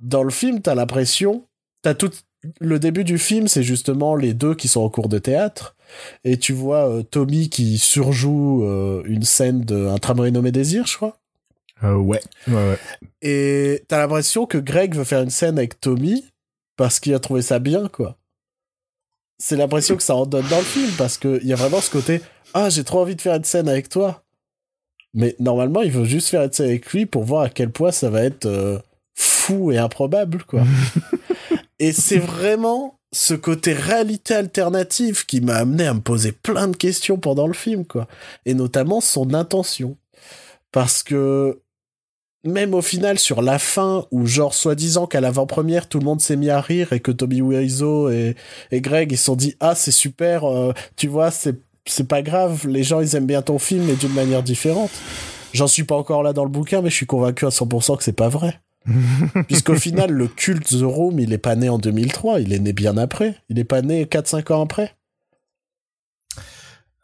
Dans 0.00 0.22
le 0.22 0.30
film, 0.30 0.60
t'as 0.60 0.74
l'impression, 0.74 1.46
t'as 1.82 1.94
tout 1.94 2.10
le 2.60 2.78
début 2.78 3.04
du 3.04 3.18
film, 3.18 3.48
c'est 3.48 3.62
justement 3.62 4.16
les 4.16 4.34
deux 4.34 4.54
qui 4.54 4.68
sont 4.68 4.82
en 4.82 4.90
cours 4.90 5.08
de 5.08 5.18
théâtre, 5.18 5.76
et 6.24 6.38
tu 6.38 6.52
vois 6.52 6.90
euh, 6.90 7.02
Tommy 7.02 7.48
qui 7.48 7.78
surjoue 7.78 8.64
euh, 8.64 9.02
une 9.06 9.22
scène 9.22 9.62
d'un 9.62 9.96
tramway 9.96 10.30
nommé 10.30 10.52
Désir, 10.52 10.86
je 10.86 10.96
crois. 10.96 11.18
Euh, 11.82 11.96
ouais, 11.96 12.22
ouais, 12.48 12.54
ouais. 12.54 12.78
Et 13.20 13.82
t'as 13.88 13.98
l'impression 13.98 14.46
que 14.46 14.58
Greg 14.58 14.94
veut 14.94 15.04
faire 15.04 15.22
une 15.22 15.30
scène 15.30 15.58
avec 15.58 15.80
Tommy 15.80 16.24
parce 16.76 17.00
qu'il 17.00 17.14
a 17.14 17.18
trouvé 17.18 17.42
ça 17.42 17.58
bien, 17.58 17.88
quoi. 17.88 18.16
C'est 19.38 19.56
l'impression 19.56 19.96
que 19.96 20.02
ça 20.02 20.14
en 20.14 20.26
donne 20.26 20.46
dans 20.48 20.58
le 20.58 20.64
film 20.64 20.90
parce 20.96 21.18
qu'il 21.18 21.44
y 21.44 21.52
a 21.52 21.56
vraiment 21.56 21.80
ce 21.80 21.90
côté 21.90 22.20
ah, 22.54 22.70
j'ai 22.70 22.84
trop 22.84 23.00
envie 23.00 23.16
de 23.16 23.20
faire 23.20 23.34
une 23.34 23.44
scène 23.44 23.68
avec 23.68 23.88
toi. 23.88 24.22
Mais 25.12 25.34
normalement, 25.40 25.82
il 25.82 25.90
veut 25.90 26.04
juste 26.04 26.28
faire 26.28 26.42
une 26.42 26.52
scène 26.52 26.68
avec 26.68 26.90
lui 26.92 27.04
pour 27.04 27.24
voir 27.24 27.42
à 27.42 27.48
quel 27.50 27.70
point 27.70 27.90
ça 27.90 28.10
va 28.10 28.22
être 28.22 28.46
euh, 28.46 28.78
fou 29.14 29.72
et 29.72 29.78
improbable, 29.78 30.44
quoi. 30.44 30.62
et 31.80 31.92
c'est 31.92 32.18
vraiment 32.18 32.98
ce 33.12 33.34
côté 33.34 33.72
réalité 33.72 34.34
alternative 34.34 35.26
qui 35.26 35.40
m'a 35.40 35.56
amené 35.56 35.86
à 35.86 35.94
me 35.94 36.00
poser 36.00 36.32
plein 36.32 36.68
de 36.68 36.76
questions 36.76 37.18
pendant 37.18 37.48
le 37.48 37.54
film, 37.54 37.84
quoi. 37.84 38.06
Et 38.46 38.54
notamment 38.54 39.00
son 39.00 39.34
intention. 39.34 39.96
Parce 40.70 41.02
que 41.02 41.60
même 42.44 42.74
au 42.74 42.82
final, 42.82 43.18
sur 43.18 43.42
la 43.42 43.58
fin, 43.58 44.06
où 44.10 44.26
genre, 44.26 44.54
soi-disant 44.54 45.06
qu'à 45.06 45.20
l'avant-première, 45.20 45.88
tout 45.88 45.98
le 45.98 46.04
monde 46.04 46.20
s'est 46.20 46.36
mis 46.36 46.50
à 46.50 46.60
rire 46.60 46.92
et 46.92 47.00
que 47.00 47.10
Toby 47.10 47.42
Wiseau 47.42 48.10
et, 48.10 48.36
et 48.70 48.80
Greg, 48.80 49.12
ils 49.12 49.18
se 49.18 49.24
sont 49.24 49.36
dit, 49.36 49.56
ah, 49.60 49.74
c'est 49.74 49.90
super, 49.90 50.44
euh, 50.44 50.72
tu 50.96 51.08
vois, 51.08 51.30
c'est 51.30 51.56
c'est 51.86 52.08
pas 52.08 52.22
grave, 52.22 52.66
les 52.66 52.82
gens 52.82 53.00
ils 53.00 53.14
aiment 53.14 53.26
bien 53.26 53.42
ton 53.42 53.58
film 53.58 53.84
mais 53.84 53.94
d'une 53.94 54.12
manière 54.12 54.42
différente. 54.42 54.90
J'en 55.52 55.66
suis 55.66 55.84
pas 55.84 55.94
encore 55.94 56.22
là 56.22 56.32
dans 56.32 56.44
le 56.44 56.50
bouquin, 56.50 56.82
mais 56.82 56.90
je 56.90 56.96
suis 56.96 57.06
convaincu 57.06 57.46
à 57.46 57.50
100% 57.50 57.96
que 57.96 58.02
c'est 58.02 58.12
pas 58.12 58.28
vrai. 58.28 58.60
Puisqu'au 59.46 59.76
final, 59.76 60.10
le 60.10 60.26
culte 60.26 60.66
The 60.66 60.82
Room, 60.82 61.20
il 61.20 61.32
est 61.32 61.38
pas 61.38 61.54
né 61.56 61.68
en 61.68 61.78
2003, 61.78 62.40
il 62.40 62.52
est 62.52 62.58
né 62.58 62.72
bien 62.72 62.96
après. 62.96 63.36
Il 63.48 63.58
est 63.58 63.64
pas 63.64 63.80
né 63.80 64.04
4-5 64.04 64.52
ans 64.52 64.62
après. 64.62 64.96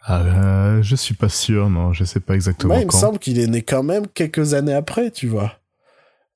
Ah, 0.02 0.22
euh, 0.22 0.82
je 0.82 0.96
suis 0.96 1.14
pas 1.14 1.28
sûr, 1.28 1.68
non, 1.68 1.92
je 1.92 2.04
sais 2.04 2.20
pas 2.20 2.34
exactement. 2.34 2.78
il 2.78 2.86
me 2.86 2.90
semble 2.90 3.18
qu'il 3.18 3.38
est 3.38 3.46
né 3.46 3.62
quand 3.62 3.82
même 3.82 4.06
quelques 4.08 4.54
années 4.54 4.74
après, 4.74 5.10
tu 5.10 5.26
vois. 5.26 5.60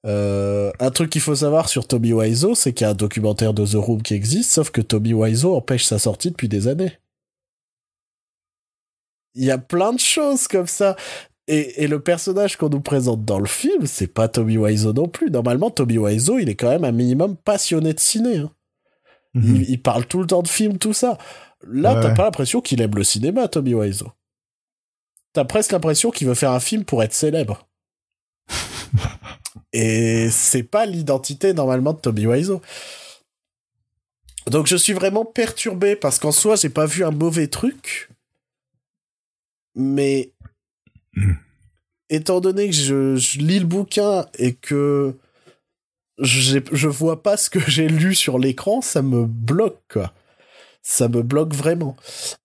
Euh, 0.07 0.71
un 0.81 0.91
truc 0.91 1.09
qu'il 1.09 1.23
faut 1.23 1.35
savoir 1.35 1.69
sur 1.71 1.89
Toby 1.89 2.13
Wiseau, 2.13 2.55
c'est 2.55 2.75
qu'il 2.75 2.85
y 2.85 2.89
a 2.89 2.91
un 2.91 2.95
documentaire 2.95 3.55
de 3.55 3.65
The 3.65 3.77
Room 3.77 4.03
qui 4.03 4.15
existe, 4.15 4.51
sauf 4.51 4.71
que 4.71 4.83
Toby 4.83 5.15
Wiseau 5.15 5.57
empêche 5.57 5.85
sa 5.85 5.99
sortie 5.99 6.31
depuis 6.31 6.49
des 6.49 6.69
années. 6.69 6.93
Il 9.35 9.45
y 9.45 9.51
a 9.51 9.59
plein 9.59 9.93
de 9.93 9.99
choses 9.99 10.47
comme 10.47 10.67
ça. 10.67 10.95
Et, 11.47 11.87
le 11.89 12.01
personnage 12.01 12.57
qu'on 12.57 12.71
nous 12.71 12.81
présente 12.81 13.25
dans 13.25 13.39
le 13.39 13.47
film, 13.47 13.87
c'est 13.87 14.07
pas 14.07 14.29
Toby 14.29 14.57
Wiseau 14.57 14.93
non 14.93 15.09
plus. 15.09 15.31
Normalement, 15.31 15.71
Toby 15.71 15.99
Wiseau, 15.99 16.39
il 16.39 16.49
est 16.49 16.55
quand 16.55 16.71
même 16.71 16.85
un 16.85 16.93
minimum 16.93 17.37
passionné 17.37 17.93
de 17.93 18.01
ciné. 18.01 18.39
Hein. 18.39 18.51
Mhm. 19.35 19.65
il, 19.69 19.83
parle 19.83 20.07
tout 20.07 20.21
le 20.21 20.27
temps 20.27 20.43
de 20.43 20.49
films, 20.49 20.79
tout 20.79 20.93
ça. 20.93 21.19
Là, 21.67 22.01
t'as 22.01 22.15
pas 22.15 22.25
l'impression 22.25 22.61
qu'il 22.61 22.81
aime 22.81 22.95
le 22.95 23.05
cinéma, 23.05 23.49
Toby 23.49 23.75
Wiseau. 23.75 24.13
T'as 25.33 25.45
presque 25.45 25.73
l'impression 25.73 26.11
qu'il 26.11 26.29
veut 26.29 26.35
faire 26.35 26.53
un 26.53 26.61
film 26.61 26.85
pour 26.85 27.03
être 27.03 27.15
célèbre. 27.15 27.67
Et 29.73 30.29
c'est 30.31 30.63
pas 30.63 30.87
l'identité 30.87 31.53
normalement 31.53 31.93
de 31.93 31.99
Toby 32.01 32.27
Wiseau. 32.27 32.63
Donc 34.51 34.67
je 34.67 34.77
suis 34.77 34.93
vraiment 34.93 35.25
perturbé 35.25 35.97
parce 35.97 36.19
qu'en 36.19 36.33
soi, 36.33 36.57
j'ai 36.57 36.69
pas 36.69 36.87
vu 36.87 37.05
un 37.05 37.11
mauvais 37.11 37.49
truc 37.49 38.11
mais 39.75 40.33
hmm. 41.15 41.33
étant 42.11 42.41
donné 42.41 42.69
que 42.69 42.75
je, 42.75 43.39
lis 43.39 43.59
le 43.59 43.67
bouquin 43.67 44.27
et 44.39 44.55
que 44.55 45.15
je 46.19 46.89
vois 46.89 47.23
pas 47.23 47.37
ce 47.37 47.51
que 47.51 47.59
j'ai 47.59 47.89
lu 47.89 48.15
sur 48.15 48.39
l'écran, 48.39 48.81
ça 48.81 49.03
me 49.03 49.27
bloque, 49.27 49.83
quoi. 49.91 50.13
Ça 50.87 51.09
me 51.09 51.23
bloque 51.23 51.55
vraiment. 51.55 51.97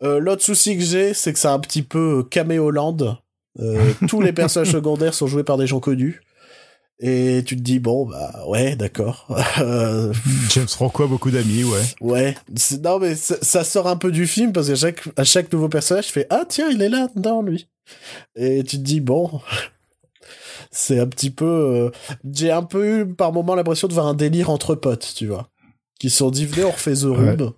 Euh, 0.02 0.20
l'autre 0.20 0.42
souci 0.44 0.78
que 0.78 0.84
j'ai, 0.84 1.14
c'est 1.14 1.34
que 1.34 1.40
c'est 1.40 1.50
un 1.50 1.60
petit 1.60 1.82
peu 1.84 2.24
caméoland. 2.24 3.18
Euh, 3.60 3.92
tous 4.08 4.22
les 4.22 4.32
personnages 4.32 4.72
secondaires 4.72 5.14
sont 5.14 5.28
joués 5.28 5.44
par 5.44 5.58
des 5.58 5.68
gens 5.68 5.82
connus. 5.82 6.22
Et 7.02 7.44
tu 7.46 7.56
te 7.58 7.62
dis, 7.62 7.80
bon, 7.80 8.06
bah 8.06 8.44
ouais, 8.48 8.76
d'accord. 8.78 9.28
James 10.50 10.68
Franco 10.68 11.04
a 11.04 11.08
beaucoup 11.08 11.32
d'amis, 11.32 11.64
ouais. 11.66 11.84
Ouais. 12.02 12.38
Non, 12.82 13.00
mais 13.00 13.16
ça, 13.16 13.64
sort 13.66 13.88
un 13.88 13.96
peu 13.98 14.12
du 14.12 14.26
film 14.26 14.54
parce 14.54 14.68
qu'à 14.68 14.76
chaque, 14.76 15.04
à 15.18 15.24
chaque 15.26 15.52
nouveau 15.52 15.68
personnage, 15.70 16.08
tu 16.08 16.14
fais, 16.14 16.28
ah 16.30 16.44
tiens, 16.48 16.70
il 16.70 16.82
est 16.82 16.90
là 16.90 17.08
dedans, 17.16 17.42
lui. 17.42 17.68
Et 18.38 18.64
tu 18.64 18.78
te 18.78 18.82
dis, 18.84 19.02
bon. 19.02 19.42
C'est 20.72 21.00
un 21.00 21.08
petit 21.08 21.32
peu. 21.32 21.46
euh, 21.46 21.90
J'ai 22.32 22.52
un 22.52 22.64
peu 22.64 23.00
eu 23.00 23.14
par 23.16 23.34
moment 23.34 23.56
l'impression 23.56 23.88
de 23.88 23.94
voir 23.94 24.06
un 24.08 24.14
délire 24.14 24.50
entre 24.50 24.76
potes, 24.76 25.14
tu 25.16 25.28
vois. 25.28 25.50
Qui 26.00 26.10
se 26.10 26.18
sont 26.18 26.32
dit, 26.32 26.46
venez, 26.46 26.64
on 26.64 26.72
refait 26.72 26.94
The 26.94 27.04
Room. 27.04 27.52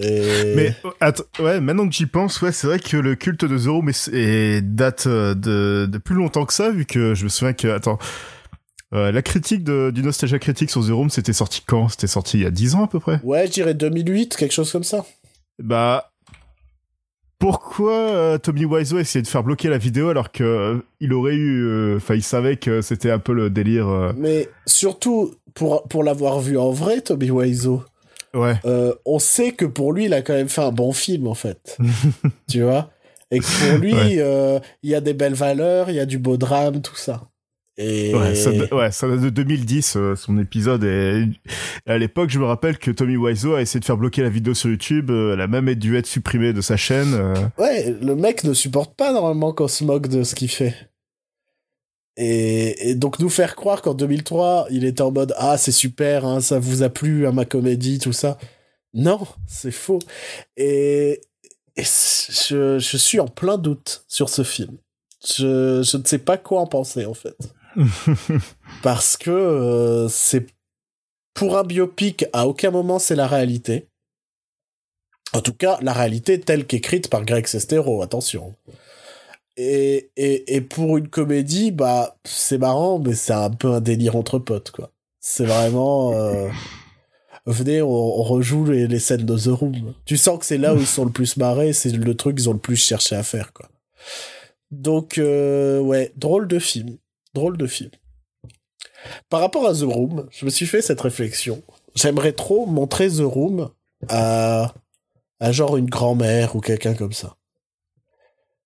Et... 0.00 0.54
Mais 0.56 0.74
attends, 1.00 1.24
ouais, 1.40 1.60
maintenant 1.60 1.86
que 1.86 1.94
j'y 1.94 2.06
pense, 2.06 2.40
ouais, 2.40 2.50
c'est 2.50 2.66
vrai 2.66 2.78
que 2.78 2.96
le 2.96 3.14
culte 3.14 3.44
de 3.44 3.58
The 3.58 3.66
Room 3.66 3.88
est, 3.90 4.08
est- 4.08 4.62
date 4.62 5.06
euh, 5.06 5.34
de, 5.34 5.86
de 5.86 5.98
plus 5.98 6.14
longtemps 6.14 6.46
que 6.46 6.54
ça, 6.54 6.70
vu 6.70 6.86
que 6.86 7.14
je 7.14 7.24
me 7.24 7.28
souviens 7.28 7.52
que 7.52 7.68
attends, 7.68 7.98
euh, 8.94 9.12
la 9.12 9.20
critique 9.20 9.64
de, 9.64 9.90
du 9.94 10.02
Nostalgia 10.02 10.38
Critique 10.38 10.70
sur 10.70 10.82
The 10.86 10.90
Room, 10.92 11.10
c'était 11.10 11.34
sorti 11.34 11.62
quand? 11.66 11.90
C'était 11.90 12.06
sorti 12.06 12.38
il 12.38 12.42
y 12.44 12.46
a 12.46 12.50
10 12.50 12.74
ans 12.76 12.84
à 12.84 12.88
peu 12.88 13.00
près? 13.00 13.20
Ouais, 13.22 13.46
je 13.46 13.52
dirais 13.52 13.74
2008, 13.74 14.36
quelque 14.36 14.52
chose 14.54 14.72
comme 14.72 14.84
ça. 14.84 15.04
Bah 15.58 16.10
pourquoi 17.38 17.92
euh, 17.92 18.38
Tommy 18.38 18.64
Wiseau 18.64 18.96
a 18.96 19.00
essayé 19.00 19.22
de 19.22 19.28
faire 19.28 19.42
bloquer 19.44 19.68
la 19.68 19.78
vidéo 19.78 20.08
alors 20.08 20.32
que 20.32 20.42
euh, 20.44 20.76
il 21.00 21.12
aurait 21.12 21.34
eu, 21.34 21.64
euh, 21.66 21.96
enfin, 21.96 22.14
il 22.14 22.22
savait 22.22 22.56
que 22.56 22.80
c'était 22.82 23.10
un 23.10 23.18
peu 23.18 23.32
le 23.32 23.50
délire. 23.50 23.88
euh, 23.88 24.12
Mais 24.16 24.48
surtout, 24.66 25.34
pour, 25.54 25.84
pour 25.84 26.02
l'avoir 26.04 26.40
vu 26.40 26.58
en 26.58 26.70
vrai, 26.70 27.00
Toby 27.00 27.30
Wiseau, 27.30 27.82
Ouais. 28.34 28.56
euh, 28.66 28.92
on 29.06 29.18
sait 29.18 29.52
que 29.52 29.64
pour 29.64 29.92
lui, 29.92 30.04
il 30.06 30.14
a 30.14 30.20
quand 30.22 30.34
même 30.34 30.48
fait 30.50 30.60
un 30.62 30.70
bon 30.72 30.92
film, 30.92 31.26
en 31.28 31.34
fait. 31.34 31.78
tu 32.48 32.62
vois? 32.62 32.90
Et 33.30 33.38
que 33.40 33.70
pour 33.70 33.78
lui, 33.78 33.94
Ouais. 33.94 34.60
il 34.82 34.90
y 34.90 34.94
a 34.94 35.00
des 35.00 35.14
belles 35.14 35.34
valeurs, 35.34 35.90
il 35.90 35.96
y 35.96 36.00
a 36.00 36.06
du 36.06 36.18
beau 36.18 36.36
drame, 36.36 36.80
tout 36.82 36.96
ça. 36.96 37.22
Et... 37.80 38.12
Ouais, 38.14 38.34
ça, 38.34 38.50
ouais, 38.50 38.90
ça 38.90 39.08
date 39.08 39.20
de 39.20 39.30
2010, 39.30 39.94
euh, 39.96 40.16
son 40.16 40.36
épisode. 40.38 40.82
Et 40.82 41.26
à 41.86 41.96
l'époque, 41.96 42.28
je 42.30 42.40
me 42.40 42.44
rappelle 42.44 42.76
que 42.76 42.90
Tommy 42.90 43.16
Wiseau 43.16 43.54
a 43.54 43.62
essayé 43.62 43.78
de 43.78 43.84
faire 43.84 43.96
bloquer 43.96 44.22
la 44.22 44.30
vidéo 44.30 44.52
sur 44.52 44.68
YouTube. 44.68 45.10
euh, 45.10 45.34
Elle 45.34 45.40
a 45.40 45.46
même 45.46 45.72
dû 45.76 45.96
être 45.96 46.06
supprimée 46.06 46.52
de 46.52 46.60
sa 46.60 46.76
chaîne. 46.76 47.14
euh. 47.14 47.34
Ouais, 47.56 47.94
le 48.02 48.16
mec 48.16 48.42
ne 48.42 48.52
supporte 48.52 48.96
pas 48.96 49.12
normalement 49.12 49.52
qu'on 49.52 49.68
se 49.68 49.84
moque 49.84 50.08
de 50.08 50.24
ce 50.24 50.34
qu'il 50.34 50.50
fait. 50.50 50.74
Et, 52.16 52.90
et 52.90 52.94
donc 52.96 53.20
nous 53.20 53.28
faire 53.28 53.54
croire 53.54 53.80
qu'en 53.80 53.94
2003, 53.94 54.66
il 54.70 54.84
était 54.84 55.02
en 55.02 55.12
mode 55.12 55.34
ah 55.36 55.56
c'est 55.56 55.70
super, 55.70 56.24
hein, 56.26 56.40
ça 56.40 56.58
vous 56.58 56.82
a 56.82 56.88
plu 56.88 57.28
à 57.28 57.32
ma 57.32 57.44
comédie, 57.44 58.00
tout 58.00 58.12
ça. 58.12 58.38
Non, 58.92 59.20
c'est 59.46 59.70
faux. 59.70 60.00
Et, 60.56 61.20
et 61.76 61.84
je, 61.84 62.78
je 62.80 62.96
suis 62.96 63.20
en 63.20 63.28
plein 63.28 63.56
doute 63.56 64.04
sur 64.08 64.30
ce 64.30 64.42
film. 64.42 64.78
Je, 65.24 65.82
je 65.84 65.96
ne 65.96 66.04
sais 66.04 66.18
pas 66.18 66.38
quoi 66.38 66.60
en 66.60 66.66
penser 66.66 67.04
en 67.06 67.14
fait. 67.14 67.36
Parce 68.82 69.16
que 69.16 69.30
euh, 69.30 70.08
c'est 70.08 70.46
pour 71.34 71.56
un 71.56 71.64
biopic, 71.64 72.26
à 72.32 72.46
aucun 72.46 72.70
moment 72.70 72.98
c'est 72.98 73.16
la 73.16 73.26
réalité. 73.26 73.88
En 75.32 75.40
tout 75.40 75.52
cas, 75.52 75.78
la 75.82 75.92
réalité 75.92 76.40
telle 76.40 76.66
qu'écrite 76.66 77.10
par 77.10 77.24
Greg 77.24 77.46
Sestero, 77.46 78.02
attention. 78.02 78.54
Et, 79.56 80.10
et, 80.16 80.54
et 80.56 80.60
pour 80.60 80.96
une 80.96 81.08
comédie, 81.08 81.70
bah, 81.70 82.16
c'est 82.24 82.58
marrant, 82.58 82.98
mais 82.98 83.14
c'est 83.14 83.32
un 83.32 83.50
peu 83.50 83.72
un 83.72 83.80
délire 83.80 84.16
entre 84.16 84.38
potes, 84.38 84.70
quoi. 84.70 84.90
C'est 85.20 85.44
vraiment... 85.44 86.12
euh, 86.14 86.48
Venez, 87.48 87.80
on, 87.80 88.22
rejoue 88.22 88.66
les, 88.66 88.86
les 88.86 88.98
scènes 88.98 89.24
de 89.24 89.36
The 89.38 89.48
Room. 89.58 89.94
Tu 90.04 90.18
sens 90.18 90.38
que 90.38 90.44
c'est 90.44 90.58
là 90.58 90.74
où 90.74 90.78
ils 90.78 90.86
sont 90.86 91.06
le 91.06 91.10
plus 91.10 91.38
marrés, 91.38 91.72
c'est 91.72 91.90
le 91.90 92.14
truc 92.14 92.36
qu'ils 92.36 92.50
ont 92.50 92.52
le 92.52 92.58
plus 92.58 92.76
cherché 92.76 93.16
à 93.16 93.22
faire, 93.22 93.54
quoi. 93.54 93.68
Donc, 94.70 95.16
euh, 95.16 95.80
ouais, 95.80 96.12
drôle 96.16 96.46
de 96.46 96.58
film. 96.58 96.98
Drôle 97.34 97.56
de 97.56 97.66
film. 97.66 97.90
Par 99.28 99.40
rapport 99.40 99.66
à 99.66 99.72
The 99.74 99.82
Room, 99.82 100.26
je 100.30 100.44
me 100.44 100.50
suis 100.50 100.66
fait 100.66 100.82
cette 100.82 101.00
réflexion. 101.00 101.62
J'aimerais 101.94 102.32
trop 102.32 102.66
montrer 102.66 103.08
The 103.08 103.20
Room 103.22 103.70
à, 104.08 104.74
à 105.40 105.52
genre 105.52 105.76
une 105.76 105.88
grand-mère 105.90 106.56
ou 106.56 106.60
quelqu'un 106.60 106.94
comme 106.94 107.12
ça. 107.12 107.36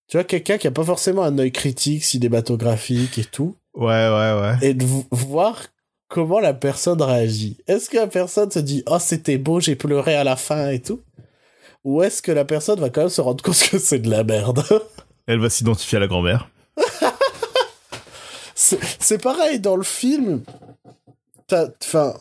Tu 0.08 0.16
vois, 0.16 0.24
quelqu'un 0.24 0.58
qui 0.58 0.66
a 0.66 0.70
pas 0.70 0.84
forcément 0.84 1.22
un 1.22 1.38
œil 1.38 1.52
critique, 1.52 2.04
cinématographique 2.04 3.18
et 3.18 3.24
tout, 3.24 3.56
Ouais, 3.74 3.86
ouais, 3.86 4.40
ouais. 4.40 4.56
et 4.60 4.74
de 4.74 4.84
vo- 4.84 5.06
voir 5.10 5.62
comment 6.08 6.40
la 6.40 6.52
personne 6.52 7.00
réagit. 7.00 7.56
Est-ce 7.66 7.88
que 7.88 7.96
la 7.96 8.06
personne 8.06 8.50
se 8.50 8.58
dit 8.58 8.82
«Oh, 8.86 8.98
c'était 9.00 9.38
beau, 9.38 9.60
j'ai 9.60 9.76
pleuré 9.76 10.14
à 10.14 10.24
la 10.24 10.36
fin 10.36 10.68
et 10.68 10.80
tout?» 10.80 11.00
Ou 11.84 12.02
est-ce 12.02 12.20
que 12.20 12.30
la 12.32 12.44
personne 12.44 12.78
va 12.78 12.90
quand 12.90 13.00
même 13.02 13.08
se 13.08 13.20
rendre 13.22 13.42
compte 13.44 13.58
que 13.70 13.78
c'est 13.78 13.98
de 14.00 14.10
la 14.10 14.22
merde? 14.24 14.62
Elle 15.26 15.38
va 15.40 15.48
s'identifier 15.48 15.96
à 15.96 16.00
la 16.00 16.06
grand-mère. 16.08 16.50
C'est 18.98 19.22
pareil 19.22 19.60
dans 19.60 19.76
le 19.76 19.82
film. 19.82 20.42
Enfin. 21.50 22.14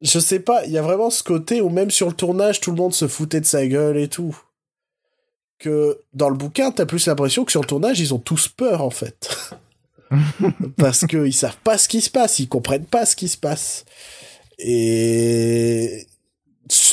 Je 0.00 0.20
sais 0.20 0.38
pas, 0.38 0.64
il 0.64 0.70
y 0.70 0.78
a 0.78 0.82
vraiment 0.82 1.10
ce 1.10 1.24
côté 1.24 1.60
où 1.60 1.70
même 1.70 1.90
sur 1.90 2.06
le 2.06 2.12
tournage, 2.12 2.60
tout 2.60 2.70
le 2.70 2.76
monde 2.76 2.94
se 2.94 3.08
foutait 3.08 3.40
de 3.40 3.46
sa 3.46 3.66
gueule 3.66 3.96
et 3.96 4.08
tout. 4.08 4.36
Que 5.58 6.00
dans 6.14 6.28
le 6.28 6.36
bouquin, 6.36 6.70
t'as 6.70 6.86
plus 6.86 7.06
l'impression 7.06 7.44
que 7.44 7.50
sur 7.50 7.62
le 7.62 7.66
tournage, 7.66 7.98
ils 7.98 8.14
ont 8.14 8.20
tous 8.20 8.46
peur 8.46 8.82
en 8.82 8.90
fait. 8.90 9.28
Parce 10.76 11.04
qu'ils 11.06 11.34
savent 11.34 11.58
pas 11.64 11.78
ce 11.78 11.88
qui 11.88 12.00
se 12.00 12.10
passe, 12.10 12.38
ils 12.38 12.48
comprennent 12.48 12.86
pas 12.86 13.06
ce 13.06 13.16
qui 13.16 13.28
se 13.28 13.36
passe. 13.36 13.84
Et. 14.58 16.06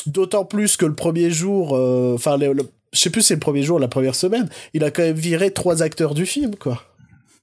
D'autant 0.05 0.45
plus 0.45 0.77
que 0.77 0.85
le 0.85 0.95
premier 0.95 1.31
jour, 1.31 1.75
euh, 1.75 2.13
enfin, 2.15 2.39
je 2.39 2.99
sais 2.99 3.09
plus 3.09 3.21
si 3.21 3.27
c'est 3.29 3.33
le 3.33 3.39
premier 3.41 3.61
jour, 3.61 3.75
ou 3.75 3.79
la 3.79 3.87
première 3.89 4.15
semaine, 4.15 4.47
il 4.73 4.83
a 4.85 4.91
quand 4.91 5.01
même 5.01 5.17
viré 5.17 5.51
trois 5.51 5.83
acteurs 5.83 6.13
du 6.13 6.25
film, 6.25 6.55
quoi 6.55 6.81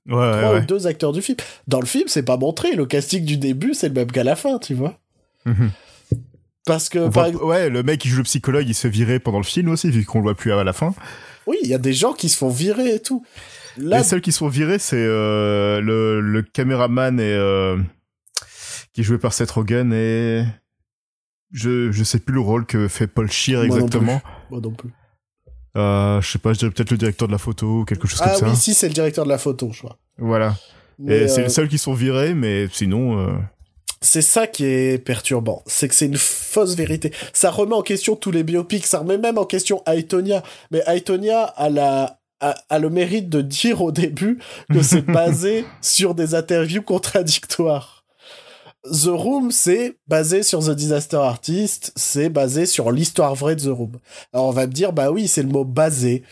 Ouais, 0.08 0.14
trois 0.40 0.54
ouais. 0.54 0.60
ou 0.60 0.66
deux 0.66 0.86
acteurs 0.86 1.12
du 1.12 1.22
film. 1.22 1.36
Dans 1.68 1.80
le 1.80 1.86
film, 1.86 2.04
c'est 2.08 2.24
pas 2.24 2.36
montré. 2.36 2.74
Le 2.74 2.86
casting 2.86 3.24
du 3.24 3.36
début, 3.36 3.74
c'est 3.74 3.88
le 3.88 3.94
même 3.94 4.10
qu'à 4.10 4.24
la 4.24 4.34
fin, 4.36 4.58
tu 4.58 4.74
vois. 4.74 4.98
Mhm. 5.46 5.70
Parce 6.66 6.88
que, 6.88 7.08
par 7.08 7.30
voit- 7.32 7.44
ouais, 7.46 7.68
le 7.70 7.82
mec 7.82 8.00
qui 8.00 8.08
joue 8.08 8.18
le 8.18 8.22
psychologue, 8.24 8.68
il 8.68 8.74
se 8.74 8.82
fait 8.82 8.88
virer 8.88 9.18
pendant 9.18 9.38
le 9.38 9.44
film 9.44 9.68
aussi, 9.70 9.90
vu 9.90 10.04
qu'on 10.04 10.18
le 10.18 10.24
voit 10.24 10.34
plus 10.36 10.52
à 10.52 10.62
la 10.64 10.72
fin. 10.72 10.94
oui, 11.46 11.56
il 11.62 11.68
y 11.68 11.74
a 11.74 11.78
des 11.78 11.92
gens 11.92 12.12
qui 12.12 12.28
se 12.28 12.36
font 12.36 12.48
virer 12.50 12.94
et 12.94 13.00
tout. 13.00 13.24
Là, 13.78 13.98
Les 13.98 14.04
seuls 14.04 14.20
qui 14.20 14.32
sont 14.32 14.48
virés, 14.48 14.78
c'est 14.78 14.96
euh, 14.96 15.80
le, 15.80 16.20
le 16.20 16.42
caméraman 16.42 17.18
et 17.18 17.22
euh, 17.32 17.78
qui 18.92 19.00
est 19.00 19.04
joué 19.04 19.18
par 19.18 19.32
Seth 19.32 19.50
Rogen 19.50 19.92
et 19.92 20.44
je 21.52 21.90
je 21.90 22.04
sais 22.04 22.18
plus 22.18 22.34
le 22.34 22.40
rôle 22.40 22.64
que 22.66 22.86
fait 22.88 23.06
Paul 23.06 23.30
Scheer 23.30 23.58
Moi 23.64 23.68
non 23.68 23.74
exactement. 23.86 24.22
moi 24.50 24.60
non 24.60 24.70
plus. 24.72 24.90
Euh, 25.77 26.20
je 26.20 26.31
sais 26.31 26.39
pas, 26.39 26.53
je 26.53 26.59
dirais 26.59 26.70
peut-être 26.70 26.90
le 26.90 26.99
directeur 26.99 27.28
de 27.28 27.32
la 27.32 27.39
photo 27.39 27.81
ou 27.81 27.85
quelque 27.85 28.07
chose 28.07 28.20
Ah 28.23 28.35
comme 28.39 28.49
oui, 28.51 28.55
ça. 28.55 28.61
si, 28.61 28.74
c'est 28.74 28.89
le 28.89 28.94
directeur 28.94 29.24
de 29.24 29.31
la 29.31 29.39
photo, 29.39 29.70
je 29.73 29.78
crois. 29.78 29.97
Voilà. 30.19 30.55
Mais, 30.99 31.20
et 31.23 31.28
c'est 31.28 31.40
euh, 31.40 31.44
les 31.44 31.49
seuls 31.51 31.69
qui 31.69 31.78
sont 31.78 31.94
virés, 31.94 32.35
mais 32.35 32.66
sinon. 32.70 33.19
euh, 33.19 33.32
c'est 34.03 34.20
ça 34.23 34.47
qui 34.47 34.65
est 34.65 34.99
perturbant. 35.03 35.62
C'est 35.66 35.89
que 35.89 35.94
c'est 35.94 36.07
une 36.07 36.16
fausse 36.19 36.74
vérité. 36.74 37.12
Ça 37.32 37.51
remet 37.51 37.74
en 37.74 37.82
question 37.82 38.16
tous 38.16 38.32
les 38.32 38.43
biopics. 38.43 38.85
Ça 38.85 38.99
remet 38.99 39.16
même 39.16 39.39
en 39.39 39.44
question 39.44 39.82
Aitonia. 39.86 40.43
Mais 40.73 40.82
Aitonia 40.86 41.44
a 41.44 41.70
la, 41.70 42.19
a, 42.40 42.55
a 42.69 42.78
le 42.81 42.90
mérite 42.90 43.28
de 43.28 43.40
dire 43.40 43.81
au 43.81 43.93
début 43.93 44.39
que 44.73 44.82
c'est 44.82 45.03
basé 45.07 45.65
sur 45.81 46.15
des 46.16 46.35
interviews 46.35 46.82
contradictoires. 46.82 48.01
The 48.84 49.06
Room, 49.06 49.50
c'est 49.52 49.96
basé 50.09 50.42
sur 50.42 50.60
The 50.60 50.70
Disaster 50.70 51.16
Artist, 51.16 51.92
c'est 51.94 52.28
basé 52.28 52.66
sur 52.66 52.90
l'histoire 52.90 53.34
vraie 53.34 53.54
de 53.54 53.62
The 53.62 53.76
Room. 53.76 53.98
Alors 54.32 54.46
on 54.46 54.52
va 54.52 54.66
me 54.66 54.72
dire, 54.72 54.92
bah 54.92 55.10
oui, 55.10 55.28
c'est 55.28 55.42
le 55.42 55.48
mot 55.48 55.64
basé. 55.64 56.24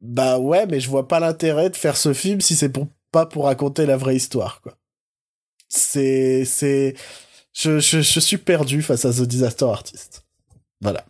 Bah 0.00 0.38
ouais, 0.38 0.66
mais 0.66 0.80
je 0.80 0.90
vois 0.90 1.08
pas 1.08 1.18
l'intérêt 1.18 1.70
de 1.70 1.76
faire 1.76 1.96
ce 1.96 2.12
film 2.12 2.40
si 2.40 2.56
c'est 2.56 2.68
pour, 2.68 2.88
pas 3.10 3.26
pour 3.26 3.44
raconter 3.44 3.86
la 3.86 3.96
vraie 3.96 4.16
histoire, 4.16 4.60
quoi. 4.60 4.76
C'est, 5.70 6.44
c'est, 6.44 6.94
je, 7.52 7.78
je, 7.78 8.00
je 8.00 8.20
suis 8.20 8.38
perdu 8.38 8.82
face 8.82 9.04
à 9.04 9.12
The 9.12 9.22
Disaster 9.22 9.66
Artist. 9.66 10.24
Voilà. 10.80 11.04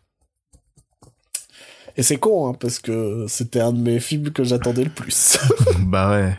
Et 1.96 2.02
c'est 2.02 2.16
con, 2.16 2.48
hein, 2.48 2.54
parce 2.54 2.78
que 2.78 3.26
c'était 3.28 3.60
un 3.60 3.72
de 3.72 3.80
mes 3.80 3.98
films 3.98 4.30
que 4.32 4.44
j'attendais 4.44 4.84
le 4.84 4.90
plus. 4.90 5.36
bah 5.80 6.10
ouais. 6.10 6.36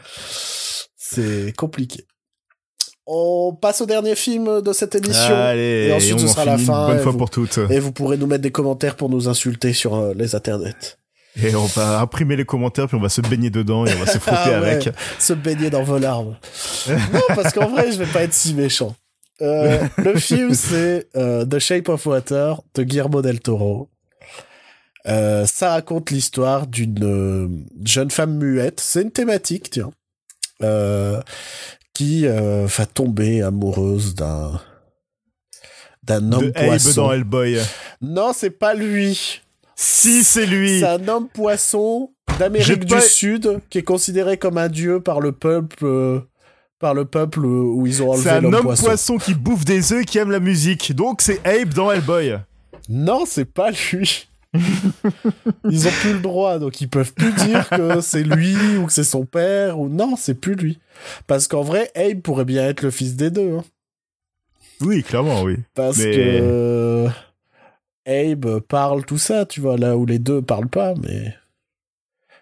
c'est 0.95 1.53
compliqué. 1.57 2.05
On 3.11 3.55
passe 3.59 3.81
au 3.81 3.87
dernier 3.87 4.15
film 4.15 4.61
de 4.61 4.71
cette 4.71 4.93
émission. 4.93 5.33
Allez, 5.35 5.87
Et 5.89 5.93
ensuite, 5.93 6.13
on 6.13 6.17
ce 6.19 6.25
en 6.25 6.27
sera 6.27 6.45
la 6.45 6.57
fin, 6.59 6.87
bonne 6.89 6.99
fois 6.99 7.11
vous- 7.11 7.17
pour 7.17 7.31
toutes. 7.31 7.57
Et 7.71 7.79
vous 7.79 7.91
pourrez 7.91 8.17
nous 8.17 8.27
mettre 8.27 8.43
des 8.43 8.51
commentaires 8.51 8.95
pour 8.95 9.09
nous 9.09 9.27
insulter 9.27 9.73
sur 9.73 9.95
euh, 9.95 10.13
les 10.15 10.35
internets. 10.35 10.75
Et 11.41 11.55
on 11.55 11.65
va 11.65 12.01
imprimer 12.01 12.35
les 12.35 12.45
commentaires, 12.45 12.87
puis 12.87 12.97
on 12.97 13.01
va 13.01 13.09
se 13.09 13.21
baigner 13.21 13.49
dedans 13.49 13.83
et 13.87 13.93
on 13.95 13.99
va 14.03 14.11
se 14.11 14.17
frotter 14.19 14.37
Ah 14.53 14.61
ouais, 14.61 14.69
avec. 14.73 14.89
Se 15.17 15.33
baigner 15.33 15.71
dans 15.71 15.83
vos 15.83 15.97
larmes. 15.97 16.35
non, 16.87 17.19
parce 17.35 17.51
qu'en 17.51 17.69
vrai, 17.69 17.91
je 17.91 17.97
vais 17.97 18.11
pas 18.11 18.21
être 18.23 18.33
si 18.33 18.53
méchant. 18.53 18.95
Euh, 19.41 19.79
le 19.97 20.15
film, 20.19 20.53
c'est 20.53 21.07
euh, 21.15 21.45
The 21.45 21.57
Shape 21.59 21.89
of 21.89 22.05
Water 22.05 22.61
de 22.75 22.83
Guillermo 22.83 23.21
del 23.23 23.39
Toro. 23.39 23.89
Euh, 25.07 25.45
ça 25.47 25.71
raconte 25.71 26.11
l'histoire 26.11 26.67
d'une 26.67 27.65
jeune 27.85 28.11
femme 28.11 28.35
muette. 28.37 28.79
C'est 28.81 29.01
une 29.01 29.11
thématique, 29.11 29.69
tiens. 29.71 29.89
Euh, 31.89 31.93
qui 31.93 32.25
euh, 32.27 32.65
va 32.67 32.85
tomber 32.85 33.41
amoureuse 33.41 34.15
d'un 34.15 34.59
d'un 36.03 36.31
homme 36.31 36.51
De 36.51 36.53
Abe 36.55 36.67
poisson. 36.67 37.01
dans 37.03 37.11
Hellboy. 37.13 37.59
Non, 38.01 38.31
c'est 38.33 38.49
pas 38.51 38.73
lui. 38.73 39.41
Si, 39.75 40.23
c'est 40.23 40.45
lui 40.45 40.79
C'est 40.79 40.85
un 40.87 41.07
homme 41.07 41.27
poisson 41.29 42.11
d'Amérique 42.39 42.85
du 42.85 42.95
pas- 42.95 43.01
Sud 43.01 43.59
qui 43.69 43.77
est 43.79 43.83
considéré 43.83 44.37
comme 44.37 44.57
un 44.57 44.69
dieu 44.69 45.01
par 45.01 45.19
le 45.19 45.31
peuple 45.33 45.85
euh, 45.85 46.19
par 46.79 46.93
le 46.93 47.03
peuple 47.05 47.45
où 47.45 47.85
ils 47.85 48.01
ont 48.01 48.13
C'est 48.13 48.29
enlevé 48.29 48.29
un 48.29 48.41
l'homme 48.41 48.53
homme 48.55 48.63
poisson. 48.63 48.85
poisson. 48.85 49.17
qui 49.17 49.33
bouffe 49.33 49.65
des 49.65 49.91
œufs 49.93 50.01
et 50.01 50.05
qui 50.05 50.17
aime 50.17 50.31
la 50.31 50.39
musique. 50.39 50.95
Donc 50.95 51.21
c'est 51.21 51.45
Abe 51.45 51.73
dans 51.73 51.91
Hellboy. 51.91 52.37
Non, 52.87 53.25
c'est 53.27 53.45
pas 53.45 53.71
lui. 53.71 54.28
ils 55.69 55.87
ont 55.87 55.91
plus 56.01 56.13
le 56.13 56.19
droit, 56.19 56.57
donc 56.57 56.81
ils 56.81 56.89
peuvent 56.89 57.13
plus 57.13 57.33
dire 57.33 57.69
que 57.69 58.01
c'est 58.01 58.23
lui 58.23 58.55
ou 58.77 58.87
que 58.87 58.91
c'est 58.91 59.03
son 59.03 59.25
père 59.25 59.79
ou 59.79 59.89
non, 59.89 60.15
c'est 60.15 60.33
plus 60.33 60.55
lui. 60.55 60.79
Parce 61.27 61.47
qu'en 61.47 61.61
vrai, 61.61 61.91
Abe 61.95 62.21
pourrait 62.21 62.45
bien 62.45 62.67
être 62.67 62.81
le 62.81 62.91
fils 62.91 63.15
des 63.15 63.29
deux. 63.29 63.57
Hein. 63.57 63.63
Oui, 64.81 65.03
clairement, 65.03 65.43
oui. 65.43 65.57
Parce 65.75 65.97
que 65.97 67.07
Abe 68.07 68.59
parle 68.59 69.05
tout 69.05 69.17
ça, 69.17 69.45
tu 69.45 69.61
vois, 69.61 69.77
là 69.77 69.97
où 69.97 70.05
les 70.05 70.19
deux 70.19 70.41
parlent 70.41 70.69
pas, 70.69 70.95
mais 71.03 71.35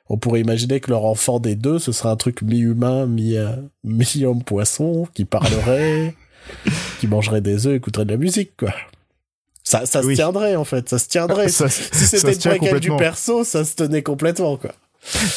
on 0.10 0.18
pourrait 0.18 0.40
imaginer 0.40 0.80
que 0.80 0.90
leur 0.90 1.04
enfant 1.04 1.40
des 1.40 1.56
deux, 1.56 1.80
ce 1.80 1.92
serait 1.92 2.10
un 2.10 2.16
truc 2.16 2.42
mi-humain, 2.42 3.06
mi-homme-poisson, 3.84 5.08
qui 5.14 5.26
parlerait, 5.26 6.16
qui 7.00 7.08
mangerait 7.08 7.42
des 7.42 7.68
œufs, 7.68 7.76
écouterait 7.76 8.06
de 8.06 8.12
la 8.12 8.18
musique, 8.18 8.56
quoi. 8.58 8.74
Ça, 9.68 9.86
ça 9.86 10.02
se 10.02 10.08
tiendrait, 10.14 10.56
en 10.56 10.64
fait, 10.64 10.88
ça 10.88 10.98
se 10.98 11.10
tiendrait. 11.10 11.50
si 11.50 11.68
c'était 11.68 12.32
une 12.32 12.40
préquelle 12.40 12.80
du 12.80 12.96
perso, 12.96 13.44
ça 13.44 13.66
se 13.66 13.76
tenait 13.76 14.02
complètement, 14.02 14.56
quoi. 14.56 14.72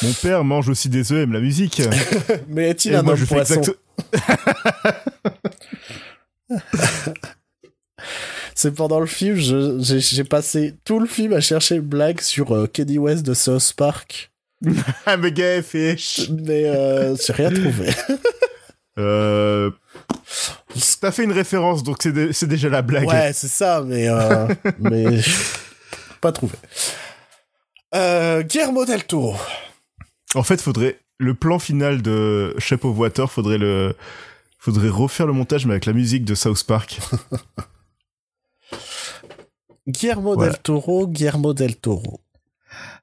Mon 0.04 0.12
père 0.12 0.44
mange 0.44 0.68
aussi 0.68 0.88
des 0.88 1.10
œufs, 1.10 1.24
aime 1.24 1.32
la 1.32 1.40
musique. 1.40 1.82
Mais 2.48 2.70
est-il 2.70 2.94
un 2.94 3.04
homme-poisson 3.04 3.60
C'est 8.54 8.72
pendant 8.72 9.00
le 9.00 9.06
film, 9.06 9.34
j'ai 9.36 10.24
passé 10.24 10.76
tout 10.84 11.00
le 11.00 11.08
film 11.08 11.32
à 11.32 11.40
chercher 11.40 11.74
une 11.74 11.80
blague 11.80 12.20
sur 12.20 12.54
euh, 12.54 12.68
Kenny 12.68 12.98
West 12.98 13.26
de 13.26 13.34
South 13.34 13.72
Park. 13.76 14.30
A 15.06 15.16
gay 15.16 15.60
fish. 15.62 16.30
Mais 16.30 16.66
euh, 16.66 17.16
j'ai 17.16 17.32
rien 17.32 17.50
trouvé. 17.50 17.88
euh... 18.96 19.72
T'as 21.00 21.10
fait 21.10 21.24
une 21.24 21.32
référence, 21.32 21.82
donc 21.82 21.98
c'est 22.02 22.46
déjà 22.46 22.68
la 22.68 22.82
blague. 22.82 23.08
Ouais, 23.08 23.32
c'est 23.32 23.48
ça, 23.48 23.82
mais... 23.84 24.08
Euh, 24.08 24.48
mais... 24.78 25.20
Pas 26.20 26.32
trouvé. 26.32 26.54
Euh, 27.94 28.42
Guillermo 28.42 28.84
del 28.84 29.04
Toro. 29.04 29.36
En 30.34 30.42
fait, 30.42 30.60
faudrait... 30.60 30.98
Le 31.18 31.34
plan 31.34 31.58
final 31.58 32.00
de 32.00 32.54
Shape 32.58 32.84
of 32.84 32.96
Water, 32.96 33.30
faudrait 33.30 33.58
le... 33.58 33.94
Faudrait 34.58 34.88
refaire 34.88 35.26
le 35.26 35.32
montage, 35.32 35.66
mais 35.66 35.72
avec 35.72 35.86
la 35.86 35.92
musique 35.92 36.24
de 36.24 36.34
South 36.34 36.64
Park. 36.64 37.00
Guillermo 39.88 40.36
del 40.36 40.58
Toro, 40.58 41.06
Guillermo 41.08 41.54
del 41.54 41.76
Toro. 41.76 42.20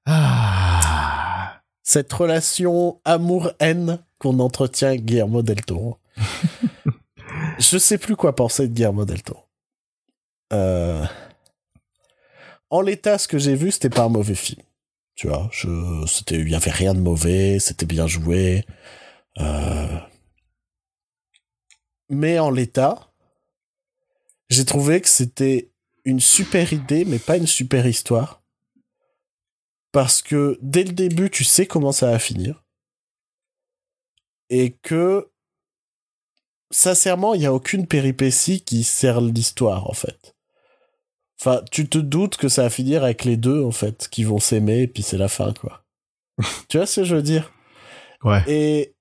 Ah. 0.05 1.61
Cette 1.83 2.11
relation 2.13 2.99
amour-haine 3.05 3.99
qu'on 4.19 4.39
entretient 4.39 4.89
avec 4.89 5.05
Guillermo 5.05 5.41
del 5.41 5.63
Toro. 5.63 5.97
je 7.59 7.77
sais 7.77 7.97
plus 7.97 8.15
quoi 8.15 8.35
penser 8.35 8.67
de 8.67 8.73
Guillermo 8.73 9.05
del 9.05 9.23
Toro. 9.23 9.45
Euh, 10.53 11.05
en 12.69 12.81
l'état, 12.81 13.17
ce 13.17 13.27
que 13.27 13.37
j'ai 13.37 13.55
vu, 13.55 13.71
c'était 13.71 13.89
pas 13.89 14.03
un 14.03 14.09
mauvais 14.09 14.35
film. 14.35 14.61
Tu 15.15 15.27
vois, 15.27 15.49
je... 15.51 16.05
c'était, 16.07 16.35
il 16.35 16.49
y 16.49 16.55
avait 16.55 16.71
rien 16.71 16.93
de 16.93 16.99
mauvais, 16.99 17.59
c'était 17.59 17.85
bien 17.85 18.07
joué. 18.07 18.65
Euh, 19.39 19.99
mais 22.09 22.39
en 22.39 22.49
l'état, 22.49 23.11
j'ai 24.49 24.65
trouvé 24.65 25.01
que 25.01 25.09
c'était 25.09 25.71
une 26.05 26.19
super 26.19 26.71
idée, 26.71 27.03
mais 27.05 27.19
pas 27.19 27.37
une 27.37 27.47
super 27.47 27.85
histoire. 27.85 28.41
Parce 29.91 30.21
que 30.21 30.57
dès 30.61 30.83
le 30.83 30.93
début, 30.93 31.29
tu 31.29 31.43
sais 31.43 31.65
comment 31.65 31.91
ça 31.91 32.11
va 32.11 32.19
finir. 32.19 32.63
Et 34.49 34.73
que, 34.73 35.31
sincèrement, 36.71 37.33
il 37.33 37.39
n'y 37.39 37.45
a 37.45 37.53
aucune 37.53 37.87
péripétie 37.87 38.61
qui 38.61 38.83
sert 38.83 39.21
l'histoire, 39.21 39.89
en 39.89 39.93
fait. 39.93 40.35
Enfin, 41.39 41.61
tu 41.71 41.87
te 41.87 41.97
doutes 41.97 42.37
que 42.37 42.49
ça 42.49 42.63
va 42.63 42.69
finir 42.69 43.03
avec 43.03 43.23
les 43.23 43.37
deux, 43.37 43.63
en 43.63 43.71
fait, 43.71 44.07
qui 44.09 44.23
vont 44.23 44.39
s'aimer, 44.39 44.81
et 44.81 44.87
puis 44.87 45.03
c'est 45.03 45.17
la 45.17 45.27
fin, 45.27 45.53
quoi. 45.53 45.83
tu 46.67 46.77
vois 46.77 46.85
ce 46.85 47.01
que 47.01 47.05
je 47.05 47.15
veux 47.15 47.21
dire? 47.21 47.51
Ouais. 48.23 48.43
Et, 48.47 48.95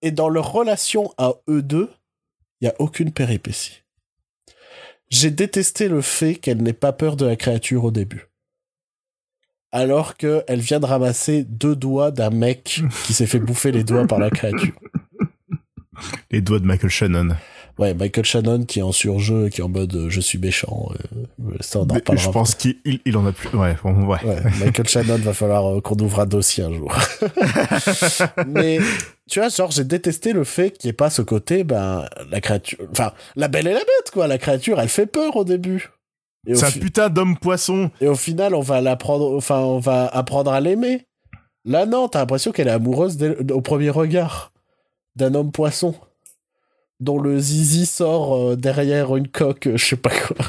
et 0.00 0.10
dans 0.10 0.28
leur 0.28 0.52
relation 0.52 1.12
à 1.18 1.34
eux 1.48 1.62
deux, 1.62 1.90
il 2.60 2.66
n'y 2.66 2.70
a 2.70 2.76
aucune 2.78 3.12
péripétie. 3.12 3.82
J'ai 5.10 5.30
détesté 5.30 5.88
le 5.88 6.00
fait 6.00 6.36
qu'elle 6.36 6.62
n'ait 6.62 6.72
pas 6.72 6.92
peur 6.92 7.16
de 7.16 7.26
la 7.26 7.36
créature 7.36 7.84
au 7.84 7.90
début. 7.90 8.28
Alors 9.72 10.16
qu'elle 10.16 10.60
vient 10.60 10.80
de 10.80 10.86
ramasser 10.86 11.44
deux 11.44 11.74
doigts 11.74 12.10
d'un 12.10 12.30
mec 12.30 12.82
qui 13.04 13.12
s'est 13.12 13.26
fait 13.26 13.38
bouffer 13.38 13.72
les 13.72 13.84
doigts 13.84 14.06
par 14.06 14.18
la 14.18 14.30
créature. 14.30 14.78
Les 16.30 16.40
doigts 16.40 16.58
de 16.58 16.66
Michael 16.66 16.90
Shannon. 16.90 17.36
Ouais, 17.78 17.94
Michael 17.94 18.24
Shannon 18.24 18.64
qui 18.64 18.80
est 18.80 18.82
en 18.82 18.92
surjeu, 18.92 19.48
qui 19.48 19.60
est 19.60 19.64
en 19.64 19.68
mode 19.68 19.94
euh, 19.94 20.10
je 20.10 20.20
suis 20.20 20.38
méchant. 20.38 20.90
Euh, 20.92 21.56
ça, 21.60 21.80
on 21.80 21.88
en 21.88 22.16
Je 22.16 22.30
pense 22.30 22.54
qu'il 22.54 22.76
il, 22.84 23.16
en 23.16 23.26
a 23.26 23.32
plus. 23.32 23.48
Ouais, 23.56 23.76
bon, 23.82 24.06
ouais. 24.06 24.22
ouais 24.24 24.42
Michael 24.60 24.88
Shannon 24.88 25.16
va 25.16 25.32
falloir 25.32 25.66
euh, 25.66 25.80
qu'on 25.80 25.96
ouvre 25.96 26.20
un 26.20 26.26
dossier 26.26 26.64
un 26.64 26.72
jour. 26.72 26.94
Mais 28.46 28.78
tu 29.28 29.40
vois, 29.40 29.48
genre 29.48 29.70
j'ai 29.70 29.84
détesté 29.84 30.32
le 30.32 30.44
fait 30.44 30.72
qu'il 30.72 30.88
n'y 30.88 30.90
ait 30.90 30.94
pas 30.94 31.08
ce 31.08 31.22
côté, 31.22 31.64
ben 31.64 32.06
la 32.30 32.40
créature, 32.40 32.78
enfin 32.90 33.12
la 33.36 33.48
belle 33.48 33.66
et 33.66 33.72
la 33.72 33.80
bête 33.80 34.10
quoi. 34.12 34.26
La 34.26 34.38
créature, 34.38 34.78
elle 34.78 34.88
fait 34.88 35.06
peur 35.06 35.36
au 35.36 35.44
début. 35.44 35.90
C'est 36.46 36.64
un 36.64 36.70
putain 36.72 37.08
d'homme 37.08 37.38
poisson. 37.38 37.90
Et 38.00 38.08
au 38.08 38.16
final, 38.16 38.54
on 38.54 38.60
va 38.60 38.80
l'apprendre, 38.80 39.34
enfin 39.34 39.60
on 39.60 39.78
va 39.78 40.08
apprendre 40.08 40.52
à 40.52 40.60
l'aimer. 40.60 41.06
Là 41.64 41.86
non, 41.86 42.08
t'as 42.08 42.18
l'impression 42.18 42.52
qu'elle 42.52 42.68
est 42.68 42.72
amoureuse 42.72 43.16
au 43.50 43.60
premier 43.60 43.90
regard 43.90 44.51
d'un 45.16 45.34
homme 45.34 45.52
poisson 45.52 45.94
dont 47.02 47.18
le 47.18 47.38
zizi 47.38 47.84
sort 47.84 48.36
euh, 48.36 48.56
derrière 48.56 49.16
une 49.16 49.28
coque, 49.28 49.68
je 49.74 49.84
sais 49.84 49.96
pas 49.96 50.10
quoi. 50.10 50.36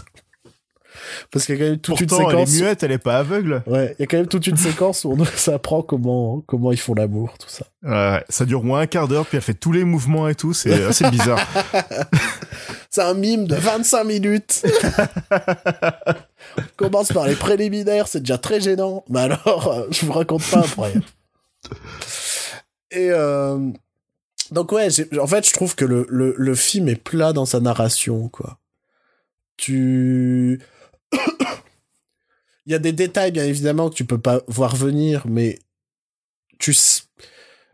Parce 1.32 1.46
qu'il 1.46 1.56
y 1.56 1.58
a 1.58 1.62
quand 1.62 1.70
même 1.72 1.80
toute 1.80 2.00
une 2.00 2.10
séquence. 2.10 2.32
Elle 2.32 2.40
est 2.40 2.62
muette, 2.62 2.84
elle 2.84 2.92
est 2.92 2.98
pas 2.98 3.18
aveugle. 3.18 3.64
Ouais, 3.66 3.96
il 3.98 4.02
y 4.02 4.04
a 4.04 4.08
quand 4.08 4.18
même 4.18 4.28
toute 4.28 4.48
une 4.48 4.58
séquence 4.70 5.04
où 5.04 5.12
on 5.12 5.26
s'apprend 5.26 5.82
comment, 5.88 6.42
comment 6.46 6.72
ils 6.72 6.80
font 6.80 6.94
l'amour, 6.94 7.36
tout 7.40 7.50
ça. 7.50 7.66
Ouais, 7.84 8.24
ça 8.30 8.46
dure 8.46 8.64
moins 8.64 8.82
un 8.82 8.88
quart 8.88 9.08
d'heure, 9.08 9.26
puis 9.26 9.38
elle 9.38 9.44
fait 9.44 9.54
tous 9.54 9.72
les 9.72 9.84
mouvements 9.84 10.28
et 10.28 10.36
tout, 10.36 10.54
c'est 10.54 10.84
assez 10.84 11.10
bizarre. 11.10 11.40
c'est 12.90 13.02
un 13.02 13.16
mime 13.16 13.48
de 13.48 13.56
25 13.56 14.04
minutes. 14.04 14.64
on 16.58 16.64
commence 16.78 17.12
par 17.12 17.28
les 17.28 17.36
préliminaires, 17.36 18.08
c'est 18.08 18.20
déjà 18.20 18.38
très 18.38 18.62
gênant. 18.62 19.04
Mais 19.10 19.22
alors, 19.22 19.68
euh, 19.68 19.88
je 19.92 20.06
vous 20.06 20.14
raconte 20.14 20.44
pas 20.50 20.60
après. 20.60 20.94
Et, 22.92 23.10
euh, 23.10 23.72
donc 24.54 24.72
ouais, 24.72 24.88
en 25.20 25.28
fait, 25.28 25.48
je 25.48 25.54
trouve 25.54 25.76
que 25.76 25.86
le, 25.86 26.06
le, 26.10 26.36
le, 26.38 26.56
film 26.56 26.88
est 26.88 26.96
plat 26.96 27.34
dans 27.34 27.46
sa 27.46 27.60
narration, 27.60 28.30
quoi. 28.30 28.60
Tu... 29.58 30.62
Il 32.66 32.72
y 32.72 32.76
a 32.76 32.80
des 32.80 32.94
détails, 32.94 33.32
bien 33.32 33.44
évidemment, 33.44 33.90
que 33.90 33.96
tu 33.96 34.06
peux 34.06 34.20
pas 34.20 34.42
voir 34.48 34.76
venir, 34.76 35.24
mais 35.28 35.60
tu... 36.60 36.74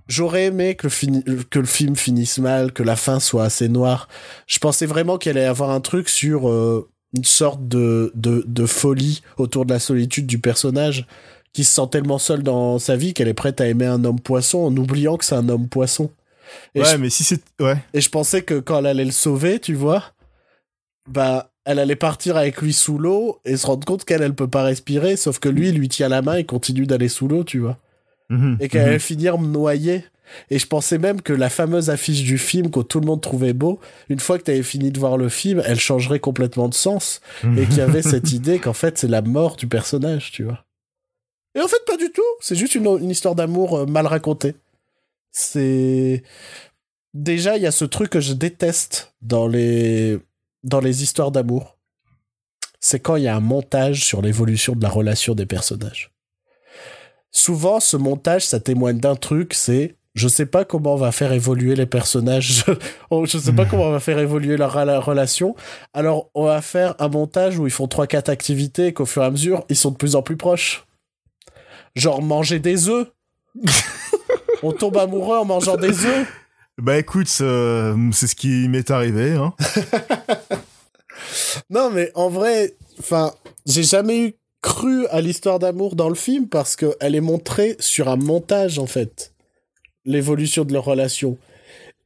J'aurais 0.07 0.45
aimé 0.45 0.75
que 0.75 0.87
le, 0.87 1.43
que 1.43 1.59
le 1.59 1.67
film 1.67 1.95
finisse 1.95 2.39
mal, 2.39 2.73
que 2.73 2.81
la 2.81 2.95
fin 2.95 3.19
soit 3.19 3.43
assez 3.43 3.69
noire. 3.69 4.07
Je 4.47 4.57
pensais 4.57 4.87
vraiment 4.87 5.19
qu'il 5.19 5.29
allait 5.31 5.43
y 5.43 5.45
avoir 5.45 5.69
un 5.69 5.81
truc 5.81 6.09
sur 6.09 6.49
euh, 6.49 6.89
une 7.15 7.25
sorte 7.25 7.67
de, 7.67 8.11
de, 8.15 8.43
de 8.47 8.65
folie 8.65 9.21
autour 9.37 9.65
de 9.65 9.73
la 9.73 9.79
solitude 9.79 10.25
du 10.25 10.39
personnage 10.39 11.05
qui 11.53 11.63
se 11.63 11.75
sent 11.75 11.87
tellement 11.91 12.17
seul 12.17 12.41
dans 12.41 12.79
sa 12.79 12.95
vie 12.95 13.13
qu'elle 13.13 13.27
est 13.27 13.35
prête 13.35 13.61
à 13.61 13.67
aimer 13.67 13.85
un 13.85 14.03
homme 14.03 14.19
poisson 14.19 14.59
en 14.59 14.75
oubliant 14.75 15.17
que 15.17 15.25
c'est 15.25 15.35
un 15.35 15.47
homme 15.49 15.67
poisson 15.67 16.09
ouais, 16.75 16.97
mais 16.97 17.09
si 17.09 17.23
c'est. 17.23 17.41
Ouais. 17.59 17.77
Et 17.93 18.01
je 18.01 18.09
pensais 18.09 18.41
que 18.41 18.59
quand 18.59 18.79
elle 18.79 18.87
allait 18.87 19.05
le 19.05 19.11
sauver, 19.11 19.59
tu 19.59 19.73
vois, 19.73 20.03
bah, 21.09 21.51
elle 21.65 21.79
allait 21.79 21.95
partir 21.95 22.37
avec 22.37 22.61
lui 22.61 22.73
sous 22.73 22.97
l'eau 22.97 23.39
et 23.45 23.57
se 23.57 23.67
rendre 23.67 23.85
compte 23.85 24.05
qu'elle, 24.05 24.21
elle 24.21 24.33
peut 24.33 24.47
pas 24.47 24.63
respirer, 24.63 25.17
sauf 25.17 25.39
que 25.39 25.49
lui, 25.49 25.69
il 25.69 25.75
lui 25.75 25.89
tient 25.89 26.09
la 26.09 26.21
main 26.21 26.35
et 26.35 26.43
continue 26.43 26.85
d'aller 26.85 27.09
sous 27.09 27.27
l'eau, 27.27 27.43
tu 27.43 27.59
vois. 27.59 27.77
Mhm, 28.29 28.57
et 28.59 28.69
qu'elle 28.69 28.81
allait 28.81 28.93
mhm. 28.93 28.99
finir 28.99 29.37
noyée. 29.37 30.03
Et 30.51 30.59
je 30.59 30.67
pensais 30.67 30.99
même 30.99 31.21
que 31.21 31.33
la 31.33 31.49
fameuse 31.49 31.89
affiche 31.89 32.23
du 32.23 32.37
film 32.37 32.69
que 32.69 32.81
tout 32.81 32.99
le 32.99 33.07
monde 33.07 33.21
trouvait 33.21 33.53
beau, 33.53 33.79
une 34.09 34.19
fois 34.19 34.37
que 34.37 34.43
tu 34.43 34.51
avais 34.51 34.63
fini 34.63 34.91
de 34.91 34.99
voir 34.99 35.17
le 35.17 35.27
film, 35.27 35.61
elle 35.65 35.79
changerait 35.79 36.19
complètement 36.19 36.69
de 36.69 36.75
sens. 36.75 37.19
Et 37.57 37.65
qu'il 37.65 37.77
y 37.77 37.81
avait 37.81 38.01
cette 38.03 38.31
idée 38.31 38.59
qu'en 38.59 38.73
fait, 38.73 38.97
c'est 38.99 39.07
la 39.07 39.23
mort 39.23 39.55
du 39.55 39.67
personnage, 39.67 40.31
tu 40.31 40.43
vois. 40.43 40.65
Et 41.55 41.61
en 41.61 41.67
fait, 41.67 41.83
pas 41.87 41.97
du 41.97 42.11
tout. 42.11 42.21
C'est 42.41 42.55
juste 42.55 42.75
une, 42.75 42.85
une 42.85 43.09
histoire 43.09 43.33
d'amour 43.33 43.79
euh, 43.79 43.85
mal 43.85 44.05
racontée. 44.05 44.53
C'est 45.31 46.23
déjà 47.13 47.57
il 47.57 47.63
y 47.63 47.67
a 47.67 47.71
ce 47.71 47.85
truc 47.85 48.09
que 48.09 48.19
je 48.19 48.33
déteste 48.33 49.13
dans 49.21 49.47
les 49.47 50.19
dans 50.63 50.79
les 50.79 51.03
histoires 51.03 51.31
d'amour. 51.31 51.77
C'est 52.79 52.99
quand 52.99 53.15
il 53.15 53.23
y 53.23 53.27
a 53.27 53.35
un 53.35 53.41
montage 53.41 54.05
sur 54.05 54.21
l'évolution 54.21 54.73
de 54.73 54.81
la 54.81 54.89
relation 54.89 55.35
des 55.35 55.45
personnages. 55.45 56.11
Souvent, 57.31 57.79
ce 57.79 57.97
montage, 57.97 58.45
ça 58.45 58.59
témoigne 58.59 58.99
d'un 58.99 59.15
truc, 59.15 59.53
c'est 59.53 59.95
je 60.15 60.27
sais 60.27 60.45
pas 60.45 60.65
comment 60.65 60.95
on 60.95 60.97
va 60.97 61.11
faire 61.11 61.31
évoluer 61.31 61.75
les 61.75 61.85
personnages, 61.85 62.65
je 63.25 63.37
sais 63.37 63.53
pas 63.53 63.65
comment 63.65 63.85
on 63.85 63.91
va 63.91 63.99
faire 63.99 64.19
évoluer 64.19 64.57
leur 64.57 64.73
relation. 65.05 65.55
Alors, 65.93 66.29
on 66.33 66.45
va 66.45 66.61
faire 66.61 66.95
un 66.99 67.07
montage 67.07 67.59
où 67.59 67.67
ils 67.67 67.71
font 67.71 67.87
trois 67.87 68.07
quatre 68.07 68.29
activités 68.29 68.87
et 68.87 68.93
qu'au 68.93 69.05
fur 69.05 69.21
et 69.21 69.25
à 69.25 69.31
mesure, 69.31 69.65
ils 69.69 69.75
sont 69.75 69.91
de 69.91 69.97
plus 69.97 70.15
en 70.15 70.21
plus 70.21 70.35
proches. 70.35 70.85
Genre 71.95 72.21
manger 72.21 72.59
des 72.59 72.89
œufs. 72.89 73.07
on 74.63 74.71
tombe 74.71 74.97
amoureux 74.97 75.37
en 75.37 75.45
mangeant 75.45 75.77
des 75.77 76.05
œufs. 76.05 76.27
Bah 76.77 76.97
écoute, 76.97 77.27
c'est 77.27 77.43
ce 77.43 78.35
qui 78.35 78.67
m'est 78.69 78.89
arrivé. 78.89 79.33
Hein. 79.33 79.53
non, 81.69 81.89
mais 81.89 82.11
en 82.15 82.29
vrai, 82.29 82.75
enfin, 82.99 83.33
j'ai 83.65 83.83
jamais 83.83 84.27
eu 84.27 84.33
cru 84.61 85.05
à 85.07 85.21
l'histoire 85.21 85.59
d'amour 85.59 85.95
dans 85.95 86.09
le 86.09 86.15
film 86.15 86.47
parce 86.47 86.75
qu'elle 86.75 87.15
est 87.15 87.21
montrée 87.21 87.75
sur 87.79 88.07
un 88.07 88.15
montage, 88.15 88.79
en 88.79 88.87
fait. 88.87 89.33
L'évolution 90.05 90.63
de 90.63 90.73
leur 90.73 90.85
relation. 90.85 91.37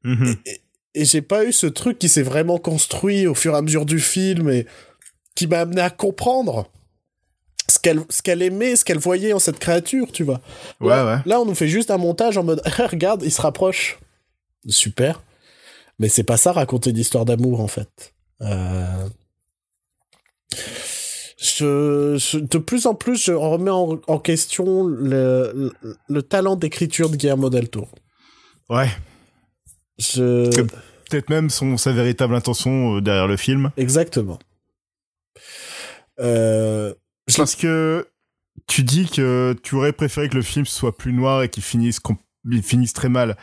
Mhm. 0.04 0.36
Et, 0.46 0.62
et 0.96 1.06
j'ai 1.06 1.22
pas 1.22 1.46
eu 1.46 1.52
ce 1.52 1.68
truc 1.68 2.00
qui 2.00 2.10
s'est 2.10 2.24
vraiment 2.24 2.58
construit 2.58 3.28
au 3.28 3.36
fur 3.36 3.54
et 3.54 3.58
à 3.58 3.62
mesure 3.62 3.86
du 3.86 4.00
film 4.00 4.50
et 4.50 4.66
qui 5.36 5.48
m'a 5.48 5.60
amené 5.60 5.82
à 5.82 5.90
comprendre 5.90 6.70
ce 7.70 7.80
qu'elle 7.80 8.02
ce 8.10 8.22
qu'elle 8.22 8.42
aimait, 8.42 8.76
ce 8.76 8.84
qu'elle 8.86 9.00
voyait 9.00 9.34
en 9.34 9.40
cette 9.40 9.60
créature, 9.60 10.12
tu 10.12 10.24
vois. 10.24 10.42
Ouais, 10.82 10.90
là, 10.90 11.06
ouais. 11.06 11.22
là, 11.26 11.40
on 11.40 11.46
nous 11.46 11.56
fait 11.56 11.68
juste 11.68 11.92
un 11.92 11.98
montage 11.98 12.38
en 12.38 12.44
mode 12.44 12.62
regarde, 12.92 13.24
il 13.24 13.32
se 13.32 13.42
rapproche. 13.42 14.00
Super. 14.68 15.22
Mais 16.00 16.10
c'est 16.10 16.24
pas 16.24 16.38
ça 16.38 16.52
raconter 16.52 16.90
une 16.90 16.98
histoire 16.98 17.26
d'amour 17.26 17.60
en 17.62 17.68
fait. 17.68 18.14
Euh... 18.42 19.08
Je, 21.38 22.16
je- 22.18 22.38
de 22.38 22.58
plus 22.58 22.86
en 22.86 22.96
plus, 22.96 23.22
je 23.26 23.34
remets 23.34 23.72
en, 23.72 24.00
en 24.08 24.20
question 24.20 24.86
le, 24.86 25.52
le, 25.82 25.96
le 26.08 26.22
talent 26.24 26.56
d'écriture 26.56 27.10
de 27.10 27.16
Guillermo 27.18 27.50
del 27.50 27.70
Toro. 27.70 27.90
Ouais. 28.70 28.90
Je... 30.00 30.50
Peut-être 31.10 31.30
même 31.30 31.50
son, 31.50 31.78
sa 31.78 31.92
véritable 31.92 32.34
intention 32.36 32.96
euh, 32.98 33.02
derrière 33.02 33.28
le 33.28 33.38
film. 33.38 33.72
Exactement. 33.78 34.40
Euh, 36.20 36.94
Parce 37.38 37.56
que 37.56 38.08
tu 38.68 38.84
dis 38.84 39.10
que 39.10 39.56
tu 39.64 39.76
aurais 39.76 39.94
préféré 39.94 40.30
que 40.30 40.36
le 40.36 40.42
film 40.42 40.66
soit 40.66 40.96
plus 40.98 41.14
noir 41.14 41.44
et 41.44 41.50
qu'il 41.50 41.64
finisse, 41.64 42.00
il 42.50 42.64
finisse 42.64 42.94
très 42.94 43.10
mal? 43.10 43.38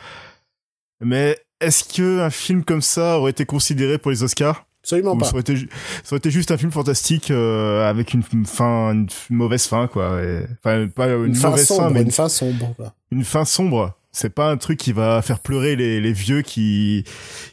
Mais 1.01 1.37
est-ce 1.59 1.83
que 1.83 2.19
un 2.19 2.29
film 2.29 2.63
comme 2.63 2.81
ça 2.81 3.17
aurait 3.19 3.31
été 3.31 3.45
considéré 3.45 3.97
pour 3.97 4.11
les 4.11 4.23
Oscars? 4.23 4.65
Absolument 4.83 5.13
Ou 5.13 5.17
pas. 5.17 5.25
ça 5.25 5.31
aurait, 5.33 5.41
été, 5.41 5.55
ju- 5.55 5.69
ça 6.03 6.13
aurait 6.13 6.17
été 6.17 6.31
juste 6.31 6.49
un 6.51 6.57
film 6.57 6.71
fantastique 6.71 7.29
euh, 7.29 7.87
avec 7.87 8.13
une 8.15 8.23
fin, 8.45 8.93
une 8.93 9.07
mauvaise 9.29 9.65
fin, 9.67 9.87
quoi. 9.87 10.21
et- 10.23 10.43
Enfin, 10.63 10.87
pas 10.87 11.07
une, 11.09 11.25
Une 11.27 11.35
fin 11.35 11.49
mauvaise 11.51 11.67
sombre, 11.67 11.83
fin, 11.83 11.89
mais 11.91 11.99
une 12.01 12.07
une, 12.07 12.11
fin 12.11 12.29
sombre. 12.29 12.73
quoi. 12.75 12.95
une 13.11 13.23
fin 13.23 13.45
sombre. 13.45 13.95
C'est 14.11 14.31
pas 14.33 14.49
un 14.51 14.57
truc 14.57 14.77
qui 14.79 14.91
va 14.91 15.21
faire 15.21 15.39
pleurer 15.39 15.75
les, 15.75 16.01
les 16.01 16.11
vieux 16.13 16.41
qui, 16.41 17.05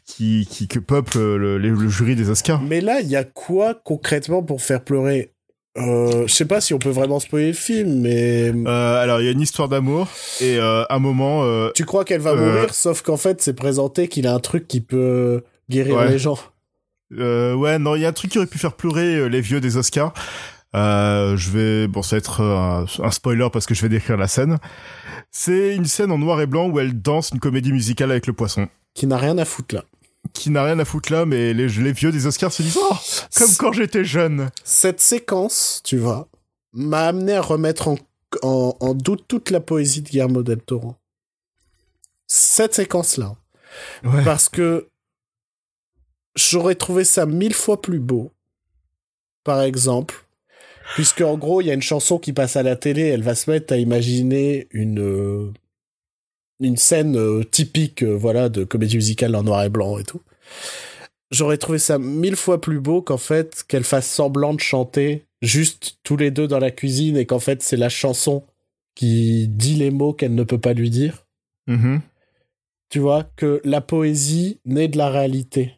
qui, 0.07 0.47
qui 0.51 0.67
que 0.69 0.79
peuple 0.79 1.19
le, 1.19 1.59
le- 1.59 1.71
le 1.71 1.89
jury 1.89 2.17
des 2.17 2.31
Oscars. 2.31 2.63
Mais 2.63 2.81
là, 2.81 3.01
il 3.01 3.09
y 3.09 3.15
a 3.17 3.25
quoi 3.25 3.75
concrètement 3.75 4.43
pour 4.43 4.61
faire 4.63 4.83
pleurer 4.83 5.33
euh, 5.79 6.27
Je 6.27 6.33
sais 6.33 6.45
pas 6.45 6.61
si 6.61 6.75
on 6.75 6.79
peut 6.79 6.91
vraiment 6.91 7.21
spoiler 7.21 7.49
le 7.49 7.53
film, 7.53 8.01
mais 8.01 8.53
Euh, 8.67 9.03
alors, 9.03 9.21
il 9.21 9.25
y 9.27 9.29
a 9.29 9.33
une 9.33 9.41
histoire 9.41 9.69
d'amour 9.69 10.09
et 10.41 10.59
euh, 10.59 10.85
un 10.91 10.99
moment. 10.99 11.43
euh, 11.45 11.71
tu 11.75 11.85
crois 11.85 12.05
qu'elle 12.05 12.21
va 12.21 12.35
mourir, 12.35 12.75
sauf 12.75 13.03
qu'en 13.03 13.17
fait, 13.17 13.41
c'est 13.43 13.55
présenté 13.55 14.09
qu'il 14.09 14.27
a 14.27 14.35
un 14.35 14.41
truc 14.41 14.67
qui 14.69 14.81
peut 14.81 15.43
guérir 15.71 15.97
Ouais. 15.97 16.09
les 16.11 16.19
gens. 16.19 16.39
Ouais, 17.11 17.79
non, 17.79 17.95
il 17.97 18.03
y 18.03 18.05
a 18.05 18.09
un 18.09 18.13
truc 18.13 18.31
qui 18.33 18.39
aurait 18.39 18.47
pu 18.47 18.59
faire 18.59 18.75
pleurer 18.75 19.29
les 19.31 19.41
vieux 19.41 19.61
des 19.61 19.77
Oscars. 19.77 20.13
Je 20.75 21.51
vais, 21.51 21.87
bon, 21.89 22.03
ça 22.03 22.17
va 22.17 22.19
être 22.19 22.43
un, 22.43 22.85
un 23.03 23.11
spoiler 23.11 23.49
parce 23.53 23.67
que 23.67 23.75
je 23.75 23.83
vais 23.83 23.89
décrire 23.89 24.17
la 24.17 24.29
scène. 24.29 24.59
C'est 25.31 25.75
une 25.75 25.85
scène 25.87 26.11
en 26.13 26.19
noir 26.19 26.41
et 26.41 26.47
blanc 26.47 26.69
où 26.69 26.79
elle 26.81 27.01
danse 27.01 27.31
une 27.33 27.41
comédie 27.41 27.73
musicale 27.73 28.11
avec 28.11 28.27
le 28.27 28.33
poisson. 28.33 28.69
Qui 28.95 29.07
n'a 29.07 29.17
rien 29.17 29.39
à 29.39 29.45
foutre 29.45 29.75
là. 29.75 29.85
Qui 30.33 30.51
n'a 30.51 30.65
rien 30.65 30.79
à 30.79 30.85
foutre 30.85 31.13
là, 31.13 31.25
mais 31.27 31.55
les, 31.55 31.69
les 31.69 31.93
vieux 31.93 32.13
des 32.13 32.27
Oscars 32.27 32.53
se 32.53 32.63
disent, 32.63 32.79
oh, 32.81 32.97
comme 33.37 33.57
quand 33.59 33.73
j'étais 33.73 34.05
jeune. 34.05 34.51
Cette 34.63 35.01
séquence, 35.01 35.81
tu 35.85 35.97
vois, 35.97 36.29
m'a 36.73 37.07
amené 37.07 37.35
à 37.35 37.41
remettre 37.41 37.89
en, 37.89 37.99
en, 38.43 38.77
en 38.79 38.95
doute 38.95 39.25
toute 39.27 39.51
la 39.51 39.61
poésie 39.61 40.03
de 40.03 40.09
Guillermo 40.09 40.43
del 40.43 40.61
Toro. 40.61 40.97
Cette 42.27 42.75
séquence-là. 42.75 43.37
Ouais. 44.05 44.25
Parce 44.25 44.49
que 44.49 44.89
j'aurais 46.37 46.75
trouvé 46.75 47.05
ça 47.05 47.27
mille 47.27 47.55
fois 47.55 47.81
plus 47.81 48.01
beau. 48.01 48.31
Par 49.45 49.63
exemple, 49.63 50.27
puisque 50.95 51.23
en 51.23 51.39
gros, 51.39 51.63
il 51.63 51.69
y 51.69 51.71
a 51.71 51.75
une 51.75 51.83
chanson 51.83 52.19
qui 52.19 52.33
passe 52.33 52.57
à 52.57 52.63
la 52.63 52.77
télé, 52.77 53.03
elle 53.03 53.23
va 53.23 53.35
se 53.35 53.51
mettre 53.51 53.73
à 53.73 53.77
imaginer 53.77 54.69
une 54.73 55.01
euh, 55.01 55.53
une 56.61 56.77
scène 56.77 57.17
euh, 57.17 57.45
typique, 57.45 58.03
euh, 58.03 58.17
voilà, 58.17 58.49
de 58.49 58.65
comédie 58.65 58.97
musicale 58.97 59.35
en 59.37 59.43
noir 59.43 59.65
et 59.65 59.69
blanc 59.69 59.99
et 59.99 60.05
tout. 60.05 60.21
J'aurais 61.31 61.59
trouvé 61.59 61.79
ça 61.79 61.99
mille 61.99 62.37
fois 62.37 62.61
plus 62.61 62.81
beau 62.81 63.03
qu'en 63.03 63.19
fait 63.19 63.65
qu'elle 63.69 63.85
fasse 63.85 64.09
semblant 64.09 64.55
de 64.55 64.61
chanter 64.61 65.27
juste 65.43 65.99
tous 66.03 66.17
les 66.17 66.31
deux 66.31 66.49
dans 66.49 66.59
la 66.59 66.71
cuisine 66.71 67.17
et 67.17 67.27
qu'en 67.27 67.39
fait 67.39 67.63
c'est 67.63 67.77
la 67.77 67.91
chanson 67.91 68.45
qui 68.95 69.47
dit 69.47 69.75
les 69.75 69.91
mots 69.91 70.13
qu'elle 70.15 70.35
ne 70.35 70.43
peut 70.43 70.59
pas 70.59 70.73
lui 70.73 70.91
dire 70.91 71.27
Mhm. 71.67 72.01
tu 72.89 72.99
vois, 72.99 73.25
que 73.37 73.61
la 73.63 73.83
poésie 73.83 74.59
naît 74.65 74.89
de 74.89 74.97
la 74.97 75.11
réalité. 75.11 75.75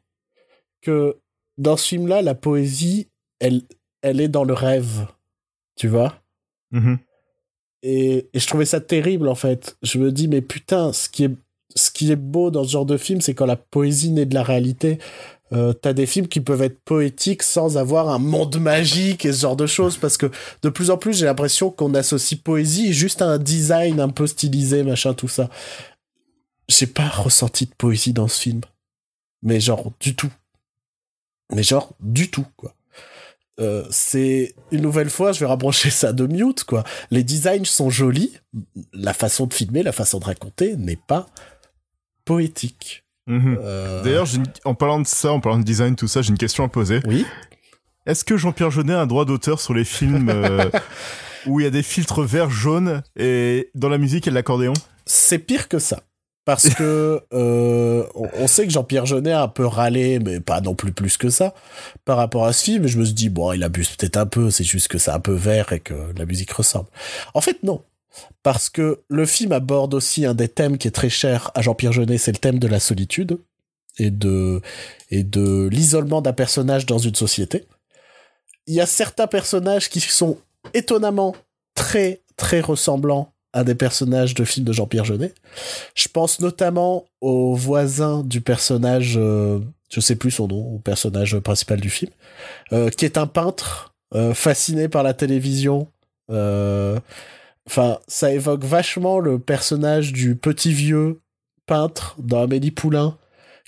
Que 0.82 1.16
dans 1.58 1.76
ce 1.76 1.88
film-là, 1.88 2.22
la 2.22 2.36
poésie, 2.36 3.08
elle, 3.40 3.62
elle 4.02 4.20
est 4.20 4.28
dans 4.28 4.44
le 4.44 4.54
rêve, 4.54 5.08
tu 5.74 5.88
vois? 5.88 6.22
Mhm. 6.70 6.98
Et, 7.82 8.28
je 8.34 8.46
trouvais 8.46 8.64
ça 8.64 8.80
terrible, 8.80 9.28
en 9.28 9.34
fait. 9.34 9.76
Je 9.82 9.98
me 9.98 10.12
dis, 10.12 10.28
mais 10.28 10.42
putain, 10.42 10.92
ce 10.92 11.08
qui 11.08 11.24
est, 11.24 11.34
ce 11.74 11.90
qui 11.90 12.10
est 12.10 12.16
beau 12.16 12.50
dans 12.50 12.64
ce 12.64 12.70
genre 12.70 12.86
de 12.86 12.96
film, 12.96 13.20
c'est 13.20 13.34
quand 13.34 13.46
la 13.46 13.56
poésie 13.56 14.10
naît 14.10 14.26
de 14.26 14.34
la 14.34 14.42
réalité. 14.42 14.98
Euh, 15.52 15.72
T'as 15.72 15.92
des 15.92 16.06
films 16.06 16.28
qui 16.28 16.40
peuvent 16.40 16.62
être 16.62 16.80
poétiques 16.84 17.42
sans 17.42 17.76
avoir 17.76 18.08
un 18.08 18.18
monde 18.18 18.60
magique 18.60 19.24
et 19.24 19.32
ce 19.32 19.40
genre 19.40 19.56
de 19.56 19.66
choses, 19.66 19.96
parce 19.96 20.16
que 20.16 20.30
de 20.62 20.68
plus 20.68 20.90
en 20.90 20.96
plus, 20.96 21.18
j'ai 21.18 21.26
l'impression 21.26 21.70
qu'on 21.70 21.94
associe 21.94 22.40
poésie 22.40 22.92
juste 22.92 23.22
à 23.22 23.26
un 23.26 23.38
design 23.38 24.00
un 24.00 24.10
peu 24.10 24.26
stylisé, 24.26 24.82
machin, 24.84 25.14
tout 25.14 25.28
ça. 25.28 25.50
J'ai 26.68 26.86
pas 26.86 27.08
ressenti 27.08 27.66
de 27.66 27.74
poésie 27.76 28.12
dans 28.12 28.28
ce 28.28 28.40
film. 28.40 28.60
Mais 29.42 29.58
genre, 29.58 29.92
du 29.98 30.14
tout. 30.14 30.32
Mais 31.52 31.62
genre, 31.64 31.94
du 32.00 32.30
tout, 32.30 32.46
quoi. 32.56 32.74
Euh, 33.60 33.84
c'est 33.90 34.54
une 34.72 34.82
nouvelle 34.82 35.10
fois, 35.10 35.32
je 35.32 35.40
vais 35.40 35.46
rapprocher 35.46 35.90
ça 35.90 36.12
de 36.12 36.26
Mute, 36.26 36.64
quoi. 36.64 36.84
Les 37.10 37.22
designs 37.24 37.64
sont 37.64 37.90
jolis, 37.90 38.32
la 38.92 39.12
façon 39.12 39.46
de 39.46 39.54
filmer, 39.54 39.82
la 39.82 39.92
façon 39.92 40.18
de 40.18 40.24
raconter 40.24 40.76
n'est 40.76 40.96
pas 40.96 41.26
poétique. 42.24 43.04
Mhm. 43.26 43.58
Euh, 43.62 44.02
D'ailleurs, 44.02 44.26
en 44.64 44.74
parlant 44.74 45.00
de 45.00 45.06
ça, 45.06 45.32
en 45.32 45.40
parlant 45.40 45.58
de 45.58 45.64
design, 45.64 45.94
tout 45.94 46.08
ça, 46.08 46.22
j'ai 46.22 46.30
une 46.30 46.38
question 46.38 46.64
à 46.64 46.68
poser. 46.68 47.00
oui. 47.06 47.26
Est-ce 48.06 48.24
que 48.24 48.38
Jean-Pierre 48.38 48.70
Jeunet 48.70 48.94
a 48.94 49.02
un 49.02 49.06
droit 49.06 49.26
d'auteur 49.26 49.60
sur 49.60 49.74
les 49.74 49.84
films 49.84 50.30
euh, 50.34 50.70
où 51.46 51.60
il 51.60 51.64
y 51.64 51.66
a 51.66 51.70
des 51.70 51.82
filtres 51.82 52.22
verts, 52.22 52.48
jaunes 52.50 53.02
et 53.14 53.70
dans 53.74 53.90
la 53.90 53.98
musique 53.98 54.24
il 54.24 54.28
y 54.28 54.30
a 54.30 54.32
de 54.32 54.36
l'accordéon? 54.36 54.72
C'est 55.04 55.38
pire 55.38 55.68
que 55.68 55.78
ça. 55.78 56.02
Parce 56.50 56.74
que 56.74 57.22
euh, 57.32 58.04
on, 58.16 58.48
sait 58.48 58.66
que 58.66 58.72
Jean-Pierre 58.72 59.06
Jeunet 59.06 59.30
a 59.30 59.42
un 59.42 59.48
peu 59.48 59.64
râlé, 59.64 60.18
mais 60.18 60.40
pas 60.40 60.60
non 60.60 60.74
plus 60.74 60.90
plus 60.90 61.16
que 61.16 61.30
ça, 61.30 61.54
par 62.04 62.16
rapport 62.16 62.44
à 62.44 62.52
ce 62.52 62.64
film. 62.64 62.86
Et 62.86 62.88
je 62.88 62.98
me 62.98 63.04
suis 63.04 63.14
dit, 63.14 63.28
bon, 63.28 63.52
il 63.52 63.62
abuse 63.62 63.90
peut-être 63.90 64.16
un 64.16 64.26
peu, 64.26 64.50
c'est 64.50 64.64
juste 64.64 64.88
que 64.88 64.98
c'est 64.98 65.12
un 65.12 65.20
peu 65.20 65.32
vert 65.32 65.72
et 65.72 65.78
que 65.78 65.94
la 66.18 66.26
musique 66.26 66.50
ressemble. 66.50 66.88
En 67.34 67.40
fait, 67.40 67.62
non. 67.62 67.84
Parce 68.42 68.68
que 68.68 68.98
le 69.06 69.26
film 69.26 69.52
aborde 69.52 69.94
aussi 69.94 70.26
un 70.26 70.34
des 70.34 70.48
thèmes 70.48 70.76
qui 70.76 70.88
est 70.88 70.90
très 70.90 71.08
cher 71.08 71.52
à 71.54 71.62
Jean-Pierre 71.62 71.92
Jeunet, 71.92 72.18
c'est 72.18 72.32
le 72.32 72.38
thème 72.38 72.58
de 72.58 72.66
la 72.66 72.80
solitude 72.80 73.38
et 73.98 74.10
de, 74.10 74.60
et 75.10 75.22
de 75.22 75.68
l'isolement 75.70 76.20
d'un 76.20 76.32
personnage 76.32 76.84
dans 76.84 76.98
une 76.98 77.14
société. 77.14 77.64
Il 78.66 78.74
y 78.74 78.80
a 78.80 78.86
certains 78.86 79.28
personnages 79.28 79.88
qui 79.88 80.00
sont 80.00 80.36
étonnamment 80.74 81.36
très, 81.76 82.22
très 82.36 82.60
ressemblants 82.60 83.32
à 83.52 83.64
des 83.64 83.74
personnages 83.74 84.34
de 84.34 84.44
films 84.44 84.66
de 84.66 84.72
Jean-Pierre 84.72 85.04
Jeunet. 85.04 85.32
Je 85.94 86.08
pense 86.08 86.40
notamment 86.40 87.04
au 87.20 87.54
voisin 87.54 88.22
du 88.22 88.40
personnage, 88.40 89.14
euh, 89.16 89.58
je 89.92 90.00
sais 90.00 90.16
plus 90.16 90.30
son 90.30 90.46
nom, 90.48 90.74
au 90.74 90.78
personnage 90.78 91.38
principal 91.40 91.80
du 91.80 91.90
film, 91.90 92.12
euh, 92.72 92.90
qui 92.90 93.04
est 93.04 93.18
un 93.18 93.26
peintre 93.26 93.94
euh, 94.14 94.34
fasciné 94.34 94.88
par 94.88 95.02
la 95.02 95.14
télévision. 95.14 95.88
Euh, 96.30 96.98
Enfin, 97.66 97.98
ça 98.08 98.32
évoque 98.32 98.64
vachement 98.64 99.20
le 99.20 99.38
personnage 99.38 100.12
du 100.12 100.34
petit 100.34 100.72
vieux 100.72 101.20
peintre 101.66 102.16
dans 102.18 102.42
Amélie 102.42 102.72
Poulain 102.72 103.16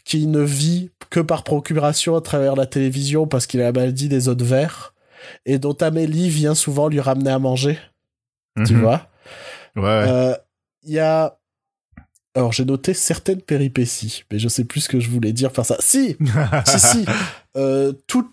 qui 0.05 0.27
ne 0.27 0.41
vit 0.41 0.91
que 1.11 1.21
par 1.21 1.45
procuration 1.45 2.17
à 2.17 2.21
travers 2.21 2.57
la 2.57 2.67
télévision 2.67 3.29
parce 3.29 3.47
qu'il 3.47 3.61
a 3.61 3.65
la 3.65 3.73
maladie 3.73 4.09
des 4.09 4.23
de 4.35 4.45
verre 4.45 4.95
et 5.47 5.59
dont 5.59 5.75
Amélie 5.75 6.31
vient 6.31 6.57
souvent 6.57 6.89
lui 6.89 6.99
ramener 6.99 7.31
à 7.31 7.39
manger, 7.39 7.79
tu 8.67 8.75
Mhm. 8.75 8.81
vois? 8.81 9.09
Ouais. 9.77 9.83
Euh, 9.85 10.35
Il 10.85 10.93
y 10.93 10.99
a. 10.99 11.39
Alors, 12.35 12.53
j'ai 12.53 12.65
noté 12.65 12.95
certaines 12.95 13.43
péripéties, 13.43 14.25
mais 14.31 14.39
je 14.39 14.49
sais 14.49 14.65
plus 14.65 14.83
ce 14.83 14.89
que 14.89 15.01
je 15.01 15.11
voulais 15.11 15.33
dire 15.33 15.53
par 15.53 15.67
ça. 15.67 15.77
Si 15.81 16.17
Si, 16.67 16.81
si 16.81 17.05
Euh, 17.57 17.93
Tout 18.07 18.31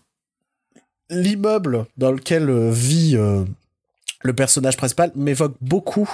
l'immeuble 1.10 1.86
dans 1.98 2.12
lequel 2.12 2.50
euh, 2.50 2.72
vit 2.72 3.16
euh, 3.18 3.44
le 4.22 4.34
personnage 4.34 4.78
principal 4.78 5.12
m'évoque 5.16 5.56
beaucoup 5.62 6.10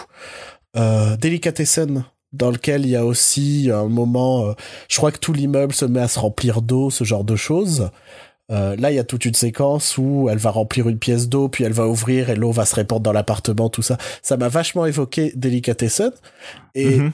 euh, 0.77 1.15
Delicatessen, 1.17 2.05
dans 2.33 2.49
lequel 2.51 2.85
il 2.85 2.89
y 2.91 2.95
a 2.95 3.05
aussi 3.05 3.69
un 3.73 3.85
moment. 3.87 4.47
euh, 4.49 4.53
je 4.89 4.97
crois 4.97 5.11
que 5.11 5.19
tout 5.19 5.33
l'immeuble 5.33 5.73
se 5.73 5.85
met 5.85 6.01
à 6.01 6.07
se 6.07 6.19
remplir 6.19 6.61
d'eau, 6.61 6.89
ce 6.89 7.03
genre 7.03 7.23
de 7.23 7.35
choses. 7.35 7.89
Euh, 8.51 8.75
là, 8.75 8.91
il 8.91 8.95
y 8.95 8.99
a 8.99 9.03
toute 9.03 9.25
une 9.25 9.33
séquence 9.33 9.97
où 9.97 10.27
elle 10.29 10.37
va 10.37 10.51
remplir 10.51 10.87
une 10.87 10.99
pièce 10.99 11.29
d'eau, 11.29 11.49
puis 11.49 11.63
elle 11.63 11.73
va 11.73 11.87
ouvrir 11.87 12.29
et 12.29 12.35
l'eau 12.35 12.51
va 12.51 12.65
se 12.65 12.75
répandre 12.75 13.01
dans 13.01 13.11
l'appartement, 13.13 13.69
tout 13.69 13.81
ça. 13.81 13.97
Ça 14.21 14.37
m'a 14.37 14.49
vachement 14.49 14.85
évoqué 14.85 15.31
Delicatessen. 15.35 16.11
Et 16.75 16.97
Mhm. 16.97 17.11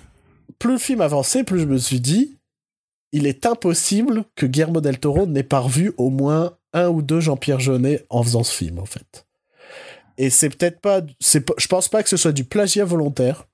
plus 0.59 0.73
le 0.73 0.77
film 0.77 1.01
avançait, 1.01 1.43
plus 1.43 1.61
je 1.61 1.65
me 1.65 1.77
suis 1.77 2.01
dit, 2.01 2.37
il 3.13 3.27
est 3.27 3.45
impossible 3.45 4.25
que 4.35 4.45
Guillermo 4.45 4.81
del 4.81 4.99
Toro 4.99 5.25
n'ait 5.25 5.43
pas 5.43 5.59
revu 5.59 5.93
au 5.97 6.09
moins 6.09 6.57
un 6.73 6.87
ou 6.89 7.01
deux 7.01 7.19
Jean-Pierre 7.21 7.59
Jeunet 7.59 8.05
en 8.09 8.23
faisant 8.23 8.43
ce 8.43 8.53
film, 8.55 8.79
en 8.79 8.85
fait. 8.85 9.25
Et 10.17 10.29
c'est 10.29 10.49
peut-être 10.49 10.79
pas, 10.81 11.01
c'est, 11.19 11.45
je 11.57 11.67
pense 11.67 11.87
pas 11.87 12.03
que 12.03 12.09
ce 12.09 12.17
soit 12.17 12.31
du 12.31 12.43
plagiat 12.43 12.85
volontaire, 12.85 13.47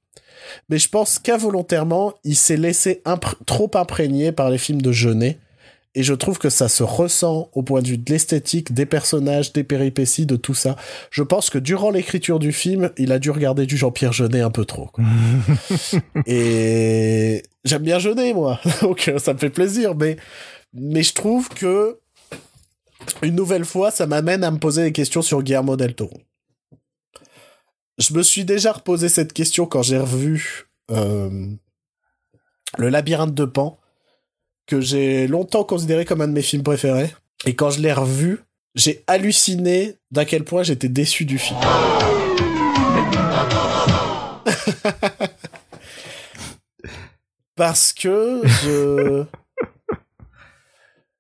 mais 0.70 0.78
je 0.80 0.90
pense 0.90 1.20
qu'involontairement, 1.20 2.14
il 2.24 2.36
s'est 2.36 2.58
laissé 2.58 3.02
trop 3.45 3.70
imprégné 3.76 4.32
par 4.32 4.49
les 4.49 4.58
films 4.58 4.82
de 4.82 4.91
Jeunet. 4.91 5.40
Et 5.98 6.03
je 6.03 6.14
trouve 6.14 6.38
que 6.38 6.49
ça 6.49 6.69
se 6.69 6.84
ressent 6.84 7.49
au 7.53 7.64
point 7.64 7.82
de 7.82 7.88
vue 7.88 7.98
de 7.98 8.11
l'esthétique, 8.11 8.72
des 8.72 8.86
personnages, 8.86 9.52
des 9.52 9.64
péripéties, 9.64 10.28
de 10.28 10.36
tout 10.36 10.53
ça. 10.53 10.76
Je 11.10 11.24
pense 11.24 11.49
que 11.49 11.57
durant 11.57 11.90
l'écriture 11.90 12.38
du 12.38 12.52
film, 12.52 12.91
il 12.98 13.11
a 13.11 13.18
dû 13.18 13.32
regarder 13.32 13.65
du 13.65 13.78
Jean-Pierre 13.78 14.14
Jeunet 14.14 14.41
un 14.41 14.52
peu 14.52 14.64
trop. 14.64 14.91
et 16.28 17.41
j'aime 17.65 17.82
bien 17.82 17.98
Jeunet, 17.98 18.34
moi. 18.34 18.60
Donc 18.82 19.11
ça 19.18 19.34
me 19.34 19.40
fait 19.40 19.49
plaisir. 19.49 19.95
Mais, 19.95 20.18
mais 20.74 21.02
je 21.02 21.14
trouve 21.14 21.49
que, 21.49 21.98
une 23.24 23.36
nouvelle 23.36 23.65
fois, 23.65 23.90
ça 23.90 24.06
m'amène 24.06 24.44
à 24.44 24.52
me 24.52 24.60
poser 24.60 24.84
des 24.84 24.91
questions 24.91 25.24
sur 25.24 25.41
Guillermo 25.41 25.78
del 25.78 25.95
Toro 25.95 26.22
je 27.98 28.14
me 28.14 28.22
suis 28.22 28.45
déjà 28.45 28.74
reposé 28.74 29.10
cette 29.10 29.34
question 29.34 29.65
quand 29.65 29.82
j'ai 29.82 29.98
revu 29.98 30.68
euh, 30.91 31.48
Le 32.78 32.90
labyrinthe 32.90 33.34
de 33.34 33.45
Pan, 33.45 33.80
que 34.68 34.80
j'ai 34.81 35.27
longtemps 35.27 35.64
considéré 35.64 36.06
comme 36.06 36.22
un 36.22 36.27
de 36.27 36.34
mes 36.34 36.41
films 36.41 36.64
préférés. 36.64 37.14
Et 37.45 37.56
quand 37.56 37.69
je 37.72 37.80
l'ai 37.80 37.94
revu, 37.94 38.41
j'ai 38.76 39.03
halluciné 39.07 39.95
d'à 40.11 40.26
quel 40.26 40.44
point 40.44 40.64
j'étais 40.64 40.89
déçu 40.89 41.26
du 41.26 41.39
film. 41.39 41.60
Parce 47.56 47.94
que 47.94 48.41
je... 48.45 49.26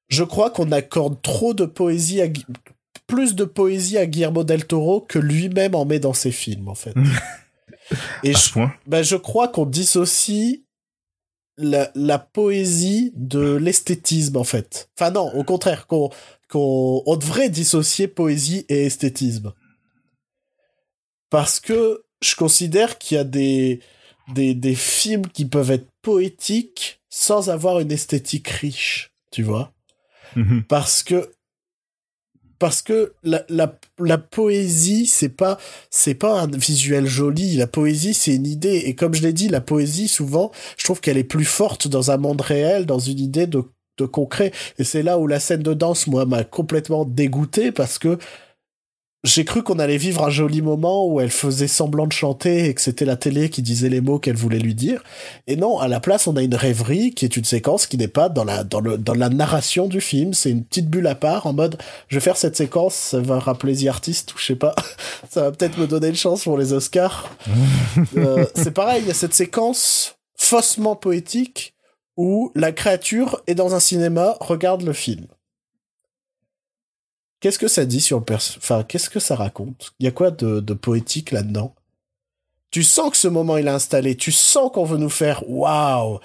Je 0.09 0.23
crois 0.23 0.49
qu'on 0.51 0.71
accorde 0.71 1.21
trop 1.21 1.53
de 1.53 1.65
poésie 1.65 2.21
à, 2.21 2.27
plus 3.07 3.35
de 3.35 3.43
poésie 3.43 3.97
à 3.97 4.05
Guillermo 4.05 4.43
del 4.43 4.65
Toro 4.65 5.01
que 5.01 5.19
lui-même 5.19 5.75
en 5.75 5.83
met 5.85 5.99
dans 5.99 6.13
ses 6.13 6.31
films, 6.31 6.69
en 6.69 6.75
fait. 6.75 6.93
Et 8.23 8.33
je, 8.33 8.59
ben, 8.85 9.03
je 9.03 9.15
crois 9.15 9.47
qu'on 9.47 9.65
dissocie 9.65 10.63
la, 11.57 11.91
la 11.95 12.19
poésie 12.19 13.11
de 13.15 13.55
l'esthétisme, 13.55 14.37
en 14.37 14.43
fait. 14.43 14.89
Enfin, 14.97 15.11
non, 15.11 15.31
au 15.33 15.43
contraire, 15.43 15.87
qu'on 15.87 16.09
qu'on 16.49 17.03
on 17.05 17.15
devrait 17.17 17.49
dissocier 17.49 18.07
poésie 18.07 18.65
et 18.69 18.85
esthétisme. 18.85 19.53
Parce 21.29 21.59
que 21.59 22.05
je 22.21 22.35
considère 22.35 22.97
qu'il 22.97 23.17
y 23.17 23.19
a 23.19 23.25
des, 23.25 23.81
des, 24.33 24.53
des 24.53 24.75
films 24.75 25.27
qui 25.27 25.45
peuvent 25.45 25.71
être 25.71 25.89
poétiques 26.01 27.01
sans 27.09 27.49
avoir 27.49 27.79
une 27.79 27.91
esthétique 27.91 28.47
riche, 28.47 29.11
tu 29.31 29.43
vois. 29.43 29.73
Mhm. 30.35 30.63
Parce 30.63 31.03
que 31.03 31.31
parce 32.59 32.81
que 32.81 33.13
la, 33.23 33.43
la, 33.49 33.77
la 33.99 34.17
poésie 34.17 35.05
c'est 35.05 35.29
pas 35.29 35.57
c'est 35.89 36.15
pas 36.15 36.41
un 36.41 36.47
visuel 36.47 37.05
joli. 37.05 37.55
La 37.55 37.67
poésie 37.67 38.13
c'est 38.13 38.35
une 38.35 38.47
idée. 38.47 38.83
Et 38.85 38.95
comme 38.95 39.13
je 39.13 39.21
l'ai 39.21 39.33
dit 39.33 39.47
la 39.49 39.61
poésie 39.61 40.07
souvent 40.07 40.51
je 40.77 40.83
trouve 40.85 41.01
qu'elle 41.01 41.17
est 41.17 41.23
plus 41.23 41.45
forte 41.45 41.87
dans 41.87 42.11
un 42.11 42.17
monde 42.17 42.41
réel 42.41 42.85
dans 42.85 42.99
une 42.99 43.19
idée 43.19 43.47
de 43.47 43.63
de 43.97 44.05
concret. 44.05 44.51
Et 44.77 44.83
c'est 44.83 45.03
là 45.03 45.17
où 45.17 45.27
la 45.27 45.39
scène 45.39 45.63
de 45.63 45.73
danse 45.73 46.07
moi 46.07 46.25
m'a 46.25 46.43
complètement 46.43 47.05
dégoûté 47.05 47.71
parce 47.71 47.97
que 47.97 48.17
j'ai 49.23 49.45
cru 49.45 49.63
qu'on 49.63 49.79
allait 49.79 49.97
vivre 49.97 50.23
un 50.23 50.29
joli 50.29 50.61
moment 50.61 51.07
où 51.07 51.19
elle 51.19 51.31
faisait 51.31 51.67
semblant 51.67 52.05
de 52.05 52.13
chanter 52.13 52.69
et 52.69 52.73
que 52.73 52.81
c'était 52.81 53.03
la 53.03 53.15
télé 53.15 53.49
qui 53.49 53.61
disait 53.61 53.89
les 53.89 53.99
mots 53.99 54.19
qu'elle 54.19 54.35
voulait 54.35 54.59
lui 54.59 54.75
dire. 54.75 55.03
Et 55.47 55.55
non, 55.55 55.79
à 55.79 55.87
la 55.87 55.99
place, 55.99 56.27
on 56.27 56.35
a 56.35 56.43
une 56.43 56.55
rêverie 56.55 57.11
qui 57.11 57.25
est 57.25 57.35
une 57.35 57.43
séquence 57.43 57.87
qui 57.87 57.97
n'est 57.97 58.07
pas 58.07 58.29
dans 58.29 58.43
la, 58.43 58.63
dans 58.63 58.79
le, 58.79 58.97
dans 58.97 59.15
la 59.15 59.29
narration 59.29 59.87
du 59.87 60.01
film. 60.01 60.33
C'est 60.33 60.51
une 60.51 60.63
petite 60.63 60.89
bulle 60.89 61.07
à 61.07 61.15
part 61.15 61.47
en 61.47 61.53
mode, 61.53 61.77
je 62.07 62.15
vais 62.17 62.21
faire 62.21 62.37
cette 62.37 62.55
séquence, 62.55 62.93
ça 62.93 63.19
va 63.19 63.39
rappeler 63.39 63.75
The 63.75 63.87
Artist 63.87 64.33
ou 64.33 64.37
je 64.37 64.45
sais 64.45 64.55
pas. 64.55 64.75
ça 65.29 65.41
va 65.41 65.51
peut-être 65.51 65.77
me 65.77 65.87
donner 65.87 66.09
une 66.09 66.15
chance 66.15 66.43
pour 66.43 66.57
les 66.57 66.73
Oscars. 66.73 67.29
euh, 68.17 68.45
c'est 68.55 68.71
pareil, 68.71 69.01
il 69.03 69.07
y 69.07 69.11
a 69.11 69.15
cette 69.15 69.33
séquence 69.33 70.15
faussement 70.35 70.95
poétique 70.95 71.73
où 72.17 72.51
la 72.55 72.71
créature 72.71 73.41
est 73.47 73.55
dans 73.55 73.75
un 73.75 73.79
cinéma, 73.79 74.37
regarde 74.39 74.83
le 74.83 74.93
film. 74.93 75.27
Qu'est-ce 77.39 77.59
que 77.59 77.67
ça 77.67 77.85
dit 77.85 78.01
sur 78.01 78.19
le 78.19 78.25
perso 78.25 78.55
Enfin, 78.57 78.83
qu'est-ce 78.83 79.09
que 79.09 79.19
ça 79.19 79.35
raconte? 79.35 79.93
Il 79.99 80.05
y 80.05 80.07
a 80.07 80.11
quoi 80.11 80.31
de, 80.31 80.73
poétique 80.73 81.31
là-dedans? 81.31 81.75
Tu 82.71 82.83
sens 82.83 83.11
que 83.11 83.17
ce 83.17 83.27
moment 83.27 83.57
il 83.57 83.67
est 83.67 83.71
installé, 83.71 84.15
tu 84.17 84.31
sens 84.31 84.71
qu'on 84.73 84.83
veut 84.83 84.97
nous 84.97 85.09
faire 85.09 85.47
waouh 85.49 86.19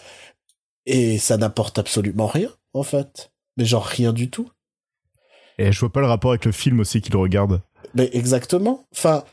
Et 0.87 1.19
ça 1.19 1.37
n'apporte 1.37 1.79
absolument 1.79 2.27
rien, 2.27 2.49
en 2.73 2.83
fait. 2.83 3.31
Mais 3.57 3.65
genre 3.65 3.85
rien 3.85 4.13
du 4.13 4.31
tout. 4.31 4.51
Et 5.59 5.71
je 5.71 5.81
vois 5.81 5.93
pas 5.93 6.01
le 6.01 6.07
rapport 6.07 6.33
avec 6.33 6.45
le 6.45 6.53
film 6.53 6.81
aussi 6.81 7.03
qu'il 7.03 7.17
regarde. 7.17 7.61
Mais 7.95 8.09
exactement. 8.15 8.85
Enfin, 8.93 9.25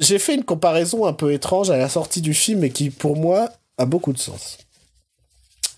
j'ai 0.00 0.18
fait 0.18 0.34
une 0.34 0.44
comparaison 0.44 1.04
un 1.04 1.12
peu 1.12 1.32
étrange 1.32 1.70
à 1.70 1.76
la 1.76 1.88
sortie 1.88 2.22
du 2.22 2.34
film 2.34 2.64
et 2.64 2.70
qui, 2.70 2.90
pour 2.90 3.16
moi, 3.16 3.50
a 3.78 3.84
beaucoup 3.84 4.12
de 4.12 4.18
sens. 4.18 4.58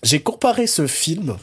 J'ai 0.03 0.21
comparé 0.21 0.67
ce 0.67 0.87
film 0.87 1.37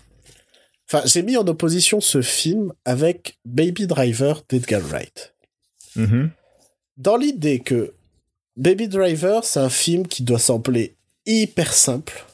Enfin, 0.88 1.02
j'ai 1.06 1.22
mis 1.22 1.36
en 1.36 1.46
opposition 1.46 2.00
ce 2.00 2.20
film 2.22 2.72
avec 2.84 3.38
Baby 3.44 3.86
Driver 3.86 4.42
d'Edgar 4.48 4.82
Wright. 4.82 5.34
Mm-hmm. 5.96 6.28
Dans 6.98 7.16
l'idée 7.16 7.60
que 7.60 7.94
Baby 8.56 8.88
Driver, 8.88 9.44
c'est 9.44 9.60
un 9.60 9.70
film 9.70 10.06
qui 10.06 10.22
doit 10.22 10.38
sembler 10.38 10.94
hyper 11.26 11.72
simple 11.72 12.24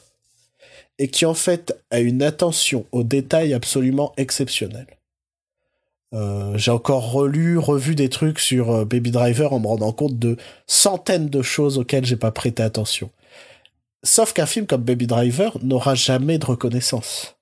et 0.99 1.07
qui 1.07 1.25
en 1.25 1.33
fait 1.33 1.75
a 1.89 1.99
une 1.99 2.21
attention 2.21 2.85
aux 2.91 3.03
détails 3.03 3.53
absolument 3.53 4.13
exceptionnelle. 4.17 4.87
Euh, 6.13 6.57
j'ai 6.57 6.71
encore 6.71 7.11
relu, 7.11 7.57
revu 7.57 7.95
des 7.95 8.09
trucs 8.09 8.39
sur 8.39 8.69
euh, 8.69 8.85
Baby 8.85 9.11
Driver 9.11 9.53
en 9.53 9.59
me 9.59 9.67
rendant 9.67 9.93
compte 9.93 10.19
de 10.19 10.35
centaines 10.67 11.29
de 11.29 11.41
choses 11.41 11.77
auxquelles 11.77 12.05
j'ai 12.05 12.17
pas 12.17 12.31
prêté 12.31 12.61
attention. 12.61 13.09
Sauf 14.03 14.33
qu'un 14.33 14.45
film 14.45 14.65
comme 14.65 14.81
Baby 14.81 15.07
Driver 15.07 15.57
n'aura 15.63 15.95
jamais 15.95 16.37
de 16.37 16.45
reconnaissance. 16.45 17.37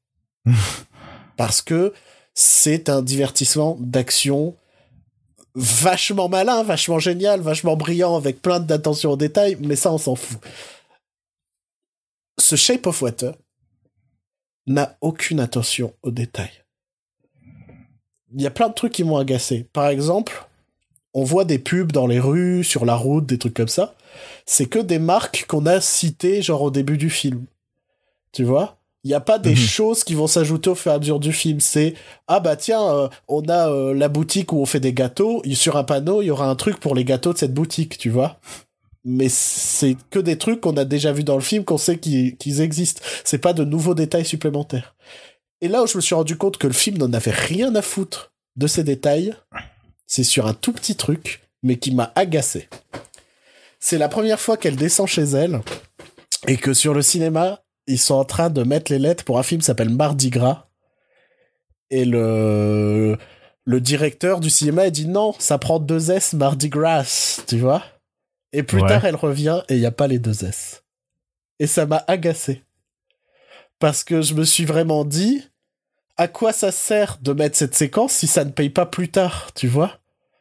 parce 1.39 1.61
que 1.61 1.93
c'est 2.33 2.89
un 2.89 3.01
divertissement 3.01 3.77
d'action 3.79 4.57
vachement 5.55 6.27
malin, 6.27 6.63
vachement 6.63 6.99
génial, 6.99 7.39
vachement 7.39 7.77
brillant, 7.77 8.17
avec 8.17 8.41
plein 8.41 8.59
d'attention 8.59 9.11
aux 9.11 9.15
détails, 9.15 9.55
mais 9.61 9.77
ça, 9.77 9.89
on 9.93 9.97
s'en 9.97 10.15
fout. 10.15 10.37
Ce 12.37 12.57
Shape 12.57 12.85
of 12.87 13.01
Water 13.01 13.35
n'a 14.67 14.97
aucune 14.99 15.39
attention 15.39 15.93
aux 16.03 16.11
détails. 16.11 16.65
Il 18.33 18.41
y 18.41 18.45
a 18.45 18.51
plein 18.51 18.67
de 18.67 18.73
trucs 18.73 18.91
qui 18.91 19.05
m'ont 19.05 19.15
agacé. 19.15 19.65
Par 19.71 19.87
exemple, 19.87 20.45
on 21.13 21.23
voit 21.23 21.45
des 21.45 21.57
pubs 21.57 21.93
dans 21.93 22.05
les 22.05 22.19
rues, 22.19 22.65
sur 22.65 22.83
la 22.83 22.95
route, 22.95 23.25
des 23.25 23.37
trucs 23.37 23.55
comme 23.55 23.69
ça. 23.69 23.95
C'est 24.45 24.65
que 24.65 24.79
des 24.79 24.99
marques 24.99 25.45
qu'on 25.47 25.65
a 25.67 25.79
citées, 25.79 26.41
genre 26.41 26.63
au 26.63 26.69
début 26.69 26.97
du 26.97 27.09
film. 27.09 27.45
Tu 28.33 28.43
vois? 28.43 28.78
Il 29.03 29.07
n'y 29.07 29.13
a 29.13 29.21
pas 29.21 29.39
des 29.39 29.51
mhm. 29.51 29.55
choses 29.55 30.03
qui 30.03 30.13
vont 30.13 30.27
s'ajouter 30.27 30.69
au 30.69 30.75
fur 30.75 30.91
et 30.91 30.95
à 30.95 30.99
mesure 30.99 31.19
du 31.19 31.31
film. 31.31 31.59
C'est 31.59 31.93
ah 32.27 32.39
bah 32.39 32.55
tiens, 32.55 32.83
euh, 32.83 33.07
on 33.27 33.47
a 33.47 33.69
euh, 33.69 33.93
la 33.93 34.09
boutique 34.09 34.51
où 34.51 34.59
on 34.59 34.65
fait 34.65 34.79
des 34.79 34.93
gâteaux. 34.93 35.41
Sur 35.53 35.77
un 35.77 35.83
panneau, 35.83 36.21
il 36.21 36.25
y 36.25 36.31
aura 36.31 36.49
un 36.49 36.55
truc 36.55 36.79
pour 36.79 36.95
les 36.95 37.05
gâteaux 37.05 37.33
de 37.33 37.37
cette 37.37 37.53
boutique, 37.53 37.97
tu 37.97 38.09
vois. 38.09 38.39
Mais 39.05 39.29
c'est 39.29 39.95
que 40.09 40.19
des 40.19 40.37
trucs 40.37 40.59
qu'on 40.59 40.75
a 40.75 40.83
déjà 40.83 41.13
vus 41.13 41.23
dans 41.23 41.35
le 41.35 41.41
film, 41.41 41.63
qu'on 41.63 41.77
sait 41.77 41.97
qu'ils 41.97 42.61
existent. 42.61 43.01
C'est 43.23 43.37
pas 43.37 43.53
de 43.53 43.63
nouveaux 43.63 43.95
détails 43.95 44.25
supplémentaires. 44.25 44.95
Et 45.61 45.69
là 45.69 45.83
où 45.83 45.87
je 45.87 45.97
me 45.97 46.01
suis 46.01 46.15
rendu 46.15 46.37
compte 46.37 46.57
que 46.57 46.67
le 46.67 46.73
film 46.73 46.97
n'en 46.97 47.11
avait 47.13 47.31
rien 47.31 47.73
à 47.75 47.81
foutre 47.81 48.33
de 48.57 48.67
ces 48.67 48.83
détails, 48.83 49.33
c'est 50.05 50.23
sur 50.23 50.47
un 50.47 50.53
tout 50.53 50.73
petit 50.73 50.95
truc, 50.95 51.41
mais 51.63 51.77
qui 51.77 51.93
m'a 51.93 52.11
agacé. 52.15 52.67
C'est 53.79 53.97
la 53.97 54.09
première 54.09 54.39
fois 54.39 54.57
qu'elle 54.57 54.75
descend 54.75 55.07
chez 55.07 55.23
elle 55.23 55.61
et 56.47 56.57
que 56.57 56.73
sur 56.73 56.93
le 56.93 57.01
cinéma, 57.01 57.61
ils 57.89 57.99
sont 57.99 58.15
en 58.15 58.25
train 58.25 58.49
de 58.49 58.63
mettre 58.63 58.91
les 58.91 58.99
lettres 58.99 59.25
pour 59.25 59.39
un 59.39 59.43
film 59.43 59.61
qui 59.61 59.65
s'appelle 59.65 59.89
Mardi 59.89 60.29
Gras. 60.29 60.67
Et 61.89 62.05
le, 62.05 63.17
le 63.65 63.81
directeur 63.81 64.39
du 64.39 64.49
cinéma, 64.49 64.87
il 64.87 64.91
dit 64.91 65.07
non, 65.07 65.33
ça 65.39 65.57
prend 65.57 65.79
deux 65.79 66.11
S 66.11 66.33
Mardi 66.33 66.69
Gras, 66.69 67.41
tu 67.47 67.57
vois. 67.57 67.83
Et 68.53 68.63
plus 68.63 68.81
tard, 68.81 69.05
elle 69.05 69.15
revient 69.15 69.61
et 69.69 69.75
il 69.75 69.79
n'y 69.79 69.85
a 69.85 69.91
pas 69.91 70.07
les 70.07 70.19
deux 70.19 70.45
S. 70.45 70.83
Et 71.59 71.67
ça 71.67 71.85
m'a 71.85 72.03
agacé. 72.07 72.63
Parce 73.79 74.03
que 74.03 74.21
je 74.21 74.33
me 74.33 74.43
suis 74.43 74.65
vraiment 74.65 75.05
dit, 75.05 75.43
à 76.17 76.27
quoi 76.27 76.51
ça 76.51 76.71
sert 76.71 77.17
de 77.21 77.33
mettre 77.33 77.57
cette 77.57 77.75
séquence 77.75 78.13
si 78.13 78.27
ça 78.27 78.45
ne 78.45 78.51
paye 78.51 78.69
pas 78.69 78.85
plus 78.85 79.09
tard, 79.09 79.51
tu 79.55 79.67
vois? 79.67 79.99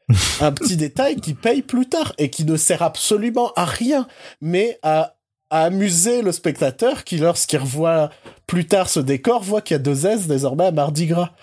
Un 0.41 0.53
petit 0.53 0.77
détail 0.77 1.17
qui 1.17 1.35
paye 1.35 1.63
plus 1.63 1.89
tard 1.89 2.15
et 2.19 2.31
qui 2.31 2.45
ne 2.45 2.57
sert 2.57 2.83
absolument 2.83 3.53
à 3.57 3.65
rien, 3.65 4.09
mais 4.41 4.79
à 4.83 5.18
à 5.51 5.65
amuser 5.65 6.23
le 6.23 6.33
spectateur 6.33 7.05
qui, 7.05 7.19
lorsqu'il 7.19 7.59
revoit 7.59 8.11
plus 8.47 8.67
tard 8.67 8.89
ce 8.89 9.01
décor, 9.01 9.43
voit 9.43 9.63
qu'il 9.63 9.75
y 9.75 9.77
a 9.77 9.83
deux 9.83 10.07
S 10.07 10.27
désormais 10.27 10.67
à 10.67 10.73
Mardi 10.73 11.07
Gras. 11.07 11.35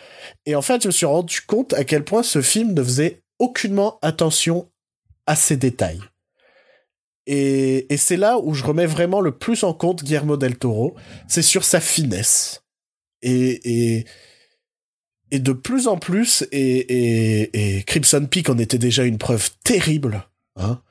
Et 0.46 0.56
en 0.56 0.62
fait, 0.62 0.84
je 0.84 0.88
me 0.88 0.92
suis 0.92 1.06
rendu 1.06 1.42
compte 1.42 1.74
à 1.74 1.84
quel 1.84 2.04
point 2.04 2.24
ce 2.24 2.42
film 2.42 2.74
ne 2.74 2.84
faisait 2.84 3.24
aucunement 3.40 4.00
attention 4.02 4.70
à 5.26 5.36
ces 5.36 5.58
détails. 5.58 6.02
Et, 7.28 7.92
et 7.92 7.98
c'est 7.98 8.18
là 8.18 8.38
où 8.40 8.54
je 8.54 8.64
remets 8.64 8.86
vraiment 8.86 9.22
le 9.22 9.32
plus 9.32 9.64
en 9.64 9.74
compte 9.74 10.04
Guillermo 10.04 10.38
del 10.38 10.58
Toro, 10.58 10.96
c'est 11.28 11.42
sur 11.42 11.64
sa 11.64 11.80
finesse. 11.80 12.64
Et, 13.22 13.98
et 13.98 14.06
et 15.32 15.40
de 15.40 15.54
plus 15.54 15.88
en 15.88 15.98
plus, 15.98 16.46
et, 16.52 16.60
et, 16.62 17.78
et 17.78 17.84
Crimson 17.84 18.26
Peak 18.30 18.50
en 18.50 18.58
était 18.60 18.78
déjà 18.78 19.04
une 19.04 19.18
preuve 19.18 19.50
terrible. 19.64 20.24
Hein 20.56 20.82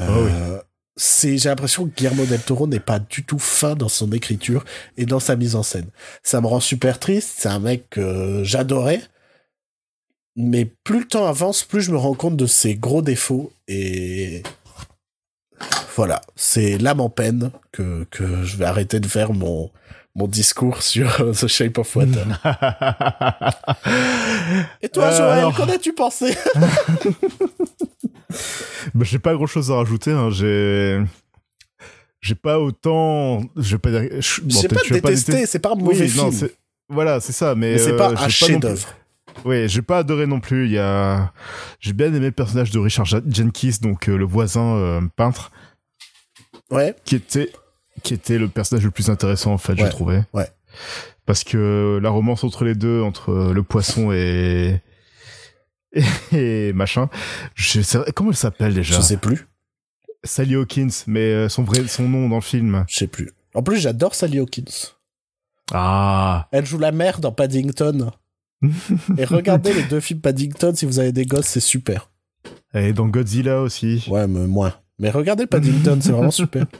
euh, 0.00 0.60
c'est, 0.96 1.36
j'ai 1.38 1.48
l'impression 1.48 1.84
que 1.86 1.94
Guillermo 1.94 2.24
del 2.24 2.40
Toro 2.40 2.66
n'est 2.66 2.80
pas 2.80 2.98
du 2.98 3.24
tout 3.24 3.38
fin 3.38 3.74
dans 3.74 3.88
son 3.88 4.10
écriture 4.12 4.64
et 4.96 5.04
dans 5.06 5.20
sa 5.20 5.36
mise 5.36 5.54
en 5.54 5.62
scène. 5.62 5.88
Ça 6.22 6.40
me 6.40 6.46
rend 6.46 6.60
super 6.60 6.98
triste. 6.98 7.34
C'est 7.38 7.48
un 7.48 7.58
mec 7.58 7.90
que 7.90 8.42
j'adorais. 8.44 9.02
Mais 10.36 10.64
plus 10.66 11.00
le 11.00 11.06
temps 11.06 11.26
avance, 11.26 11.64
plus 11.64 11.80
je 11.82 11.90
me 11.92 11.96
rends 11.96 12.14
compte 12.14 12.36
de 12.36 12.46
ses 12.46 12.74
gros 12.74 13.00
défauts 13.02 13.52
et 13.68 14.42
voilà, 15.94 16.20
c'est 16.34 16.76
l'âme 16.76 17.00
en 17.00 17.08
peine 17.08 17.50
que, 17.72 18.04
que 18.10 18.42
je 18.44 18.56
vais 18.58 18.66
arrêter 18.66 19.00
de 19.00 19.06
faire 19.06 19.32
mon, 19.32 19.70
mon 20.14 20.26
discours 20.28 20.82
sur 20.82 21.16
The 21.40 21.46
Shape 21.46 21.78
of 21.78 21.96
Water. 21.96 22.26
Et 24.82 24.88
toi, 24.90 25.04
Euh, 25.06 25.16
Joël, 25.16 25.38
alors- 25.38 25.54
qu'en 25.56 25.68
as-tu 25.70 25.94
pensé? 25.94 26.36
Bah, 28.94 29.04
j'ai 29.04 29.18
pas 29.18 29.34
grand 29.34 29.46
chose 29.46 29.70
à 29.70 29.76
rajouter. 29.76 30.10
Hein. 30.12 30.30
J'ai, 30.30 31.02
j'ai 32.20 32.34
pas 32.34 32.58
autant. 32.60 33.42
Je 33.56 33.72
vais 33.76 33.78
pas 33.78 33.90
dire. 33.90 34.02
bon, 34.10 34.20
J'ai 34.20 34.68
peut-être 34.68 35.00
pas 35.02 35.10
détesté, 35.10 35.46
c'est 35.46 35.58
pas 35.58 35.72
un 35.72 35.76
mauvais 35.76 36.04
Oui, 36.08 36.12
non, 36.16 36.30
film. 36.30 36.32
c'est- 36.32 36.56
Voilà, 36.88 37.20
c'est 37.20 37.32
ça. 37.32 37.54
Mais, 37.54 37.72
Mais 37.72 37.78
c'est 37.78 37.92
euh, 37.92 37.96
pas 37.98 38.14
j'ai 38.16 38.24
un 38.24 38.28
chef-d'œuvre. 38.28 38.88
Oui, 39.44 39.68
j'ai 39.68 39.82
pas 39.82 39.98
adoré 39.98 40.26
non 40.26 40.40
plus. 40.40 40.66
Il 40.66 40.72
y 40.72 40.78
a, 40.78 41.32
j'ai 41.80 41.92
bien 41.92 42.06
aimé 42.08 42.26
le 42.26 42.32
personnage 42.32 42.70
de 42.70 42.78
Richard 42.78 43.04
Jenkins, 43.06 43.70
donc 43.82 44.08
euh, 44.08 44.16
le 44.16 44.24
voisin 44.24 44.76
euh, 44.76 45.00
peintre, 45.14 45.50
Ouais, 46.70 46.94
qui 47.04 47.14
était, 47.16 47.52
qui 48.02 48.14
était 48.14 48.38
le 48.38 48.48
personnage 48.48 48.84
le 48.84 48.90
plus 48.90 49.08
intéressant 49.10 49.52
en 49.52 49.58
fait, 49.58 49.74
Ouais, 49.74 49.84
je 49.84 49.90
trouvais. 49.90 50.22
ouais. 50.32 50.48
Parce 51.26 51.44
que 51.44 51.98
la 52.02 52.10
romance 52.10 52.44
entre 52.44 52.64
les 52.64 52.74
deux, 52.74 53.02
entre 53.02 53.52
le 53.52 53.62
poisson 53.62 54.10
et 54.12 54.80
et, 55.96 56.02
et 56.68 56.72
machin, 56.72 57.08
je 57.54 57.80
sais, 57.80 57.98
comment 58.14 58.30
elle 58.30 58.36
s'appelle 58.36 58.74
déjà? 58.74 58.96
Je 58.96 59.00
sais 59.00 59.16
plus. 59.16 59.46
Sally 60.24 60.54
Hawkins, 60.54 61.04
mais 61.06 61.32
euh, 61.32 61.48
son 61.48 61.62
vrai, 61.62 61.86
son 61.86 62.08
nom 62.08 62.28
dans 62.28 62.36
le 62.36 62.40
film. 62.40 62.84
Je 62.88 62.98
sais 62.98 63.06
plus. 63.06 63.30
En 63.54 63.62
plus, 63.62 63.78
j'adore 63.78 64.14
Sally 64.14 64.38
Hawkins. 64.38 64.92
Ah. 65.72 66.48
Elle 66.52 66.66
joue 66.66 66.78
la 66.78 66.92
mère 66.92 67.20
dans 67.20 67.32
Paddington. 67.32 68.10
Et 69.18 69.24
regardez 69.24 69.72
les 69.72 69.82
deux 69.84 70.00
films 70.00 70.20
Paddington 70.20 70.74
si 70.74 70.86
vous 70.86 70.98
avez 70.98 71.12
des 71.12 71.26
gosses, 71.26 71.46
c'est 71.46 71.60
super. 71.60 72.10
Et 72.74 72.92
dans 72.92 73.06
Godzilla 73.06 73.60
aussi. 73.60 74.04
Ouais, 74.08 74.26
mais 74.26 74.46
moins. 74.46 74.74
Mais 74.98 75.10
regardez 75.10 75.46
Paddington, 75.46 75.98
c'est 76.00 76.12
vraiment 76.12 76.30
super. 76.30 76.66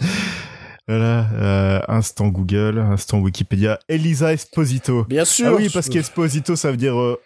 Voilà, 0.89 1.29
euh, 1.33 1.81
instant 1.89 2.29
Google, 2.29 2.79
instant 2.79 3.19
Wikipédia. 3.19 3.81
Elisa 3.89 4.33
Esposito. 4.33 5.03
Bien 5.09 5.25
sûr. 5.25 5.49
Ah 5.49 5.55
oui, 5.57 5.69
parce 5.69 5.89
qu'Esposito, 5.89 6.55
ça 6.55 6.71
veut 6.71 6.77
dire 6.77 6.97
euh, 6.97 7.21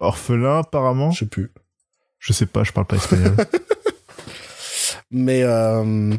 orphelin, 0.00 0.58
apparemment? 0.60 1.10
Je 1.10 1.20
sais 1.20 1.26
plus. 1.26 1.52
Je 2.18 2.32
sais 2.32 2.46
pas, 2.46 2.64
je 2.64 2.72
parle 2.72 2.86
pas 2.86 2.96
espagnol. 2.96 3.34
Mais 5.10 5.42
euh, 5.42 6.14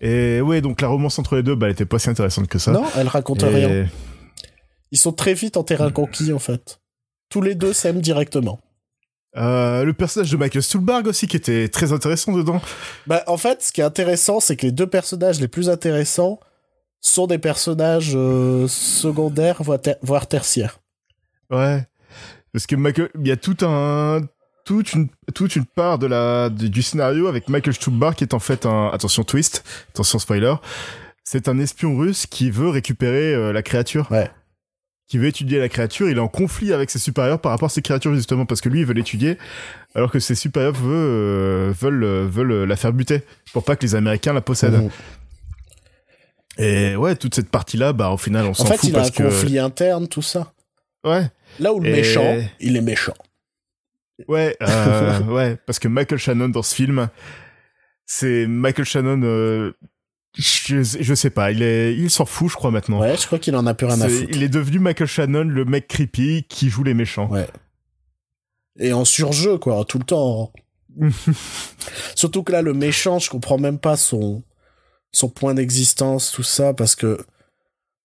Et 0.00 0.40
ouais, 0.40 0.60
donc 0.60 0.80
la 0.80 0.88
romance 0.88 1.18
entre 1.18 1.36
les 1.36 1.42
deux, 1.42 1.54
bah, 1.54 1.66
elle 1.66 1.72
était 1.72 1.84
pas 1.86 1.98
si 1.98 2.08
intéressante 2.10 2.48
que 2.48 2.58
ça. 2.58 2.72
non, 2.72 2.84
elle 2.96 3.08
raconte 3.08 3.42
Et- 3.42 3.46
rien. 3.46 3.86
Ils 4.90 4.98
sont 4.98 5.12
très 5.12 5.32
vite 5.34 5.56
en 5.56 5.64
terrain 5.64 5.90
conquis, 5.90 6.32
en 6.32 6.38
fait. 6.38 6.80
Tous 7.30 7.40
les 7.40 7.54
deux 7.54 7.72
s'aiment 7.72 8.00
directement. 8.02 8.60
Euh, 9.38 9.84
le 9.84 9.94
personnage 9.94 10.30
de 10.30 10.36
Michael 10.36 10.62
Stuhlbarg 10.62 11.06
aussi, 11.06 11.26
qui 11.26 11.36
était 11.38 11.68
très 11.68 11.92
intéressant 11.92 12.32
dedans. 12.32 12.60
Bah, 13.06 13.22
en 13.26 13.38
fait, 13.38 13.62
ce 13.62 13.72
qui 13.72 13.80
est 13.80 13.84
intéressant, 13.84 14.40
c'est 14.40 14.54
que 14.56 14.66
les 14.66 14.72
deux 14.72 14.86
personnages 14.86 15.40
les 15.40 15.48
plus 15.48 15.70
intéressants 15.70 16.38
sont 17.00 17.26
des 17.26 17.38
personnages 17.38 18.12
euh, 18.14 18.68
secondaires, 18.68 19.62
voire, 19.62 19.80
ter- 19.80 19.96
voire 20.02 20.26
tertiaires. 20.26 20.80
Ouais. 21.50 21.86
Parce 22.52 22.66
que 22.66 22.76
Michael, 22.76 23.08
il 23.18 23.26
y 23.26 23.32
a 23.32 23.36
tout 23.36 23.56
un, 23.62 24.20
toute 24.64 24.92
une, 24.92 25.08
toute 25.34 25.56
une 25.56 25.64
part 25.64 25.98
de 25.98 26.06
la, 26.06 26.50
du, 26.50 26.70
du 26.70 26.82
scénario 26.82 27.26
avec 27.26 27.48
Michael 27.48 27.74
Stuhlbarg 27.74 28.14
qui 28.14 28.24
est 28.24 28.34
en 28.34 28.38
fait 28.38 28.66
un, 28.66 28.90
attention 28.92 29.24
twist, 29.24 29.64
attention 29.90 30.18
spoiler, 30.18 30.54
c'est 31.24 31.48
un 31.48 31.58
espion 31.58 31.96
russe 31.96 32.26
qui 32.26 32.50
veut 32.50 32.68
récupérer 32.68 33.34
euh, 33.34 33.52
la 33.52 33.62
créature. 33.62 34.10
Ouais. 34.10 34.30
Qui 35.08 35.18
veut 35.18 35.26
étudier 35.26 35.58
la 35.58 35.68
créature, 35.68 36.08
il 36.08 36.16
est 36.16 36.20
en 36.20 36.28
conflit 36.28 36.72
avec 36.72 36.90
ses 36.90 36.98
supérieurs 36.98 37.38
par 37.40 37.52
rapport 37.52 37.66
à 37.66 37.70
ces 37.70 37.82
créatures 37.82 38.14
justement 38.14 38.46
parce 38.46 38.60
que 38.60 38.68
lui 38.68 38.80
il 38.80 38.86
veut 38.86 38.94
l'étudier 38.94 39.36
alors 39.94 40.10
que 40.10 40.18
ses 40.18 40.34
supérieurs 40.34 40.72
veulent, 40.72 40.94
euh, 40.94 41.72
veulent, 41.78 42.04
euh, 42.04 42.26
veulent 42.26 42.64
la 42.64 42.76
faire 42.76 42.92
buter 42.92 43.22
pour 43.52 43.64
pas 43.64 43.76
que 43.76 43.82
les 43.84 43.94
Américains 43.94 44.32
la 44.32 44.40
possèdent. 44.40 44.90
Et 46.58 46.96
ouais, 46.96 47.16
toute 47.16 47.34
cette 47.34 47.48
partie 47.50 47.76
là, 47.78 47.92
bah 47.92 48.10
au 48.10 48.18
final 48.18 48.44
on 48.46 48.50
En 48.50 48.54
s'en 48.54 48.66
fait, 48.66 48.76
fout 48.76 48.90
il 48.90 48.96
a 48.96 49.04
un 49.04 49.10
conflit 49.10 49.58
interne, 49.58 50.06
tout 50.06 50.22
ça. 50.22 50.51
Ouais. 51.04 51.30
Là 51.58 51.72
où 51.72 51.80
le 51.80 51.88
Et- 51.88 51.92
méchant, 51.92 52.40
il 52.60 52.76
est 52.76 52.80
méchant. 52.80 53.14
Ouais, 54.28 54.56
euh, 54.62 55.20
ouais, 55.24 55.56
parce 55.66 55.78
que 55.78 55.88
Michael 55.88 56.18
Shannon 56.18 56.48
dans 56.48 56.62
ce 56.62 56.74
film, 56.74 57.08
c'est 58.06 58.46
Michael 58.46 58.84
Shannon. 58.84 59.20
euh, 59.24 59.72
je, 60.36 60.82
je 60.82 61.14
sais 61.14 61.30
pas, 61.30 61.50
il 61.50 61.62
est, 61.62 61.94
il 61.94 62.10
s'en 62.10 62.24
fout, 62.24 62.50
je 62.50 62.54
crois 62.56 62.70
maintenant. 62.70 63.00
Ouais, 63.00 63.16
je 63.16 63.26
crois 63.26 63.38
qu'il 63.38 63.54
en 63.56 63.66
a 63.66 63.74
plus 63.74 63.86
rien 63.86 64.00
à 64.00 64.08
foutre. 64.08 64.28
il 64.30 64.42
est 64.42 64.48
devenu 64.48 64.78
Michael 64.78 65.06
Shannon, 65.08 65.44
le 65.44 65.64
mec 65.64 65.88
creepy 65.88 66.44
qui 66.48 66.68
joue 66.70 66.84
les 66.84 66.94
méchants. 66.94 67.28
Ouais. 67.28 67.46
Et 68.78 68.92
en 68.92 69.04
surjeu, 69.04 69.58
quoi, 69.58 69.84
tout 69.84 69.98
le 69.98 70.04
temps. 70.04 70.52
Surtout 72.14 72.42
que 72.42 72.52
là, 72.52 72.62
le 72.62 72.74
méchant, 72.74 73.18
je 73.18 73.28
comprends 73.30 73.58
même 73.58 73.78
pas 73.78 73.96
son, 73.96 74.42
son 75.12 75.28
point 75.28 75.54
d'existence, 75.54 76.30
tout 76.32 76.42
ça, 76.42 76.72
parce 76.74 76.94
que 76.94 77.18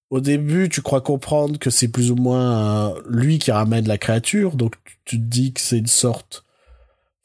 au 0.09 0.19
début, 0.21 0.69
tu 0.69 0.81
crois 0.81 1.01
comprendre 1.01 1.59
que 1.59 1.69
c'est 1.69 1.89
plus 1.89 2.11
ou 2.11 2.15
moins 2.15 2.91
euh, 2.95 3.01
lui 3.09 3.39
qui 3.39 3.51
ramène 3.51 3.87
la 3.87 3.97
créature, 3.97 4.55
donc 4.55 4.75
tu- 4.85 4.97
tu 5.05 5.17
te 5.17 5.23
dis 5.23 5.53
que 5.53 5.59
c'est 5.61 5.77
une 5.77 5.87
sorte. 5.87 6.43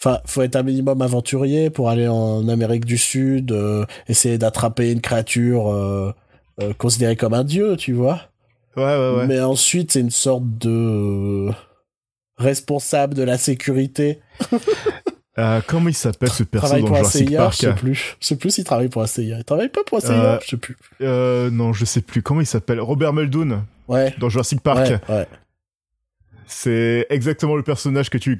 Enfin, 0.01 0.21
faut 0.27 0.43
être 0.43 0.57
un 0.57 0.65
minimum 0.65 1.01
aventurier 1.01 1.71
pour 1.71 1.89
aller 1.89 2.09
en 2.09 2.49
Amérique 2.49 2.85
du 2.85 2.99
Sud, 2.99 3.53
euh, 3.53 3.85
essayer 4.09 4.37
d'attraper 4.37 4.91
une 4.91 5.01
créature 5.01 5.69
euh, 5.73 6.13
euh, 6.61 6.73
considérée 6.75 7.15
comme 7.17 7.35
un 7.35 7.45
dieu, 7.45 7.77
tu 7.77 7.93
vois. 7.93 8.21
Ouais, 8.77 8.83
ouais, 8.83 9.15
ouais. 9.17 9.27
Mais 9.29 9.41
ensuite, 9.41 9.93
c'est 9.93 10.01
une 10.01 10.11
sorte 10.11 10.43
de 10.59 10.71
euh, 10.71 11.53
responsable 12.37 13.15
de 13.15 13.23
la 13.23 13.39
sécurité. 13.39 14.21
Euh, 15.39 15.61
comment 15.67 15.89
il 15.89 15.95
s'appelle 15.95 16.29
ce 16.31 16.43
perso 16.43 16.79
dans 16.79 16.87
Jurassic 16.87 17.29
CIA, 17.31 17.39
Park? 17.39 17.53
je 17.55 17.59
sais 17.59 17.73
plus. 17.75 18.17
Je 18.21 18.27
sais 18.27 18.37
plus 18.37 18.51
s'il 18.51 18.65
travaille 18.65 18.89
pour 18.89 19.03
un 19.03 19.07
CIA. 19.07 19.39
Il 19.39 19.45
travaille 19.45 19.71
pas 19.71 19.83
pour 19.85 19.99
un 19.99 20.01
CIA, 20.03 20.13
Euh, 20.13 20.39
je 20.45 20.51
sais 20.51 20.57
plus. 20.59 20.77
euh, 21.01 21.51
Non, 21.51 21.73
je 21.73 21.85
sais 21.87 22.03
plus. 22.03 22.21
Comment 22.23 22.41
il 22.43 22.47
s'appelle? 22.47 22.81
Robert 22.81 23.13
Muldoon 23.15 23.65
Ouais. 23.89 24.15
dans 24.19 24.29
Jurassic 24.29 24.61
Park. 24.61 24.87
Ouais, 24.87 25.01
ouais, 25.09 25.27
C'est 26.47 27.07
exactement 27.09 27.57
le 27.57 27.63
personnage 27.63 28.11
que 28.11 28.19
tu, 28.19 28.37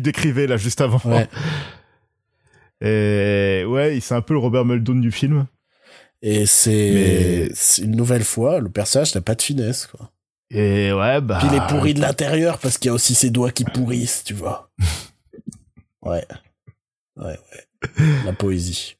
décrivais 0.00 0.46
là 0.46 0.56
juste 0.58 0.80
avant. 0.82 1.00
ouais. 1.06 1.28
Et 2.80 3.64
ouais, 3.66 3.98
c'est 4.02 4.14
un 4.14 4.20
peu 4.20 4.34
le 4.34 4.40
Robert 4.40 4.64
Muldoon 4.66 4.96
du 5.00 5.12
film. 5.12 5.46
Et 6.20 6.44
c'est 6.46 6.70
Mais- 7.78 7.82
une 7.84 7.96
nouvelle 7.96 8.24
fois, 8.24 8.58
le 8.60 8.68
personnage 8.68 9.14
n'a 9.14 9.20
pas 9.20 9.34
de 9.34 9.42
finesse, 9.42 9.86
quoi. 9.86 10.10
Et 10.50 10.92
ouais, 10.92 11.20
bah. 11.20 11.38
Puis 11.40 11.48
il 11.50 11.56
est 11.56 11.66
pourri 11.68 11.94
de 11.94 12.00
l'intérieur 12.00 12.58
parce 12.58 12.76
qu'il 12.78 12.88
y 12.88 12.90
a 12.90 12.94
aussi 12.94 13.14
ses 13.14 13.30
doigts 13.30 13.50
qui 13.50 13.64
pourrissent, 13.64 14.22
tu 14.24 14.34
vois. 14.34 14.70
Ouais. 16.04 16.26
Ouais, 17.16 17.38
ouais. 17.38 18.22
La 18.24 18.32
poésie. 18.32 18.96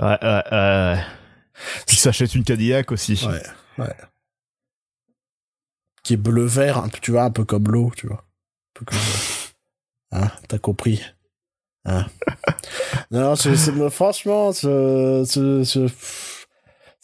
Ouais, 0.00 0.18
ouais, 0.22 0.42
ouais. 0.52 0.98
Puis 1.86 1.96
s'achète 1.96 2.34
une 2.34 2.44
Cadillac 2.44 2.90
aussi. 2.92 3.24
Ouais, 3.26 3.42
ouais. 3.84 3.94
Qui 6.02 6.14
est 6.14 6.18
bleu-vert, 6.18 6.84
tu 7.00 7.12
vois, 7.12 7.24
un 7.24 7.30
peu 7.30 7.44
comme 7.44 7.64
l'eau, 7.68 7.92
tu 7.96 8.06
vois. 8.06 8.18
Un 8.18 8.72
peu 8.74 8.84
comme 8.84 8.98
Hein, 10.12 10.30
t'as 10.48 10.58
compris. 10.58 11.02
Hein. 11.86 12.06
non, 13.10 13.36
c'est, 13.36 13.56
franchement, 13.90 14.52
ce- 14.52 15.24
ce- 15.64 15.88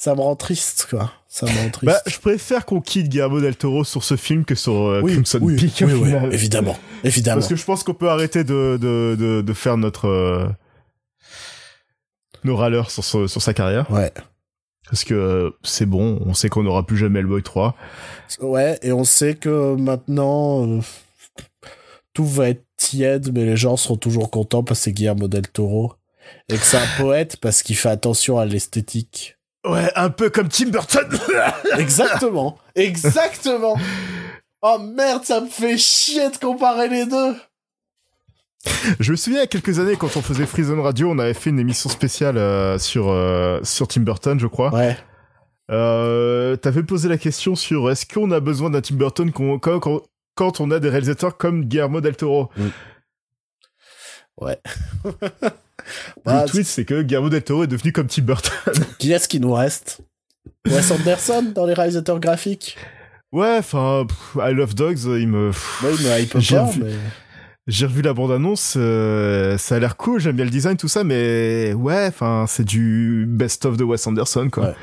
ça 0.03 0.15
me 0.15 0.21
rend 0.23 0.35
triste, 0.35 0.87
quoi. 0.89 1.13
Ça 1.29 1.45
me 1.45 1.51
rend 1.59 1.69
triste. 1.71 1.85
Bah, 1.93 2.01
je 2.07 2.19
préfère 2.19 2.65
qu'on 2.65 2.81
quitte 2.81 3.09
Guillermo 3.09 3.41
del 3.41 3.55
Toro 3.55 3.85
sur 3.85 4.03
ce 4.03 4.17
film 4.17 4.45
que 4.47 4.55
sur 4.55 4.73
euh, 4.75 5.01
oui, 5.03 5.13
Crimson 5.13 5.39
oui, 5.43 5.57
Peak. 5.57 5.83
oui, 5.87 5.93
oui, 5.93 6.13
évidemment, 6.33 6.77
évidemment. 7.05 7.37
Parce 7.37 7.49
que 7.49 7.57
je 7.57 7.65
pense 7.65 7.85
qu'on 7.85 7.93
peut 7.95 8.09
arrêter 8.09 8.43
de, 8.43 8.79
de, 8.81 9.15
de, 9.19 9.43
de 9.43 9.53
faire 9.53 9.77
notre. 9.77 10.07
euh, 10.09 10.49
nos 12.45 12.57
râleurs 12.57 12.91
sur, 12.91 13.05
sur 13.05 13.43
sa 13.43 13.53
carrière. 13.53 13.91
Ouais. 13.91 14.11
Parce 14.91 15.05
que 15.05 15.13
euh, 15.15 15.51
c'est 15.63 15.85
bon, 15.87 16.19
on 16.25 16.33
sait 16.35 16.49
qu'on 16.49 16.63
n'aura 16.63 16.87
plus 16.87 16.97
jamais 16.97 17.21
Hellboy 17.21 17.43
3. 17.43 17.77
Ouais, 18.41 18.79
et 18.83 18.93
on 18.93 19.05
sait 19.05 19.35
que 19.35 19.75
maintenant, 19.77 20.67
euh, 20.67 20.81
tout 22.15 22.25
va 22.25 22.49
être 22.49 22.65
tiède, 22.79 23.31
mais 23.35 23.45
les 23.45 23.57
gens 23.59 23.77
seront 23.77 23.97
toujours 23.99 24.31
contents 24.31 24.65
parce 24.65 24.81
que 24.81 24.85
c'est 24.85 24.93
Guillermo 24.93 25.29
del 25.29 25.47
Toro. 25.49 25.93
Et 26.49 26.55
que 26.55 26.65
c'est 26.65 26.79
un 26.79 26.87
poète 26.97 27.37
parce 27.37 27.63
qu'il 27.63 27.77
fait 27.77 27.91
attention 27.91 28.39
à 28.39 28.47
l'esthétique. 28.47 29.37
Ouais, 29.67 29.91
un 29.95 30.09
peu 30.11 30.31
comme 30.31 30.49
Tim 30.49 30.71
Burton 30.71 31.07
Exactement. 31.79 32.59
Exactement. 32.75 33.77
Oh 34.63 34.79
merde, 34.79 35.25
ça 35.25 35.41
me 35.41 35.49
fait 35.49 35.77
chier 35.79 36.31
de 36.31 36.37
comparer 36.37 36.89
les 36.89 37.07
deux. 37.07 37.35
Je 38.99 39.13
me 39.13 39.17
souviens 39.17 39.39
il 39.41 39.43
y 39.43 39.45
a 39.45 39.47
quelques 39.47 39.79
années, 39.79 39.97
quand 39.97 40.17
on 40.17 40.23
faisait 40.23 40.45
Freezone 40.47 40.81
Radio, 40.81 41.11
on 41.11 41.19
avait 41.19 41.35
fait 41.35 41.51
une 41.51 41.59
émission 41.59 41.89
spéciale 41.91 42.37
euh, 42.37 42.79
sur, 42.79 43.09
euh, 43.11 43.61
sur 43.63 43.89
Tim 43.89 44.03
Burton, 44.03 44.39
je 44.39 44.47
crois. 44.47 44.73
Ouais. 44.75 44.97
Euh, 45.71 46.57
T'avais 46.57 46.83
posé 46.83 47.09
la 47.09 47.17
question 47.17 47.55
sur 47.55 47.91
est-ce 47.91 48.05
qu'on 48.07 48.31
a 48.33 48.41
besoin 48.41 48.71
d'un 48.71 48.81
Tim 48.81 48.97
Burton 48.97 49.31
quand, 49.33 49.59
quand- 49.59 50.03
quand 50.35 50.61
on 50.61 50.71
a 50.71 50.79
des 50.79 50.89
réalisateurs 50.89 51.37
comme 51.37 51.65
Guillermo 51.65 52.01
del 52.01 52.17
Toro? 52.17 52.51
Ouais. 54.39 54.59
le 56.17 56.23
Bah, 56.25 56.45
tweet, 56.47 56.67
c'est 56.67 56.85
que 56.85 57.03
Guillermo 57.03 57.29
del 57.29 57.43
Toro 57.43 57.65
est 57.65 57.69
devenu 57.69 57.93
comme 57.93 58.07
Tim 58.07 58.23
Burton. 58.23 58.53
Qui 58.99 59.13
est-ce 59.13 59.29
qui 59.29 59.41
nous 59.41 59.53
reste? 59.53 60.01
Wes 60.67 60.91
Anderson 60.91 61.53
dans 61.55 61.67
les 61.67 61.75
réalisateurs 61.75 62.21
graphiques? 62.21 62.77
Ouais, 63.33 63.57
enfin, 63.59 64.07
I 64.37 64.53
Love 64.53 64.75
Dogs, 64.75 65.05
il 65.05 65.29
me... 65.29 65.51
pff, 65.51 65.85
mais 66.05 66.23
il 66.23 66.29
peut 66.29 66.41
J'ai 66.41 66.57
pas, 66.57 66.65
vu. 66.65 66.83
mais... 66.83 66.93
J'ai 67.67 67.87
revu 67.87 68.03
la 68.03 68.13
bande-annonce, 68.15 68.75
euh, 68.77 69.57
ça 69.57 69.77
a 69.77 69.79
l'air 69.79 69.97
cool, 69.97 70.19
j'aime 70.21 70.35
bien 70.35 70.45
le 70.45 70.51
design, 70.51 70.77
tout 70.77 70.89
ça, 70.89 71.05
mais 71.05 71.73
ouais, 71.75 72.07
enfin, 72.09 72.47
c'est 72.49 72.65
du 72.65 73.27
best-of 73.29 73.77
de 73.77 73.85
Wes 73.85 74.05
Anderson, 74.07 74.49
quoi. 74.51 74.65
Ouais. 74.71 74.75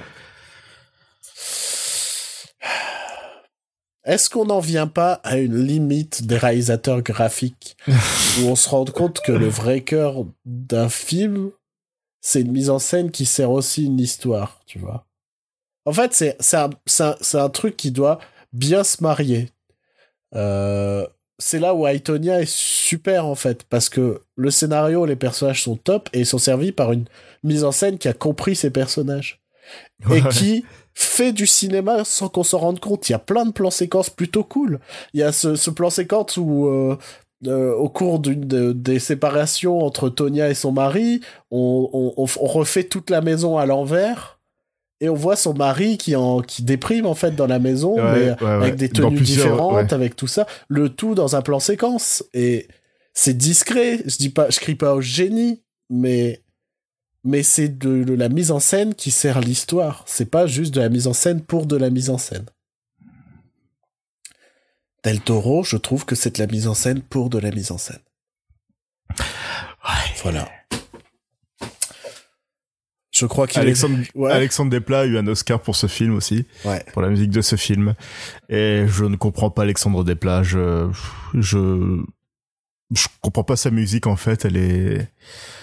Est-ce 4.07 4.29
qu'on 4.29 4.45
n'en 4.45 4.61
vient 4.61 4.87
pas 4.87 5.13
à 5.25 5.37
une 5.37 5.57
limite 5.57 6.25
des 6.25 6.37
réalisateurs 6.37 7.01
graphiques 7.01 7.75
où 7.87 8.45
on 8.45 8.55
se 8.55 8.69
rend 8.69 8.85
compte 8.85 9.19
que 9.19 9.33
le 9.33 9.49
vrai 9.49 9.81
cœur 9.81 10.25
d'un 10.45 10.87
film, 10.87 11.51
c'est 12.21 12.39
une 12.41 12.53
mise 12.53 12.69
en 12.69 12.79
scène 12.79 13.11
qui 13.11 13.25
sert 13.25 13.51
aussi 13.51 13.85
une 13.85 13.99
histoire, 13.99 14.61
tu 14.65 14.79
vois? 14.79 15.05
En 15.85 15.91
fait, 15.91 16.13
c'est 16.13 16.57
un, 16.57 16.69
c'est 16.85 17.03
un, 17.03 17.15
un 17.33 17.49
truc 17.49 17.75
qui 17.75 17.91
doit 17.91 18.19
bien 18.53 18.85
se 18.85 19.03
marier. 19.03 19.49
Euh, 20.35 21.05
c'est 21.37 21.59
là 21.59 21.73
où 21.73 21.85
Aitonia 21.85 22.41
est 22.41 22.49
super, 22.49 23.25
en 23.25 23.35
fait, 23.35 23.63
parce 23.65 23.89
que 23.89 24.21
le 24.35 24.51
scénario, 24.51 25.05
les 25.05 25.15
personnages 25.17 25.63
sont 25.63 25.75
top 25.75 26.09
et 26.13 26.21
ils 26.21 26.25
sont 26.25 26.37
servis 26.37 26.71
par 26.71 26.93
une 26.93 27.05
mise 27.43 27.65
en 27.65 27.73
scène 27.73 27.97
qui 27.97 28.07
a 28.07 28.13
compris 28.13 28.55
ces 28.55 28.69
personnages. 28.69 29.41
Et 30.13 30.21
qui 30.29 30.63
fait 30.99 31.31
du 31.31 31.45
cinéma 31.45 32.03
sans 32.05 32.27
qu'on 32.27 32.43
s'en 32.43 32.57
rende 32.57 32.79
compte. 32.79 33.07
Il 33.07 33.11
y 33.11 33.15
a 33.15 33.19
plein 33.19 33.45
de 33.45 33.51
plans 33.51 33.69
séquences 33.69 34.09
plutôt 34.09 34.43
cool. 34.43 34.79
Il 35.13 35.19
y 35.19 35.23
a 35.23 35.31
ce, 35.31 35.53
ce 35.55 35.69
plan 35.69 35.91
séquence 35.91 36.37
où, 36.37 36.65
euh, 36.65 36.97
euh, 37.45 37.75
au 37.75 37.87
cours 37.87 38.17
d'une 38.17 38.41
de- 38.47 38.71
des 38.73 38.97
séparations 38.97 39.79
entre 39.79 40.09
Tonya 40.09 40.49
et 40.49 40.55
son 40.55 40.71
mari, 40.71 41.21
on, 41.51 41.87
on, 42.17 42.23
on 42.23 42.45
refait 42.47 42.83
toute 42.85 43.11
la 43.11 43.21
maison 43.21 43.59
à 43.59 43.67
l'envers. 43.67 44.39
Et 44.99 45.07
on 45.09 45.13
voit 45.13 45.35
son 45.35 45.53
mari 45.53 45.99
qui, 45.99 46.15
en, 46.15 46.41
qui 46.41 46.63
déprime 46.63 47.05
en 47.05 47.13
fait 47.13 47.35
dans 47.35 47.45
la 47.45 47.59
maison, 47.59 47.93
Ouais, 47.97 48.01
mais 48.13 48.29
ouais, 48.31 48.35
ouais. 48.41 48.49
avec 48.49 48.75
des 48.75 48.89
tenues 48.89 49.19
différentes, 49.19 49.93
avec 49.93 50.15
tout 50.15 50.25
ça. 50.25 50.47
Le 50.67 50.89
tout 50.89 51.13
dans 51.13 51.35
un 51.35 51.43
plan 51.43 51.59
séquence. 51.59 52.23
Et 52.33 52.67
c'est 53.13 53.37
discret. 53.37 54.01
Je 54.07 54.17
dis 54.17 54.29
pas, 54.29 54.49
je 54.49 54.59
crie 54.59 54.73
pas 54.73 54.95
au 54.95 55.01
génie, 55.01 55.61
mais 55.91 56.41
mais 57.27 57.43
c'est 57.43 57.67
de, 57.69 58.03
de 58.03 58.13
la 58.13 58.29
mise 58.29 58.51
en 58.51 58.59
scène 58.59 58.95
qui 58.95 59.11
sert 59.11 59.39
l'histoire. 59.41 60.03
C'est 60.07 60.29
pas 60.31 60.47
juste 60.47 60.73
de 60.73 60.79
la 60.81 60.89
mise 60.89 61.07
en 61.07 61.13
scène 61.13 61.41
pour 61.43 61.65
de 61.67 61.75
la 61.75 61.89
mise 61.89 62.09
en 62.09 62.17
scène. 62.17 62.45
Del 65.03 65.21
Toro, 65.21 65.63
je 65.63 65.77
trouve 65.77 66.05
que 66.05 66.15
c'est 66.15 66.35
de 66.35 66.41
la 66.41 66.47
mise 66.47 66.67
en 66.67 66.73
scène 66.73 67.01
pour 67.01 67.29
de 67.29 67.37
la 67.37 67.51
mise 67.51 67.71
en 67.71 67.77
scène. 67.77 67.99
Voilà. 70.23 70.49
Je 73.11 73.25
crois 73.25 73.47
qu'il 73.47 73.59
est... 73.59 73.61
Alexandre, 73.61 73.97
Ouais. 74.15 74.31
Alexandre 74.31 74.69
Desplat 74.69 74.99
a 75.01 75.05
eu 75.05 75.17
un 75.17 75.25
Oscar 75.27 75.61
pour 75.61 75.75
ce 75.75 75.87
film 75.87 76.15
aussi, 76.15 76.45
Ouais. 76.65 76.83
pour 76.93 77.01
la 77.01 77.09
musique 77.09 77.31
de 77.31 77.41
ce 77.41 77.55
film. 77.55 77.95
Et 78.49 78.85
je 78.87 79.05
ne 79.05 79.15
comprends 79.15 79.49
pas 79.49 79.63
Alexandre 79.63 80.03
Desplat. 80.03 80.43
Je, 80.43 80.89
je, 81.33 82.03
je 82.93 83.07
comprends 83.21 83.43
pas 83.43 83.55
sa 83.55 83.71
musique 83.71 84.05
en 84.07 84.15
fait. 84.17 84.45
Elle 84.45 84.57
est, 84.57 85.07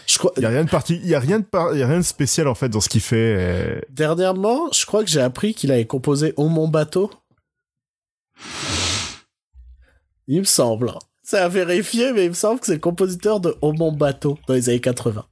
Je 0.07 0.19
crois... 0.19 0.33
il 0.37 0.43
y 0.43 0.47
a 0.47 0.51
rien 0.51 0.65
de 0.65 0.71
parti, 0.71 0.97
il 0.97 1.07
y 1.09 1.15
a 1.15 1.21
rien 1.21 1.41
de 1.41 1.45
par... 1.45 1.73
il 1.75 1.81
y 1.81 1.83
a 1.83 1.87
rien 1.87 1.99
de 1.99 2.03
spécial 2.03 2.47
en 2.49 2.55
fait 2.55 2.69
dans 2.69 2.81
ce 2.81 2.89
qu'il 2.89 3.01
fait. 3.01 3.79
Et- 3.81 3.93
Dernièrement, 3.93 4.71
je 4.73 4.85
crois 4.87 5.03
que 5.05 5.11
j'ai 5.11 5.21
appris 5.21 5.55
qu'il 5.55 5.73
avait 5.73 5.87
composé 5.87 6.35
Oh 6.37 6.49
mon 6.49 6.69
bateau. 6.69 7.11
Il 10.27 10.41
me 10.41 10.45
semble. 10.45 10.91
hein. 10.91 10.99
C'est 11.23 11.39
à 11.39 11.49
vérifier, 11.49 12.13
mais 12.13 12.25
il 12.25 12.31
me 12.31 12.35
semble 12.35 12.61
que 12.61 12.67
c'est 12.67 12.75
le 12.75 12.81
compositeur 12.81 13.41
de 13.41 13.57
Oh 13.63 13.73
mon 13.73 13.93
bateau 13.93 14.39
dans 14.47 14.55
les 14.55 14.69
années 14.69 14.81
80. 14.81 15.25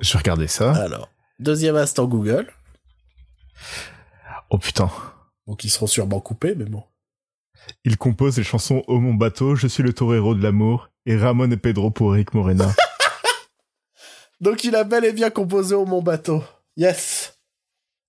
Je 0.00 0.12
vais 0.12 0.18
regarder 0.18 0.48
ça. 0.48 0.72
Alors, 0.74 1.08
deuxième 1.38 1.76
instant 1.76 2.06
Google. 2.06 2.52
Oh 4.50 4.58
putain. 4.58 4.90
Donc 5.46 5.64
ils 5.64 5.70
seront 5.70 5.86
sûrement 5.86 6.20
coupés, 6.20 6.54
mais 6.56 6.64
bon. 6.64 6.82
Il 7.84 7.96
compose 7.96 8.36
les 8.38 8.44
chansons 8.44 8.82
Oh 8.88 9.00
mon 9.00 9.14
bateau, 9.14 9.54
Je 9.56 9.66
suis 9.66 9.82
le 9.82 9.92
torero 9.92 10.34
de 10.34 10.42
l'amour 10.42 10.90
et 11.06 11.16
Ramon 11.16 11.50
et 11.50 11.56
Pedro 11.56 11.90
pour 11.90 12.14
Eric 12.14 12.34
Morena. 12.34 12.74
Donc 14.40 14.64
il 14.64 14.76
a 14.76 14.84
bel 14.84 15.04
et 15.04 15.12
bien 15.12 15.30
composé 15.30 15.74
Oh 15.74 15.86
mon 15.86 16.02
bateau. 16.02 16.42
Yes. 16.76 17.38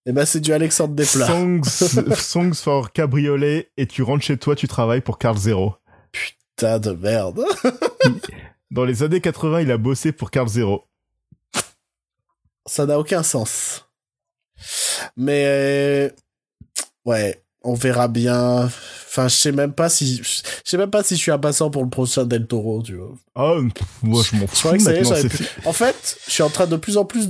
Et 0.06 0.12
ben 0.14 0.26
c'est 0.26 0.40
du 0.40 0.54
Alexandre 0.54 0.94
Desplat. 0.96 1.28
songs, 1.28 1.64
songs 2.16 2.54
for 2.54 2.92
Cabriolet 2.92 3.72
et 3.78 3.88
tu 3.88 4.04
rentres 4.04 4.24
chez 4.24 4.38
toi, 4.38 4.56
tu 4.56 4.68
travailles 4.68 5.02
pour 5.02 5.18
Carl 5.18 5.38
Zero. 5.38 5.76
Putain 6.12 6.80
de 6.80 6.92
merde. 6.92 7.44
Dans 8.72 8.86
les 8.86 9.04
années 9.04 9.22
80, 9.22 9.62
il 9.62 9.72
a 9.72 9.78
bossé 9.78 10.12
pour 10.12 10.32
Carl 10.32 10.48
Zero. 10.48 10.86
Ça 12.66 12.86
n'a 12.86 13.00
aucun 13.00 13.24
sens. 13.24 13.90
Mais 15.16 15.46
euh, 15.46 16.10
ouais, 17.06 17.44
on 17.68 17.74
verra 17.76 18.08
bien. 18.08 18.70
Enfin, 19.10 19.28
je 19.28 19.36
sais 19.36 19.52
même 19.52 19.74
pas 19.74 19.90
si 19.90 20.22
je 20.24 20.42
sais 20.64 20.78
même 20.78 20.90
pas 20.92 21.04
si 21.04 21.16
je 21.16 21.22
suis 21.22 21.32
impatient 21.32 21.70
pour 21.70 21.84
le 21.84 21.90
prochain 21.90 22.26
Del 22.26 22.46
Toro, 22.48 22.84
tu 22.84 22.96
vois. 22.96 23.14
Ah, 23.36 23.56
moi 24.04 24.24
je 24.30 24.36
m'en 24.38 24.48
fous 24.48 24.56
En 25.66 25.74
fait, 25.74 26.18
je 26.28 26.32
suis 26.32 26.44
en 26.44 26.50
train 26.50 26.68
de 26.68 26.76
plus 26.78 26.98
en 26.98 27.06
plus 27.06 27.30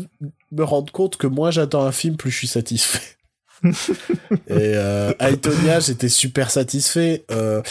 me 0.52 0.64
rendre 0.64 0.92
compte 0.92 1.18
que 1.18 1.28
moins 1.28 1.52
j'attends 1.52 1.84
un 1.84 1.92
film, 1.92 2.18
plus 2.18 2.32
je 2.32 2.38
suis 2.38 2.48
satisfait. 2.48 3.02
Et 3.64 4.74
euh, 4.76 5.14
Aitonia, 5.20 5.80
j'étais 5.80 6.10
super 6.10 6.52
satisfait. 6.52 7.26
Euh, 7.32 7.62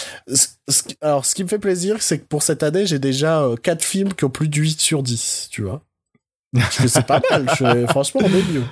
alors, 1.01 1.25
ce 1.25 1.35
qui 1.35 1.45
me 1.45 1.49
fait 1.49 1.59
plaisir, 1.59 1.97
c'est 2.01 2.19
que 2.19 2.27
pour 2.27 2.43
cette 2.43 2.63
année, 2.63 2.87
j'ai 2.87 2.99
déjà 2.99 3.43
euh, 3.43 3.57
4 3.57 3.85
films 3.85 4.13
qui 4.15 4.25
ont 4.25 4.31
plus 4.31 4.49
de 4.49 4.57
8 4.57 4.81
sur 4.81 5.03
10, 5.03 5.49
tu 5.51 5.63
vois. 5.63 5.83
Parce 6.55 6.77
que 6.79 6.89
c'est 6.89 7.07
pas 7.07 7.21
mal. 7.31 7.47
je- 7.59 7.87
franchement, 7.87 8.23
on 8.25 8.29
est 8.29 8.53
mieux. 8.53 8.65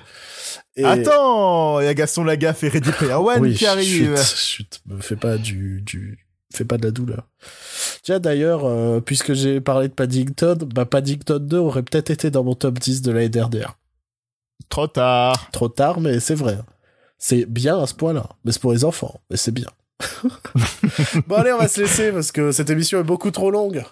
Et- 0.77 0.85
Attends, 0.85 1.81
il 1.81 1.85
y 1.85 1.89
a 1.89 1.95
Gaston 1.95 2.25
Lagaffe 2.25 2.65
et 2.65 2.69
Ready 2.69 2.91
Player 2.93 3.15
One 3.15 3.41
oui, 3.41 3.55
qui 3.55 3.67
arrivent. 3.67 4.17
chut, 4.17 4.37
chut, 4.37 4.81
me 4.87 5.01
fais 5.01 5.17
pas 5.17 5.39
du, 5.39 5.81
du, 5.83 6.27
fais 6.53 6.65
pas 6.65 6.79
de 6.79 6.85
la 6.85 6.91
douleur. 6.91 7.29
Tiens, 8.03 8.19
d'ailleurs, 8.19 8.65
euh, 8.65 9.01
puisque 9.01 9.35
j'ai 9.35 9.61
parlé 9.61 9.89
de 9.89 9.93
Paddington, 9.93 10.59
bah, 10.75 10.85
Paddington 10.85 11.39
2 11.39 11.59
aurait 11.59 11.83
peut-être 11.83 12.11
été 12.11 12.31
dans 12.31 12.43
mon 12.45 12.55
top 12.55 12.79
10 12.79 13.03
de 13.03 13.13
l'année 13.13 13.29
dernière. 13.29 13.79
Trop 14.69 14.87
tard. 14.87 15.51
Trop 15.53 15.69
tard, 15.69 16.01
mais 16.01 16.21
c'est 16.21 16.35
vrai. 16.35 16.59
C'est 17.19 17.47
bien 17.47 17.81
à 17.81 17.87
ce 17.87 17.95
point-là. 17.95 18.29
Mais 18.45 18.53
c'est 18.53 18.61
pour 18.61 18.73
les 18.73 18.85
enfants, 18.85 19.21
mais 19.31 19.37
c'est 19.37 19.53
bien. 19.53 19.69
bon, 21.27 21.37
allez, 21.37 21.53
on 21.53 21.59
va 21.59 21.69
se 21.69 21.81
laisser 21.81 22.11
parce 22.13 22.33
que 22.33 22.51
cette 22.53 22.71
émission 22.71 22.99
est 23.01 23.05
beaucoup 23.05 23.31
trop 23.31 23.51
longue. 23.51 23.85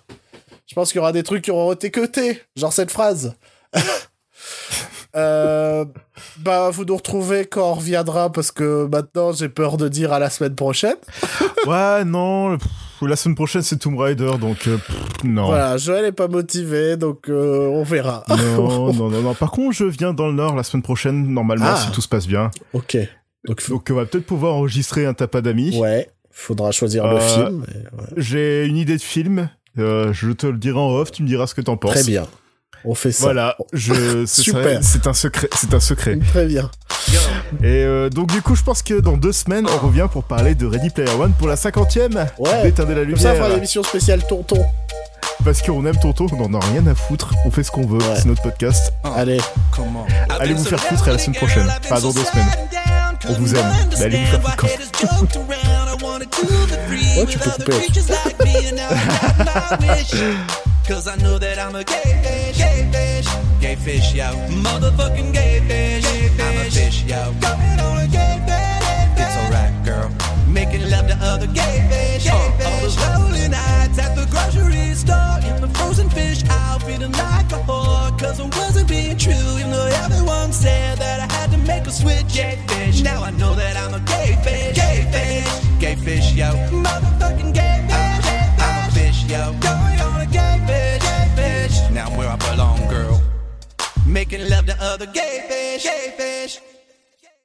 Je 0.66 0.74
pense 0.74 0.90
qu'il 0.90 0.96
y 0.98 1.00
aura 1.00 1.12
des 1.12 1.22
trucs 1.22 1.44
qui 1.44 1.50
auront 1.50 1.72
été 1.72 1.90
cutés, 1.90 2.42
genre 2.56 2.72
cette 2.72 2.90
phrase. 2.90 3.34
Euh, 5.14 5.84
bah, 6.38 6.70
vous 6.70 6.84
nous 6.86 6.96
retrouvez 6.96 7.44
quand 7.44 7.70
on 7.70 7.74
reviendra 7.74 8.32
parce 8.32 8.50
que 8.50 8.88
maintenant 8.90 9.32
j'ai 9.32 9.48
peur 9.50 9.76
de 9.76 9.88
dire 9.88 10.12
à 10.12 10.18
la 10.18 10.30
semaine 10.30 10.54
prochaine. 10.54 10.96
Ouais, 11.66 12.04
non. 12.04 12.58
pff, 12.58 12.68
la 13.08 13.14
semaine 13.14 13.36
prochaine, 13.36 13.62
c'est 13.62 13.76
Tomb 13.76 13.96
Raider, 13.96 14.32
donc 14.40 14.66
euh, 14.66 14.78
pff, 14.78 15.22
non. 15.24 15.46
Voilà, 15.46 15.76
Joël 15.76 16.04
est 16.06 16.10
pas 16.12 16.26
motivé, 16.26 16.96
donc 16.96 17.28
euh, 17.28 17.68
on 17.68 17.84
verra. 17.84 18.24
Non, 18.28 18.92
non, 18.92 19.10
non, 19.10 19.22
non. 19.22 19.34
Par 19.34 19.52
contre, 19.52 19.72
je 19.76 19.84
viens 19.84 20.12
dans 20.12 20.26
le 20.26 20.32
Nord 20.32 20.56
la 20.56 20.64
semaine 20.64 20.82
prochaine, 20.82 21.28
normalement, 21.28 21.66
Ah. 21.68 21.76
si 21.76 21.92
tout 21.92 22.00
se 22.00 22.08
passe 22.08 22.26
bien. 22.26 22.50
ok. 22.72 22.96
Donc, 23.46 23.60
on 23.90 23.94
va 23.94 24.06
peut-être 24.06 24.26
pouvoir 24.26 24.54
enregistrer 24.54 25.04
un 25.06 25.14
tapas 25.14 25.40
d'amis. 25.40 25.76
ouais, 25.78 26.08
faudra 26.32 26.70
choisir 26.72 27.06
le 27.06 27.16
Euh, 27.16 27.20
film. 27.20 27.60
ouais. 27.60 28.04
J'ai 28.16 28.64
une 28.66 28.76
idée 28.76 28.96
de 28.96 29.02
film. 29.02 29.48
Je 29.76 30.32
te 30.32 30.46
le 30.48 30.58
dirai 30.58 30.78
en 30.80 30.90
off, 30.90 31.12
tu 31.12 31.22
me 31.22 31.28
diras 31.28 31.46
ce 31.46 31.54
que 31.54 31.60
t'en 31.60 31.76
penses. 31.76 31.92
Très 31.92 32.04
bien. 32.04 32.26
On 32.84 32.94
fait 32.94 33.12
ça. 33.12 33.24
Voilà, 33.24 33.56
je, 33.72 34.24
Super. 34.26 34.80
c'est 34.82 35.06
un 35.06 35.12
secret, 35.14 35.48
c'est 35.54 35.72
un 35.74 35.80
secret. 35.80 36.18
Très 36.32 36.46
bien. 36.46 36.70
Et 37.62 37.66
euh, 37.84 38.08
donc 38.08 38.32
du 38.32 38.40
coup, 38.42 38.54
je 38.56 38.62
pense 38.62 38.82
que 38.82 38.94
dans 39.00 39.16
deux 39.16 39.32
semaines, 39.32 39.66
on 39.68 39.86
revient 39.86 40.08
pour 40.10 40.24
parler 40.24 40.54
de 40.54 40.66
Ready 40.66 40.90
Player 40.90 41.10
One 41.18 41.32
pour 41.38 41.48
la 41.48 41.56
cinquantième. 41.56 42.14
Ouais. 42.38 42.62
D'éteindre 42.62 42.92
la 42.94 43.04
Comme 43.04 43.16
ça, 43.16 43.30
on 43.30 43.34
fera 43.34 43.34
lumière. 43.34 43.50
une 43.50 43.58
émission 43.58 43.82
spéciale 43.82 44.26
tonton. 44.26 44.64
Parce 45.44 45.60
qu'on 45.60 45.84
aime 45.86 45.96
Tonton, 45.98 46.26
on 46.38 46.44
en 46.44 46.54
a 46.60 46.64
rien 46.66 46.86
à 46.86 46.94
foutre. 46.94 47.32
On 47.44 47.50
fait 47.50 47.64
ce 47.64 47.70
qu'on 47.72 47.84
veut, 47.84 47.98
Ouais. 47.98 48.14
c'est 48.16 48.26
notre 48.26 48.42
podcast. 48.42 48.92
Allez, 49.02 49.40
Allez 50.38 50.54
vous 50.54 50.64
faire 50.64 50.78
foutre 50.80 51.08
à 51.08 51.12
la 51.12 51.18
semaine 51.18 51.36
prochaine. 51.36 51.66
Pas 51.88 52.00
dans 52.00 52.12
deux 52.12 52.22
semaines. 52.24 52.46
On 53.28 53.32
vous 53.34 53.54
aime. 53.54 53.66
Mais 53.98 54.04
allez 54.04 54.18
vous 54.18 54.26
faire 54.26 54.40
foutre 54.42 54.56
quand 54.56 54.68
Ouais, 57.18 57.26
tu 57.26 57.38
peux 57.38 57.50
couper. 57.50 57.72
Cause 60.92 61.08
I 61.08 61.16
know 61.16 61.38
that 61.38 61.58
I'm 61.58 61.74
a 61.74 61.82
gay 61.84 62.20
fish, 62.22 62.58
gay 62.58 62.86
fish, 62.92 63.26
gay 63.62 63.76
fish, 63.76 64.12
yo. 64.12 64.28
Motherfucking 64.60 65.32
gay 65.32 65.58
fish, 65.66 66.04
I'm 66.38 66.66
a 66.66 66.70
fish, 66.70 67.04
yo. 67.04 67.32
Going 67.40 67.80
on 67.80 67.96
a 67.96 68.06
gay 68.12 68.36
fish, 68.44 69.24
it's 69.24 69.36
alright, 69.40 69.72
girl. 69.86 70.10
Making 70.46 70.90
love 70.90 71.08
to 71.08 71.16
other 71.22 71.46
gay 71.46 71.80
fish, 71.88 72.24
gay 72.24 72.30
uh, 72.30 72.58
fish. 72.58 72.68
All 72.68 72.80
those 72.82 72.98
lonely 73.08 73.48
nights 73.48 73.98
at 73.98 74.14
the 74.14 74.28
grocery 74.28 74.92
store 74.92 75.40
in 75.48 75.62
the 75.62 75.68
frozen 75.78 76.10
fish 76.10 76.44
aisle, 76.50 76.80
feeling 76.80 77.12
like 77.12 77.50
a 77.52 77.60
whore. 77.64 78.12
Cause 78.20 78.38
I 78.38 78.44
wasn't 78.60 78.86
being 78.86 79.16
true, 79.16 79.32
even 79.32 79.70
though 79.70 79.90
everyone 80.04 80.52
said 80.52 80.98
that 80.98 81.20
I 81.20 81.32
had 81.32 81.50
to 81.52 81.56
make 81.56 81.86
a 81.86 81.90
switch, 81.90 82.34
gay 82.34 82.62
fish. 82.68 83.00
Now 83.00 83.22
I 83.22 83.30
know 83.30 83.54
that 83.54 83.78
I'm 83.78 83.94
a 83.94 84.00
gay 84.00 84.36
fish, 84.44 84.76
gay 84.76 85.08
fish, 85.10 85.80
gay 85.80 85.94
fish, 85.96 86.34
yo. 86.34 86.52
Making 94.12 94.50
love 94.50 94.66
to 94.66 94.76
other 94.78 95.06
gay 95.06 95.46
fish, 95.48 95.84
gay 95.84 96.12
fish. 96.18 96.71